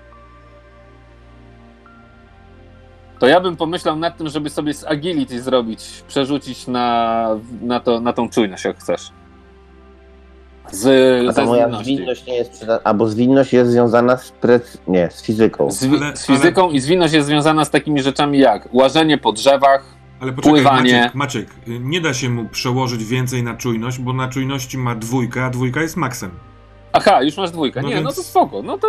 To 3.19 3.27
ja 3.27 3.41
bym 3.41 3.57
pomyślał 3.57 3.97
nad 3.97 4.17
tym, 4.17 4.29
żeby 4.29 4.51
sobie 4.51 4.75
z 4.75 4.85
agility 4.85 5.43
zrobić, 5.43 6.05
przerzucić 6.09 6.67
na, 6.67 7.29
na, 7.63 7.81
to, 7.81 8.01
na 8.01 8.13
tą 8.13 8.29
czujność, 8.31 8.65
jak 8.65 8.79
chcesz. 8.79 9.11
Z, 10.75 10.87
A 11.31 11.33
ta 11.33 11.45
moja 11.45 11.63
zwinności. 11.63 11.95
zwinność 11.97 12.27
nie 12.27 12.35
jest 12.35 12.51
przydatna, 12.51 12.91
albo 12.91 13.09
zwinność 13.09 13.53
jest 13.53 13.71
związana 13.71 14.17
z 14.17 14.31
prec... 14.31 14.79
nie, 14.89 15.09
z 15.11 15.23
fizyką. 15.23 15.71
Z, 15.71 15.85
Ale- 15.85 16.17
z 16.17 16.27
fizyką 16.27 16.71
i 16.71 16.81
zwinność 16.81 17.15
jest 17.15 17.27
związana 17.27 17.65
z 17.65 17.71
takimi 17.71 18.03
rzeczami 18.03 18.39
jak 18.39 18.69
łażenie 18.73 19.19
po 19.19 19.33
drzewach. 19.33 19.85
Ale 20.21 20.33
poczekaj, 20.33 20.53
Pływanie. 20.53 20.93
Maciek, 21.15 21.15
Maciek, 21.15 21.49
nie 21.67 22.01
da 22.01 22.15
się 22.15 22.29
mu 22.31 22.49
przełożyć 22.49 23.05
więcej 23.05 23.43
na 23.43 23.55
czujność, 23.55 23.99
bo 23.99 24.13
na 24.13 24.29
czujności 24.29 24.79
ma 24.79 24.95
dwójkę, 24.95 25.45
a 25.45 25.51
dwójka 25.51 25.83
jest 25.83 25.97
maksem. 25.97 26.31
Aha, 26.93 27.23
już 27.23 27.37
masz 27.37 27.51
dwójkę. 27.51 27.83
No 27.83 27.89
Nie, 27.89 27.95
więc- 27.95 28.05
no 28.07 28.13
to 28.13 28.23
spoko. 28.23 28.63
No 28.63 28.79
to 28.79 28.89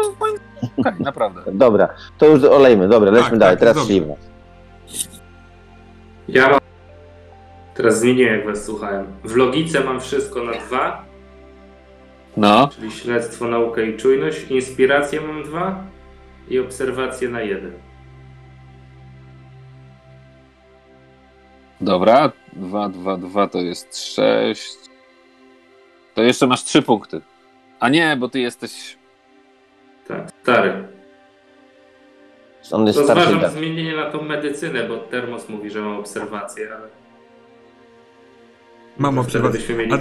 okej, 0.77 0.93
naprawdę. 0.99 1.41
Dobra, 1.53 1.89
to 2.17 2.25
już 2.25 2.43
olejmy, 2.43 2.87
dobra, 2.87 3.11
lećmy 3.11 3.29
Tak, 3.29 3.39
dalej, 3.39 3.57
tak, 3.57 3.59
teraz 3.59 3.87
śliwa. 3.87 4.13
Ja 6.29 6.49
mam... 6.49 6.59
Teraz 7.75 7.99
zmieniłem, 7.99 8.35
jak 8.35 8.45
was 8.45 8.65
słuchałem. 8.65 9.05
W 9.23 9.35
logice 9.35 9.83
mam 9.83 10.01
wszystko 10.01 10.43
na 10.43 10.51
dwa, 10.51 11.04
No, 12.37 12.67
Czyli 12.75 12.91
śledztwo, 12.91 13.47
naukę 13.47 13.85
i 13.85 13.97
czujność. 13.97 14.43
Inspirację 14.51 15.21
mam 15.21 15.43
dwa 15.43 15.83
i 16.49 16.59
obserwację 16.59 17.29
na 17.29 17.41
jeden. 17.41 17.71
dobra. 21.81 22.31
2, 22.53 22.89
2, 22.89 23.17
2 23.17 23.47
to 23.47 23.57
jest 23.61 23.97
6. 24.15 24.75
To 26.15 26.21
jeszcze 26.23 26.47
masz 26.47 26.63
3 26.63 26.81
punkty. 26.81 27.21
A 27.79 27.89
nie, 27.89 28.17
bo 28.19 28.29
ty 28.29 28.39
jesteś. 28.39 28.97
Tak, 30.07 30.27
stary. 30.41 30.87
On 32.71 32.87
jest 32.87 32.99
To 32.99 33.03
starszy. 33.05 33.23
zważam 33.23 33.41
tak. 33.41 33.51
zmienienie 33.51 33.95
na 33.95 34.11
tą 34.11 34.21
medycynę, 34.21 34.83
bo 34.83 34.97
Termos 34.97 35.49
mówi, 35.49 35.69
że 35.69 35.81
mam 35.81 35.97
obserwację, 35.99 36.67
ale... 36.75 37.04
Mam 38.97 39.15
to 39.15 39.23
wtedy 39.23 39.37
obserwację. 39.47 39.59
byśmy 39.59 39.75
mieli 39.75 39.93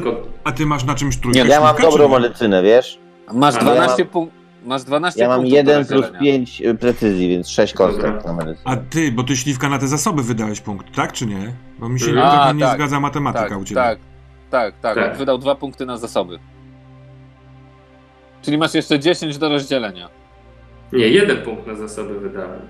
A- 0.45 0.49
A 0.49 0.53
ty 0.53 0.67
masz 0.67 0.85
na 0.85 0.95
czymś 0.95 1.17
trójkę? 1.17 1.47
Ja 1.49 1.61
mam 1.61 1.77
dobrą 1.77 2.09
nie? 2.09 2.15
medycynę, 2.21 2.63
wiesz? 2.63 2.99
Masz 3.33 3.55
A, 3.57 3.59
12 3.61 4.03
ja 4.03 4.09
punktów. 4.09 4.45
Masz 4.65 4.85
12 4.85 5.21
Ja 5.23 5.29
mam 5.29 5.37
punktów 5.41 5.55
1 5.57 5.83
do 5.83 5.89
plus 5.89 5.91
rozdzielenia. 6.01 6.21
5 6.21 6.63
precyzji, 6.81 7.29
więc 7.29 7.49
6 7.49 7.75
Dobra. 7.75 7.93
kostek 8.13 8.25
na 8.25 8.33
medycynę. 8.33 8.61
A 8.65 8.77
ty, 8.77 9.13
bo 9.13 9.23
ty 9.23 9.37
śliwka 9.37 9.69
na 9.69 9.79
te 9.79 9.89
zasoby 9.89 10.23
wydałeś 10.23 10.61
punkt, 10.61 10.95
tak 10.97 11.13
czy 11.13 11.27
nie? 11.27 11.53
Bo 11.79 11.89
mi 11.89 12.01
się 12.01 12.07
trochę 12.13 12.31
A, 12.31 12.53
nie 12.53 12.61
tak, 12.61 12.77
zgadza 12.77 13.01
matematyka 13.01 13.49
tak, 13.49 13.59
u 13.59 13.65
ciebie. 13.65 13.81
Tak, 13.81 13.99
tak, 14.51 14.75
tak. 14.81 14.95
Tak. 14.95 15.17
Wydał 15.17 15.39
dwa 15.39 15.55
punkty 15.55 15.87
na 15.87 15.97
zasoby. 15.97 16.39
Czyli 18.43 18.59
masz 18.59 18.75
jeszcze 18.75 18.99
10 18.99 19.39
do 19.39 19.49
rozdzielenia. 19.49 20.09
Nie, 20.93 21.09
jeden 21.09 21.37
punkt 21.37 21.67
na 21.67 21.75
zasoby 21.75 22.21
wydałem. 22.21 22.61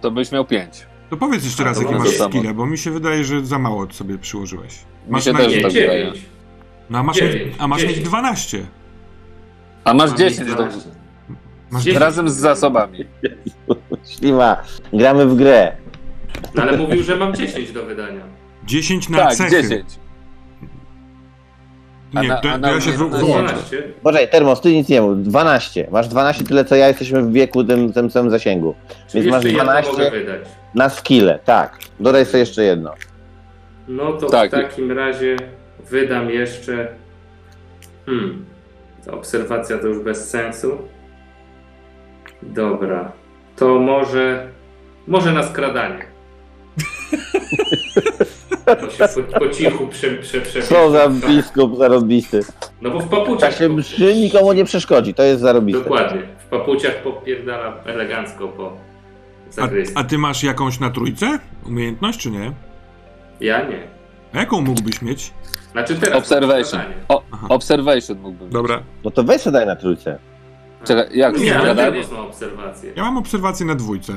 To 0.00 0.10
byś 0.10 0.32
miał 0.32 0.44
5. 0.44 0.86
To 1.12 1.16
powiedz 1.16 1.44
jeszcze 1.44 1.62
A, 1.62 1.66
raz, 1.66 1.82
jakie 1.82 1.94
masz 1.94 2.08
skille, 2.08 2.54
bo 2.54 2.66
mi 2.66 2.78
się 2.78 2.90
wydaje, 2.90 3.24
że 3.24 3.46
za 3.46 3.58
mało 3.58 3.92
sobie 3.92 4.18
przyłożyłeś. 4.18 4.78
Mi 5.06 5.12
Masz 5.12 5.24
się 5.24 5.32
na... 5.32 5.38
też 5.38 5.62
tak 5.62 5.72
wydaje. 5.72 6.12
No, 6.90 6.98
a 6.98 7.02
masz, 7.02 7.16
dziewięć, 7.16 7.46
mieć, 7.46 7.54
a 7.58 7.68
masz 7.68 7.82
mieć 7.82 7.88
dziesięć. 7.90 8.08
12. 8.08 8.66
A 9.84 9.94
masz 9.94 10.10
Mam 10.10 10.18
10 10.18 10.48
do... 10.48 10.54
12. 10.54 10.90
Masz... 11.70 11.82
Dziesięć. 11.82 12.00
razem 12.00 12.28
z 12.28 12.36
zasobami. 12.36 12.98
Śliwa, 14.08 14.62
gramy 14.92 15.26
w 15.26 15.36
grę. 15.36 15.76
No, 16.54 16.62
ale 16.62 16.78
mówił, 16.78 17.02
że 17.02 17.16
mam 17.16 17.34
10 17.34 17.72
do 17.72 17.84
wydania. 17.86 18.22
10 18.64 19.08
na 19.08 19.18
Tak, 19.18 19.34
cechy. 19.34 19.62
10. 19.62 19.84
A 22.14 22.22
Nie, 22.22 22.28
na- 22.28 22.36
to, 22.40 22.48
ja 22.74 22.80
się 22.80 22.90
wyłączę. 22.92 23.18
12. 23.26 23.82
Poczekaj, 24.02 24.28
Termos, 24.30 24.60
ty 24.60 24.72
nic 24.72 24.88
nie 24.88 25.00
mów. 25.02 25.22
12. 25.22 25.88
Masz 25.90 26.08
12 26.08 26.44
tyle 26.44 26.64
co 26.64 26.76
ja, 26.76 26.88
jesteśmy 26.88 27.22
w 27.22 27.32
wieku 27.32 27.64
tym, 27.64 27.92
tym 27.92 28.10
samym 28.10 28.30
zasięgu. 28.30 28.74
Czyli 29.08 29.22
Więc 29.24 29.34
masz 29.34 29.44
jeszcze 29.44 29.58
jedno 29.58 29.72
12 29.72 29.92
mogę 29.92 30.10
wydać. 30.10 30.40
na 30.74 30.88
skille, 30.88 31.38
tak. 31.44 31.78
Dodaj 32.00 32.26
sobie 32.26 32.38
jeszcze 32.38 32.62
jedno. 32.64 32.94
No 33.88 34.12
to 34.12 34.26
Tak. 34.30 34.48
w 34.50 34.52
takim 34.54 34.92
razie 34.92 35.36
wydam 35.90 36.30
jeszcze. 36.30 36.88
Hmm. 38.06 38.44
Ta 39.06 39.12
obserwacja 39.12 39.78
to 39.78 39.86
już 39.86 39.98
bez 39.98 40.30
sensu. 40.30 40.78
Dobra. 42.42 43.12
To 43.56 43.78
może. 43.78 44.46
Może 45.06 45.32
na 45.32 45.42
skradanie. 45.42 45.98
Się 48.90 49.22
po, 49.22 49.38
po 49.38 49.48
cichu 49.48 49.86
prze, 49.86 50.10
prze, 50.10 50.40
prze, 50.40 50.62
Co 50.62 50.90
za 50.90 51.08
biskup 51.08 51.76
zarobisty. 51.78 52.40
No 52.82 52.90
bo 52.90 53.00
w 53.00 53.08
papuciach. 53.08 53.50
czasie 53.50 53.68
mszy 53.68 54.14
nikomu 54.14 54.52
nie 54.52 54.64
przeszkodzi, 54.64 55.14
to 55.14 55.22
jest 55.22 55.40
zarobiste. 55.42 55.82
Dokładnie. 55.82 56.22
W 56.38 56.44
papuciach 56.44 57.02
popierdalam 57.02 57.72
elegancko 57.86 58.48
po 58.48 58.72
A, 59.48 59.52
zakrystii. 59.52 59.96
a 59.98 60.04
ty 60.04 60.18
masz 60.18 60.42
jakąś 60.42 60.80
na 60.80 60.90
trójce? 60.90 61.38
Umiejętność 61.66 62.20
czy 62.20 62.30
nie? 62.30 62.52
Ja 63.40 63.62
nie. 63.68 63.82
A 64.34 64.38
jaką 64.38 64.60
mógłbyś 64.60 65.02
mieć? 65.02 65.32
Znaczy 65.72 65.94
teraz. 65.96 66.18
Observation. 66.18 66.80
O, 67.08 67.22
observation 67.48 68.16
mógłbym. 68.18 68.44
mieć. 68.46 68.52
Dobra. 68.52 68.82
No 69.04 69.10
to 69.10 69.24
weź 69.24 69.40
sobie 69.42 69.54
daj 69.54 69.66
na 69.66 69.76
trójce. 69.76 70.18
Czekaj, 70.84 71.18
jak 71.18 71.38
Nie, 71.38 71.52
ale 71.54 71.60
skradanie? 71.60 71.90
Termos 72.02 72.12
ma 72.18 72.20
obserwację. 72.26 72.92
Ja 72.96 73.02
mam 73.02 73.16
obserwację 73.16 73.66
na 73.66 73.74
dwójce. 73.74 74.12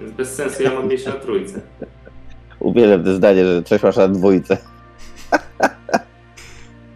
Więc 0.00 0.12
bez 0.12 0.34
sensu 0.34 0.62
ja 0.62 0.70
mam 0.74 0.88
mieć 0.88 1.06
na 1.06 1.12
trójce. 1.12 1.60
Uwielbiam 2.66 3.04
to 3.04 3.14
zdanie, 3.14 3.44
że 3.44 3.62
coś 3.62 3.82
masz 3.82 3.96
na 3.96 4.08
dwójce. 4.08 4.58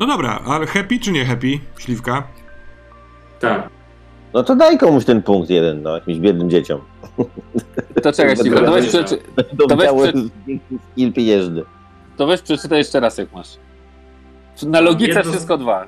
No 0.01 0.06
dobra, 0.06 0.40
ale 0.47 0.66
happy 0.66 0.98
czy 0.98 1.12
nie 1.12 1.24
happy, 1.24 1.59
śliwka? 1.78 2.22
Tak. 3.40 3.68
No 4.34 4.42
to 4.42 4.56
daj 4.56 4.78
komuś 4.78 5.05
ten 5.05 5.22
punkt 5.22 5.51
jeden, 5.51 5.82
no, 5.82 5.94
jakimś 5.94 6.18
biednym 6.18 6.51
dzieciom. 6.51 6.80
To 8.02 8.12
czekaj, 8.12 8.36
Śliwa, 8.36 8.60
to 8.60 8.72
weź, 8.72 8.88
przeczy... 8.88 9.18
To 9.68 9.76
weź 9.76 9.88
to 12.16 12.26
weź 12.26 12.42
przeczytaj 12.42 12.78
jeszcze 12.78 13.01
raz, 13.01 13.18
jak 13.18 13.32
masz. 13.32 13.56
Na 14.62 14.80
logice 14.80 15.12
Jedno- 15.18 15.30
wszystko 15.30 15.59
dwa. 15.59 15.86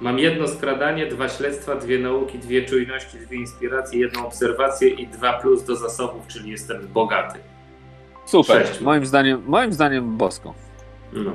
Mam 0.00 0.18
jedno 0.18 0.48
skradanie, 0.48 1.06
dwa 1.06 1.28
śledztwa, 1.28 1.76
dwie 1.76 1.98
nauki, 1.98 2.38
dwie 2.38 2.64
czujności, 2.64 3.18
dwie 3.18 3.36
inspiracje, 3.36 4.00
jedną 4.00 4.26
obserwację 4.26 4.88
i 4.88 5.06
dwa 5.06 5.32
plus 5.32 5.64
do 5.64 5.76
zasobów, 5.76 6.26
czyli 6.26 6.50
jestem 6.50 6.88
bogaty. 6.88 7.38
Super. 8.30 8.66
Sześć. 8.66 8.80
Moim 8.80 9.06
zdaniem, 9.06 9.42
moim 9.46 9.72
zdaniem 9.72 10.16
bosko. 10.16 10.54
No. 11.12 11.30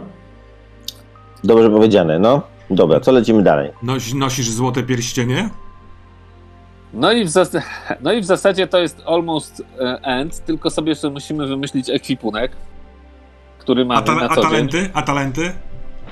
Dobrze 1.44 1.70
powiedziane, 1.70 2.20
no. 2.20 2.42
Dobra, 2.70 3.00
co 3.00 3.12
lecimy 3.12 3.44
dalej? 3.44 3.72
Noś, 3.84 4.14
nosisz 4.14 4.50
złote 4.50 4.84
pierścienie? 4.84 5.50
No 6.94 7.12
i, 7.12 7.26
w 7.26 7.30
zas- 7.30 7.62
no 8.04 8.14
i 8.14 8.22
w 8.22 8.26
zasadzie 8.26 8.68
to 8.68 8.78
jest 8.80 9.02
almost 9.06 9.64
e, 9.80 10.00
end, 10.04 10.46
tylko 10.46 10.70
sobie 10.70 10.90
jeszcze 10.90 11.10
musimy 11.10 11.48
wymyślić 11.48 11.90
ekwipunek, 11.90 12.52
który 13.60 13.82
A, 13.82 13.86
mamy 13.86 14.04
ta, 14.08 14.16
na 14.16 14.22
a 14.26 14.28
co 14.30 14.36
dzień. 14.36 14.44
talenty? 14.44 14.90
A 14.94 15.02
talenty? 15.02 15.54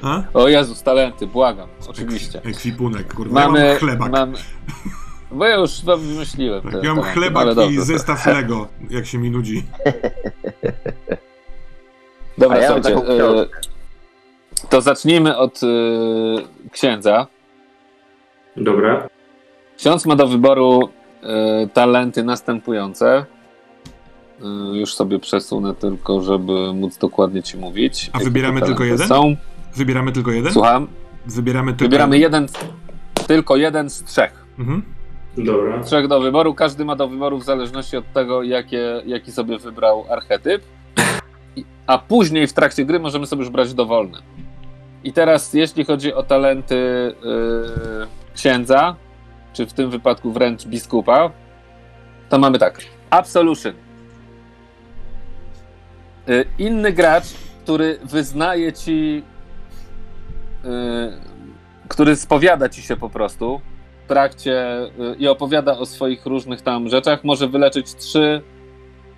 A? 0.01 0.23
O 0.33 0.47
Jezus, 0.47 0.83
talenty, 0.83 1.27
błagam, 1.27 1.67
oczywiście. 1.89 2.41
Ekwipunek, 2.43 3.13
kurwa. 3.13 3.41
Ja 3.41 3.47
Mamy, 3.47 3.67
mam 3.69 3.77
chlebak. 3.77 4.11
mam, 4.11 4.33
bo 5.33 5.45
ja 5.45 5.55
już 5.55 5.83
wam 5.85 5.99
wymyśliłem 5.99 6.61
Tak, 6.61 6.71
te 6.71 6.87
ja 6.87 6.95
mam 6.95 7.03
chlebak 7.03 7.51
i 7.51 7.55
dobrze. 7.55 7.81
zestaw 7.81 8.25
Lego, 8.35 8.67
jak 8.89 9.05
się 9.05 9.17
mi 9.17 9.31
nudzi. 9.31 9.63
Dobra, 12.37 12.57
ja 12.57 12.67
słuchajcie, 12.67 12.89
taką 12.89 13.07
e, 13.07 13.45
to 14.69 14.81
zacznijmy 14.81 15.37
od 15.37 15.61
e, 15.63 15.67
księdza. 16.71 17.27
Dobra. 18.57 19.07
Ksiądz 19.77 20.05
ma 20.05 20.15
do 20.15 20.27
wyboru 20.27 20.89
e, 21.23 21.67
talenty 21.67 22.23
następujące. 22.23 23.25
E, 24.41 24.45
już 24.77 24.93
sobie 24.95 25.19
przesunę 25.19 25.75
tylko, 25.75 26.21
żeby 26.21 26.73
móc 26.73 26.97
dokładnie 26.97 27.43
ci 27.43 27.57
mówić. 27.57 28.09
A 28.13 28.19
wybieramy 28.19 28.61
tylko 28.61 28.83
jeden? 28.83 29.07
Są. 29.07 29.35
Wybieramy 29.75 30.11
tylko 30.11 30.31
jeden? 30.31 30.53
Słucham. 30.53 30.87
Wybieramy 31.25 31.71
tylko 31.71 31.83
Wybieramy 31.83 32.17
jeden. 32.17 32.43
jeden, 32.43 33.27
tylko 33.27 33.55
jeden 33.55 33.89
z 33.89 34.03
trzech. 34.03 34.45
Mhm. 34.59 34.83
Dobra. 35.37 35.83
Trzech 35.83 36.07
do 36.07 36.19
wyboru. 36.19 36.53
Każdy 36.53 36.85
ma 36.85 36.95
do 36.95 37.07
wyboru 37.07 37.37
w 37.37 37.43
zależności 37.43 37.97
od 37.97 38.13
tego, 38.13 38.43
jakie, 38.43 39.01
jaki 39.05 39.31
sobie 39.31 39.59
wybrał 39.59 40.05
archetyp. 40.09 40.63
A 41.87 41.97
później 41.97 42.47
w 42.47 42.53
trakcie 42.53 42.85
gry 42.85 42.99
możemy 42.99 43.27
sobie 43.27 43.39
już 43.39 43.49
brać 43.49 43.73
dowolne. 43.73 44.17
I 45.03 45.13
teraz, 45.13 45.53
jeśli 45.53 45.85
chodzi 45.85 46.13
o 46.13 46.23
talenty 46.23 46.75
yy, 47.23 48.07
księdza, 48.35 48.95
czy 49.53 49.65
w 49.65 49.73
tym 49.73 49.89
wypadku 49.89 50.31
wręcz 50.31 50.65
biskupa, 50.65 51.31
to 52.29 52.39
mamy 52.39 52.59
tak. 52.59 52.81
Absolution. 53.09 53.73
Y, 56.29 56.45
Inny 56.57 56.91
gracz, 56.91 57.25
który 57.63 57.99
wyznaje 58.03 58.73
ci, 58.73 59.23
y, 60.65 60.67
który 61.87 62.15
spowiada 62.15 62.69
ci 62.69 62.81
się 62.81 62.97
po 62.97 63.09
prostu 63.09 63.61
trakcie 64.07 64.81
y, 64.83 64.89
i 65.19 65.27
opowiada 65.27 65.77
o 65.77 65.85
swoich 65.85 66.25
różnych 66.25 66.61
tam 66.61 66.89
rzeczach, 66.89 67.23
może 67.23 67.47
wyleczyć 67.47 67.95
trzy. 67.95 68.41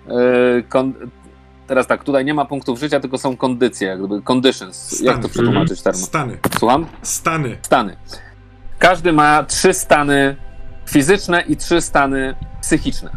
y, 0.08 0.64
Teraz 1.66 1.86
tak, 1.86 2.04
tutaj 2.04 2.24
nie 2.24 2.34
ma 2.34 2.44
punktów 2.44 2.78
życia, 2.80 3.00
tylko 3.00 3.18
są 3.18 3.36
kondycje, 3.36 3.88
jak 3.88 3.98
gdyby 3.98 4.22
conditions. 4.32 5.00
Jak 5.00 5.14
to 5.16 5.20
Stany. 5.22 5.28
przetłumaczyć 5.34 5.82
termo? 5.82 5.98
Stany. 5.98 6.38
Słucham? 6.58 6.86
Stany. 7.02 7.56
Stany. 7.62 7.96
Każdy 8.78 9.12
ma 9.12 9.44
trzy 9.44 9.72
stany 9.74 10.36
fizyczne 10.88 11.40
i 11.40 11.56
trzy 11.56 11.80
stany 11.80 12.34
psychiczne. 12.60 13.10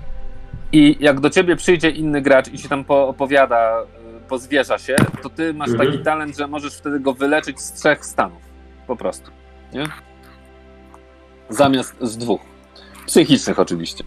I 0.72 0.98
jak 1.00 1.20
do 1.20 1.30
ciebie 1.30 1.56
przyjdzie 1.56 1.90
inny 1.90 2.22
gracz 2.22 2.48
i 2.48 2.58
ci 2.58 2.70
tam 2.70 2.84
poopowiada, 2.86 3.82
y, 3.82 4.28
pozwierza 4.30 4.78
się, 4.78 4.96
to 5.24 5.30
ty 5.30 5.54
masz 5.54 5.70
Mhm. 5.70 5.90
taki 5.92 6.04
talent, 6.04 6.38
że 6.38 6.48
możesz 6.48 6.76
wtedy 6.78 7.00
go 7.00 7.14
wyleczyć 7.14 7.60
z 7.62 7.74
trzech 7.74 8.06
stanów. 8.06 8.42
Po 8.88 8.96
prostu. 8.96 9.32
Nie? 9.74 9.84
Zamiast 11.50 11.96
z 12.02 12.18
dwóch. 12.18 12.42
Psychicznych 13.06 13.60
oczywiście. 13.60 14.04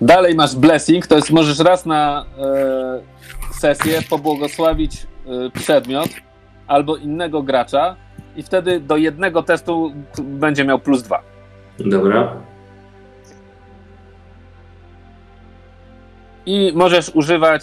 Dalej 0.00 0.34
masz 0.34 0.56
blessing, 0.56 1.06
to 1.06 1.16
jest 1.16 1.30
możesz 1.30 1.58
raz 1.58 1.86
na 1.86 2.24
e, 2.38 3.54
sesję 3.60 4.02
pobłogosławić 4.10 5.06
e, 5.26 5.50
przedmiot 5.50 6.08
albo 6.66 6.96
innego 6.96 7.42
gracza 7.42 7.96
i 8.36 8.42
wtedy 8.42 8.80
do 8.80 8.96
jednego 8.96 9.42
testu 9.42 9.92
będzie 10.22 10.64
miał 10.64 10.78
plus 10.78 11.02
dwa. 11.02 11.22
Dobra. 11.78 12.36
I 16.46 16.72
możesz 16.74 17.08
używać 17.08 17.62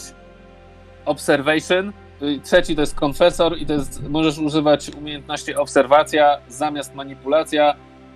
observation 1.06 1.94
y, 2.22 2.40
trzeci 2.44 2.76
to 2.76 2.82
jest 2.82 2.96
konfesor 2.96 3.58
i 3.58 3.66
to 3.66 3.74
jest, 3.74 4.10
możesz 4.10 4.38
używać 4.38 4.90
umiejętności 4.90 5.56
obserwacja 5.56 6.38
zamiast 6.48 6.96
manipulacja, 6.96 7.76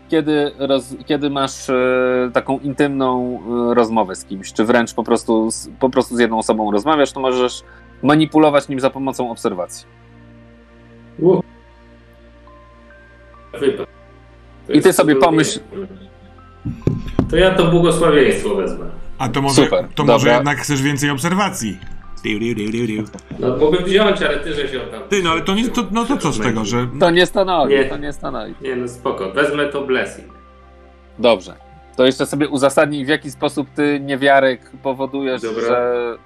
kiedy, 0.10 0.52
roz, 0.60 0.96
kiedy 1.06 1.30
masz 1.30 1.70
e, 1.70 2.32
taką 2.34 2.60
intymną 2.60 3.40
e, 3.72 3.74
rozmowę 3.74 4.16
z 4.16 4.26
kimś, 4.26 4.54
czy 4.54 4.66
wręcz 4.66 4.94
po 4.94 5.04
prostu, 5.04 5.52
z, 5.52 5.70
po 5.80 5.90
prostu 5.90 6.16
z 6.16 6.20
jedną 6.20 6.38
osobą 6.38 6.72
rozmawiasz, 6.72 7.12
to 7.12 7.20
możesz 7.20 7.64
manipulować 8.04 8.68
nim 8.70 8.80
za 8.80 8.90
pomocą 8.90 9.32
obserwacji. 9.32 9.86
I 14.70 14.82
ty 14.82 14.94
sobie 14.94 15.16
pomyśl, 15.16 15.60
To 17.30 17.36
ja 17.38 17.56
to 17.56 17.72
błogosławieństwo 17.72 18.56
wezmę. 18.56 18.86
A 19.18 19.30
to 19.30 19.42
może, 19.42 19.64
Super, 19.64 19.88
to 19.96 20.06
może 20.06 20.18
dobra. 20.18 20.36
jednak 20.36 20.58
chcesz 20.58 20.82
więcej 20.82 21.10
obserwacji. 21.10 21.78
Diu, 22.24 22.40
diu, 22.40 22.56
diu, 22.56 22.72
diu, 22.72 22.88
diu. 22.88 23.04
No 23.40 23.58
mógłbym 23.58 23.84
wziąć, 23.84 24.22
ale 24.22 24.40
ty, 24.40 24.54
że 24.54 24.68
się 24.68 24.80
tam... 24.80 25.02
Ty, 25.10 25.24
no 25.24 25.32
ale 25.32 25.42
to, 25.42 25.56
nie, 25.56 25.70
to, 25.70 25.84
no 25.92 26.06
to 26.06 26.18
co 26.18 26.32
z 26.32 26.40
tego, 26.40 26.66
że... 26.66 26.88
to 27.00 27.12
nie 27.12 27.26
stanowi, 27.26 27.74
Nie. 27.74 27.86
to 27.86 27.98
nie 27.98 28.14
stanowi. 28.14 28.54
Nie 28.62 28.76
no 28.76 28.88
spoko, 28.88 29.32
wezmę 29.32 29.66
to 29.66 29.82
blessing. 29.82 30.28
Dobrze. 31.20 31.56
To 31.96 32.06
jeszcze 32.06 32.26
sobie 32.26 32.48
uzasadnij, 32.48 33.06
w 33.06 33.08
jaki 33.08 33.32
sposób 33.32 33.68
ty 33.76 34.00
niewiarek 34.00 34.72
powodujesz, 34.84 35.42
Dobra. 35.42 35.68
że, 35.68 36.18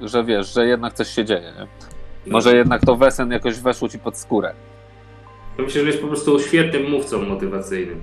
że 0.00 0.24
wiesz, 0.24 0.54
że 0.54 0.66
jednak 0.66 0.92
coś 0.92 1.08
się 1.08 1.24
dzieje. 1.24 1.52
Nie? 1.58 2.32
Może 2.32 2.56
jednak 2.56 2.84
to 2.84 2.96
wesen 2.96 3.30
jakoś 3.30 3.60
weszło 3.60 3.88
ci 3.88 3.98
pod 3.98 4.18
skórę. 4.18 4.54
Ja 5.58 5.64
Myślę, 5.64 5.80
że 5.80 5.86
jest 5.86 6.00
po 6.00 6.08
prostu 6.08 6.40
świetnym 6.40 6.90
mówcą 6.90 7.22
motywacyjnym. 7.22 8.00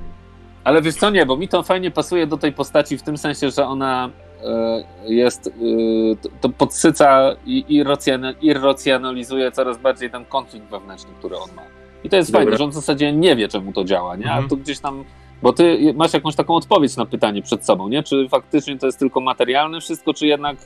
Ale 0.63 0.81
wiesz 0.81 0.95
co, 0.95 1.09
nie, 1.09 1.25
bo 1.25 1.37
mi 1.37 1.47
to 1.47 1.63
fajnie 1.63 1.91
pasuje 1.91 2.27
do 2.27 2.37
tej 2.37 2.53
postaci 2.53 2.97
w 2.97 3.03
tym 3.03 3.17
sensie, 3.17 3.51
że 3.51 3.65
ona 3.65 4.09
jest, 5.05 5.47
e, 5.47 5.51
to, 6.41 6.49
podsyca 6.49 7.35
i 7.45 7.65
irracjona- 7.69 8.33
irracjonalizuje 8.41 9.51
coraz 9.51 9.77
bardziej 9.77 10.09
ten 10.11 10.25
konflikt 10.25 10.65
wewnętrzny, 10.69 11.09
który 11.19 11.37
on 11.37 11.49
ma. 11.55 11.61
I 12.03 12.09
to 12.09 12.15
jest 12.15 12.31
Dobra. 12.31 12.45
fajne, 12.45 12.57
że 12.57 12.63
on 12.63 12.69
w 12.69 12.73
zasadzie 12.73 13.13
nie 13.13 13.35
wie, 13.35 13.47
czemu 13.47 13.73
to 13.73 13.83
działa, 13.83 14.15
nie? 14.15 14.25
A 14.25 14.29
Mhm. 14.33 14.49
tu 14.49 14.57
gdzieś 14.57 14.79
tam, 14.79 15.03
bo 15.41 15.53
ty 15.53 15.93
masz 15.95 16.13
jakąś 16.13 16.35
taką 16.35 16.55
odpowiedź 16.55 16.97
na 16.97 17.05
pytanie 17.05 17.41
przed 17.41 17.65
sobą, 17.65 17.87
nie? 17.89 18.03
Czy 18.03 18.29
faktycznie 18.29 18.77
to 18.77 18.85
jest 18.85 18.99
tylko 18.99 19.19
materialne 19.21 19.81
wszystko, 19.81 20.13
czy 20.13 20.27
jednak 20.27 20.57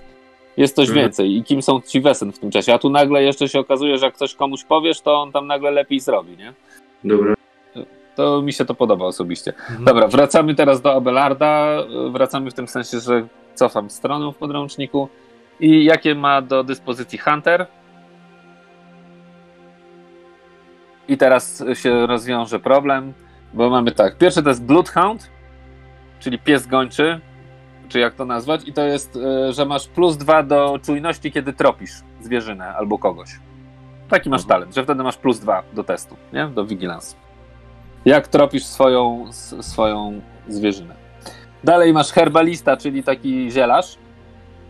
jest 0.58 0.76
coś 0.76 0.88
Mhm. 0.88 1.06
więcej 1.06 1.38
i 1.38 1.44
kim 1.44 1.62
są 1.62 1.82
ci 1.82 2.02
wesen 2.02 2.32
w 2.32 2.40
tym 2.40 2.52
czasie? 2.52 2.74
A 2.74 2.80
tu 2.80 2.90
nagle 2.90 3.24
jeszcze 3.24 3.48
się 3.48 3.60
okazuje, 3.60 3.98
że 3.98 4.06
jak 4.06 4.16
ktoś 4.16 4.36
komuś 4.36 4.64
powiesz, 4.64 5.02
to 5.02 5.22
on 5.22 5.32
tam 5.32 5.48
nagle 5.48 5.72
lepiej 5.72 6.00
zrobi, 6.00 6.38
nie? 6.38 6.54
Dobra. 7.04 7.34
To 8.16 8.42
mi 8.42 8.54
się 8.54 8.66
to 8.66 8.76
podoba 8.76 9.06
osobiście. 9.06 9.54
Mhm. 9.60 9.84
Dobra, 9.86 10.08
wracamy 10.08 10.56
teraz 10.56 10.82
do 10.82 10.94
Abelarda. 10.94 11.78
Wracamy 12.12 12.52
w 12.52 12.54
tym 12.54 12.68
sensie, 12.68 13.00
że 13.00 13.28
cofam 13.56 13.90
stronę 13.90 14.32
w 14.32 14.36
podręczniku. 14.36 15.10
I 15.60 15.84
jakie 15.84 16.16
ma 16.16 16.42
do 16.42 16.64
dyspozycji 16.64 17.20
Hunter? 17.20 17.68
I 21.08 21.18
teraz 21.18 21.64
się 21.74 22.08
rozwiąże 22.08 22.60
problem, 22.60 23.14
bo 23.54 23.70
mamy 23.70 23.92
tak. 23.92 24.18
Pierwszy 24.18 24.44
to 24.44 24.50
jest 24.50 24.64
Bloodhound, 24.64 25.32
czyli 26.20 26.40
pies 26.40 26.68
gończy, 26.68 27.20
czy 27.90 28.00
jak 28.00 28.16
to 28.16 28.26
nazwać. 28.26 28.68
I 28.68 28.74
to 28.74 28.86
jest, 28.86 29.16
e, 29.16 29.54
że 29.54 29.66
masz 29.66 29.88
plus 29.88 30.18
dwa 30.18 30.44
do 30.44 30.80
czujności, 30.84 31.32
kiedy 31.32 31.54
tropisz 31.54 31.92
zwierzynę 32.22 32.76
albo 32.76 32.98
kogoś. 32.98 33.30
Taki 34.10 34.30
masz 34.30 34.46
talent, 34.46 34.76
że 34.76 34.84
wtedy 34.84 35.04
masz 35.04 35.18
plus 35.18 35.40
dwa 35.40 35.64
do 35.74 35.84
testu, 35.84 36.18
nie? 36.34 36.48
Do 36.48 36.66
vigilance 36.66 37.24
jak 38.06 38.28
tropisz 38.28 38.66
swoją, 38.66 39.26
swoją 39.62 40.22
zwierzynę. 40.48 41.03
Dalej 41.64 41.94
masz 41.94 42.12
herbalista, 42.12 42.78
czyli 42.78 43.04
taki 43.04 43.52
zielarz. 43.52 43.98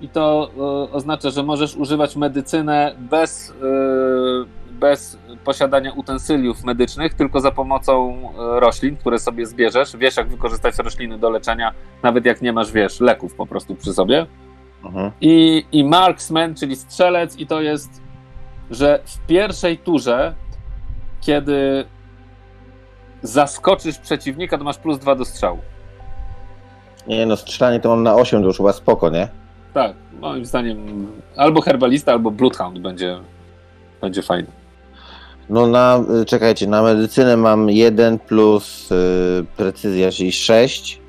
I 0.02 0.10
to 0.10 0.50
e, 0.58 0.92
oznacza, 0.92 1.30
że 1.30 1.44
możesz 1.44 1.76
używać 1.76 2.16
medycynę 2.16 2.96
bez, 3.00 3.50
e, 3.50 3.54
bez 4.72 5.18
posiadania 5.44 5.94
utensyliów 5.94 6.64
medycznych, 6.64 7.14
tylko 7.14 7.40
za 7.40 7.52
pomocą 7.52 8.14
e, 8.56 8.60
roślin, 8.60 8.98
które 8.98 9.20
sobie 9.20 9.46
zbierzesz. 9.46 9.98
Wiesz, 9.98 10.18
jak 10.18 10.28
wykorzystać 10.28 10.78
rośliny 10.78 11.18
do 11.18 11.30
leczenia, 11.30 11.74
nawet 12.04 12.26
jak 12.26 12.42
nie 12.42 12.54
masz, 12.54 12.72
wiesz, 12.72 13.00
leków 13.00 13.36
po 13.36 13.46
prostu 13.46 13.76
przy 13.76 13.94
sobie. 13.94 14.26
Mhm. 14.86 15.12
I, 15.22 15.66
I 15.72 15.84
marksman, 15.84 16.56
czyli 16.56 16.76
strzelec, 16.76 17.38
i 17.38 17.48
to 17.48 17.62
jest, 17.62 18.02
że 18.72 19.00
w 19.06 19.28
pierwszej 19.28 19.78
turze, 19.78 20.36
kiedy 21.22 21.86
zaskoczysz 23.22 23.98
przeciwnika, 23.98 24.58
to 24.58 24.64
masz 24.64 24.78
plus 24.78 25.00
dwa 25.00 25.16
do 25.16 25.26
strzału. 25.26 25.60
Nie 27.08 27.26
no, 27.26 27.38
strzelanie 27.38 27.80
to 27.80 27.90
mam 27.90 28.04
na 28.04 28.16
8, 28.16 28.42
to 28.42 28.48
już 28.48 28.58
chyba 28.58 28.74
spoko, 28.74 29.10
nie? 29.10 29.28
Tak, 29.74 29.94
moim 30.22 30.46
zdaniem 30.46 31.08
albo 31.38 31.62
herbalista, 31.62 32.12
albo 32.12 32.32
bloodhound 32.32 32.80
będzie, 32.80 33.20
będzie 34.02 34.22
fajny. 34.22 34.48
No 35.50 35.68
na, 35.68 36.04
czekajcie, 36.28 36.68
na 36.68 36.82
medycynę 36.82 37.38
mam 37.38 37.70
1 37.70 38.20
plus 38.20 38.92
y, 38.92 38.96
precyzja, 39.58 40.12
czyli 40.12 40.32
6, 40.32 41.02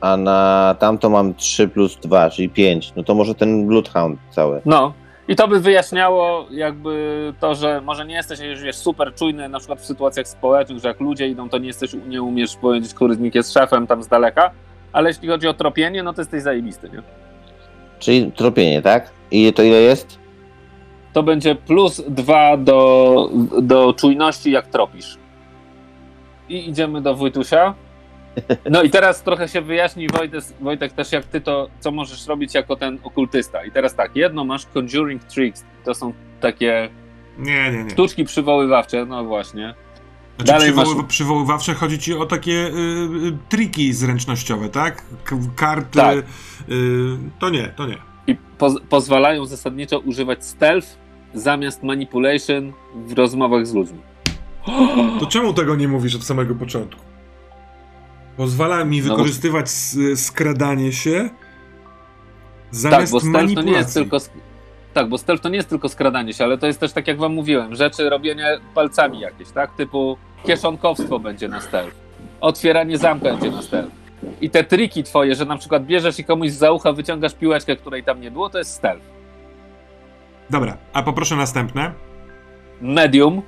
a 0.00 0.16
na 0.16 0.76
tamto 0.78 1.10
mam 1.10 1.34
3 1.34 1.68
plus 1.68 1.96
2, 1.96 2.30
czyli 2.30 2.48
5. 2.48 2.92
No 2.96 3.02
to 3.02 3.14
może 3.14 3.34
ten 3.34 3.66
Bloodhound 3.66 4.20
cały. 4.30 4.60
No, 4.64 4.92
i 5.28 5.36
to 5.36 5.48
by 5.48 5.60
wyjaśniało 5.60 6.46
jakby 6.50 7.34
to, 7.40 7.54
że 7.54 7.80
może 7.80 8.06
nie 8.06 8.14
jesteś 8.14 8.40
już 8.40 8.62
wiesz, 8.62 8.76
super 8.76 9.14
czujny 9.14 9.48
na 9.48 9.58
przykład 9.58 9.80
w 9.80 9.86
sytuacjach 9.86 10.28
społecznych, 10.28 10.78
że 10.78 10.88
jak 10.88 11.00
ludzie 11.00 11.28
idą, 11.28 11.48
to 11.48 11.58
nie 11.58 11.66
jesteś, 11.66 11.96
nie 12.08 12.22
umiesz 12.22 12.56
powiedzieć, 12.56 12.94
który 12.94 13.14
z 13.14 13.18
nich 13.18 13.34
jest 13.34 13.52
szefem 13.52 13.86
tam 13.86 14.02
z 14.02 14.08
daleka, 14.08 14.50
ale 14.92 15.10
jeśli 15.10 15.28
chodzi 15.28 15.48
o 15.48 15.54
tropienie, 15.54 16.02
no 16.02 16.12
to 16.12 16.20
jesteś 16.20 16.42
zajebisty, 16.42 16.90
nie? 16.90 17.02
Czyli 17.98 18.32
tropienie, 18.32 18.82
tak? 18.82 19.10
I 19.30 19.52
to 19.52 19.62
ile 19.62 19.80
jest? 19.80 20.20
to 21.12 21.22
będzie 21.22 21.54
plus 21.54 22.02
dwa 22.08 22.56
do, 22.56 23.30
do 23.62 23.92
czujności, 23.92 24.50
jak 24.50 24.66
tropisz. 24.66 25.18
I 26.48 26.68
idziemy 26.68 27.00
do 27.02 27.14
Wojtusia. 27.14 27.74
No 28.70 28.82
i 28.82 28.90
teraz 28.90 29.22
trochę 29.22 29.48
się 29.48 29.60
wyjaśni, 29.60 30.08
Wojtek, 30.08 30.44
Wojtek, 30.60 30.92
też 30.92 31.12
jak 31.12 31.24
ty 31.24 31.40
to, 31.40 31.68
co 31.80 31.90
możesz 31.90 32.26
robić 32.26 32.54
jako 32.54 32.76
ten 32.76 32.98
okultysta. 33.02 33.64
I 33.64 33.70
teraz 33.70 33.94
tak, 33.94 34.16
jedno 34.16 34.44
masz 34.44 34.66
Conjuring 34.66 35.24
Tricks, 35.24 35.64
to 35.84 35.94
są 35.94 36.12
takie 36.40 36.88
Nie, 37.38 37.72
nie, 37.72 37.84
nie. 37.84 37.90
sztuczki 37.90 38.24
przywoływawcze, 38.24 39.06
no 39.06 39.24
właśnie. 39.24 39.74
Znaczy, 40.36 40.52
Dalej 40.52 40.72
masz- 40.74 40.84
przywoły, 40.86 41.08
przywoływawcze 41.08 41.74
chodzi 41.74 41.98
ci 41.98 42.14
o 42.14 42.26
takie 42.26 42.52
y, 42.52 42.70
y, 43.26 43.38
triki 43.48 43.92
zręcznościowe, 43.92 44.68
tak? 44.68 45.04
K 45.24 45.36
karty. 45.56 45.98
Tak. 45.98 46.18
Y, 46.18 46.22
to 47.38 47.50
nie, 47.50 47.68
to 47.68 47.86
nie. 47.86 47.96
I 48.26 48.36
poz 48.58 48.74
pozwalają 48.88 49.46
zasadniczo 49.46 49.98
używać 49.98 50.44
stealth 50.46 50.88
zamiast 51.34 51.82
manipulation 51.82 52.72
w 53.06 53.12
rozmowach 53.12 53.66
z 53.66 53.74
ludźmi. 53.74 53.98
To 55.20 55.26
czemu 55.26 55.52
tego 55.54 55.76
nie 55.76 55.88
mówisz 55.88 56.14
od 56.16 56.24
samego 56.24 56.54
początku? 56.54 57.00
Pozwala 58.36 58.84
mi 58.84 59.00
No 59.00 59.08
bo- 59.08 59.10
wykorzystywać 59.16 59.64
s- 59.66 59.98
skradanie 60.14 60.92
się 60.92 61.30
Tak, 61.30 61.34
zamiast 62.70 63.12
bo 63.12 63.20
stealth 63.20 63.34
to 63.34 63.38
manipulacji. 63.38 63.72
nie 63.72 63.78
jest 63.78 63.94
tylko. 63.94 64.18
Tak, 64.94 65.08
bo 65.08 65.18
stealth 65.18 65.42
to 65.42 65.48
nie 65.48 65.56
jest 65.56 65.68
tylko 65.68 65.88
skradanie 65.88 66.32
się, 66.32 66.44
ale 66.44 66.58
to 66.58 66.66
jest 66.66 66.80
też 66.80 66.92
tak 66.92 67.08
jak 67.08 67.18
wam 67.18 67.34
mówiłem, 67.34 67.74
rzeczy 67.74 68.10
robienie 68.10 68.58
palcami 68.74 69.20
jakieś, 69.20 69.50
tak? 69.50 69.76
Typu 69.76 70.16
kieszonkowstwo 70.46 71.18
będzie 71.18 71.48
na 71.48 71.60
stealth. 71.60 71.96
Otwieranie 72.40 72.98
zamka 72.98 73.30
będzie 73.30 73.50
na 73.50 73.62
stealth. 73.62 73.90
I 74.40 74.50
te 74.50 74.64
triki 74.64 75.04
twoje, 75.04 75.34
że 75.34 75.44
na 75.44 75.56
przykład 75.56 75.84
bierzesz 75.84 76.18
i 76.18 76.24
komuś 76.24 76.50
za 76.50 76.72
ucha 76.72 76.92
wyciągasz 76.92 77.34
piłeczkę, 77.34 77.76
której 77.76 78.04
tam 78.04 78.20
nie 78.20 78.30
było, 78.30 78.50
to 78.50 78.58
jest 78.58 78.74
stealth. 78.74 79.04
Dobra, 80.50 80.76
a 80.92 81.02
poproszę 81.02 81.36
następne. 81.36 81.92
Medium. 82.80 83.42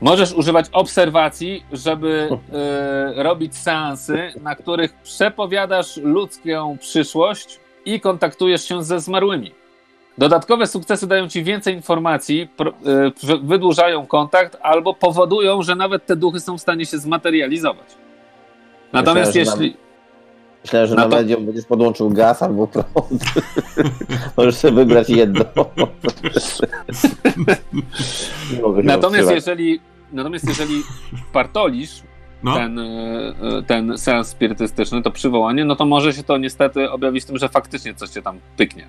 Możesz 0.00 0.32
używać 0.32 0.66
obserwacji, 0.72 1.64
żeby 1.72 2.28
y, 3.18 3.22
robić 3.22 3.56
seansy, 3.56 4.32
na 4.42 4.56
których 4.56 4.94
przepowiadasz 5.02 5.96
ludzką 5.96 6.78
przyszłość 6.78 7.60
i 7.84 8.00
kontaktujesz 8.00 8.68
się 8.68 8.84
ze 8.84 9.00
zmarłymi. 9.00 9.57
Dodatkowe 10.18 10.66
sukcesy 10.66 11.06
dają 11.06 11.28
ci 11.28 11.44
więcej 11.44 11.74
informacji, 11.74 12.48
że 13.22 13.38
wydłużają 13.38 14.06
kontakt 14.06 14.58
albo 14.62 14.94
powodują, 14.94 15.62
że 15.62 15.76
nawet 15.76 16.06
te 16.06 16.16
duchy 16.16 16.40
są 16.40 16.58
w 16.58 16.60
stanie 16.60 16.86
się 16.86 16.98
zmaterializować. 16.98 17.86
Natomiast 18.92 19.34
jeśli. 19.34 19.76
Myślałem, 20.64 20.88
że 20.88 20.94
na 20.94 21.02
to- 21.02 21.08
medium 21.08 21.46
będziesz 21.46 21.64
podłączył 21.64 22.10
gaz 22.10 22.42
albo 22.42 22.66
prąd. 22.66 23.24
Możesz 24.36 24.54
sobie 24.54 24.72
wybrać 24.72 25.10
jedno. 25.10 25.44
Natomiast 28.84 29.30
jeżeli, 29.30 29.80
natomiast 30.12 30.48
jeżeli 30.48 30.82
partolisz 31.32 32.02
No, 32.42 32.54
ten, 32.54 32.78
y, 32.78 33.34
ten 33.66 33.98
seans 33.98 34.28
spirytystyczny, 34.28 35.02
to 35.02 35.10
przywołanie, 35.10 35.64
no 35.64 35.76
to 35.76 35.84
może 35.84 36.12
się 36.12 36.22
to 36.22 36.38
niestety 36.38 36.90
objawić 36.90 37.24
tym, 37.24 37.38
że 37.38 37.48
faktycznie 37.48 37.94
coś 37.94 38.10
cię 38.10 38.22
tam 38.22 38.38
pyknie. 38.56 38.86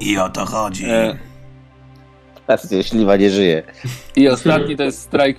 I 0.00 0.18
o 0.18 0.28
to 0.28 0.46
chodzi. 0.46 0.84
E, 0.90 1.18
Patrzcie, 2.46 2.84
śliwa 2.84 3.16
nie 3.16 3.30
żyje. 3.30 3.62
I 4.16 4.28
ostatni 4.28 4.76
to 4.76 4.82
jest 4.82 5.00
strajk. 5.00 5.38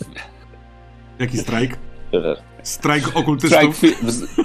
Jaki 1.19 1.38
strajk? 1.38 1.77
Strajk 2.09 2.38
strajk 2.63 3.17
okultystów. 3.17 3.80
fi- 3.81 3.95
wz- 4.05 4.27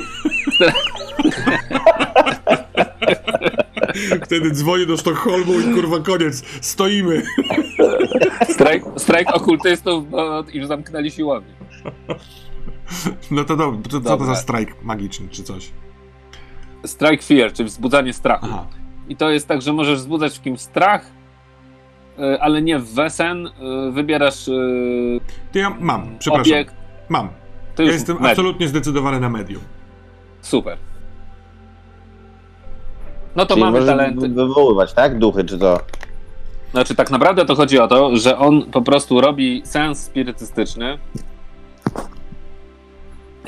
Wtedy 4.25 4.51
dzwonię 4.51 4.87
do 4.87 4.97
Sztokholmu 4.97 5.61
i 5.61 5.75
kurwa 5.75 6.01
koniec. 6.01 6.43
Stoimy. 6.61 7.23
Strajk, 8.49 8.85
strajk 8.97 9.37
okultystów, 9.37 10.11
bo 10.11 10.45
już 10.53 10.67
zamknęli 10.67 11.11
siłownię. 11.11 11.55
No 13.31 13.45
to 13.45 13.57
dobrze, 13.57 14.01
co 14.01 14.17
to 14.17 14.25
za 14.25 14.35
strajk 14.37 14.83
magiczny, 14.83 15.29
czy 15.29 15.43
coś? 15.43 15.71
Strike 16.87 17.23
fear, 17.23 17.53
czyli 17.53 17.69
wzbudzanie 17.69 18.13
strachu. 18.13 18.47
Aha. 18.51 18.67
I 19.09 19.17
to 19.17 19.31
jest 19.31 19.49
tak, 19.49 19.63
że 19.63 19.73
możesz 19.73 19.99
wzbudzać 19.99 20.39
w 20.39 20.43
kimś 20.43 20.61
strach, 20.61 21.07
e, 22.19 22.43
ale 22.43 22.63
nie 22.63 22.79
w 22.79 22.95
wesen. 22.95 23.47
E, 23.47 23.91
wybierasz. 23.91 24.49
E, 24.49 24.53
to 25.53 25.59
ja 25.59 25.71
mam, 25.81 26.19
przepraszam. 26.19 26.53
Obiekt. 26.53 26.75
Mam. 27.09 27.29
ja 27.79 27.85
jestem 27.85 28.17
medium. 28.17 28.31
absolutnie 28.31 28.69
zdecydowany 28.69 29.21
na 29.21 29.29
medium. 29.29 29.63
Super. 30.43 30.79
No 33.37 33.47
to 33.47 33.55
Czyli 33.55 33.65
mamy 33.67 33.87
talenty. 33.87 34.29
wywoływać, 34.29 34.93
tak? 34.93 35.19
Duchy, 35.19 35.45
czy 35.45 35.59
to. 35.59 35.81
Znaczy, 36.71 36.95
tak 36.95 37.11
naprawdę 37.11 37.45
to 37.47 37.55
chodzi 37.55 37.79
o 37.79 37.89
to, 37.89 38.17
że 38.17 38.39
on 38.39 38.63
po 38.63 38.83
prostu 38.83 39.21
robi 39.21 39.63
sens 39.65 40.03
spirytystyczny 40.03 40.99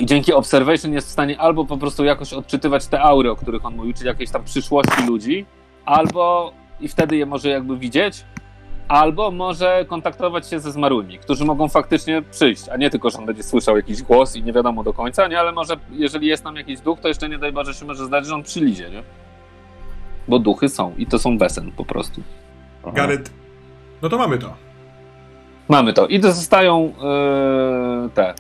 i 0.00 0.06
dzięki 0.06 0.32
observation 0.32 0.92
jest 0.92 1.08
w 1.08 1.10
stanie 1.10 1.40
albo 1.40 1.64
po 1.64 1.76
prostu 1.76 2.04
jakoś 2.04 2.32
odczytywać 2.32 2.86
te 2.86 3.00
aury, 3.00 3.30
o 3.30 3.36
których 3.36 3.64
on 3.64 3.76
mówił, 3.76 3.92
czyli 3.92 4.06
jakieś 4.06 4.30
tam 4.30 4.44
przyszłości 4.44 5.06
ludzi, 5.06 5.46
albo 5.84 6.52
i 6.80 6.88
wtedy 6.88 7.16
je 7.16 7.26
może 7.26 7.48
jakby 7.48 7.76
widzieć, 7.76 8.24
albo 8.88 9.30
może 9.30 9.84
kontaktować 9.88 10.48
się 10.48 10.60
ze 10.60 10.72
zmarłymi, 10.72 11.18
którzy 11.18 11.44
mogą 11.44 11.68
faktycznie 11.68 12.22
przyjść, 12.22 12.68
a 12.68 12.76
nie 12.76 12.90
tylko, 12.90 13.10
że 13.10 13.18
on 13.18 13.26
będzie 13.26 13.42
słyszał 13.42 13.76
jakiś 13.76 14.02
głos 14.02 14.36
i 14.36 14.42
nie 14.42 14.52
wiadomo 14.52 14.84
do 14.84 14.92
końca, 14.92 15.28
nie, 15.28 15.40
ale 15.40 15.52
może 15.52 15.76
jeżeli 15.90 16.26
jest 16.26 16.44
tam 16.44 16.56
jakiś 16.56 16.80
duch, 16.80 17.00
to 17.00 17.08
jeszcze 17.08 17.28
nie 17.28 17.38
daj 17.38 17.52
Boże 17.52 17.74
się 17.74 17.84
może 17.84 18.04
zdać, 18.04 18.26
że 18.26 18.34
on 18.34 18.42
przylizie, 18.42 18.90
nie? 18.90 19.02
Bo 20.28 20.38
duchy 20.38 20.68
są 20.68 20.94
i 20.98 21.06
to 21.06 21.18
są 21.18 21.38
wesen 21.38 21.72
po 21.72 21.84
prostu. 21.84 22.22
Garet, 22.94 23.30
no 24.02 24.08
to 24.08 24.18
mamy 24.18 24.38
to. 24.38 24.54
Mamy 25.68 25.92
to. 25.92 26.06
I 26.06 26.20
to 26.20 26.32
zostają 26.32 26.92
yy, 28.02 28.10
te 28.10 28.34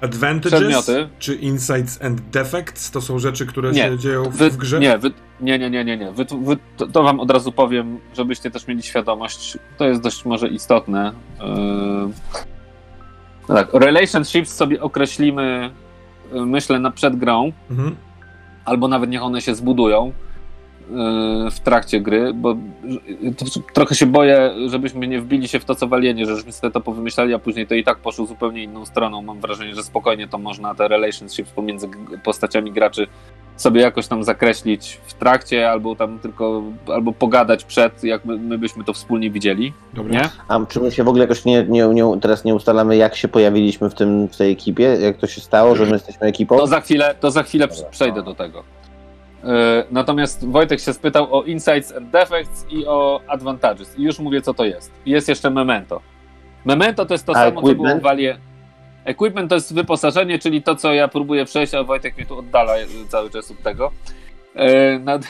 Advantages 0.00 0.60
przedmioty. 0.60 1.08
czy 1.18 1.34
insights 1.34 2.02
and 2.02 2.20
defects 2.20 2.90
to 2.90 3.00
są 3.00 3.18
rzeczy, 3.18 3.46
które 3.46 3.72
nie. 3.72 3.82
się 3.82 3.98
dzieją 3.98 4.24
w, 4.24 4.36
wy, 4.36 4.50
w 4.50 4.56
grze? 4.56 4.80
Nie, 4.80 4.98
wy, 4.98 5.10
nie, 5.40 5.58
nie, 5.58 5.70
nie, 5.70 5.84
nie. 5.84 5.96
nie. 5.96 6.12
Wy, 6.12 6.26
wy, 6.42 6.56
to, 6.76 6.86
to, 6.86 7.02
wam 7.02 7.20
od 7.20 7.30
razu 7.30 7.52
powiem, 7.52 7.98
żebyście 8.14 8.50
też 8.50 8.66
mieli 8.66 8.82
świadomość. 8.82 9.58
To 9.76 9.88
jest 9.88 10.00
dość 10.00 10.24
może 10.24 10.48
istotne. 10.48 11.12
Yy... 11.40 11.46
No 13.48 13.54
tak, 13.54 13.74
relationships 13.74 14.54
sobie 14.54 14.82
określimy, 14.82 15.70
yy, 16.32 16.46
myślę, 16.46 16.78
na 16.78 16.90
przed 16.90 17.16
grą. 17.16 17.52
Mhm. 17.70 17.96
Albo 18.64 18.88
nawet 18.88 19.10
niech 19.10 19.22
one 19.22 19.40
się 19.40 19.54
zbudują 19.54 20.12
w 21.50 21.60
trakcie 21.64 22.00
gry, 22.00 22.34
bo 22.34 22.56
trochę 23.74 23.94
się 23.94 24.06
boję, 24.06 24.54
żebyśmy 24.66 25.08
nie 25.08 25.20
wbili 25.20 25.48
się 25.48 25.60
w 25.60 25.64
to, 25.64 25.74
co 25.74 25.88
walienie, 25.88 26.26
że 26.26 26.36
żeśmy 26.36 26.52
sobie 26.52 26.70
to 26.70 26.80
powymyślali, 26.80 27.34
a 27.34 27.38
później 27.38 27.66
to 27.66 27.74
i 27.74 27.84
tak 27.84 27.98
poszło 27.98 28.26
zupełnie 28.26 28.62
inną 28.62 28.86
stroną. 28.86 29.22
Mam 29.22 29.40
wrażenie, 29.40 29.74
że 29.74 29.82
spokojnie 29.82 30.28
to 30.28 30.38
można, 30.38 30.74
te 30.74 30.88
relationships 30.88 31.50
pomiędzy 31.50 31.88
postaciami 32.24 32.72
graczy 32.72 33.06
sobie 33.56 33.80
jakoś 33.80 34.06
tam 34.06 34.24
zakreślić 34.24 35.00
w 35.06 35.14
trakcie, 35.14 35.70
albo 35.70 35.96
tam 35.96 36.18
tylko, 36.18 36.62
albo 36.86 37.12
pogadać 37.12 37.64
przed, 37.64 38.04
jak 38.04 38.24
my, 38.24 38.36
my 38.36 38.58
byśmy 38.58 38.84
to 38.84 38.92
wspólnie 38.92 39.30
widzieli. 39.30 39.72
Dobra. 39.94 40.12
Nie? 40.12 40.28
A 40.48 40.66
czy 40.66 40.80
my 40.80 40.90
się 40.90 41.04
w 41.04 41.08
ogóle 41.08 41.24
jakoś 41.24 41.44
nie, 41.44 41.64
nie, 41.68 41.86
nie, 41.86 42.04
teraz 42.20 42.44
nie 42.44 42.54
ustalamy, 42.54 42.96
jak 42.96 43.16
się 43.16 43.28
pojawiliśmy 43.28 43.90
w, 43.90 43.94
tym, 43.94 44.28
w 44.28 44.36
tej 44.36 44.52
ekipie? 44.52 44.82
Jak 44.82 45.16
to 45.16 45.26
się 45.26 45.40
stało, 45.40 45.76
że 45.76 45.84
my 45.84 45.92
jesteśmy 45.92 46.26
ekipą? 46.26 46.58
To 46.58 46.66
za 46.66 46.80
chwilę, 46.80 47.14
to 47.20 47.30
za 47.30 47.42
chwilę 47.42 47.68
przejdę 47.90 48.22
do 48.22 48.34
tego. 48.34 48.64
E, 49.44 49.84
natomiast 49.90 50.48
Wojtek 50.48 50.80
się 50.80 50.92
spytał 50.92 51.34
o 51.34 51.42
Insights 51.42 51.96
and 51.96 52.10
Defects 52.10 52.66
i 52.70 52.86
o 52.86 53.20
Advantages. 53.26 53.98
I 53.98 54.02
już 54.02 54.18
mówię, 54.18 54.42
co 54.42 54.54
to 54.54 54.64
jest. 54.64 54.92
Jest 55.06 55.28
jeszcze 55.28 55.50
Memento. 55.50 56.00
Memento 56.64 57.06
to 57.06 57.14
jest 57.14 57.26
to 57.26 57.32
a 57.32 57.34
samo, 57.34 57.60
equipment? 57.60 57.78
co 57.78 57.82
było 57.82 58.00
w 58.00 58.02
Walie. 58.02 58.38
Equipment 59.04 59.48
to 59.48 59.54
jest 59.54 59.74
wyposażenie, 59.74 60.38
czyli 60.38 60.62
to, 60.62 60.76
co 60.76 60.92
ja 60.92 61.08
próbuję 61.08 61.44
przejść, 61.44 61.74
a 61.74 61.84
Wojtek 61.84 62.16
mnie 62.16 62.26
tu 62.26 62.38
oddala 62.38 62.74
cały 63.08 63.30
czas 63.30 63.50
od 63.50 63.62
tego. 63.62 63.90
E, 64.56 64.98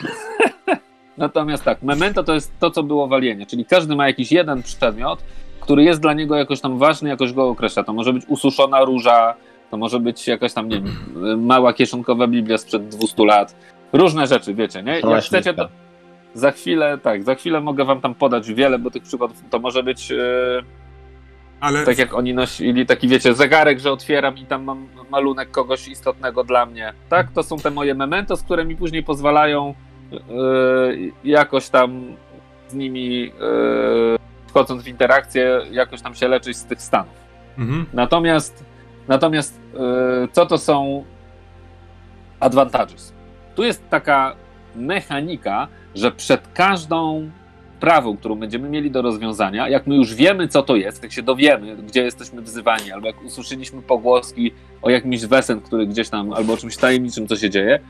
natomiast 1.18 1.64
tak, 1.64 1.82
Memento 1.82 2.24
to 2.24 2.34
jest 2.34 2.58
to, 2.58 2.70
co 2.70 2.82
było 2.82 3.08
walienie, 3.08 3.46
czyli 3.46 3.64
każdy 3.64 3.96
ma 3.96 4.06
jakiś 4.06 4.32
jeden 4.32 4.62
przedmiot, 4.62 5.22
który 5.60 5.84
jest 5.84 6.00
dla 6.00 6.12
niego 6.12 6.36
jakoś 6.36 6.60
tam 6.60 6.78
ważny, 6.78 7.08
jakoś 7.08 7.32
go 7.32 7.48
określa. 7.48 7.84
To 7.84 7.92
może 7.92 8.12
być 8.12 8.24
ususzona 8.28 8.84
róża, 8.84 9.34
to 9.70 9.76
może 9.76 10.00
być 10.00 10.26
jakaś 10.28 10.52
tam, 10.52 10.68
nie 10.68 10.76
wiem, 10.76 11.44
mała 11.46 11.72
kieszonkowa 11.72 12.26
Biblia 12.26 12.58
sprzed 12.58 12.88
200 12.88 13.24
lat 13.24 13.54
Różne 13.92 14.26
rzeczy, 14.26 14.54
wiecie, 14.54 14.82
nie? 14.82 15.00
Jak 15.00 15.24
chcecie, 15.24 15.54
to 15.54 15.68
za 16.34 16.50
chwilę, 16.50 16.98
tak, 17.02 17.22
za 17.22 17.34
chwilę 17.34 17.60
mogę 17.60 17.84
wam 17.84 18.00
tam 18.00 18.14
podać 18.14 18.52
wiele, 18.52 18.78
bo 18.78 18.90
tych 18.90 19.02
przykładów 19.02 19.42
to 19.50 19.58
może 19.58 19.82
być. 19.82 20.10
Yy, 20.10 20.64
Ale... 21.60 21.84
Tak 21.84 21.98
jak 21.98 22.14
oni 22.14 22.34
nosili 22.34 22.86
taki, 22.86 23.08
wiecie, 23.08 23.34
zegarek, 23.34 23.78
że 23.78 23.92
otwieram 23.92 24.38
i 24.38 24.46
tam 24.46 24.64
mam 24.64 24.88
malunek 25.10 25.50
kogoś 25.50 25.88
istotnego 25.88 26.44
dla 26.44 26.66
mnie. 26.66 26.92
Tak, 27.08 27.32
to 27.32 27.42
są 27.42 27.56
te 27.56 27.70
moje 27.70 27.94
mementos, 27.94 28.42
które 28.42 28.64
mi 28.64 28.76
później 28.76 29.02
pozwalają 29.02 29.74
yy, 30.10 30.20
jakoś 31.24 31.68
tam 31.68 32.16
z 32.68 32.74
nimi 32.74 33.20
yy, 33.20 33.30
wchodząc 34.46 34.82
w 34.82 34.88
interakcję, 34.88 35.60
jakoś 35.70 36.02
tam 36.02 36.14
się 36.14 36.28
leczyć 36.28 36.56
z 36.56 36.64
tych 36.64 36.82
stanów. 36.82 37.14
Mhm. 37.58 37.86
Natomiast, 37.92 38.64
natomiast 39.08 39.60
co 40.32 40.46
to 40.46 40.58
są 40.58 41.04
advantages? 42.40 43.17
Tu 43.58 43.64
jest 43.64 43.90
taka 43.90 44.34
mechanika, 44.76 45.68
że 45.94 46.12
przed 46.12 46.48
każdą 46.54 47.30
sprawą, 47.76 48.16
którą 48.16 48.34
będziemy 48.34 48.68
mieli 48.68 48.90
do 48.90 49.02
rozwiązania, 49.02 49.68
jak 49.68 49.86
my 49.86 49.96
już 49.96 50.14
wiemy, 50.14 50.48
co 50.48 50.62
to 50.62 50.76
jest, 50.76 51.02
jak 51.02 51.12
się 51.12 51.22
dowiemy, 51.22 51.76
gdzie 51.76 52.02
jesteśmy 52.02 52.42
wzywani, 52.42 52.92
albo 52.92 53.06
jak 53.06 53.22
usłyszeliśmy 53.22 53.82
pogłoski 53.82 54.52
o 54.82 54.90
jakimś 54.90 55.26
wesen, 55.26 55.60
który 55.60 55.86
gdzieś 55.86 56.08
tam, 56.08 56.32
albo 56.32 56.52
o 56.52 56.56
czymś 56.56 56.76
tajemniczym, 56.76 57.28
co 57.28 57.36
się 57.36 57.50
dzieje, 57.50 57.80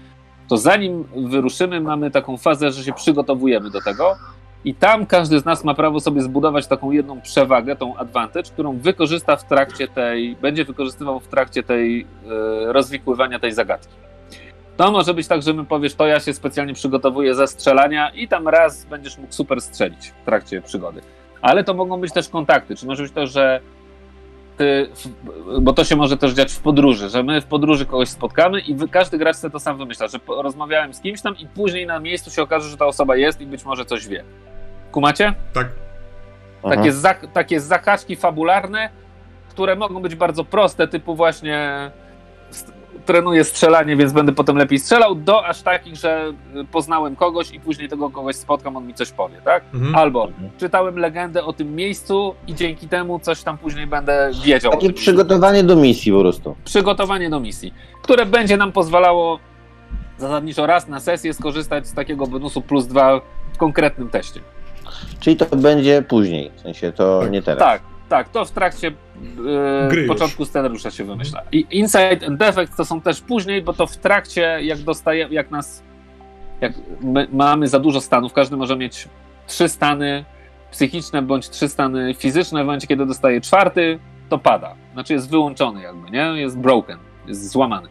to 0.49 0.57
zanim 0.57 1.05
wyruszymy, 1.16 1.81
mamy 1.81 2.11
taką 2.11 2.36
fazę, 2.36 2.73
że 2.73 2.85
się 2.85 2.93
przygotowujemy 2.93 3.70
do 3.70 3.81
tego 3.81 4.16
i 4.65 4.74
tam 4.74 5.07
każdy 5.07 5.40
z 5.40 5.45
nas 5.45 5.65
ma 5.65 5.74
prawo 5.74 6.01
sobie 6.01 6.23
zbudować 6.23 6.66
taką 6.66 6.90
jedną 6.90 7.20
przewagę, 7.20 7.77
tą 7.77 7.97
advantage, 7.97 8.51
którą 8.51 8.78
wykorzysta 8.78 9.36
w 9.36 9.45
trakcie 9.45 9.89
tej, 9.89 10.36
będzie 10.36 10.65
wykorzystywał 10.65 11.20
w 11.20 11.28
trakcie 11.28 11.62
tej 11.62 11.99
yy, 11.99 12.73
rozwikływania 12.73 13.39
tej 13.39 13.53
zagadki. 13.53 14.07
To 14.78 14.90
może 14.90 15.14
być 15.14 15.28
tak, 15.28 15.42
że 15.42 15.55
my 15.55 15.64
powiesz, 15.64 15.94
to 15.94 16.06
ja 16.06 16.20
się 16.20 16.34
specjalnie 16.34 16.74
przygotowuję 16.74 17.34
ze 17.34 17.46
strzelania 17.46 18.10
i 18.10 18.28
tam 18.28 18.48
raz 18.48 18.84
będziesz 18.84 19.18
mógł 19.18 19.32
super 19.32 19.60
strzelić 19.60 20.09
w 20.09 20.24
trakcie 20.24 20.62
przygody. 20.62 21.00
Ale 21.42 21.64
to 21.64 21.74
mogą 21.74 22.00
być 22.00 22.12
też 22.12 22.28
kontakty, 22.28 22.76
czy 22.76 22.86
może 22.86 23.02
być 23.02 23.12
to, 23.12 23.26
że 23.26 23.60
ty, 24.56 24.88
bo 25.60 25.72
to 25.72 25.84
się 25.84 25.96
może 25.96 26.16
też 26.16 26.32
dziać 26.32 26.52
w 26.52 26.60
podróży, 26.60 27.09
że 27.09 27.22
my 27.22 27.40
w 27.40 27.44
podróży 27.44 27.86
kogoś 27.86 28.09
spotkamy 28.09 28.60
i 28.60 28.88
każdy 28.88 29.18
gracz 29.18 29.36
sobie 29.36 29.52
to 29.52 29.60
sam 29.60 29.78
wymyśla, 29.78 30.09
że 30.09 30.18
rozmawiałem 30.28 30.94
z 30.94 31.00
kimś 31.00 31.22
tam 31.22 31.38
i 31.38 31.46
później 31.46 31.86
na 31.86 32.00
miejscu 32.00 32.30
się 32.30 32.42
okaże, 32.42 32.68
że 32.68 32.76
ta 32.76 32.86
osoba 32.86 33.16
jest 33.16 33.40
i 33.40 33.46
być 33.46 33.64
może 33.64 33.84
coś 33.84 34.09
wie. 34.09 34.24
Kumacie? 34.92 35.34
Tak. 35.52 35.68
Takie, 36.62 36.92
za, 36.92 37.14
takie 37.14 37.60
zakażki 37.60 38.16
fabularne, 38.16 38.90
które 39.48 39.76
mogą 39.76 40.02
być 40.02 40.14
bardzo 40.14 40.44
proste, 40.44 40.88
typu 40.88 41.14
właśnie 41.14 41.90
trenuję 43.07 43.45
strzelanie, 43.45 43.97
więc 43.97 44.12
będę 44.12 44.33
potem 44.33 44.57
lepiej 44.57 44.79
strzelał, 44.79 45.15
do 45.15 45.47
aż 45.47 45.62
takich, 45.62 45.97
że 45.97 46.33
poznałem 46.73 47.16
kogoś 47.16 47.51
i 47.51 47.61
później 47.61 47.89
tego 47.89 48.11
kogoś 48.11 48.37
spotkam, 48.37 48.77
on 48.77 48.87
mi 48.87 48.95
coś 48.95 49.11
powie, 49.11 49.41
tak? 49.45 49.65
Mhm. 49.75 49.95
Albo 49.95 50.29
czytałem 50.59 50.99
legendę 50.99 51.45
o 51.45 51.53
tym 51.53 51.75
miejscu 51.75 52.35
i 52.47 52.55
dzięki 52.55 52.89
temu 52.89 53.19
coś 53.19 53.43
tam 53.43 53.59
później 53.59 53.87
będę 53.87 54.31
wiedział. 54.45 54.73
Takie 54.73 54.93
przygotowanie 54.93 55.65
do 55.65 55.77
misji 55.77 56.12
po 56.12 56.20
prostu. 56.20 56.57
Przygotowanie 56.65 57.31
do 57.31 57.41
misji, 57.41 57.75
które 58.03 58.27
będzie 58.27 58.57
nam 58.57 58.73
pozwalało 58.73 59.39
zasadniczo 60.19 60.66
raz 60.66 60.89
na 60.89 61.01
sesję 61.01 61.35
skorzystać 61.35 61.87
z 61.87 61.95
takiego 61.95 62.27
bonusu 62.27 62.62
plus 62.62 62.87
dwa 62.87 63.20
w 63.53 63.59
konkretnym 63.59 64.09
teście. 64.09 64.41
Czyli 65.20 65.37
to 65.37 65.57
będzie 65.57 66.03
później, 66.03 66.51
w 66.57 66.61
sensie 66.61 66.93
to 66.93 67.29
nie 67.31 67.43
teraz. 67.43 67.59
Tak, 67.59 67.83
tak, 68.09 68.28
to 68.28 68.44
w 68.44 68.51
trakcie 68.51 68.93
yy, 69.93 70.06
początku 70.09 70.44
scenariusza 70.44 70.90
się 70.90 71.05
wymyśla. 71.05 71.43
I 71.52 71.66
Insight 71.70 72.28
and 72.28 72.39
Defect 72.39 72.76
to 72.76 72.85
są 72.85 73.01
też 73.01 73.20
później, 73.20 73.62
bo 73.62 73.72
to 73.72 73.86
w 73.86 73.97
trakcie, 73.97 74.59
jak 74.62 74.78
dostaje, 74.78 75.28
jak 75.30 75.51
nas, 75.51 75.82
jak 76.60 76.72
mamy 77.32 77.68
za 77.68 77.78
dużo 77.78 78.01
stanów, 78.01 78.32
każdy 78.32 78.56
może 78.56 78.76
mieć 78.76 79.09
trzy 79.47 79.68
stany 79.68 80.24
psychiczne 80.70 81.22
bądź 81.22 81.51
trzy 81.51 81.68
stany 81.68 82.14
fizyczne, 82.14 82.62
w 82.62 82.66
momencie 82.66 82.86
kiedy 82.86 83.06
dostaje 83.06 83.40
czwarty, 83.40 83.98
to 84.28 84.39
pada. 84.39 84.74
Znaczy 84.93 85.12
jest 85.12 85.30
wyłączony 85.30 85.82
jakby, 85.82 86.10
nie? 86.10 86.20
Jest 86.20 86.59
broken, 86.59 86.98
jest 87.26 87.51
złamany. 87.51 87.89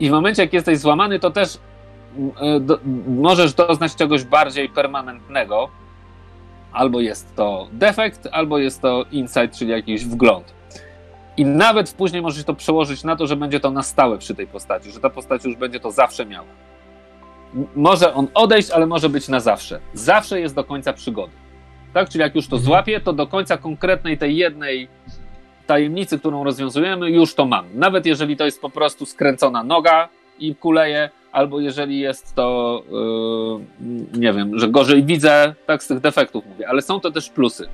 I 0.00 0.08
w 0.08 0.12
momencie, 0.12 0.42
jak 0.42 0.52
jesteś 0.52 0.78
złamany, 0.78 1.18
to 1.18 1.30
też 1.30 1.58
yy, 2.16 2.60
do, 2.60 2.78
możesz 3.06 3.54
doznać 3.54 3.94
czegoś 3.94 4.24
bardziej 4.24 4.68
permanentnego, 4.68 5.70
Albo 6.72 7.00
jest 7.00 7.36
to 7.36 7.68
defekt, 7.72 8.28
albo 8.32 8.58
jest 8.58 8.82
to 8.82 9.04
insight, 9.12 9.58
czyli 9.58 9.70
jakiś 9.70 10.04
wgląd. 10.04 10.54
I 11.36 11.44
nawet 11.44 11.92
później 11.92 12.22
możesz 12.22 12.44
to 12.44 12.54
przełożyć 12.54 13.04
na 13.04 13.16
to, 13.16 13.26
że 13.26 13.36
będzie 13.36 13.60
to 13.60 13.70
na 13.70 13.82
stałe 13.82 14.18
przy 14.18 14.34
tej 14.34 14.46
postaci, 14.46 14.90
że 14.90 15.00
ta 15.00 15.10
postać 15.10 15.44
już 15.44 15.56
będzie 15.56 15.80
to 15.80 15.90
zawsze 15.90 16.26
miała. 16.26 16.46
Może 17.76 18.14
on 18.14 18.26
odejść, 18.34 18.70
ale 18.70 18.86
może 18.86 19.08
być 19.08 19.28
na 19.28 19.40
zawsze. 19.40 19.80
Zawsze 19.94 20.40
jest 20.40 20.54
do 20.54 20.64
końca 20.64 20.92
przygody. 20.92 21.32
Tak? 21.94 22.08
Czyli 22.08 22.22
jak 22.22 22.34
już 22.34 22.46
to 22.48 22.56
Mhm. 22.56 22.66
złapię, 22.66 23.00
to 23.00 23.12
do 23.12 23.26
końca 23.26 23.56
konkretnej 23.56 24.18
tej 24.18 24.36
jednej 24.36 24.88
tajemnicy, 25.66 26.18
którą 26.18 26.44
rozwiązujemy, 26.44 27.10
już 27.10 27.34
to 27.34 27.46
mam. 27.46 27.64
Nawet 27.74 28.06
jeżeli 28.06 28.36
to 28.36 28.44
jest 28.44 28.60
po 28.60 28.70
prostu 28.70 29.06
skręcona 29.06 29.64
noga 29.64 30.08
i 30.38 30.54
kuleje, 30.54 31.10
albo 31.32 31.60
jeżeli 31.60 32.00
jest 32.00 32.34
to, 32.34 32.82
yy, 33.80 34.20
nie 34.20 34.32
wiem, 34.32 34.58
że 34.58 34.68
gorzej 34.68 35.04
widzę, 35.04 35.54
tak 35.66 35.82
z 35.82 35.86
tych 35.86 36.00
defektów 36.00 36.46
mówię, 36.46 36.68
ale 36.68 36.82
są 36.82 37.00
to 37.00 37.10
też 37.10 37.30
plusy. 37.30 37.68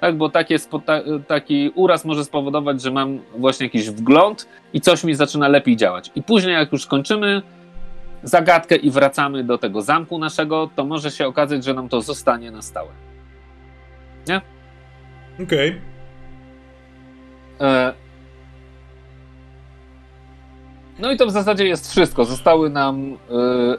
Tak, 0.00 0.16
bo 0.16 0.28
takie, 0.28 0.58
spo- 0.58 0.80
ta, 0.80 1.00
taki 1.26 1.72
uraz 1.74 2.04
może 2.04 2.24
spowodować, 2.24 2.82
że 2.82 2.90
mam 2.90 3.18
właśnie 3.36 3.66
jakiś 3.66 3.90
wgląd 3.90 4.48
i 4.72 4.80
coś 4.80 5.04
mi 5.04 5.14
zaczyna 5.14 5.48
lepiej 5.48 5.76
działać. 5.76 6.10
I 6.14 6.22
później, 6.22 6.54
jak 6.54 6.72
już 6.72 6.82
skończymy 6.82 7.42
zagadkę 8.22 8.76
i 8.76 8.90
wracamy 8.90 9.44
do 9.44 9.58
tego 9.58 9.82
zamku 9.82 10.18
naszego, 10.18 10.70
to 10.76 10.84
może 10.84 11.10
się 11.10 11.26
okazać, 11.26 11.64
że 11.64 11.74
nam 11.74 11.88
to 11.88 12.00
zostanie 12.00 12.50
na 12.50 12.62
stałe. 12.62 12.90
Okej. 15.42 15.80
E, 17.60 17.92
No 20.98 21.12
i 21.12 21.16
to 21.16 21.26
w 21.26 21.30
zasadzie 21.30 21.66
jest 21.66 21.90
wszystko. 21.90 22.24
Zostały 22.24 22.70
nam 22.70 23.12
e, 23.12 23.16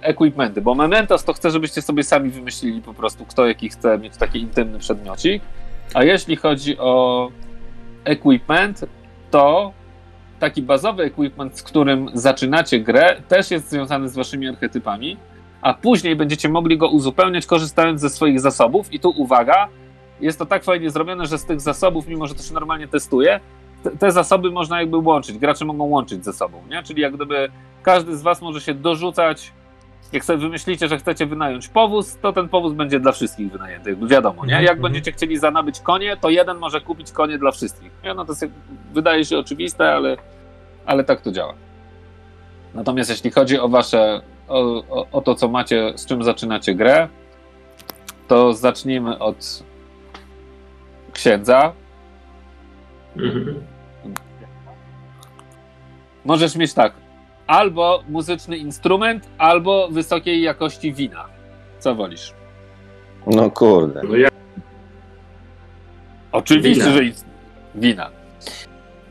equipmenty, 0.01 0.61
bo 0.61 0.75
Mementos 0.75 1.23
to 1.23 1.33
chcę, 1.33 1.51
żebyście 1.51 1.81
sobie 1.81 2.03
sami 2.03 2.29
wymyślili 2.29 2.81
po 2.81 2.93
prostu, 2.93 3.25
kto 3.25 3.47
jaki 3.47 3.69
chce 3.69 3.97
mieć 3.97 4.17
taki 4.17 4.39
intymny 4.39 4.79
przedmiocik. 4.79 5.43
A 5.93 6.03
jeśli 6.03 6.35
chodzi 6.35 6.77
o 6.77 7.29
equipment, 8.03 8.85
to 9.31 9.73
taki 10.39 10.61
bazowy 10.61 11.03
equipment, 11.03 11.57
z 11.57 11.63
którym 11.63 12.09
zaczynacie 12.13 12.79
grę, 12.79 13.21
też 13.27 13.51
jest 13.51 13.69
związany 13.69 14.09
z 14.09 14.15
waszymi 14.15 14.47
archetypami, 14.47 15.17
a 15.61 15.73
później 15.73 16.15
będziecie 16.15 16.49
mogli 16.49 16.77
go 16.77 16.89
uzupełniać 16.89 17.45
korzystając 17.45 18.01
ze 18.01 18.09
swoich 18.09 18.39
zasobów. 18.39 18.93
I 18.93 18.99
tu 18.99 19.09
uwaga, 19.09 19.67
jest 20.21 20.39
to 20.39 20.45
tak 20.45 20.63
fajnie 20.63 20.89
zrobione, 20.89 21.25
że 21.25 21.37
z 21.37 21.45
tych 21.45 21.61
zasobów, 21.61 22.07
mimo 22.07 22.27
że 22.27 22.35
to 22.35 22.43
się 22.43 22.53
normalnie 22.53 22.87
testuje, 22.87 23.39
te, 23.99 24.11
zasoby 24.11 24.51
można 24.51 24.79
jakby 24.81 24.97
łączyć, 24.97 25.37
gracze 25.37 25.65
mogą 25.65 25.83
łączyć 25.83 26.25
ze 26.25 26.33
sobą, 26.33 26.61
nie? 26.69 26.83
Czyli 26.83 27.01
jak 27.01 27.15
gdyby 27.15 27.51
każdy 27.83 28.17
z 28.17 28.21
was 28.21 28.41
może 28.41 28.61
się 28.61 28.73
dorzucać, 28.73 29.51
jak 30.11 30.25
sobie 30.25 30.39
wymyślicie, 30.39 30.87
że 30.87 30.97
chcecie 30.97 31.25
wynająć 31.25 31.67
powóz, 31.67 32.17
to 32.21 32.33
ten 32.33 32.49
powóz 32.49 32.73
będzie 32.73 32.99
dla 32.99 33.11
wszystkich 33.11 33.51
wynajęty, 33.51 33.89
jakby 33.89 34.07
wiadomo, 34.07 34.45
nie? 34.45 34.53
Mhm, 34.53 34.63
Jak 34.63 34.77
mhm. 34.77 34.81
będziecie 34.81 35.11
chcieli 35.11 35.37
zanabyć 35.37 35.79
konie, 35.79 36.17
to 36.17 36.29
jeden 36.29 36.57
może 36.57 36.81
kupić 36.81 37.11
konie 37.11 37.37
dla 37.37 37.51
wszystkich. 37.51 37.91
Nie? 38.03 38.13
No 38.13 38.25
to 38.25 38.31
jest, 38.31 38.45
wydaje 38.93 39.25
się 39.25 39.37
oczywiste, 39.37 39.93
ale, 39.93 40.17
ale 40.85 41.03
tak 41.03 41.21
to 41.21 41.31
działa. 41.31 41.53
Natomiast 42.73 43.09
jeśli 43.09 43.31
chodzi 43.31 43.59
o 43.59 43.69
wasze, 43.69 44.21
o, 44.47 44.83
o, 44.89 45.07
o 45.11 45.21
to, 45.21 45.35
co 45.35 45.47
macie, 45.47 45.93
z 45.95 46.05
czym 46.05 46.23
zaczynacie 46.23 46.75
grę, 46.75 47.07
to 48.27 48.53
zacznijmy 48.53 49.19
od 49.19 49.63
księdza, 51.13 51.73
Mhm. 53.17 53.61
Możesz 56.25 56.55
mieć 56.55 56.73
tak, 56.73 56.93
albo 57.47 58.03
muzyczny 58.09 58.57
instrument, 58.57 59.29
albo 59.37 59.87
wysokiej 59.91 60.41
jakości 60.41 60.93
wina. 60.93 61.25
Co 61.79 61.95
wolisz? 61.95 62.33
No 63.27 63.51
kurde. 63.51 64.01
No 64.09 64.15
ja 64.15 64.29
Oczywiście, 66.31 66.83
Wina. 66.83 66.95
że 66.95 67.03
i- 67.03 67.13
wina. 67.75 68.09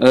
E, 0.00 0.06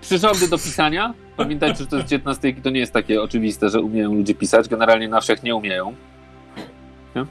przyrządy 0.00 0.48
do 0.48 0.56
pisania. 0.58 1.14
Pamiętajcie, 1.36 1.76
że 1.78 1.86
to 1.86 1.96
jest 1.96 2.12
XIX 2.12 2.40
wiek 2.42 2.60
to 2.60 2.70
nie 2.70 2.80
jest 2.80 2.92
takie 2.92 3.22
oczywiste, 3.22 3.68
że 3.68 3.80
umieją 3.80 4.14
ludzie 4.14 4.34
pisać. 4.34 4.68
Generalnie 4.68 5.08
na 5.08 5.20
wsiach 5.20 5.42
nie 5.42 5.54
umieją. 5.54 5.94
Nie? 7.16 7.24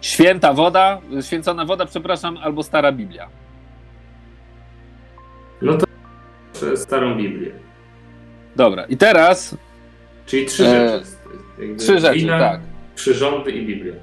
Święta 0.00 0.52
woda, 0.52 1.00
święcona 1.22 1.64
woda, 1.64 1.86
przepraszam, 1.86 2.36
albo 2.42 2.62
stara 2.62 2.92
Biblia. 2.92 3.28
no 5.62 5.76
to 5.76 5.86
starą 6.76 7.16
Biblię. 7.16 7.50
Dobra, 8.56 8.84
i 8.84 8.96
teraz 8.96 9.56
Czyli 10.26 10.46
trzy 10.46 10.66
E, 10.66 10.88
rzeczy. 10.98 11.06
Jakby 11.58 11.76
trzy 11.76 12.00
rzeczy, 12.00 12.18
wina, 12.18 12.38
tak. 12.38 12.60
Przyrządy 12.94 13.50
i 13.50 13.66
Biblia. 13.66 13.94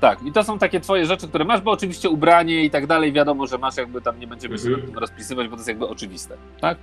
Tak, 0.00 0.18
i 0.26 0.32
to 0.32 0.44
są 0.44 0.58
takie 0.58 0.80
twoje 0.80 1.06
rzeczy, 1.06 1.28
które 1.28 1.44
masz, 1.44 1.60
bo 1.60 1.70
oczywiście 1.70 2.10
ubranie 2.10 2.64
i 2.64 2.70
tak 2.70 2.86
dalej, 2.86 3.12
wiadomo, 3.12 3.46
że 3.46 3.58
masz, 3.58 3.76
jakby 3.76 4.00
tam 4.00 4.18
nie 4.20 4.26
będziemy 4.26 4.58
się 4.58 4.68
Mhm. 4.68 4.86
tym 4.86 4.98
rozpisywać, 4.98 5.46
bo 5.48 5.50
to 5.56 5.60
jest 5.60 5.68
jakby 5.68 5.88
oczywiste, 5.88 6.36
tak? 6.60 6.78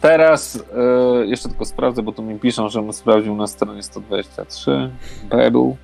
Teraz 0.00 0.64
e, 1.22 1.26
jeszcze 1.26 1.48
tylko 1.48 1.64
sprawdzę, 1.64 2.02
bo 2.02 2.12
tu 2.12 2.22
mi 2.22 2.38
piszą, 2.38 2.68
żebym 2.68 2.92
sprawdził 2.92 3.36
na 3.36 3.46
stronie 3.46 3.82
123, 3.82 4.90
Bible. 5.22 5.76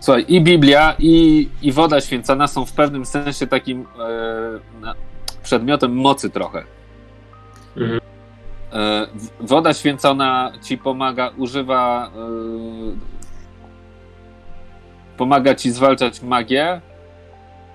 Słuchaj, 0.00 0.24
i 0.28 0.40
Biblia, 0.40 0.94
i, 0.98 1.48
i 1.62 1.72
woda 1.72 2.00
święcona 2.00 2.46
są 2.46 2.64
w 2.66 2.72
pewnym 2.72 3.06
sensie 3.06 3.46
takim 3.46 3.80
e, 3.80 4.80
na, 4.80 4.94
przedmiotem 5.46 5.96
mocy 5.96 6.30
trochę. 6.30 6.64
Mhm. 7.76 8.00
E, 8.72 9.06
woda 9.40 9.74
święcona 9.74 10.52
ci 10.62 10.78
pomaga, 10.78 11.30
używa. 11.36 12.10
e, 12.16 13.16
pomaga 15.16 15.54
ci 15.54 15.70
zwalczać 15.70 16.22
magię, 16.22 16.80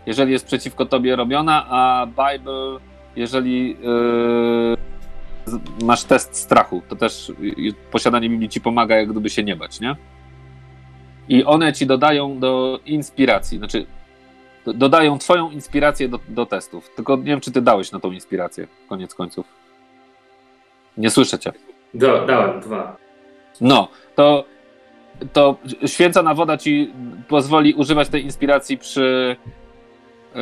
jeżeli 0.06 0.32
jest 0.32 0.46
przeciwko 0.46 0.86
tobie 0.86 1.16
robiona, 1.16 1.66
a 1.70 2.08
Bible, 2.08 2.80
jeżeli 3.16 3.78
e, 5.80 5.86
masz 5.86 6.04
test 6.04 6.36
strachu, 6.36 6.82
to 6.90 6.96
też 6.96 7.32
posiadanie 7.92 8.30
Biblii 8.30 8.50
ci 8.50 8.62
pomaga, 8.62 8.96
jak 8.96 9.10
gdyby 9.12 9.30
się 9.30 9.44
nie 9.44 9.56
bać, 9.56 9.80
nie? 9.80 9.96
I 11.30 11.44
one 11.46 11.74
ci 11.74 11.86
dodają 11.86 12.40
do 12.40 12.80
inspiracji, 12.86 13.58
znaczy 13.58 13.86
dodają 14.66 15.18
twoją 15.18 15.50
inspirację 15.52 16.10
do, 16.10 16.20
do 16.30 16.46
testów. 16.46 16.90
Tylko 16.96 17.16
nie 17.18 17.24
wiem, 17.24 17.42
czy 17.42 17.52
ty 17.52 17.62
dałeś 17.62 17.92
na 17.92 18.00
tą 18.00 18.12
inspirację, 18.12 18.68
koniec 18.90 19.16
końców. 19.16 19.46
Nie 20.98 21.10
słyszę 21.10 21.40
cię. 21.40 21.52
Do, 21.94 22.26
dałem 22.26 22.60
dwa. 22.62 22.98
No, 23.62 23.88
to, 24.16 24.46
to 25.34 25.56
święcona 25.86 26.34
woda 26.34 26.58
ci 26.58 26.94
pozwoli 27.28 27.74
używać 27.74 28.10
tej 28.10 28.24
inspiracji 28.24 28.78
przy, 28.78 29.36
yy, 30.36 30.42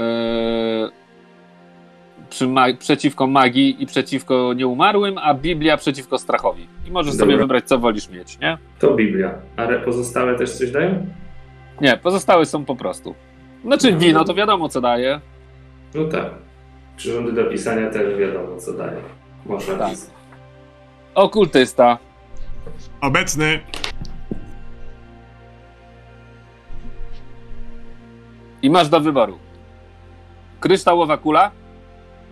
przy 2.29 2.47
ma- 2.47 2.73
przeciwko 2.73 3.27
magii 3.27 3.83
i 3.83 3.85
przeciwko 3.85 4.53
nieumarłym, 4.53 5.17
a 5.17 5.33
Biblia 5.33 5.77
przeciwko 5.77 6.17
strachowi. 6.17 6.67
I 6.87 6.91
możesz 6.91 7.13
sobie 7.13 7.31
Dobra. 7.31 7.37
wybrać, 7.45 7.65
co 7.67 7.77
wolisz 7.79 8.09
mieć, 8.09 8.39
nie? 8.39 8.57
To 8.79 8.93
Biblia. 8.95 9.33
A 9.57 9.63
re- 9.63 9.79
pozostałe 9.79 10.35
też 10.37 10.51
coś 10.51 10.71
dają? 10.71 11.05
Nie, 11.81 11.97
pozostałe 11.97 12.45
są 12.45 12.65
po 12.65 12.75
prostu. 12.75 13.15
Znaczy 13.63 13.93
wino 13.93 14.23
to 14.23 14.33
wiadomo, 14.33 14.69
co 14.69 14.81
daje. 14.81 15.21
No 15.95 16.05
tak. 16.05 16.31
Przyrządy 16.97 17.31
do 17.33 17.45
pisania 17.45 17.89
też 17.89 18.17
wiadomo 18.17 18.57
co 18.57 18.73
dają. 18.73 18.99
Można 19.45 19.75
Tak. 19.75 19.89
pisać. 19.89 20.09
Okultysta. 21.15 21.97
Obecny. 23.01 23.59
I 28.61 28.69
masz 28.69 28.89
do 28.89 28.99
wyboru. 28.99 29.37
Kryształowa 30.59 31.17
kula, 31.17 31.51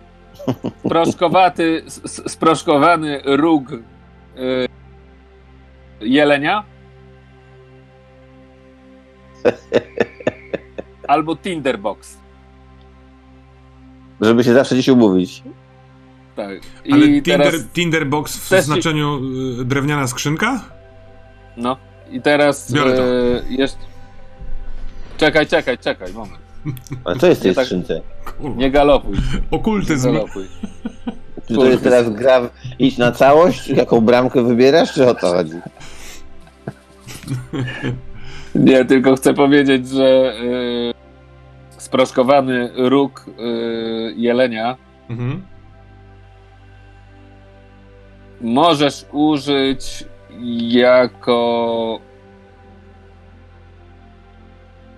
proszkowaty, 0.90 1.82
sproszkowany 2.06 3.20
róg 3.24 3.72
y, 3.72 3.78
jelenia, 6.00 6.64
albo 11.08 11.36
Tinderbox. 11.36 12.16
Żeby 14.20 14.44
się 14.44 14.54
zawsze 14.54 14.74
gdzieś 14.74 14.88
umówić. 14.88 15.42
Tak. 16.36 16.60
Ale 16.92 17.06
I 17.06 17.22
Tinder, 17.22 17.50
teraz, 17.50 17.64
Tinderbox 17.72 18.36
w 18.36 18.48
ci- 18.56 18.62
znaczeniu 18.62 19.20
y, 19.60 19.64
drewniana 19.64 20.06
skrzynka? 20.06 20.60
no, 21.56 21.76
i 22.10 22.20
teraz 22.22 22.72
Biorę 22.72 22.96
to. 22.96 23.02
jeszcze... 23.52 23.78
Czekaj, 25.16 25.46
czekaj, 25.46 25.78
czekaj, 25.78 26.12
moment. 26.12 26.38
Ale 27.04 27.16
co 27.16 27.26
jest 27.26 27.40
w 27.40 27.42
tej 27.42 27.50
Nie 27.50 27.54
tak- 27.54 27.64
skrzynce? 27.64 28.00
Kurwa. 28.38 28.56
Nie 28.56 28.70
galopuj. 28.70 29.12
Nie 29.12 29.18
Okultyzm. 29.50 30.12
galopuj. 30.12 30.46
Czy 31.48 31.54
to 31.54 31.64
jest 31.64 31.82
teraz 31.82 32.10
gra 32.10 32.40
w... 32.40 32.50
idź 32.78 32.98
na 32.98 33.12
całość? 33.12 33.68
Jaką 33.68 34.00
bramkę 34.00 34.42
wybierasz, 34.42 34.92
czy 34.94 35.08
o 35.08 35.14
to 35.14 35.26
chodzi? 35.34 35.54
Nie, 38.58 38.84
tylko 38.84 39.16
chcę 39.16 39.34
powiedzieć, 39.34 39.88
że 39.88 40.34
y, 40.40 40.94
sproszkowany 41.68 42.70
róg 42.76 43.26
y, 43.28 44.14
jelenia 44.16 44.76
Mhm. 45.10 45.42
możesz 48.40 49.06
użyć 49.12 50.04
jako. 50.68 52.00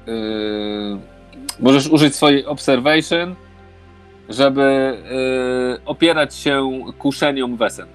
y, 0.09 0.99
możesz 1.61 1.89
użyć 1.89 2.15
swojej 2.17 2.47
observation, 2.47 3.35
żeby 4.29 4.63
y, 5.81 5.85
opierać 5.85 6.35
się 6.35 6.71
kuszeniom 6.99 7.57
wesen. 7.57 7.87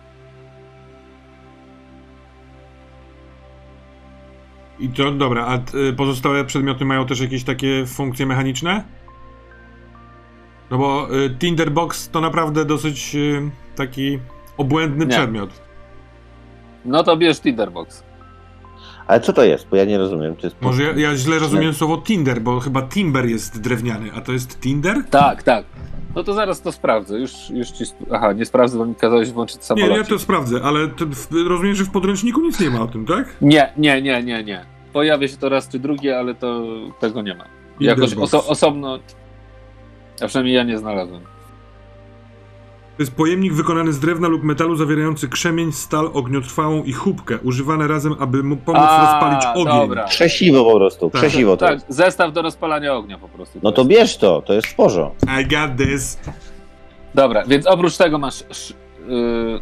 I 4.79 4.89
to 4.89 5.11
dobra, 5.11 5.45
a 5.45 5.77
y, 5.77 5.93
pozostałe 5.93 6.45
przedmioty 6.45 6.85
mają 6.85 7.05
też 7.05 7.19
jakieś 7.19 7.43
takie 7.43 7.85
funkcje 7.85 8.25
mechaniczne? 8.25 8.83
No 10.71 10.77
bo 10.77 11.07
y, 11.25 11.29
Tinderbox 11.29 12.09
to 12.09 12.21
naprawdę 12.21 12.65
dosyć 12.65 13.15
y, 13.15 13.51
taki 13.75 14.19
obłędny 14.57 15.05
Nie. 15.05 15.11
przedmiot. 15.11 15.61
No 16.85 17.03
to 17.03 17.17
bierz 17.17 17.39
Tinderbox. 17.39 18.03
Ale 19.07 19.19
co 19.19 19.33
to 19.33 19.43
jest? 19.43 19.67
Bo 19.69 19.75
ja 19.75 19.85
nie 19.85 19.97
rozumiem. 19.97 20.35
To 20.35 20.47
jest 20.47 20.61
Może 20.61 20.83
ja, 20.83 20.91
ja 21.09 21.15
źle 21.15 21.39
rozumiem 21.39 21.73
słowo 21.73 21.97
Tinder, 21.97 22.41
bo 22.41 22.59
chyba 22.59 22.81
Timber 22.81 23.25
jest 23.25 23.61
drewniany, 23.61 24.09
a 24.15 24.21
to 24.21 24.31
jest 24.31 24.59
Tinder? 24.59 25.03
Tak, 25.09 25.43
tak. 25.43 25.65
No 26.15 26.23
to 26.23 26.33
zaraz 26.33 26.61
to 26.61 26.71
sprawdzę. 26.71 27.19
Już, 27.19 27.31
już 27.49 27.67
ci. 27.71 27.83
Sp- 27.91 28.05
Aha, 28.11 28.33
nie 28.33 28.45
sprawdzę, 28.45 28.77
bo 28.77 28.85
mi 28.85 28.95
kazałeś 28.95 29.31
włączyć 29.31 29.57
Nie, 29.57 29.63
samolot. 29.63 29.97
ja 29.97 30.03
to 30.03 30.19
sprawdzę, 30.19 30.61
ale 30.63 30.87
to, 30.87 31.05
w, 31.05 31.27
rozumiem, 31.47 31.75
że 31.75 31.83
w 31.83 31.89
podręczniku 31.91 32.41
nic 32.41 32.59
nie 32.59 32.69
ma 32.69 32.81
o 32.81 32.87
tym, 32.87 33.05
tak? 33.05 33.35
Nie, 33.41 33.73
nie, 33.77 34.01
nie, 34.01 34.23
nie, 34.23 34.43
nie. 34.43 34.65
Pojawia 34.93 35.27
się 35.27 35.37
to 35.37 35.49
raz 35.49 35.69
czy 35.69 35.79
drugie, 35.79 36.19
ale 36.19 36.35
to 36.35 36.63
tego 36.99 37.21
nie 37.21 37.35
ma. 37.35 37.45
Jakoś 37.79 38.15
oso- 38.15 38.47
osobno. 38.47 38.99
A 40.21 40.27
przynajmniej 40.27 40.55
ja 40.55 40.63
nie 40.63 40.77
znalazłem. 40.77 41.21
To 42.97 43.03
jest 43.03 43.15
pojemnik 43.15 43.53
wykonany 43.53 43.93
z 43.93 43.99
drewna 43.99 44.27
lub 44.27 44.43
metalu 44.43 44.75
zawierający 44.75 45.29
krzemień, 45.29 45.71
stal, 45.71 46.09
ogniotrwałą 46.13 46.83
i 46.83 46.93
chubkę, 46.93 47.37
używane 47.43 47.87
razem, 47.87 48.15
aby 48.19 48.43
mu 48.43 48.57
pomóc 48.57 48.81
A, 48.87 49.01
rozpalić 49.01 49.45
ogień. 49.67 49.79
dobra. 49.81 50.03
Krzesiwo 50.03 50.65
po 50.65 50.75
prostu. 50.79 51.09
Tak. 51.09 51.21
Krzesiwo 51.21 51.57
to 51.57 51.65
Tak, 51.65 51.73
jest. 51.73 51.85
zestaw 51.89 52.33
do 52.33 52.41
rozpalania 52.41 52.93
ognia 52.95 53.17
po 53.17 53.27
prostu. 53.27 53.59
No 53.63 53.71
to 53.71 53.81
jest. 53.81 53.89
bierz 53.91 54.17
to, 54.17 54.41
to 54.41 54.53
jest 54.53 54.67
w 54.67 54.75
porządku. 54.75 55.25
I 55.41 55.45
got 55.45 55.77
this. 55.77 56.19
Dobra, 57.15 57.43
więc 57.47 57.67
oprócz 57.67 57.97
tego 57.97 58.17
masz. 58.17 58.41
sz- 58.49 58.77
Yy... 59.07 59.59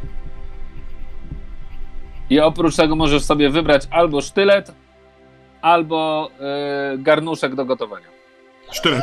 I 2.30 2.40
oprócz 2.40 2.76
tego 2.76 2.96
możesz 2.96 3.24
sobie 3.24 3.50
wybrać 3.50 3.88
albo 3.92 4.22
sztylet, 4.22 4.76
albo 5.62 6.30
yy, 6.92 6.98
garnuszek 7.04 7.56
do 7.56 7.66
gotowania. 7.66 8.08
Sztylet. 8.72 9.02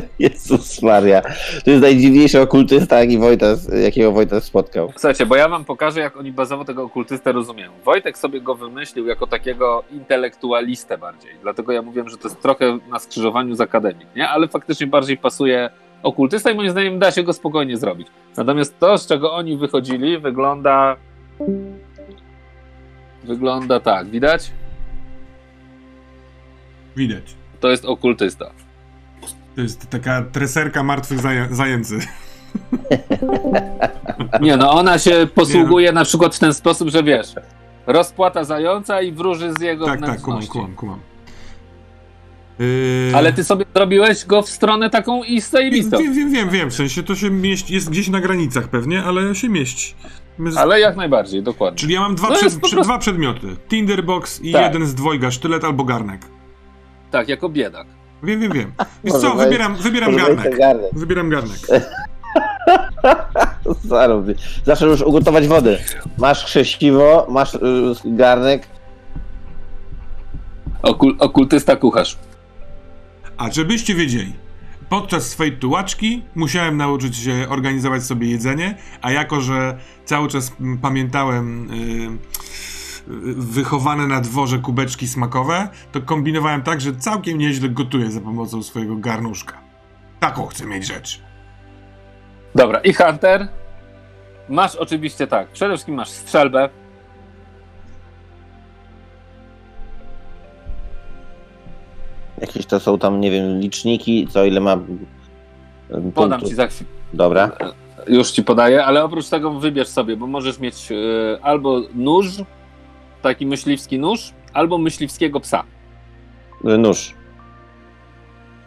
Jezus 0.18 0.82
Maria. 0.82 1.22
To 1.64 1.70
jest 1.70 1.82
najdziwniejszy 1.82 2.40
okultysta, 2.40 3.00
jaki 3.00 3.18
Wojta, 3.18 3.46
jakiego 3.82 4.12
Wojta 4.12 4.40
spotkał. 4.40 4.92
Słuchajcie, 4.92 5.26
bo 5.26 5.36
ja 5.36 5.48
wam 5.48 5.64
pokażę, 5.64 6.00
jak 6.00 6.16
oni 6.16 6.32
bazowo 6.32 6.64
tego 6.64 6.82
okultystę 6.82 7.32
rozumieją. 7.32 7.70
Wojtek 7.84 8.18
sobie 8.18 8.40
go 8.40 8.54
wymyślił 8.54 9.06
jako 9.06 9.26
takiego 9.26 9.84
intelektualistę 9.90 10.98
bardziej. 10.98 11.30
Dlatego 11.42 11.72
ja 11.72 11.82
mówiłem, 11.82 12.08
że 12.08 12.16
to 12.16 12.28
jest 12.28 12.42
trochę 12.42 12.78
na 12.90 12.98
skrzyżowaniu 12.98 13.54
z 13.54 13.60
akademik, 13.60 14.06
nie? 14.16 14.28
Ale 14.28 14.48
faktycznie 14.48 14.86
bardziej 14.86 15.16
pasuje 15.16 15.70
okultysta 16.02 16.50
i 16.50 16.54
moim 16.54 16.70
zdaniem 16.70 16.98
da 16.98 17.10
się 17.10 17.22
go 17.22 17.32
spokojnie 17.32 17.76
zrobić. 17.76 18.08
Natomiast 18.36 18.78
to, 18.78 18.98
z 18.98 19.06
czego 19.06 19.34
oni 19.34 19.56
wychodzili, 19.56 20.18
wygląda. 20.18 20.96
Wygląda 23.24 23.80
tak, 23.80 24.06
widać? 24.06 24.50
Widać. 26.96 27.34
To 27.60 27.70
jest 27.70 27.84
okultysta. 27.84 28.50
To 29.56 29.60
jest 29.62 29.90
taka 29.90 30.22
treserka 30.32 30.82
martwych 30.82 31.18
zaję- 31.20 31.54
zajęcy. 31.54 31.98
Nie, 34.40 34.56
no 34.56 34.70
ona 34.72 34.98
się 34.98 35.26
posługuje 35.34 35.92
na 35.92 36.04
przykład 36.04 36.36
w 36.36 36.38
ten 36.38 36.54
sposób, 36.54 36.88
że 36.88 37.02
wiesz, 37.02 37.34
rozpłata 37.86 38.44
zająca 38.44 39.02
i 39.02 39.12
wróży 39.12 39.52
z 39.58 39.60
jego 39.60 39.86
Tak, 39.86 40.00
tak, 40.00 40.20
kumam, 40.20 40.46
kumam, 40.46 40.74
kumam. 40.74 40.98
Yy... 42.58 43.12
Ale 43.14 43.32
ty 43.32 43.44
sobie 43.44 43.64
zrobiłeś 43.74 44.24
go 44.24 44.42
w 44.42 44.48
stronę 44.48 44.90
taką 44.90 45.24
i 45.24 45.40
zajebistą. 45.40 45.98
wiem, 45.98 46.14
wiem, 46.14 46.32
wiem, 46.32 46.50
wiem, 46.50 46.70
w 46.70 46.74
sensie 46.74 47.02
to 47.02 47.14
się 47.14 47.30
mieści, 47.30 47.74
jest 47.74 47.90
gdzieś 47.90 48.08
na 48.08 48.20
granicach 48.20 48.68
pewnie, 48.68 49.02
ale 49.04 49.34
się 49.34 49.48
mieści. 49.48 49.94
Z... 50.46 50.56
Ale 50.56 50.80
jak 50.80 50.96
najbardziej, 50.96 51.42
dokładnie. 51.42 51.78
Czyli 51.78 51.94
ja 51.94 52.00
mam 52.00 52.14
dwa, 52.14 52.28
No 52.28 52.34
przed, 52.34 52.60
prostu- 52.60 52.82
dwa 52.82 52.98
przedmioty. 52.98 53.56
Tinderbox 53.68 54.40
i 54.40 54.52
Tak. 54.52 54.62
jeden 54.62 54.86
z 54.86 54.94
dwojga, 54.94 55.30
sztylet 55.30 55.64
albo 55.64 55.84
garnek. 55.84 56.20
Tak, 57.10 57.28
jako 57.28 57.48
biedak. 57.48 57.86
Wiem, 58.22 58.40
wiem, 58.40 58.52
wiem. 58.52 58.72
Wiesz 59.04 59.12
Może 59.12 59.28
co, 59.28 59.34
wybieram, 59.34 59.76
wybieram 59.76 60.16
garnek. 60.16 60.58
garnek. 60.58 60.90
Wybieram 60.92 61.30
garnek. 61.30 61.58
Zaraz. 63.84 64.24
Zawsze 64.64 64.86
już 64.86 65.00
ugotować 65.00 65.48
wodę. 65.48 65.78
Masz 66.18 66.44
krzesiwo, 66.44 67.26
masz 67.30 67.54
y, 67.54 67.60
garnek. 68.04 68.66
Okul 70.82 71.16
okultysta 71.18 71.76
kucharz. 71.76 72.18
A 73.36 73.50
żebyście 73.50 73.94
wiedzieli, 73.94 74.32
podczas 74.88 75.28
swojej 75.28 75.58
tułaczki 75.58 76.22
musiałem 76.34 76.76
nauczyć 76.76 77.16
się 77.16 77.46
organizować 77.48 78.02
sobie 78.02 78.30
jedzenie, 78.30 78.74
a 79.02 79.12
jako, 79.12 79.40
że 79.40 79.78
cały 80.04 80.28
czas 80.28 80.52
mm, 80.60 80.78
pamiętałem 80.78 81.68
yy, 81.74 82.18
wychowane 83.36 84.06
na 84.06 84.20
dworze 84.20 84.58
kubeczki 84.58 85.08
smakowe, 85.08 85.68
to 85.92 86.00
kombinowałem 86.00 86.62
tak, 86.62 86.80
że 86.80 86.92
całkiem 86.96 87.38
nieźle 87.38 87.68
gotuję 87.68 88.10
za 88.10 88.20
pomocą 88.20 88.62
swojego 88.62 88.96
garnuszka. 88.96 89.54
Taką 90.20 90.46
chcę 90.46 90.66
mieć 90.66 90.86
rzecz. 90.86 91.20
Dobra, 92.54 92.80
i 92.80 92.92
Hunter. 92.92 93.48
Masz 94.48 94.76
oczywiście 94.76 95.26
tak. 95.26 95.48
Przede 95.48 95.74
wszystkim 95.74 95.94
masz 95.94 96.08
strzelbę. 96.08 96.68
Jakieś 102.40 102.66
to 102.66 102.80
są 102.80 102.98
tam, 102.98 103.20
nie 103.20 103.30
wiem, 103.30 103.60
liczniki, 103.60 104.28
co 104.30 104.44
ile 104.44 104.60
ma. 104.60 104.74
y, 104.74 106.12
Podam 106.14 106.40
ci 106.40 106.54
za 106.54 106.66
chwilę. 106.66 106.90
Dobra. 107.12 107.50
Już 108.08 108.30
ci 108.30 108.44
podaję, 108.44 108.84
ale 108.84 109.04
oprócz 109.04 109.28
tego 109.28 109.50
wybierz 109.50 109.88
sobie, 109.88 110.16
bo 110.16 110.26
możesz 110.26 110.58
mieć 110.58 110.92
e, 110.92 110.94
albo 111.44 111.80
nóż, 111.94 112.26
taki 113.22 113.46
myśliwski 113.46 113.98
nóż, 113.98 114.32
albo 114.52 114.78
myśliwskiego 114.78 115.40
psa. 115.40 115.64
Y, 116.64 116.78
Nóż. 116.78 117.14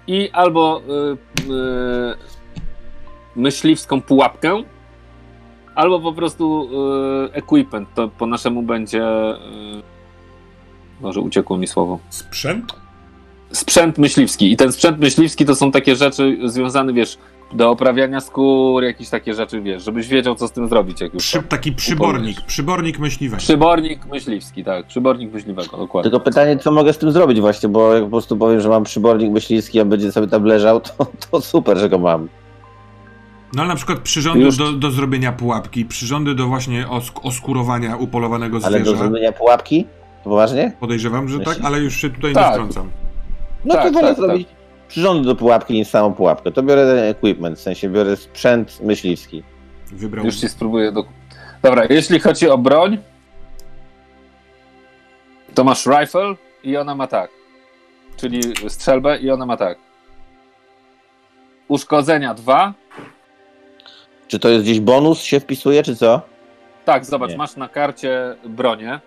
I 0.07 0.29
albo 0.29 0.81
e, 0.81 1.11
e, 1.53 2.15
myśliwską 3.35 4.01
pułapkę, 4.01 4.63
albo 5.75 5.99
po 5.99 6.13
prostu 6.13 6.69
e, 7.31 7.33
equipment. 7.33 7.89
To 7.95 8.07
po 8.07 8.25
naszemu 8.25 8.63
będzie. 8.63 9.03
Może 11.01 11.21
uciekło 11.21 11.57
mi 11.57 11.67
słowo. 11.67 11.99
Sprzęt? 12.09 12.79
sprzęt 13.51 13.97
myśliwski. 13.97 14.51
I 14.51 14.57
ten 14.57 14.71
sprzęt 14.71 14.99
myśliwski 14.99 15.45
to 15.45 15.55
są 15.55 15.71
takie 15.71 15.95
rzeczy 15.95 16.37
związane, 16.45 16.93
wiesz, 16.93 17.17
do 17.53 17.69
oprawiania 17.69 18.19
skór, 18.19 18.83
jakieś 18.83 19.09
takie 19.09 19.33
rzeczy, 19.33 19.61
wiesz, 19.61 19.83
żebyś 19.83 20.07
wiedział, 20.07 20.35
co 20.35 20.47
z 20.47 20.51
tym 20.51 20.67
zrobić, 20.67 21.01
jak 21.01 21.13
już 21.13 21.23
Przy, 21.23 21.43
taki 21.43 21.71
przybornik, 21.71 22.41
przybornik 22.41 22.99
myśliwego. 22.99 23.39
Przybornik 23.39 24.05
myśliwski, 24.05 24.63
tak, 24.63 24.87
przybornik 24.87 25.33
myśliwego, 25.33 25.77
dokładnie. 25.77 26.11
Tylko 26.11 26.25
pytanie, 26.25 26.57
co 26.57 26.71
mogę 26.71 26.93
z 26.93 26.97
tym 26.97 27.11
zrobić 27.11 27.39
właśnie, 27.41 27.69
bo 27.69 27.93
jak 27.93 28.03
po 28.03 28.09
prostu 28.09 28.37
powiem, 28.37 28.61
że 28.61 28.69
mam 28.69 28.83
przybornik 28.83 29.31
myśliwski, 29.31 29.79
a 29.79 29.85
będzie 29.85 30.11
sobie 30.11 30.27
tam 30.27 30.43
leżał, 30.43 30.81
to, 30.81 31.07
to 31.31 31.41
super, 31.41 31.77
że 31.77 31.89
go 31.89 31.99
mam. 31.99 32.27
No 33.53 33.61
ale 33.61 33.69
na 33.69 33.75
przykład 33.75 33.99
przyrządy 33.99 34.45
Już- 34.45 34.57
do, 34.57 34.71
do 34.73 34.91
zrobienia 34.91 35.31
pułapki, 35.31 35.85
przyrządy 35.85 36.35
do 36.35 36.47
właśnie 36.47 36.85
osk- 36.85 37.19
oskurowania 37.23 37.95
upolowanego 37.97 38.59
Ale 38.63 38.79
do 38.79 38.85
zwierza. 38.85 39.03
zrobienia 39.03 39.31
pułapki? 39.31 39.85
To 40.23 40.29
poważnie? 40.29 40.71
Podejrzewam, 40.79 41.29
że 41.29 41.37
tak, 41.39 41.47
Myślisz? 41.47 41.65
ale 41.65 41.79
już 41.79 41.95
się 41.95 42.09
tutaj 42.09 42.29
nie 42.31 42.35
Tak. 42.35 42.51
wtrącam. 42.53 42.89
No 43.65 43.73
Tak, 43.75 43.83
to 43.83 43.91
wolę 43.91 44.07
tak, 44.07 44.17
zrobić 44.17 44.47
przyrządy 44.89 45.25
do 45.27 45.35
pułapki 45.35 45.73
niż 45.73 45.87
samą 45.87 46.13
pułapkę. 46.13 46.51
To 46.51 46.63
biorę 46.63 46.85
ten 46.95 46.97
equipment, 47.03 47.57
w 47.57 47.61
sensie 47.61 47.89
biorę 47.89 48.15
sprzęt 48.17 48.81
myśliwski. 48.81 49.43
Wybrał. 49.91 50.25
Już 50.25 50.35
ci 50.35 50.49
spróbuję 50.49 50.91
do... 50.91 51.03
Dobra, 51.61 51.83
jeśli 51.89 52.19
chodzi 52.19 52.49
o 52.49 52.57
broń, 52.57 52.97
to 55.53 55.63
masz 55.63 55.85
rifle 55.85 56.35
i 56.63 56.77
ona 56.77 56.95
ma 56.95 57.07
tak. 57.07 57.29
Czyli 58.17 58.41
strzelbę 58.67 59.17
i 59.17 59.31
ona 59.31 59.45
ma 59.45 59.57
tak. 59.57 59.77
Uszkodzenia 61.67 62.33
2. 62.33 62.73
Czy 64.27 64.39
to 64.39 64.49
jest 64.49 64.63
gdzieś 64.63 64.79
bonus 64.79 65.21
się 65.21 65.39
wpisuje, 65.39 65.83
czy 65.83 65.95
co? 65.95 66.21
Tak, 66.85 67.05
zobacz, 67.05 67.31
Nie. 67.31 67.37
masz 67.37 67.55
na 67.55 67.67
karcie 67.67 68.35
bronię, 68.45 68.99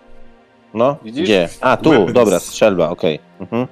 No, 0.73 0.97
Widzisz? 1.03 1.23
gdzie? 1.23 1.49
A, 1.61 1.77
tu, 1.77 1.89
Weapons. 1.89 2.13
dobra, 2.13 2.39
strzelba, 2.39 2.89
okej. 2.89 3.19
Mhm. 3.39 3.67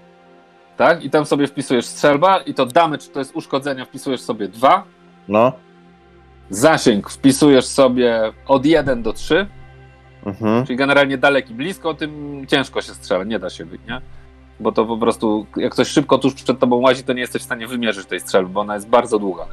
Tak? 0.82 1.04
I 1.04 1.10
tam 1.10 1.26
sobie 1.26 1.48
wpisujesz 1.48 1.86
strzelba 1.86 2.38
i 2.38 2.54
to 2.54 2.66
damage, 2.66 3.04
to 3.14 3.20
jest 3.20 3.36
uszkodzenia, 3.36 3.86
wpisujesz 3.86 4.22
sobie 4.22 4.48
2. 4.48 4.84
No, 5.28 5.52
Zasięg 6.50 7.10
wpisujesz 7.10 7.66
sobie 7.66 8.32
od 8.48 8.66
1 8.66 9.04
do 9.04 9.14
3, 9.14 9.48
mhm. 10.26 10.66
czyli 10.66 10.78
generalnie 10.78 11.18
daleki, 11.18 11.54
blisko, 11.54 11.94
tym 11.94 12.44
ciężko 12.48 12.82
się 12.82 12.94
strzela, 12.94 13.24
nie 13.24 13.40
da 13.40 13.50
się 13.50 13.66
być, 13.66 13.82
nie? 13.88 14.02
Bo 14.60 14.72
to 14.72 14.86
po 14.86 14.98
prostu, 14.98 15.46
jak 15.56 15.72
ktoś 15.72 15.88
szybko 15.88 16.18
tuż 16.18 16.34
przed 16.34 16.60
tobą 16.60 16.76
łazi, 16.76 17.04
to 17.04 17.14
nie 17.14 17.22
jesteś 17.22 17.42
w 17.42 17.46
stanie 17.46 17.68
wymierzyć 17.68 18.06
tej 18.06 18.20
strzelby, 18.20 18.50
bo 18.50 18.62
ona 18.62 18.76
jest 18.76 18.90
bardzo 18.90 19.20
długa. 19.20 19.46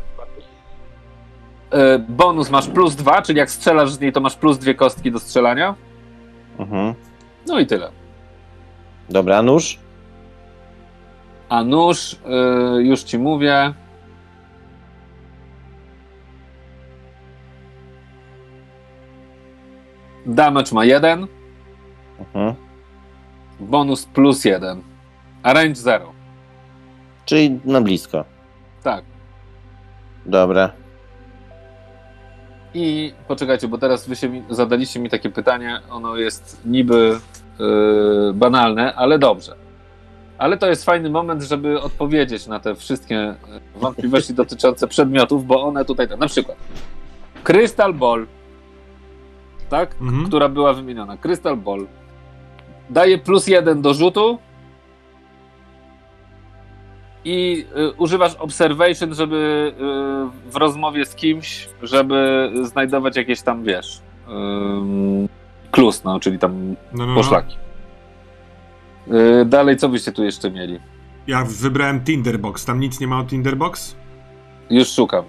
E, 1.71 1.99
Bonus 1.99 2.51
masz 2.51 2.69
plus 2.69 2.97
2, 2.97 3.23
czyli 3.23 3.39
jak 3.39 3.51
strzelasz 3.51 3.91
z 3.91 4.01
niej, 4.01 4.13
to 4.13 4.21
masz 4.21 4.37
plus 4.37 4.59
dwie 4.59 4.75
kostki 4.75 5.13
do 5.13 5.19
strzelania. 5.19 5.75
Mhm. 6.59 6.95
No 7.47 7.59
i 7.59 7.67
tyle. 7.67 7.91
Dobra, 9.11 9.43
nóż? 9.43 9.88
A 11.49 11.65
nóż, 11.65 12.17
e, 12.27 12.83
już 12.83 13.03
ci 13.03 13.19
mówię. 13.19 13.75
Damage 20.27 20.75
ma 20.75 20.85
jeden. 20.85 21.27
Mhm. 22.19 22.55
bonus 23.61 24.07
plus 24.07 24.45
jeden, 24.45 24.83
a 25.43 25.53
range 25.53 25.75
zero. 25.75 26.13
Czyli 27.25 27.61
na 27.65 27.81
blisko. 27.81 28.25
Tak. 28.83 29.05
Dobra. 30.27 30.73
I 32.75 33.13
poczekajcie, 33.29 33.69
bo 33.69 33.79
teraz 33.79 34.09
wy 34.09 34.17
się 34.17 34.29
mi, 34.29 34.43
zadaliście 34.51 35.01
mi 35.01 35.11
takie 35.11 35.31
pytanie, 35.31 35.81
ono 35.91 36.17
jest 36.17 36.61
niby 36.65 37.21
yy, 37.59 38.33
banalne, 38.35 38.95
ale 38.95 39.19
dobrze. 39.19 39.57
Ale 40.39 40.57
to 40.59 40.67
jest 40.69 40.85
fajny 40.85 41.11
moment, 41.11 41.43
żeby 41.43 41.81
odpowiedzieć 41.81 42.47
na 42.47 42.61
te 42.61 42.75
wszystkie 42.75 43.35
wątpliwości 43.77 44.35
dotyczące 44.35 44.89
przedmiotów, 44.89 45.47
bo 45.47 45.63
one 45.63 45.85
tutaj, 45.85 46.09
na 46.19 46.27
przykład 46.27 46.57
Crystal 47.45 47.95
Ball, 47.95 48.27
tak, 49.69 49.95
Mhm. 50.01 50.27
która 50.27 50.49
była 50.49 50.73
wymieniona, 50.73 51.17
Crystal 51.17 51.57
Ball, 51.57 51.87
daje 52.91 53.19
plus 53.19 53.47
jeden 53.47 53.83
do 53.83 53.95
rzutu 53.95 54.39
i 57.25 57.67
y, 57.77 57.93
używasz 57.93 58.35
observation, 58.35 59.15
żeby 59.15 59.73
y, 60.47 60.51
w 60.51 60.57
rozmowie 60.57 61.05
z 61.07 61.15
kimś, 61.15 61.69
żeby 61.83 62.51
znajdować 62.63 63.17
jakieś 63.17 63.43
tam, 63.43 63.65
wiesz, 63.65 64.01
ym, 64.29 65.29
klus, 65.71 66.05
no, 66.05 66.21
czyli 66.21 66.39
tam 66.39 66.75
No, 66.93 67.07
no, 67.07 67.15
no. 67.15 67.15
Poszlaki. 69.09 69.41
Y, 69.41 69.45
dalej, 69.45 69.77
co 69.77 69.89
byście 69.89 70.13
tu 70.13 70.25
jeszcze 70.25 70.51
mieli? 70.51 70.81
Ja 71.27 71.45
wybrałem 71.45 72.01
Tinderbox. 72.01 72.65
Tam 72.65 72.81
nic 72.81 73.01
nie 73.01 73.07
ma 73.07 73.19
o 73.21 73.25
Tinderbox? 73.25 73.97
Już 74.71 74.89
szukam. 74.89 75.25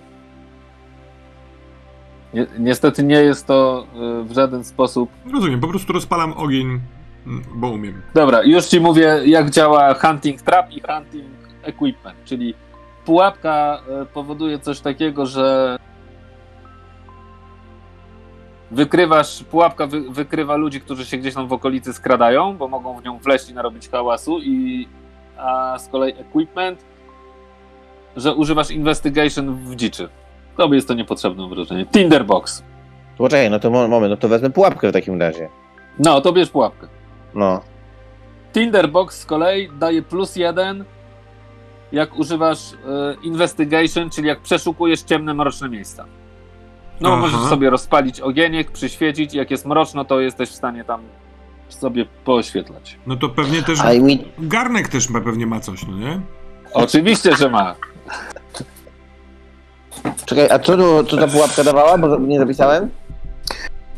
Ni 2.33 2.45
niestety 2.59 3.03
nie 3.03 3.15
jest 3.15 3.47
to 3.47 3.87
y, 4.21 4.23
w 4.23 4.31
żaden 4.31 4.63
sposób. 4.63 5.09
Rozumiem, 5.33 5.59
po 5.59 5.67
prostu 5.67 5.93
rozpalam 5.93 6.33
ogień, 6.33 6.79
mm, 7.27 7.43
bo 7.55 7.69
umiem. 7.69 8.01
Dobra, 8.13 8.43
już 8.43 8.65
ci 8.65 8.79
mówię, 8.79 9.21
jak 9.25 9.49
działa 9.49 9.93
hunting 9.93 10.41
trap 10.41 10.71
i 10.71 10.81
hunting 10.81 11.27
equipment, 11.63 12.17
czyli 12.25 12.53
pułapka 13.05 13.81
y, 14.03 14.05
powoduje 14.05 14.59
coś 14.59 14.79
takiego, 14.79 15.25
że 15.25 15.77
wykrywasz, 18.71 19.43
pułapka 19.43 19.87
wy, 19.87 20.01
wykrywa 20.01 20.55
ludzi, 20.55 20.81
którzy 20.81 21.05
się 21.05 21.17
gdzieś 21.17 21.33
tam 21.33 21.47
w 21.47 21.53
okolicy 21.53 21.93
skradają, 21.93 22.57
bo 22.57 22.67
mogą 22.67 22.99
w 22.99 23.03
nią 23.03 23.17
wleźć 23.17 23.49
i 23.49 23.53
narobić 23.53 23.89
hałasu, 23.89 24.39
i, 24.39 24.87
a 25.37 25.77
z 25.79 25.87
kolei 25.87 26.13
equipment, 26.19 26.85
że 28.17 28.33
używasz 28.35 28.71
investigation 28.71 29.55
w 29.55 29.75
dziczy. 29.75 30.09
Tobie 30.57 30.75
jest 30.75 30.87
to 30.87 30.93
niepotrzebne 30.93 31.47
wrażenie. 31.49 31.85
Tinderbox. 31.85 32.63
Poczekaj, 33.17 33.49
no 33.49 33.59
to 33.59 33.69
mo- 33.69 33.87
moment, 33.87 34.11
no 34.11 34.17
to 34.17 34.27
wezmę 34.27 34.49
pułapkę 34.49 34.89
w 34.89 34.93
takim 34.93 35.21
razie. 35.21 35.49
No, 35.99 36.21
to 36.21 36.33
bierz 36.33 36.49
pułapkę. 36.49 36.87
No. 37.35 37.61
Tinderbox 38.53 39.19
z 39.21 39.25
kolei 39.25 39.69
daje 39.79 40.01
plus 40.01 40.35
jeden, 40.35 40.85
jak 41.91 42.19
używasz 42.19 42.73
e, 42.73 42.77
investigation, 43.23 44.09
czyli 44.09 44.27
jak 44.27 44.39
przeszukujesz 44.39 45.01
ciemne, 45.01 45.33
mroczne 45.33 45.69
miejsca. 45.69 46.05
No, 47.01 47.09
Aha. 47.09 47.17
możesz 47.17 47.49
sobie 47.49 47.69
rozpalić 47.69 48.21
ogieniek, 48.21 48.71
przyświecić, 48.71 49.33
jak 49.33 49.51
jest 49.51 49.65
mroczno, 49.65 50.05
to 50.05 50.19
jesteś 50.19 50.49
w 50.49 50.55
stanie 50.55 50.83
tam 50.83 51.01
sobie 51.69 52.05
pooświetlać. 52.25 52.97
No 53.07 53.15
to 53.15 53.29
pewnie 53.29 53.63
też... 53.63 53.79
A 53.81 53.93
i 53.93 54.01
mi... 54.01 54.25
Garnek 54.39 54.87
też 54.87 55.09
ma, 55.09 55.21
pewnie 55.21 55.45
ma 55.47 55.59
coś, 55.59 55.87
no 55.87 55.97
nie? 55.97 56.21
Oczywiście, 56.73 57.35
że 57.35 57.49
ma. 57.49 57.75
Czekaj, 60.25 60.47
a 60.49 60.59
co, 60.59 60.77
tu- 60.77 61.03
co 61.03 61.17
ta 61.17 61.27
pułapka 61.27 61.63
dawała, 61.63 61.97
bo 61.97 62.17
nie 62.17 62.39
zapisałem? 62.39 62.89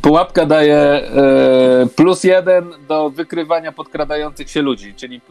Pułapka 0.02 0.46
daje 0.46 0.76
e, 0.76 1.88
plus 1.96 2.24
jeden 2.24 2.70
do 2.88 3.10
wykrywania 3.10 3.72
podkradających 3.72 4.50
się 4.50 4.62
ludzi, 4.62 4.94
czyli 4.94 5.16
e, 5.18 5.22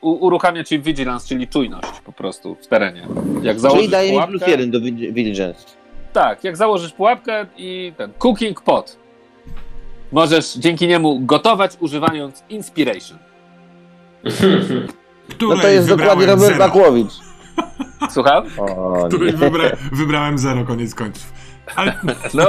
uruchamia 0.00 0.64
ci 0.64 0.80
vigilance, 0.80 1.28
czyli 1.28 1.48
czujność 1.48 2.00
po 2.04 2.12
prostu 2.12 2.54
w 2.54 2.66
terenie. 2.66 3.06
Jak 3.42 3.60
założysz 3.60 3.80
Czyli 3.80 3.92
daje 3.92 4.08
mi 4.08 4.14
pułapkę, 4.14 4.38
plus 4.38 4.48
jeden 4.48 4.70
do 4.70 4.80
Vigilance. 5.12 5.77
Tak, 6.12 6.44
jak 6.44 6.56
założysz 6.56 6.92
pułapkę 6.92 7.46
i 7.56 7.92
ten 7.96 8.12
cooking 8.18 8.60
pot. 8.60 8.96
Możesz 10.12 10.54
dzięki 10.54 10.88
niemu 10.88 11.20
gotować 11.20 11.72
używając 11.80 12.44
inspiration. 12.48 13.18
Której 15.30 15.56
No 15.56 15.62
to 15.62 15.68
jest 15.68 15.88
dokładnie 15.88 16.26
Robert 16.26 16.52
zero. 16.52 16.66
Makłowicz. 16.66 17.12
Słucham? 18.14 18.44
O, 18.58 19.04
Której 19.08 19.32
wybra... 19.32 19.64
wybrałem 19.92 20.38
zero, 20.38 20.64
koniec 20.64 20.94
końców. 20.94 21.32
Ale, 21.76 21.96
No. 22.34 22.44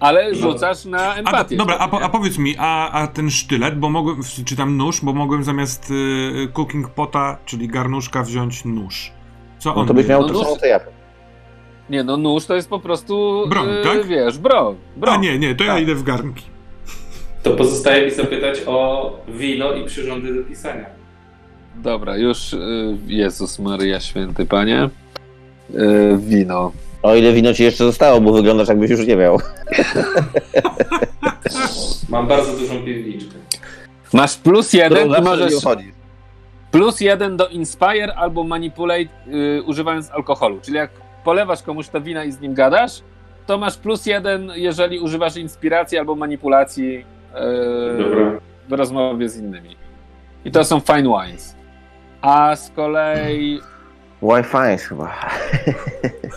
Ale 0.00 0.34
rzucasz 0.34 0.84
na 0.84 1.12
a, 1.12 1.14
empatię. 1.14 1.56
dobra, 1.56 1.78
a, 1.78 1.88
po, 1.88 2.02
a 2.02 2.08
powiedz 2.08 2.38
mi, 2.38 2.54
a, 2.58 2.90
a 2.90 3.06
ten 3.06 3.30
sztylet, 3.30 3.78
bo 3.78 3.90
mogłem, 3.90 4.20
czy 4.44 4.56
tam 4.56 4.76
nóż, 4.76 5.00
bo 5.00 5.12
mogłem 5.12 5.44
zamiast 5.44 5.90
y, 5.90 6.48
cooking 6.52 6.90
pota, 6.90 7.38
czyli 7.44 7.68
garnuszka, 7.68 8.22
wziąć 8.22 8.64
nóż. 8.64 9.12
Co 9.58 9.70
No 9.70 9.76
on 9.76 9.86
to 9.86 9.94
byś 9.94 10.06
miał 10.06 10.22
No 10.22 10.28
to 10.28 10.44
samo 10.44 10.56
co 10.56 10.66
ja. 10.66 10.80
Nie, 11.90 12.04
no 12.04 12.16
nóż 12.16 12.46
to 12.46 12.54
jest 12.54 12.68
po 12.68 12.78
prostu. 12.78 13.44
Broń, 13.48 13.68
yy, 13.68 13.84
tak? 13.84 14.06
Wiesz, 14.06 14.38
broń. 14.38 14.76
broń. 14.96 15.14
A 15.14 15.16
nie, 15.16 15.38
nie, 15.38 15.54
to 15.54 15.64
ja 15.64 15.74
Tak. 15.74 15.82
idę 15.82 15.94
w 15.94 16.02
garnki. 16.02 16.42
To 17.42 17.50
pozostaje 17.50 18.04
mi 18.04 18.10
zapytać 18.10 18.58
o 18.66 19.10
wino 19.28 19.72
i 19.72 19.84
przyrządy 19.84 20.34
do 20.34 20.42
pisania. 20.48 20.84
Dobra, 21.76 22.16
już. 22.16 22.52
Yy, 22.52 22.96
Jezus 23.06 23.58
Maria, 23.58 24.00
święty 24.00 24.46
panie. 24.46 24.88
Yy, 25.70 26.18
wino. 26.18 26.72
O 27.02 27.14
ile 27.14 27.32
wino 27.32 27.54
ci 27.54 27.62
jeszcze 27.62 27.84
zostało, 27.84 28.20
bo 28.20 28.32
wyglądasz 28.32 28.68
jakbyś 28.68 28.90
już 28.90 29.06
nie 29.06 29.16
miał. 29.16 29.40
Mam 32.08 32.28
bardzo 32.28 32.56
dużą 32.56 32.82
piwniczkę. 32.84 33.34
Masz 34.12 34.36
plus 34.36 34.72
jeden 34.72 35.08
i 35.08 35.22
możesz. 35.22 35.52
Plus 36.70 37.00
jeden 37.00 37.36
do 37.36 37.48
inspire 37.48 38.14
albo 38.16 38.44
manipulate 38.44 39.08
yy, 39.26 39.62
używając 39.62 40.10
alkoholu. 40.10 40.58
Czyli 40.62 40.76
jak 40.76 40.90
polewasz 41.24 41.62
komuś 41.62 41.88
te 41.88 42.00
wina 42.00 42.24
i 42.24 42.32
z 42.32 42.40
nim 42.40 42.54
gadasz, 42.54 43.02
to 43.46 43.58
masz 43.58 43.76
plus 43.76 44.06
jeden, 44.06 44.52
jeżeli 44.54 45.00
używasz 45.00 45.36
inspiracji 45.36 45.98
albo 45.98 46.14
manipulacji 46.14 46.92
yy, 46.94 47.04
Dobra. 47.98 48.32
w 48.68 48.72
rozmowie 48.72 49.28
z 49.28 49.36
innymi. 49.36 49.76
I 50.44 50.50
to 50.50 50.64
są 50.64 50.80
fine 50.80 51.02
wines. 51.02 51.56
A 52.20 52.56
z 52.56 52.70
kolei. 52.70 53.60
Wi-Fi 54.22 54.78
chyba. 54.88 55.14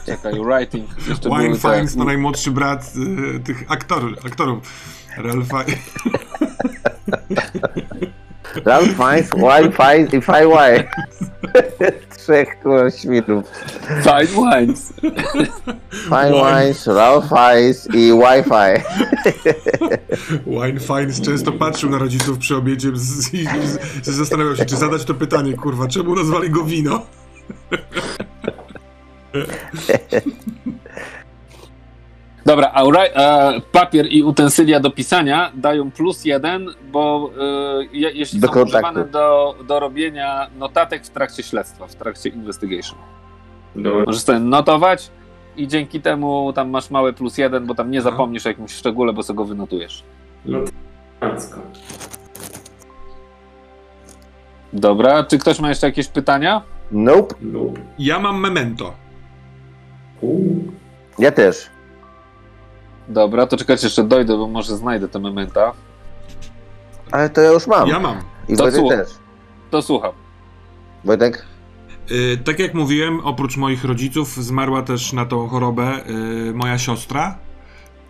Czekaj, 0.05 0.33
writing. 0.33 0.89
Jeszcze 1.09 1.29
Wine 1.29 1.57
Fiennes 1.57 1.95
to 1.95 2.03
najmłodszy 2.03 2.51
brat 2.51 2.93
y, 3.35 3.39
tych 3.39 3.71
aktorów. 3.71 4.25
aktorów. 4.25 4.83
Ralpha. 5.17 5.63
Ralph 8.65 8.95
Fiennes, 8.95 9.29
Wi-Fi 9.29 10.17
i 10.17 10.21
Fi-Wi. 10.21 10.83
Trzech 12.17 12.59
kurwa 12.63 12.91
świrów. 12.91 13.45
Fine 14.03 14.25
wines. 14.25 14.93
Fine 15.91 16.31
Wines, 16.31 16.87
Ralph 16.87 17.29
Fiennes 17.29 17.87
i 17.93 18.11
Wi-Fi. 18.11 18.83
Wine 20.45 20.79
Fiennes 20.79 21.21
często 21.21 21.51
patrzył 21.51 21.89
na 21.89 21.97
rodziców 21.97 22.37
przy 22.37 22.55
obiedzie 22.55 22.89
z, 22.93 23.33
i 23.33 23.47
z, 24.03 24.05
zastanawiał 24.05 24.55
się, 24.55 24.65
czy 24.65 24.75
zadać 24.75 25.05
to 25.05 25.13
pytanie, 25.13 25.53
kurwa, 25.53 25.87
czemu 25.87 26.15
nazwali 26.15 26.49
go 26.49 26.63
wino? 26.63 27.01
Dobra, 32.47 32.71
a 32.73 33.51
papier 33.71 34.05
i 34.09 34.23
utensylia 34.23 34.79
do 34.79 34.91
pisania 34.91 35.51
dają 35.55 35.91
plus 35.91 36.25
jeden, 36.25 36.69
bo 36.91 37.31
je, 37.93 38.11
jeśli 38.11 38.39
Do 38.39 38.47
są 38.47 38.53
kontaktu. 38.53 38.87
używane 38.87 39.11
do, 39.11 39.55
do 39.67 39.79
robienia 39.79 40.47
notatek 40.59 41.05
w 41.05 41.09
trakcie 41.09 41.43
śledztwa, 41.43 41.87
w 41.87 41.95
trakcie 41.95 42.29
investigation. 42.29 42.99
Dobra. 43.75 44.03
Możesz 44.05 44.21
sobie 44.21 44.39
notować 44.39 45.11
i 45.57 45.67
dzięki 45.67 46.01
temu 46.01 46.53
tam 46.53 46.69
masz 46.69 46.89
małe 46.89 47.13
plus 47.13 47.37
jeden, 47.37 47.65
bo 47.65 47.75
tam 47.75 47.91
nie 47.91 47.99
Aha. 47.99 48.09
zapomnisz 48.11 48.45
o 48.45 48.49
jakimś 48.49 48.71
szczególe, 48.73 49.13
bo 49.13 49.23
sobie 49.23 49.37
go 49.37 49.45
wynotujesz. 49.45 50.03
No 50.45 50.59
to. 50.59 50.71
Dobra, 54.73 55.23
czy 55.23 55.37
ktoś 55.37 55.59
ma 55.59 55.69
jeszcze 55.69 55.87
jakieś 55.87 56.07
pytania? 56.07 56.61
Nope. 56.91 57.35
Ja 57.99 58.19
mam 58.19 58.39
memento. 58.39 58.93
Ja 61.19 61.31
też. 61.31 61.69
Dobra, 63.09 63.47
to 63.47 63.57
czekajcie, 63.57 63.87
jeszcze 63.87 64.03
dojdę, 64.03 64.37
bo 64.37 64.47
może 64.47 64.77
znajdę 64.77 65.07
te 65.07 65.19
mementa. 65.19 65.71
Ale 67.11 67.29
to 67.29 67.41
ja 67.41 67.51
już 67.51 67.67
mam. 67.67 67.87
Ja 67.89 67.99
mam. 67.99 68.17
I 68.49 68.55
To 68.57 68.63
Wojtek 68.63 68.79
słuch- 68.79 68.91
też. 68.91 69.07
To 69.71 69.81
słucham. 69.81 70.11
Wojtek? 71.05 71.45
Y, 72.11 72.37
tak 72.45 72.59
jak 72.59 72.73
mówiłem, 72.73 73.19
oprócz 73.19 73.57
moich 73.57 73.83
rodziców 73.83 74.35
zmarła 74.35 74.81
też 74.81 75.13
na 75.13 75.25
tą 75.25 75.47
chorobę 75.47 76.09
y, 76.49 76.53
moja 76.53 76.77
siostra. 76.77 77.37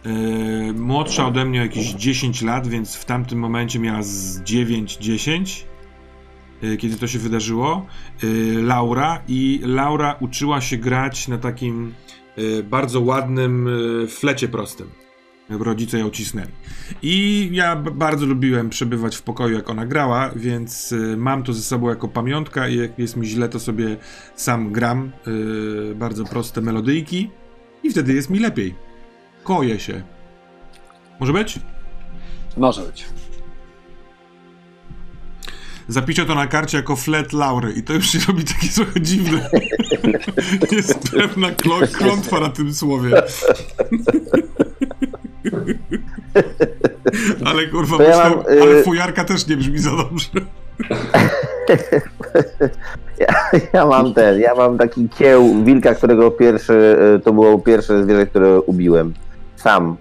Y, 0.05 0.73
młodsza 0.73 1.27
ode 1.27 1.45
mnie 1.45 1.59
o 1.59 1.63
jakieś 1.63 1.91
10 1.93 2.41
lat, 2.41 2.67
więc 2.67 2.95
w 2.95 3.05
tamtym 3.05 3.39
momencie 3.39 3.79
miała 3.79 4.03
z 4.03 4.41
9-10, 4.41 5.65
y, 6.63 6.77
kiedy 6.77 6.97
to 6.97 7.07
się 7.07 7.19
wydarzyło. 7.19 7.85
Y, 8.23 8.55
Laura 8.63 9.21
i 9.27 9.61
Laura 9.63 10.15
uczyła 10.19 10.61
się 10.61 10.77
grać 10.77 11.27
na 11.27 11.37
takim 11.37 11.93
bardzo 12.63 13.01
ładnym 13.01 13.67
y, 14.03 14.07
flecie 14.07 14.47
prostym. 14.47 14.89
rodzice 15.49 15.99
ją 15.99 16.09
cisnęli. 16.09 16.51
I 17.01 17.49
ja 17.51 17.75
bardzo 17.75 18.25
lubiłem 18.25 18.69
przebywać 18.69 19.15
w 19.15 19.21
pokoju, 19.21 19.55
jak 19.55 19.69
ona 19.69 19.85
grała, 19.85 20.31
więc 20.35 20.91
y, 20.91 21.17
mam 21.17 21.43
to 21.43 21.53
ze 21.53 21.61
sobą 21.61 21.89
jako 21.89 22.07
pamiątka 22.07 22.67
i 22.67 22.75
jak 22.77 22.99
jest 22.99 23.17
mi 23.17 23.27
źle, 23.27 23.49
to 23.49 23.59
sobie 23.59 23.97
sam 24.35 24.71
gram 24.71 25.11
y, 25.27 25.95
bardzo 25.95 26.25
proste 26.25 26.61
melodyjki 26.61 27.29
i 27.83 27.89
wtedy 27.89 28.13
jest 28.13 28.29
mi 28.29 28.39
lepiej. 28.39 28.75
Koję 29.43 29.79
się. 29.79 30.03
Może 31.19 31.33
być? 31.33 31.59
Może 32.57 32.81
być. 32.81 33.05
Zapiszę 35.87 36.25
to 36.25 36.35
na 36.35 36.47
karcie 36.47 36.77
jako 36.77 36.95
flat 36.95 37.33
laury 37.33 37.71
i 37.71 37.83
to 37.83 37.93
już 37.93 38.09
się 38.09 38.19
robi 38.27 38.43
takie 38.43 38.67
trochę 38.75 39.01
dziwne. 39.01 39.49
jest 40.77 41.11
pewna 41.11 41.47
klątwa 41.97 42.39
na 42.39 42.49
tym 42.49 42.73
słowie. 42.73 43.11
ale 47.45 47.67
kurwa, 47.67 48.03
ja 48.03 48.17
mam, 48.17 48.43
ale 48.61 48.79
y- 48.79 48.83
fujarka 48.83 49.23
też 49.23 49.47
nie 49.47 49.57
brzmi 49.57 49.79
za 49.79 49.91
dobrze. 49.91 50.29
ja, 53.19 53.59
ja, 53.73 53.85
mam 53.85 54.13
ten, 54.13 54.39
ja 54.39 54.55
mam 54.55 54.77
taki 54.77 55.09
kieł 55.09 55.63
wilka, 55.63 55.95
którego 55.95 56.31
pierwszy, 56.31 56.97
y, 57.17 57.19
to 57.19 57.33
było 57.33 57.59
pierwsze 57.59 58.03
zwierzę, 58.03 58.27
które 58.27 58.61
ubiłem. 58.61 59.13
Sam. 59.55 59.97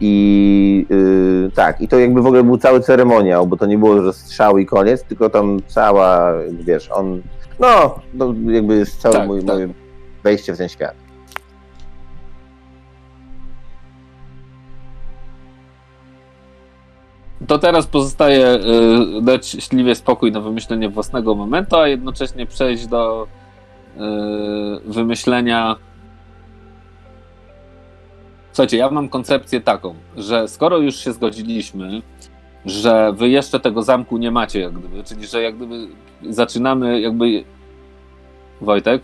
I 0.00 0.86
yy, 0.90 1.50
tak, 1.54 1.80
i 1.80 1.88
to 1.88 1.98
jakby 1.98 2.22
w 2.22 2.26
ogóle 2.26 2.42
był 2.42 2.58
cały 2.58 2.80
ceremoniał, 2.80 3.46
bo 3.46 3.56
to 3.56 3.66
nie 3.66 3.78
było, 3.78 4.02
że 4.02 4.12
strzał 4.12 4.58
i 4.58 4.66
koniec, 4.66 5.04
tylko 5.04 5.30
tam 5.30 5.60
cała, 5.66 6.32
wiesz, 6.52 6.90
on, 6.92 7.22
no, 7.60 7.94
jakby 8.46 8.76
jest 8.76 9.00
całe 9.00 9.14
tak, 9.14 9.26
mój, 9.26 9.44
tak. 9.44 9.54
moje 9.54 9.68
wejście 10.22 10.54
w 10.54 10.58
ten 10.58 10.68
świat. 10.68 10.94
To 17.46 17.58
teraz 17.58 17.86
pozostaje 17.86 18.46
y, 18.46 19.22
dać 19.22 19.46
śliwie 19.48 19.94
spokój 19.94 20.32
na 20.32 20.40
wymyślenie 20.40 20.88
własnego 20.88 21.34
momentu, 21.34 21.76
a 21.76 21.88
jednocześnie 21.88 22.46
przejść 22.46 22.86
do 22.86 23.26
y, 24.86 24.92
wymyślenia. 24.92 25.76
Słuchajcie, 28.60 28.76
ja 28.76 28.90
mam 28.90 29.08
koncepcję 29.08 29.60
taką, 29.60 29.94
że 30.16 30.48
skoro 30.48 30.78
już 30.78 30.96
się 30.96 31.12
zgodziliśmy, 31.12 32.02
że 32.66 33.12
wy 33.12 33.28
jeszcze 33.28 33.60
tego 33.60 33.82
zamku 33.82 34.18
nie 34.18 34.30
macie, 34.30 34.60
jak 34.60 34.72
gdyby, 34.72 35.04
czyli 35.04 35.26
że 35.26 35.42
jak 35.42 35.56
gdyby 35.56 35.86
zaczynamy 36.30 37.00
jakby. 37.00 37.44
Wojtek? 38.60 39.02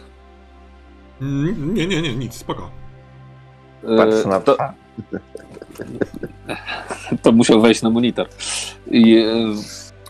Nie, 1.21 1.87
nie, 1.87 2.03
nie, 2.03 2.17
nic, 2.17 2.35
spoko. 2.35 2.71
Patrz 3.97 4.27
na 4.27 4.41
to. 4.41 4.57
to 7.23 7.33
musiał 7.33 7.61
wejść 7.61 7.83
na 7.83 7.91
monitor. 7.91 8.29
I 8.91 9.19
e, 9.19 9.25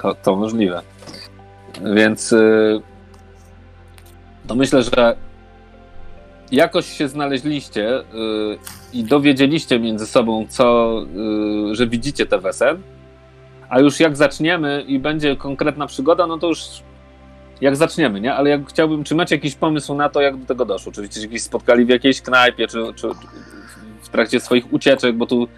to, 0.02 0.14
to 0.14 0.36
możliwe. 0.36 0.82
Więc 1.94 2.32
e, 2.32 2.39
to 4.47 4.55
myślę, 4.55 4.82
że 4.82 5.16
jakoś 6.52 6.86
się 6.86 7.09
znaleźliście 7.09 7.98
e, 7.98 8.05
i 8.93 9.05
dowiedzieliście 9.05 9.81
między 9.81 10.06
sobą, 10.06 10.47
co, 10.48 10.97
że 11.73 11.86
widzicie 11.86 12.27
te 12.27 12.39
wesen, 12.39 12.82
a 13.68 13.81
już 13.81 14.01
jak 14.01 14.16
zaczniemy 14.16 14.85
i 14.86 14.98
będzie 14.98 15.36
konkretna 15.36 15.86
przygoda, 15.86 16.27
no 16.27 16.39
to 16.39 16.48
już 16.48 16.59
jak 17.60 17.77
zaczniemy, 17.77 18.20
nie? 18.20 18.35
Ale 18.35 18.51
jak 18.51 18.68
chciałbym, 18.68 19.05
czy 19.05 19.14
macie 19.14 19.35
jakiś 19.35 19.55
pomysł 19.55 19.94
na 19.94 20.09
to, 20.09 20.20
jak 20.20 20.36
do 20.36 20.47
tego 20.47 20.64
doszło? 20.64 20.93
Czy 20.93 21.20
się 21.31 21.39
spotkali 21.39 21.85
w 21.85 21.89
jakiejś 21.89 22.20
knajpie, 22.23 22.68
czy, 22.68 22.78
czy 22.94 23.09
w 24.02 24.09
trakcie 24.09 24.40
swoich 24.40 24.73
ucieczek, 24.73 25.16
bo 25.16 25.27
tu 25.27 25.48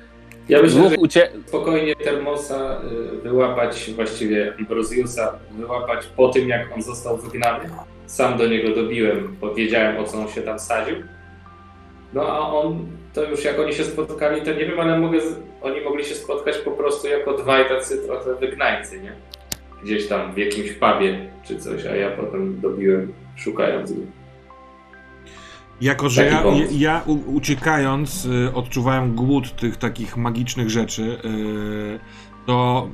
ja 0.48 0.62
myślę, 0.62 0.90
że 0.90 0.97
ucie... 0.97 1.31
spokojnie 1.47 1.97
Termosa 1.97 2.81
y, 3.15 3.23
wyłapać, 3.23 3.90
właściwie 3.97 4.55
Ambrosiusa 4.59 5.39
wyłapać 5.51 6.06
po 6.16 6.28
tym, 6.28 6.48
jak 6.48 6.74
on 6.74 6.82
został 6.82 7.16
wygnany. 7.16 7.70
Sam 8.09 8.39
do 8.39 8.48
niego 8.48 8.74
dobiłem, 8.74 9.36
bo 9.40 9.55
wiedziałem, 9.55 9.97
o 9.97 10.05
co 10.05 10.20
on 10.20 10.28
się 10.28 10.43
tam 10.43 10.59
sadził. 10.59 10.97
No 12.14 12.22
a 12.22 12.39
on, 12.39 12.86
to 13.14 13.24
już 13.24 13.44
jak 13.44 13.59
oni 13.59 13.72
się 13.72 13.85
spotkali, 13.85 14.43
to 14.43 14.52
nie 14.52 14.66
wiem, 14.66 14.80
ale 14.80 14.98
mogę, 14.98 15.18
oni 15.62 15.80
mogli 15.80 16.05
się 16.05 16.14
spotkać 16.14 16.59
po 16.59 16.70
prostu 16.70 17.09
jako 17.09 17.36
dwaj 17.36 17.68
tacy 17.68 17.98
trochę 18.06 18.35
wygnańcy, 18.35 19.01
nie? 19.01 19.12
Gdzieś 19.82 20.09
tam 20.09 20.35
w 20.35 20.39
jakimś 20.39 20.72
pubie 20.72 21.30
czy 21.44 21.59
coś, 21.59 21.86
a 21.86 21.97
ja 21.97 22.10
potem 22.10 22.60
dobiłem 22.60 23.12
szukając 23.36 23.93
go. 23.93 24.01
Jako, 25.80 26.09
że 26.09 26.26
ja, 26.26 26.44
ja, 26.70 27.02
uciekając 27.26 28.24
y, 28.24 28.55
odczuwałem 28.55 29.14
głód 29.14 29.56
tych 29.56 29.76
takich 29.76 30.16
magicznych 30.16 30.70
rzeczy, 30.70 31.02
y, 31.02 32.01
to 32.49 32.89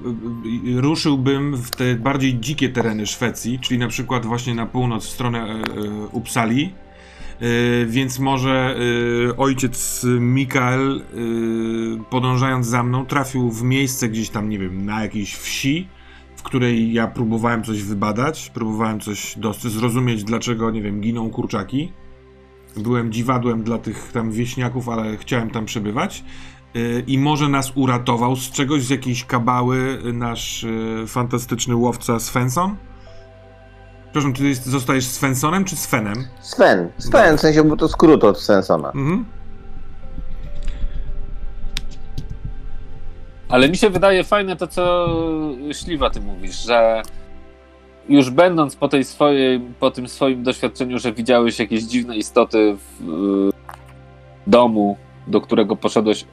y, 0.77 0.81
ruszyłbym 0.81 1.57
w 1.57 1.71
te 1.71 1.95
bardziej 1.95 2.41
dzikie 2.41 2.69
tereny 2.69 3.07
Szwecji, 3.07 3.59
czyli 3.59 3.81
na 3.81 3.89
przykład 3.89 4.27
właśnie 4.27 4.55
na 4.55 4.67
północ 4.67 5.07
w 5.07 5.11
stronę 5.11 5.63
Uppsali. 6.13 6.73
Więc 7.87 8.19
może 8.19 8.77
ojciec 9.37 10.07
Mikael, 10.21 11.03
podążając 12.11 12.67
za 12.67 12.83
mną, 12.83 13.07
trafił 13.07 13.51
w 13.51 13.63
miejsce 13.63 14.09
gdzieś 14.09 14.31
tam, 14.31 14.49
nie 14.49 14.59
wiem, 14.59 14.87
na 14.87 15.03
jakiejś 15.03 15.35
wsi, 15.35 15.89
w 16.37 16.43
której 16.43 16.93
ja 16.93 17.07
próbowałem 17.07 17.65
coś 17.65 17.83
wybadać, 17.83 18.51
próbowałem 18.55 19.01
coś 19.01 19.37
zrozumieć, 19.61 20.25
dlaczego, 20.25 20.71
nie 20.71 20.83
wiem, 20.83 21.01
giną 21.01 21.31
kurczaki 21.31 21.93
byłem 22.77 23.13
dziwadłem 23.13 23.63
dla 23.63 23.79
tych 23.79 24.13
tam 24.13 24.33
wieśniaków, 24.33 24.89
ale 24.89 25.17
chciałem 25.17 25.51
tam 25.51 25.65
przebywać. 25.65 26.25
Y, 26.77 27.05
I 27.07 27.19
może 27.19 27.49
nas 27.49 27.73
uratował 27.75 28.37
z 28.37 28.51
czegoś, 28.51 28.83
z 28.83 28.91
jakiejś 28.91 29.25
kabały 29.25 29.99
nasz 30.13 30.65
y, 30.65 31.05
fantastyczny 31.07 31.77
łowca 31.77 32.21
Svensson? 32.21 32.77
Przepraszam, 34.05 34.33
ty 34.33 34.55
zostajesz 34.55 35.07
Svensonem 35.07 35.65
czy 35.65 35.77
Svenem? 35.77 36.25
Sven. 36.41 36.89
Sven, 36.99 37.37
w 37.37 37.41
sensie, 37.41 37.65
bo 37.65 37.77
to 37.77 37.89
skrót 37.89 38.25
od 38.25 38.41
Svensona. 38.41 38.89
Mhm. 38.89 39.25
Ale 43.49 43.69
mi 43.69 43.77
się 43.77 43.91
wydaje 43.91 44.25
fajne 44.25 44.57
to, 44.57 44.67
co 44.67 45.09
Śliwa 45.73 46.11
ty 46.11 46.21
mówisz, 46.21 46.65
że 46.65 47.03
już 48.09 48.31
będąc 48.31 48.77
po, 48.77 48.89
tej 48.89 49.05
swojej, 49.05 49.61
po 49.81 49.91
tym 49.91 50.09
swoim 50.09 50.43
doświadczeniu, 50.43 50.99
że 50.99 51.13
widziałeś 51.13 51.59
jakieś 51.59 51.83
dziwne 51.83 52.17
istoty 52.17 52.77
w 53.01 53.51
domu, 54.47 54.97
do 55.27 55.41
którego 55.41 55.77
poszedłeś 55.77 56.25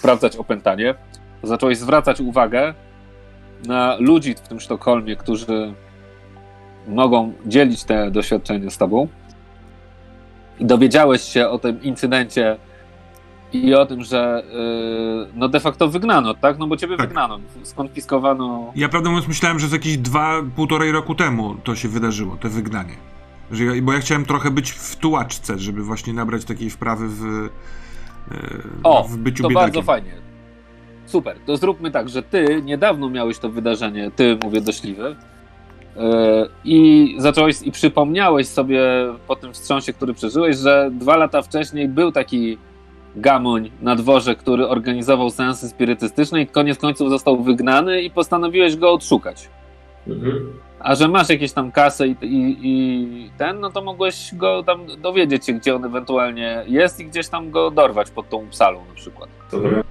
sprawdzać 0.00 0.36
opętanie, 0.36 0.94
zacząłeś 1.42 1.78
zwracać 1.78 2.20
uwagę 2.20 2.74
na 3.66 3.96
ludzi 3.98 4.34
w 4.34 4.40
tym 4.40 4.60
Sztokholmie, 4.60 5.16
którzy 5.16 5.74
mogą 6.88 7.32
dzielić 7.46 7.84
te 7.84 8.10
doświadczenia 8.10 8.70
z 8.70 8.78
tobą. 8.78 9.08
I 10.60 10.64
dowiedziałeś 10.64 11.22
się 11.22 11.48
o 11.48 11.58
tym 11.58 11.82
incydencie 11.82 12.56
i 13.52 13.74
o 13.74 13.86
tym, 13.86 14.04
że 14.04 14.42
yy, 14.52 15.32
no 15.34 15.48
de 15.48 15.60
facto 15.60 15.88
wygnano, 15.88 16.34
tak? 16.34 16.58
No 16.58 16.66
bo 16.66 16.76
ciebie 16.76 16.96
tak. 16.96 17.06
wygnano, 17.06 17.40
skonfiskowano. 17.62 18.72
Ja 18.76 18.88
prawdę 18.88 19.10
mówiąc 19.10 19.28
myślałem, 19.28 19.58
że 19.58 19.68
z 19.68 19.72
jakieś 19.72 19.96
dwa, 19.96 20.42
półtorej 20.56 20.92
roku 20.92 21.14
temu 21.14 21.54
to 21.64 21.76
się 21.76 21.88
wydarzyło, 21.88 22.36
to 22.40 22.48
wygnanie. 22.48 22.94
Że 23.50 23.64
ja, 23.64 23.82
bo 23.82 23.92
ja 23.92 23.98
chciałem 23.98 24.24
trochę 24.24 24.50
być 24.50 24.70
w 24.70 24.96
tułaczce, 24.96 25.58
żeby 25.58 25.82
właśnie 25.82 26.12
nabrać 26.12 26.44
takiej 26.44 26.70
wprawy 26.70 27.08
w, 27.08 27.48
o, 28.82 29.04
w 29.04 29.16
byciu 29.16 29.42
to 29.42 29.48
biedakiem. 29.48 29.66
bardzo 29.66 29.82
fajnie. 29.82 30.12
Super, 31.06 31.36
to 31.46 31.56
zróbmy 31.56 31.90
tak, 31.90 32.08
że 32.08 32.22
ty 32.22 32.62
niedawno 32.64 33.10
miałeś 33.10 33.38
to 33.38 33.48
wydarzenie, 33.48 34.10
ty 34.16 34.38
mówię 34.44 34.60
dośliwy, 34.60 35.16
yy, 35.96 36.02
i 36.64 37.14
zacząłeś 37.18 37.62
i 37.62 37.72
przypomniałeś 37.72 38.48
sobie 38.48 38.82
po 39.26 39.36
tym 39.36 39.52
wstrząsie, 39.52 39.92
który 39.92 40.14
przeżyłeś, 40.14 40.56
że 40.56 40.90
dwa 40.92 41.16
lata 41.16 41.42
wcześniej 41.42 41.88
był 41.88 42.12
taki 42.12 42.58
gamoń 43.16 43.70
na 43.82 43.96
dworze, 43.96 44.34
który 44.34 44.68
organizował 44.68 45.30
seansy 45.30 45.68
spirytystyczne 45.68 46.42
i 46.42 46.46
koniec 46.46 46.78
końców 46.78 47.10
został 47.10 47.42
wygnany 47.42 48.02
i 48.02 48.10
postanowiłeś 48.10 48.76
go 48.76 48.92
odszukać. 48.92 49.48
Mhm. 50.08 50.52
A 50.80 50.94
że 50.94 51.08
masz 51.08 51.28
jakieś 51.28 51.52
tam 51.52 51.72
kasę 51.72 52.08
i, 52.08 52.16
i, 52.22 52.58
i, 52.62 53.30
ten, 53.38 53.60
no 53.60 53.70
to 53.70 53.82
mogłeś 53.82 54.34
go 54.34 54.62
tam 54.62 54.86
dowiedzieć 55.00 55.46
się, 55.46 55.52
gdzie 55.52 55.76
on 55.76 55.84
ewentualnie 55.84 56.64
jest 56.66 57.00
i 57.00 57.04
gdzieś 57.04 57.28
tam 57.28 57.50
go 57.50 57.70
dorwać 57.70 58.10
pod 58.10 58.28
tą 58.28 58.46
salą 58.50 58.84
na 58.88 58.94
przykład. 58.94 59.30
Dobra. 59.50 59.82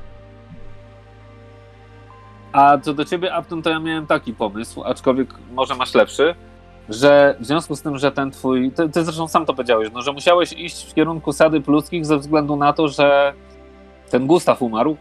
A 2.51 2.77
co 2.77 2.93
do 2.93 3.05
ciebie, 3.05 3.33
Apton, 3.33 3.61
to 3.61 3.69
ja 3.69 3.79
miałem 3.79 4.07
taki 4.07 4.33
pomysł, 4.33 4.83
aczkolwiek 4.83 5.29
może 5.51 5.75
masz 5.75 5.93
lepszy, 5.93 6.35
że 6.89 7.35
w 7.39 7.45
związku 7.45 7.75
z 7.75 7.81
tym, 7.81 7.97
że 7.97 8.11
ten 8.11 8.31
twój, 8.31 8.71
ty, 8.71 8.89
ty 8.89 9.03
zresztą 9.03 9.27
sam 9.27 9.45
to 9.45 9.53
powiedziałeś, 9.53 9.89
no, 9.93 10.01
że 10.01 10.13
musiałeś 10.13 10.53
iść 10.53 10.91
w 10.91 10.93
kierunku 10.93 11.33
sady 11.33 11.61
ludzkich 11.67 12.05
ze 12.05 12.17
względu 12.17 12.55
na 12.55 12.73
to, 12.73 12.87
że 12.87 13.33
ten 14.09 14.27
Gustaw 14.27 14.61
umarł. 14.61 14.97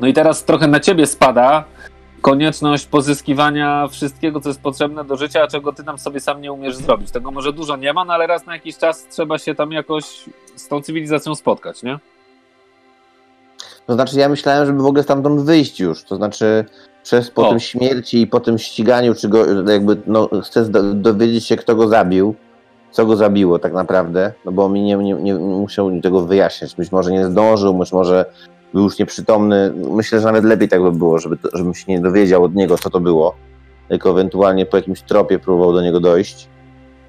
No 0.00 0.06
i 0.06 0.12
teraz 0.12 0.44
trochę 0.44 0.66
na 0.66 0.80
ciebie 0.80 1.06
spada 1.06 1.64
konieczność 2.20 2.86
pozyskiwania 2.86 3.88
wszystkiego, 3.88 4.40
co 4.40 4.48
jest 4.48 4.60
potrzebne 4.60 5.04
do 5.04 5.16
życia, 5.16 5.42
a 5.42 5.46
czego 5.46 5.72
ty 5.72 5.84
tam 5.84 5.98
sobie 5.98 6.20
sam 6.20 6.40
nie 6.40 6.52
umiesz 6.52 6.76
zrobić. 6.76 7.10
Tego 7.10 7.30
może 7.30 7.52
dużo 7.52 7.76
nie 7.76 7.92
ma, 7.92 8.04
no 8.04 8.12
ale 8.12 8.26
raz 8.26 8.46
na 8.46 8.54
jakiś 8.54 8.78
czas 8.78 9.06
trzeba 9.10 9.38
się 9.38 9.54
tam 9.54 9.72
jakoś 9.72 10.24
z 10.56 10.68
tą 10.68 10.82
cywilizacją 10.82 11.34
spotkać, 11.34 11.82
nie? 11.82 11.98
To 13.86 13.94
znaczy, 13.94 14.18
ja 14.18 14.28
myślałem, 14.28 14.66
żeby 14.66 14.82
w 14.82 14.86
ogóle 14.86 15.02
stamtąd 15.02 15.40
wyjść 15.40 15.80
już. 15.80 16.04
To 16.04 16.16
znaczy, 16.16 16.64
przez 17.02 17.30
po 17.30 17.46
O. 17.46 17.50
tym 17.50 17.60
śmierci 17.60 18.20
i 18.20 18.26
po 18.26 18.40
tym 18.40 18.58
ściganiu, 18.58 19.14
czy 19.14 19.28
go 19.28 19.62
jakby, 19.70 19.96
no, 20.06 20.28
chcę 20.44 20.64
dowiedzieć 20.94 21.46
się, 21.46 21.56
kto 21.56 21.76
go 21.76 21.88
zabił, 21.88 22.34
co 22.90 23.06
go 23.06 23.16
zabiło 23.16 23.58
tak 23.58 23.72
naprawdę, 23.72 24.32
no 24.44 24.52
bo 24.52 24.68
mi 24.68 24.82
nie, 24.82 24.96
nie, 24.96 25.14
nie 25.14 25.34
musiał 25.34 25.90
mi 25.90 26.02
tego 26.02 26.20
wyjaśniać. 26.20 26.74
Być 26.74 26.92
może 26.92 27.12
nie 27.12 27.24
zdążył, 27.24 27.74
być 27.74 27.92
może 27.92 28.24
był 28.74 28.82
już 28.82 28.98
nieprzytomny. 28.98 29.72
Myślę, 29.90 30.20
że 30.20 30.26
nawet 30.26 30.44
lepiej 30.44 30.68
tak 30.68 30.82
by 30.82 30.92
było, 30.92 31.18
żeby, 31.18 31.38
żebym 31.52 31.74
się 31.74 31.84
nie 31.88 32.00
dowiedział 32.00 32.44
od 32.44 32.54
niego, 32.54 32.78
co 32.78 32.90
to 32.90 33.00
było, 33.00 33.34
tylko 33.88 34.10
ewentualnie 34.10 34.66
po 34.66 34.76
jakimś 34.76 35.02
tropie 35.02 35.38
próbował 35.38 35.72
do 35.72 35.82
niego 35.82 36.00
dojść. 36.00 36.48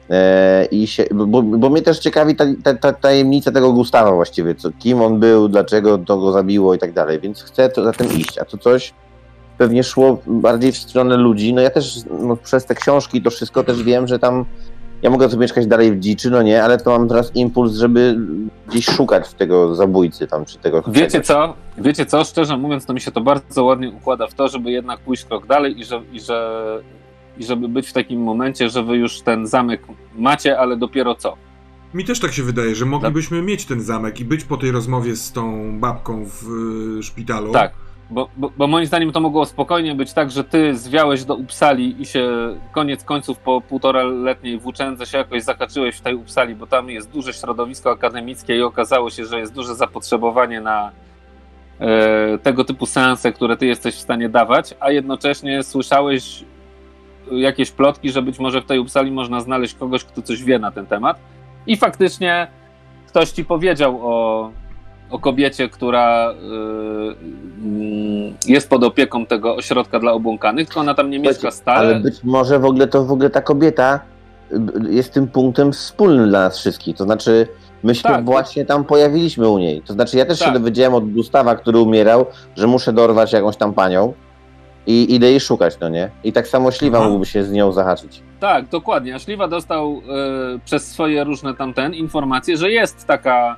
E, 0.09 0.65
i 0.65 0.87
się, 0.87 1.05
bo, 1.13 1.41
bo 1.41 1.69
mnie 1.69 1.81
też 1.81 1.99
ciekawi 1.99 2.35
ta, 2.35 2.45
ta, 2.63 2.73
ta 2.73 2.93
tajemnica 2.93 3.51
tego 3.51 3.73
Gustawa 3.73 4.11
właściwie, 4.11 4.55
co, 4.55 4.69
kim 4.79 5.01
on 5.01 5.19
był, 5.19 5.49
dlaczego 5.49 5.97
to 5.97 6.17
go 6.17 6.31
zabiło 6.31 6.73
i 6.73 6.77
tak 6.77 6.93
dalej, 6.93 7.19
więc 7.19 7.43
chcę 7.43 7.69
to, 7.69 7.83
za 7.83 7.93
tym 7.93 8.07
iść, 8.17 8.37
a 8.37 8.45
to 8.45 8.57
coś 8.57 8.93
pewnie 9.57 9.83
szło 9.83 10.17
bardziej 10.27 10.71
w 10.71 10.77
stronę 10.77 11.17
ludzi, 11.17 11.53
no 11.53 11.61
ja 11.61 11.69
też 11.69 11.99
no, 12.19 12.35
przez 12.35 12.65
te 12.65 12.75
książki 12.75 13.21
to 13.21 13.29
wszystko 13.29 13.63
też 13.63 13.83
wiem, 13.83 14.07
że 14.07 14.19
tam 14.19 14.45
ja 15.01 15.09
mogę 15.09 15.29
sobie 15.29 15.41
mieszkać 15.41 15.67
dalej 15.67 15.91
w 15.91 15.99
dziczy, 15.99 16.29
no 16.29 16.41
nie, 16.41 16.63
ale 16.63 16.77
to 16.77 16.99
mam 16.99 17.07
teraz 17.07 17.35
impuls, 17.35 17.73
żeby 17.73 18.17
gdzieś 18.67 18.85
szukać 18.85 19.33
tego 19.33 19.75
zabójcy 19.75 20.27
tam, 20.27 20.45
czy 20.45 20.57
tego 20.57 20.83
Wiecie 20.87 21.09
czegoś. 21.11 21.27
co? 21.27 21.53
Wiecie 21.77 22.05
co? 22.05 22.23
Szczerze 22.23 22.57
mówiąc, 22.57 22.85
to 22.85 22.93
mi 22.93 23.01
się 23.01 23.11
to 23.11 23.21
bardzo 23.21 23.63
ładnie 23.63 23.89
układa 23.89 24.27
w 24.27 24.33
to, 24.33 24.47
żeby 24.47 24.71
jednak 24.71 24.99
pójść 24.99 25.25
krok 25.25 25.47
dalej 25.47 25.79
i, 25.79 25.85
że, 25.85 26.01
i, 26.11 26.19
że, 26.19 26.79
i 27.37 27.43
żeby 27.43 27.67
być 27.67 27.89
w 27.89 27.93
takim 27.93 28.21
momencie, 28.21 28.69
że 28.69 28.83
wy 28.83 28.97
już 28.97 29.21
ten 29.21 29.47
zamek 29.47 29.81
macie, 30.15 30.59
ale 30.59 30.77
dopiero 30.77 31.15
co? 31.15 31.37
Mi 31.93 32.05
też 32.05 32.19
tak 32.19 32.33
się 32.33 32.43
wydaje, 32.43 32.75
że 32.75 32.85
moglibyśmy 32.85 33.41
mieć 33.41 33.65
ten 33.65 33.81
zamek 33.81 34.19
i 34.19 34.25
być 34.25 34.43
po 34.43 34.57
tej 34.57 34.71
rozmowie 34.71 35.15
z 35.15 35.31
tą 35.31 35.71
babką 35.79 36.25
w 36.25 36.43
y, 36.99 37.03
szpitalu. 37.03 37.51
Tak. 37.51 37.71
Bo, 38.09 38.29
bo, 38.37 38.51
bo 38.57 38.67
moim 38.67 38.85
zdaniem 38.85 39.11
to 39.11 39.19
mogło 39.19 39.45
spokojnie 39.45 39.95
być 39.95 40.13
tak, 40.13 40.31
że 40.31 40.43
ty 40.43 40.77
zwiałeś 40.77 41.23
do 41.23 41.35
Upsali 41.35 42.01
i 42.01 42.05
się 42.05 42.29
koniec 42.71 43.03
końców 43.03 43.39
po 43.39 43.61
półtora 43.61 44.03
letniej 44.03 44.59
włóczędze 44.59 45.05
się 45.05 45.17
jakoś 45.17 45.43
zakaczyłeś 45.43 45.95
w 45.95 46.01
tej 46.01 46.15
Upsali, 46.15 46.55
bo 46.55 46.67
tam 46.67 46.89
jest 46.89 47.11
duże 47.11 47.33
środowisko 47.33 47.91
akademickie 47.91 48.57
i 48.57 48.61
okazało 48.61 49.09
się, 49.09 49.25
że 49.25 49.39
jest 49.39 49.53
duże 49.53 49.75
zapotrzebowanie 49.75 50.61
na 50.61 50.91
e, 51.79 52.37
tego 52.37 52.63
typu 52.63 52.85
seanse, 52.85 53.31
które 53.31 53.57
ty 53.57 53.65
jesteś 53.65 53.95
w 53.95 53.99
stanie 53.99 54.29
dawać, 54.29 54.75
a 54.79 54.91
jednocześnie 54.91 55.63
słyszałeś 55.63 56.43
jakieś 57.31 57.71
plotki, 57.71 58.11
że 58.11 58.21
być 58.21 58.39
może 58.39 58.61
w 58.61 58.65
tej 58.65 58.79
Upsali 58.79 59.11
można 59.11 59.41
znaleźć 59.41 59.73
kogoś, 59.73 60.03
kto 60.03 60.21
coś 60.21 60.43
wie 60.43 60.59
na 60.59 60.71
ten 60.71 60.85
temat. 60.85 61.19
I 61.67 61.77
faktycznie 61.77 62.47
ktoś 63.07 63.31
ci 63.31 63.45
powiedział 63.45 63.99
o, 64.01 64.51
o 65.09 65.19
kobiecie, 65.19 65.69
która 65.69 66.31
y, 66.31 66.35
y, 67.67 68.51
jest 68.51 68.69
pod 68.69 68.83
opieką 68.83 69.25
tego 69.25 69.55
ośrodka 69.55 69.99
dla 69.99 70.11
obłąkanych, 70.11 70.67
tylko 70.67 70.79
ona 70.79 70.93
tam 70.93 71.09
nie 71.09 71.19
mieszka 71.19 71.51
stale. 71.51 71.79
Ale 71.79 71.99
być 71.99 72.23
może 72.23 72.59
w 72.59 72.65
ogóle 72.65 72.87
to 72.87 73.05
w 73.05 73.11
ogóle 73.11 73.29
ta 73.29 73.41
kobieta 73.41 73.99
y, 74.51 74.59
jest 74.89 75.13
tym 75.13 75.27
punktem 75.27 75.71
wspólnym 75.71 76.29
dla 76.29 76.39
nas 76.39 76.59
wszystkich. 76.59 76.97
To 76.97 77.03
znaczy, 77.03 77.47
my 77.83 77.95
się 77.95 78.03
Tak. 78.03 78.25
właśnie 78.25 78.65
tam 78.65 78.83
pojawiliśmy 78.83 79.49
u 79.49 79.57
niej. 79.57 79.81
To 79.81 79.93
znaczy, 79.93 80.17
ja 80.17 80.25
też 80.25 80.39
się 80.39 80.45
Tak. 80.45 80.53
dowiedziałem 80.53 80.93
od 80.93 81.11
Gustawa, 81.11 81.55
który 81.55 81.79
umierał, 81.79 82.25
że 82.55 82.67
muszę 82.67 82.93
dorwać 82.93 83.33
jakąś 83.33 83.57
tam 83.57 83.73
panią 83.73 84.13
i 84.87 85.15
idę 85.15 85.29
jej 85.29 85.39
szukać, 85.39 85.79
no 85.79 85.89
nie? 85.89 86.09
I 86.23 86.33
tak 86.33 86.47
samo 86.47 86.71
Śliwa 86.71 86.97
Aha. 86.97 87.07
mógłby 87.07 87.25
się 87.25 87.43
z 87.43 87.51
nią 87.51 87.71
zahaczyć. 87.71 88.21
Tak, 88.39 88.67
dokładnie. 88.69 89.15
A 89.15 89.19
Śliwa 89.19 89.47
dostał 89.47 90.01
y, 90.55 90.59
przez 90.65 90.91
swoje 90.91 91.23
różne 91.23 91.53
tamten 91.53 91.93
informacje, 91.93 92.57
że 92.57 92.71
jest 92.71 93.07
taka 93.07 93.55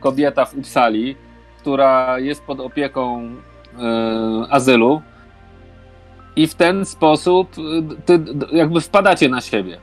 kobieta 0.00 0.44
w 0.44 0.54
Uppsali, 0.54 1.16
która 1.58 2.18
jest 2.18 2.42
pod 2.42 2.60
opieką 2.60 3.24
y, 3.24 3.30
azylu 4.50 5.02
i 6.36 6.46
w 6.46 6.54
ten 6.54 6.84
sposób 6.84 7.58
y, 7.58 7.62
ty 8.04 8.24
jakby 8.52 8.80
wpadacie 8.80 9.28
na 9.28 9.40
siebie. 9.40 9.78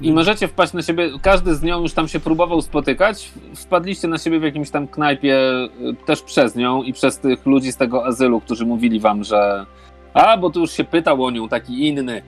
I 0.00 0.12
możecie 0.12 0.48
wpaść 0.48 0.72
na 0.72 0.82
siebie, 0.82 1.10
każdy 1.22 1.54
z 1.54 1.62
nią 1.62 1.82
już 1.82 1.92
tam 1.92 2.08
się 2.08 2.20
próbował 2.20 2.62
spotykać, 2.62 3.32
wpadliście 3.56 4.08
na 4.08 4.18
siebie 4.18 4.40
w 4.40 4.42
jakimś 4.42 4.70
tam 4.70 4.88
knajpie 4.88 5.38
y, 5.38 5.68
też 6.06 6.22
przez 6.22 6.56
nią 6.56 6.82
i 6.82 6.92
przez 6.92 7.18
tych 7.18 7.46
ludzi 7.46 7.72
z 7.72 7.76
tego 7.76 8.06
azylu, 8.06 8.40
którzy 8.40 8.66
mówili 8.66 9.00
wam, 9.00 9.24
że 9.24 9.66
a, 10.14 10.36
bo 10.36 10.50
tu 10.50 10.60
już 10.60 10.70
się 10.70 10.84
pytał 10.84 11.24
o 11.24 11.30
nią 11.30 11.48
taki 11.48 11.88
inny, 11.88 12.22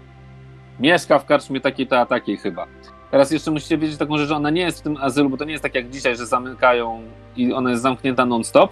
mieszka 0.81 1.19
w 1.19 1.27
karczmie 1.27 1.61
takiej 1.61 1.87
to 1.87 2.01
a 2.01 2.07
takiej 2.07 2.37
chyba. 2.37 2.67
Teraz 3.13 3.31
jeszcze 3.31 3.51
musicie 3.51 3.79
wiedzieć 3.79 3.99
taką 3.99 4.19
rzecz, 4.19 4.29
że 4.29 4.37
ona 4.37 4.51
nie 4.51 4.61
jest 4.61 4.79
w 4.79 4.83
tym 4.83 4.97
azylu, 4.97 5.31
bo 5.31 5.37
to 5.37 5.45
nie 5.45 5.53
jest 5.53 5.63
tak 5.63 5.75
jak 5.75 5.91
dzisiaj, 5.91 6.17
że 6.17 6.27
zamykają 6.27 7.03
i 7.37 7.53
ona 7.53 7.71
jest 7.71 7.83
zamknięta 7.83 8.27
non-stop, 8.27 8.71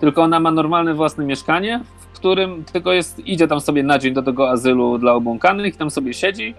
tylko 0.00 0.22
ona 0.22 0.40
ma 0.40 0.50
normalne 0.50 0.94
własne 0.94 1.24
mieszkanie, 1.24 1.80
w 1.98 2.06
którym 2.06 2.64
tylko 2.64 2.92
jest, 2.92 3.18
idzie 3.18 3.48
tam 3.48 3.60
sobie 3.60 3.82
na 3.82 3.98
dzień 3.98 4.14
do 4.14 4.22
tego 4.22 4.50
azylu 4.50 4.98
dla 4.98 5.12
obłąkanych, 5.12 5.76
tam 5.76 5.90
sobie 5.90 6.14
siedzi 6.14 6.54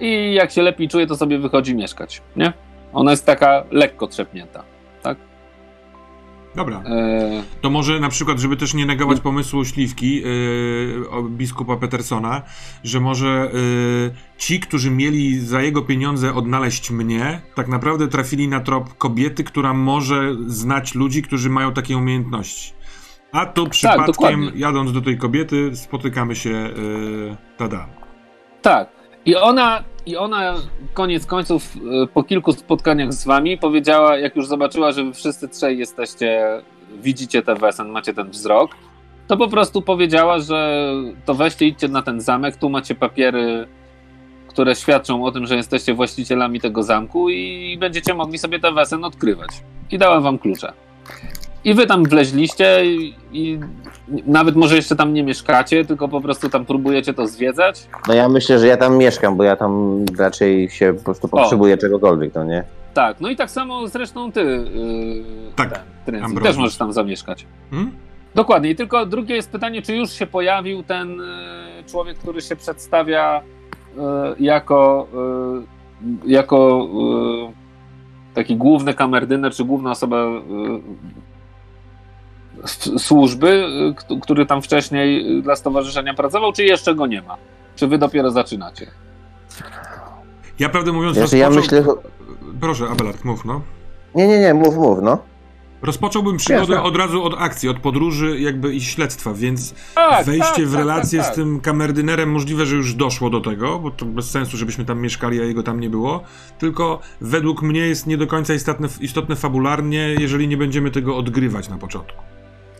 i 0.00 0.34
jak 0.34 0.50
się 0.50 0.62
lepiej 0.62 0.88
czuje, 0.88 1.06
to 1.06 1.16
sobie 1.16 1.38
wychodzi 1.38 1.74
mieszkać, 1.74 2.22
nie? 2.36 2.52
Ona 2.92 3.10
jest 3.10 3.26
taka 3.26 3.64
lekko 3.70 4.06
trzepnięta. 4.06 4.62
Dobra. 6.54 6.82
Eee, 6.86 7.42
To 7.60 7.70
może 7.70 8.00
na 8.00 8.08
przykład, 8.08 8.38
żeby 8.38 8.56
też 8.56 8.74
nie 8.74 8.86
negować 8.86 9.20
pomysłu 9.20 9.64
Śliwki, 9.64 10.16
yy, 10.16 11.04
biskupa 11.28 11.76
Petersona, 11.76 12.42
że 12.84 13.00
może 13.00 13.50
yy, 13.52 14.14
ci, 14.38 14.60
którzy 14.60 14.90
mieli 14.90 15.40
za 15.40 15.62
jego 15.62 15.82
pieniądze 15.82 16.34
odnaleźć 16.34 16.90
mnie, 16.90 17.40
tak 17.54 17.68
naprawdę 17.68 18.08
trafili 18.08 18.48
na 18.48 18.60
trop 18.60 18.98
kobiety, 18.98 19.44
która 19.44 19.74
może 19.74 20.34
znać 20.46 20.94
ludzi, 20.94 21.22
którzy 21.22 21.50
mają 21.50 21.72
takie 21.72 21.96
umiejętności. 21.96 22.72
A 23.32 23.46
to 23.46 23.66
przypadkiem, 23.66 24.06
dokładnie. 24.06 24.52
jadąc 24.54 24.92
do 24.92 25.00
tej 25.00 25.18
kobiety, 25.18 25.70
spotykamy 25.76 26.36
się, 26.36 26.50
yy, 26.50 27.36
tada. 27.56 27.88
Tak. 28.62 29.01
I 29.26 29.36
ona, 29.36 29.84
I 30.06 30.16
ona 30.16 30.54
koniec 30.94 31.26
końców 31.26 31.76
y, 31.76 32.06
po 32.06 32.22
kilku 32.22 32.52
spotkaniach 32.52 33.12
z 33.12 33.24
wami 33.24 33.58
powiedziała, 33.58 34.18
jak 34.18 34.36
już 34.36 34.46
zobaczyła, 34.46 34.92
że 34.92 35.04
wy 35.04 35.14
wszyscy 35.14 35.48
trzej 35.48 35.78
jesteście, 35.78 36.60
widzicie 37.02 37.42
te 37.42 37.54
wesen, 37.54 37.88
macie 37.88 38.14
ten 38.14 38.30
wzrok, 38.30 38.70
to 39.26 39.36
po 39.36 39.48
prostu 39.48 39.82
powiedziała, 39.82 40.38
że 40.38 40.92
to 41.24 41.34
weźcie, 41.34 41.66
idźcie 41.66 41.88
na 41.88 42.02
ten 42.02 42.20
zamek, 42.20 42.56
tu 42.56 42.68
macie 42.68 42.94
papiery, 42.94 43.66
które 44.48 44.74
świadczą 44.74 45.24
o 45.24 45.32
tym, 45.32 45.46
że 45.46 45.56
jesteście 45.56 45.94
właścicielami 45.94 46.60
tego 46.60 46.82
zamku 46.82 47.30
i 47.30 47.76
będziecie 47.80 48.14
mogli 48.14 48.38
sobie 48.38 48.60
te 48.60 48.72
wesen 48.72 49.04
odkrywać. 49.04 49.50
I 49.90 49.98
dała 49.98 50.20
wam 50.20 50.38
klucze. 50.38 50.72
I 51.64 51.74
wy 51.74 51.86
tam 51.86 52.04
wleźliście 52.04 52.84
i, 52.84 53.14
i 53.32 53.60
nawet 54.26 54.56
może 54.56 54.76
jeszcze 54.76 54.96
tam 54.96 55.14
nie 55.14 55.22
mieszkacie, 55.22 55.84
tylko 55.84 56.08
po 56.08 56.20
prostu 56.20 56.48
tam 56.48 56.64
próbujecie 56.64 57.14
to 57.14 57.26
zwiedzać. 57.26 57.88
No 58.08 58.14
ja 58.14 58.28
myślę, 58.28 58.58
że 58.58 58.66
ja 58.66 58.76
tam 58.76 58.96
mieszkam, 58.96 59.36
bo 59.36 59.44
ja 59.44 59.56
tam 59.56 60.04
raczej 60.18 60.70
się 60.70 60.94
po 60.94 61.04
prostu 61.04 61.28
potrzebuję 61.28 61.78
czegokolwiek, 61.78 62.34
no 62.34 62.44
nie? 62.44 62.64
Tak, 62.94 63.20
no 63.20 63.30
i 63.30 63.36
tak 63.36 63.50
samo 63.50 63.88
zresztą 63.88 64.32
ty, 64.32 64.40
yy, 64.40 65.24
Tak, 65.56 65.80
ten, 66.06 66.34
też 66.42 66.56
możesz 66.56 66.76
tam 66.76 66.92
zamieszkać. 66.92 67.46
Hmm? 67.70 67.92
Dokładnie, 68.34 68.70
i 68.70 68.76
tylko 68.76 69.06
drugie 69.06 69.34
jest 69.34 69.50
pytanie, 69.50 69.82
czy 69.82 69.96
już 69.96 70.10
się 70.10 70.26
pojawił 70.26 70.82
ten 70.82 71.10
yy, 71.10 71.84
człowiek, 71.86 72.18
który 72.18 72.40
się 72.40 72.56
przedstawia 72.56 73.42
yy, 73.96 74.02
jako, 74.40 75.08
yy, 76.24 76.32
jako 76.32 76.88
taki 78.34 78.56
główny 78.56 78.94
kamerdyner, 78.94 79.52
czy 79.52 79.64
główna 79.64 79.90
osoba 79.90 80.16
służby, 82.98 83.64
k- 83.96 84.04
który 84.22 84.46
tam 84.46 84.62
wcześniej 84.62 85.34
yy, 85.36 85.42
dla 85.42 85.56
stowarzyszenia 85.56 86.14
pracował, 86.14 86.52
czy 86.52 86.64
jeszcze 86.64 86.94
go 86.94 87.06
nie 87.06 87.22
ma? 87.22 87.36
Czy 87.76 87.86
wy 87.86 87.98
dopiero 87.98 88.30
zaczynacie? 88.30 88.86
Ja 90.58 90.68
prawdę 90.68 90.92
mówiąc, 90.92 91.16
Znaczy, 91.16 91.38
ja 91.38 91.50
myślę... 91.50 91.84
Proszę, 92.60 92.88
Abelard, 92.88 93.24
mów, 93.24 93.44
no. 93.44 93.60
Nie, 94.14 94.28
nie, 94.28 94.40
nie, 94.40 94.54
mów, 94.54 94.76
mów, 94.76 94.98
no. 95.02 95.18
Rozpocząłbym 95.82 96.36
przygodę 96.36 96.60
Jasne. 96.74 96.82
od 96.82 96.96
razu 96.96 97.24
od 97.24 97.34
akcji, 97.38 97.68
od 97.68 97.78
podróży 97.78 98.40
jakby 98.40 98.74
i 98.74 98.80
śledztwa, 98.80 99.34
więc 99.34 99.74
Tak, 99.94 100.26
wejście 100.26 100.44
tak, 100.56 100.66
w 100.66 100.70
tak, 100.70 100.78
relację 100.78 101.18
tak, 101.18 101.26
z 101.26 101.28
tak. 101.28 101.36
tym 101.36 101.60
kamerdynerem 101.60 102.30
możliwe, 102.30 102.66
że 102.66 102.76
już 102.76 102.94
doszło 102.94 103.30
do 103.30 103.40
tego, 103.40 103.78
bo 103.78 103.90
to 103.90 104.04
bez 104.06 104.30
sensu, 104.30 104.56
żebyśmy 104.56 104.84
tam 104.84 105.00
mieszkali, 105.00 105.40
a 105.40 105.44
jego 105.44 105.62
tam 105.62 105.80
nie 105.80 105.90
było. 105.90 106.22
Tylko 106.58 106.98
według 107.20 107.62
mnie 107.62 107.80
jest 107.80 108.06
nie 108.06 108.16
do 108.18 108.26
końca 108.26 108.54
istotne, 108.54 108.88
istotne 109.00 109.36
fabularnie, 109.36 110.14
jeżeli 110.18 110.48
nie 110.48 110.56
będziemy 110.56 110.90
tego 110.90 111.16
odgrywać 111.16 111.68
na 111.68 111.78
początku. 111.78 112.22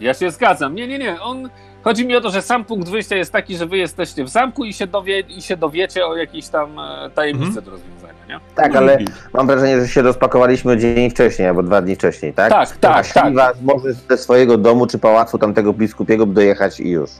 Ja 0.02 0.14
się 0.14 0.30
zgadzam. 0.30 0.74
Nie, 0.74 0.88
nie, 0.88 0.98
nie. 0.98 1.20
On... 1.20 1.48
Chodzi 1.84 2.06
mi 2.06 2.16
o 2.16 2.20
to, 2.20 2.30
że 2.30 2.42
sam 2.42 2.64
punkt 2.64 2.88
wyjścia 2.88 3.16
jest 3.16 3.32
taki, 3.32 3.56
że 3.56 3.66
wy 3.66 3.78
jesteście 3.78 4.24
w 4.24 4.28
zamku 4.28 4.64
i 4.64 4.72
się, 4.72 4.86
dowie... 4.86 5.20
i 5.20 5.42
się 5.42 5.56
dowiecie 5.56 6.06
o 6.06 6.16
jakiejś 6.16 6.48
tam 6.48 6.78
e, 6.78 7.10
tajemnicy 7.14 7.46
Mhm. 7.58 7.64
do 7.64 7.70
rozwiązania, 7.70 8.26
nie? 8.28 8.40
Tak, 8.54 8.76
ale 8.76 9.02
i- 9.02 9.06
mam 9.34 9.46
wrażenie, 9.46 9.80
że 9.80 9.88
się 9.88 10.02
rozpakowaliśmy 10.02 10.78
dzień 10.78 11.10
wcześniej, 11.10 11.48
albo 11.48 11.62
dwa 11.62 11.82
dni 11.82 11.94
wcześniej, 11.96 12.32
tak? 12.34 12.50
Tak, 12.50 12.76
tak, 12.76 12.96
A 12.96 13.02
Śliwa 13.04 13.52
może 13.62 13.92
ze 13.92 14.18
swojego 14.18 14.58
domu 14.58 14.86
czy 14.86 14.98
pałacu 14.98 15.38
tamtego 15.38 15.72
biskupiego 15.72 16.26
dojechać 16.26 16.80
i 16.80 16.88
już. 16.90 17.10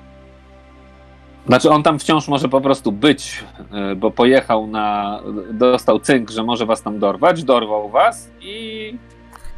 Znaczy 1.47 1.71
on 1.71 1.83
tam 1.83 1.99
wciąż 1.99 2.29
może 2.29 2.49
po 2.49 2.61
prostu 2.61 2.93
być, 2.93 3.45
e, 3.73 3.95
bo 3.95 4.11
pojechał 4.11 4.67
na... 4.67 5.21
dostał 5.53 6.01
cynk, 6.01 6.31
że 6.31 6.43
może 6.43 6.67
was 6.67 6.83
tam 6.83 6.99
dorwać, 6.99 7.45
dorwał 7.45 7.89
was 7.89 8.31
i... 8.41 8.99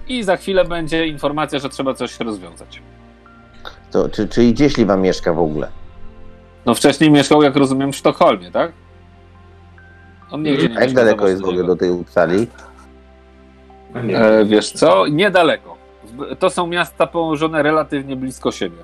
I 0.09 0.23
za 0.23 0.37
chwilę 0.37 0.65
będzie 0.65 1.07
informacja, 1.07 1.59
że 1.59 1.69
trzeba 1.69 1.95
coś 1.95 2.21
rozwiązać. 2.21 2.83
To, 3.95 4.09
czy, 4.09 4.29
czy 4.29 4.53
gdzieś 4.53 4.85
wam 4.85 5.01
mieszka 5.03 5.33
w 5.33 5.39
ogóle? 5.39 5.69
No 6.67 6.75
wcześniej 6.75 7.11
mieszkał, 7.11 7.43
jak 7.43 7.57
rozumiem, 7.57 7.93
w 7.93 7.97
Sztokholmie, 7.97 8.51
tak? 8.51 8.73
On 10.31 10.43
nigdzie 10.43 10.69
nie 10.69 10.79
A 10.79 10.81
jak 10.81 10.93
daleko 10.93 11.29
jest 11.29 11.43
w 11.43 11.45
ogóle 11.49 11.65
do 11.65 11.77
tej 11.77 11.91
Uppsali? 11.91 12.47
E, 13.95 14.45
wiesz 14.45 14.73
co? 14.73 15.07
Niedaleko. 15.07 15.77
To 16.39 16.51
są 16.51 16.67
miasta 16.67 17.07
położone 17.07 17.63
relatywnie 17.63 18.17
blisko 18.17 18.53
siebie. 18.53 18.77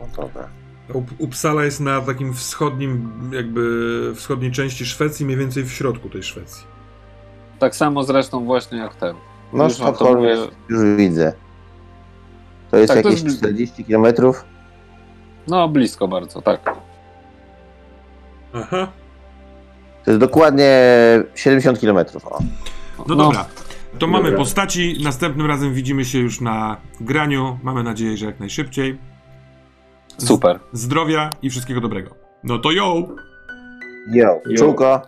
No 0.00 0.06
dobra. 0.16 0.48
Up- 0.92 1.14
Uppsala 1.18 1.64
jest 1.64 1.80
na 1.80 2.00
takim 2.00 2.34
wschodnim, 2.34 3.12
jakby 3.32 4.12
wschodniej 4.14 4.52
części 4.52 4.86
Szwecji, 4.86 5.26
mniej 5.26 5.38
więcej 5.38 5.64
w 5.64 5.72
środku 5.72 6.08
tej 6.08 6.22
Szwecji. 6.22 6.64
Tak 7.58 7.76
samo 7.76 8.02
zresztą 8.02 8.44
właśnie 8.44 8.78
jak 8.78 8.94
ten. 8.94 9.16
No 9.52 9.64
Już 9.64 9.76
to 9.76 9.82
Sztokholm 9.82 10.16
mówię. 10.16 10.28
jest, 10.28 10.50
już 10.68 10.96
widzę. 10.96 11.32
To 12.70 12.76
jest 12.76 12.94
Tak, 12.94 13.02
to 13.02 13.08
jakieś 13.08 13.24
jest- 13.24 13.38
40 13.38 13.84
kilometrów? 13.84 14.44
No, 15.48 15.68
blisko 15.68 16.08
bardzo, 16.08 16.42
tak. 16.42 16.74
Aha. 18.54 18.88
To 20.04 20.10
jest 20.10 20.20
dokładnie 20.20 20.70
70 21.34 21.80
kilometrów. 21.80 22.26
O. 22.26 22.38
No 23.08 23.16
dobra. 23.16 23.44
To 23.98 24.06
mamy 24.06 24.24
Dobra. 24.24 24.38
postaci. 24.38 24.96
Następnym 25.04 25.46
razem 25.46 25.74
widzimy 25.74 26.04
się 26.04 26.18
już 26.18 26.40
na 26.40 26.76
graniu. 27.00 27.58
Mamy 27.62 27.82
nadzieję, 27.82 28.16
że 28.16 28.26
jak 28.26 28.40
najszybciej. 28.40 28.98
Z- 30.18 30.26
Super. 30.28 30.58
Zdrowia 30.72 31.30
i 31.42 31.50
wszystkiego 31.50 31.80
dobrego. 31.80 32.14
No 32.44 32.58
to 32.58 32.70
yo! 32.72 33.08
Jo, 34.12 34.40
Jo. 34.46 34.56
czułko. 34.58 35.02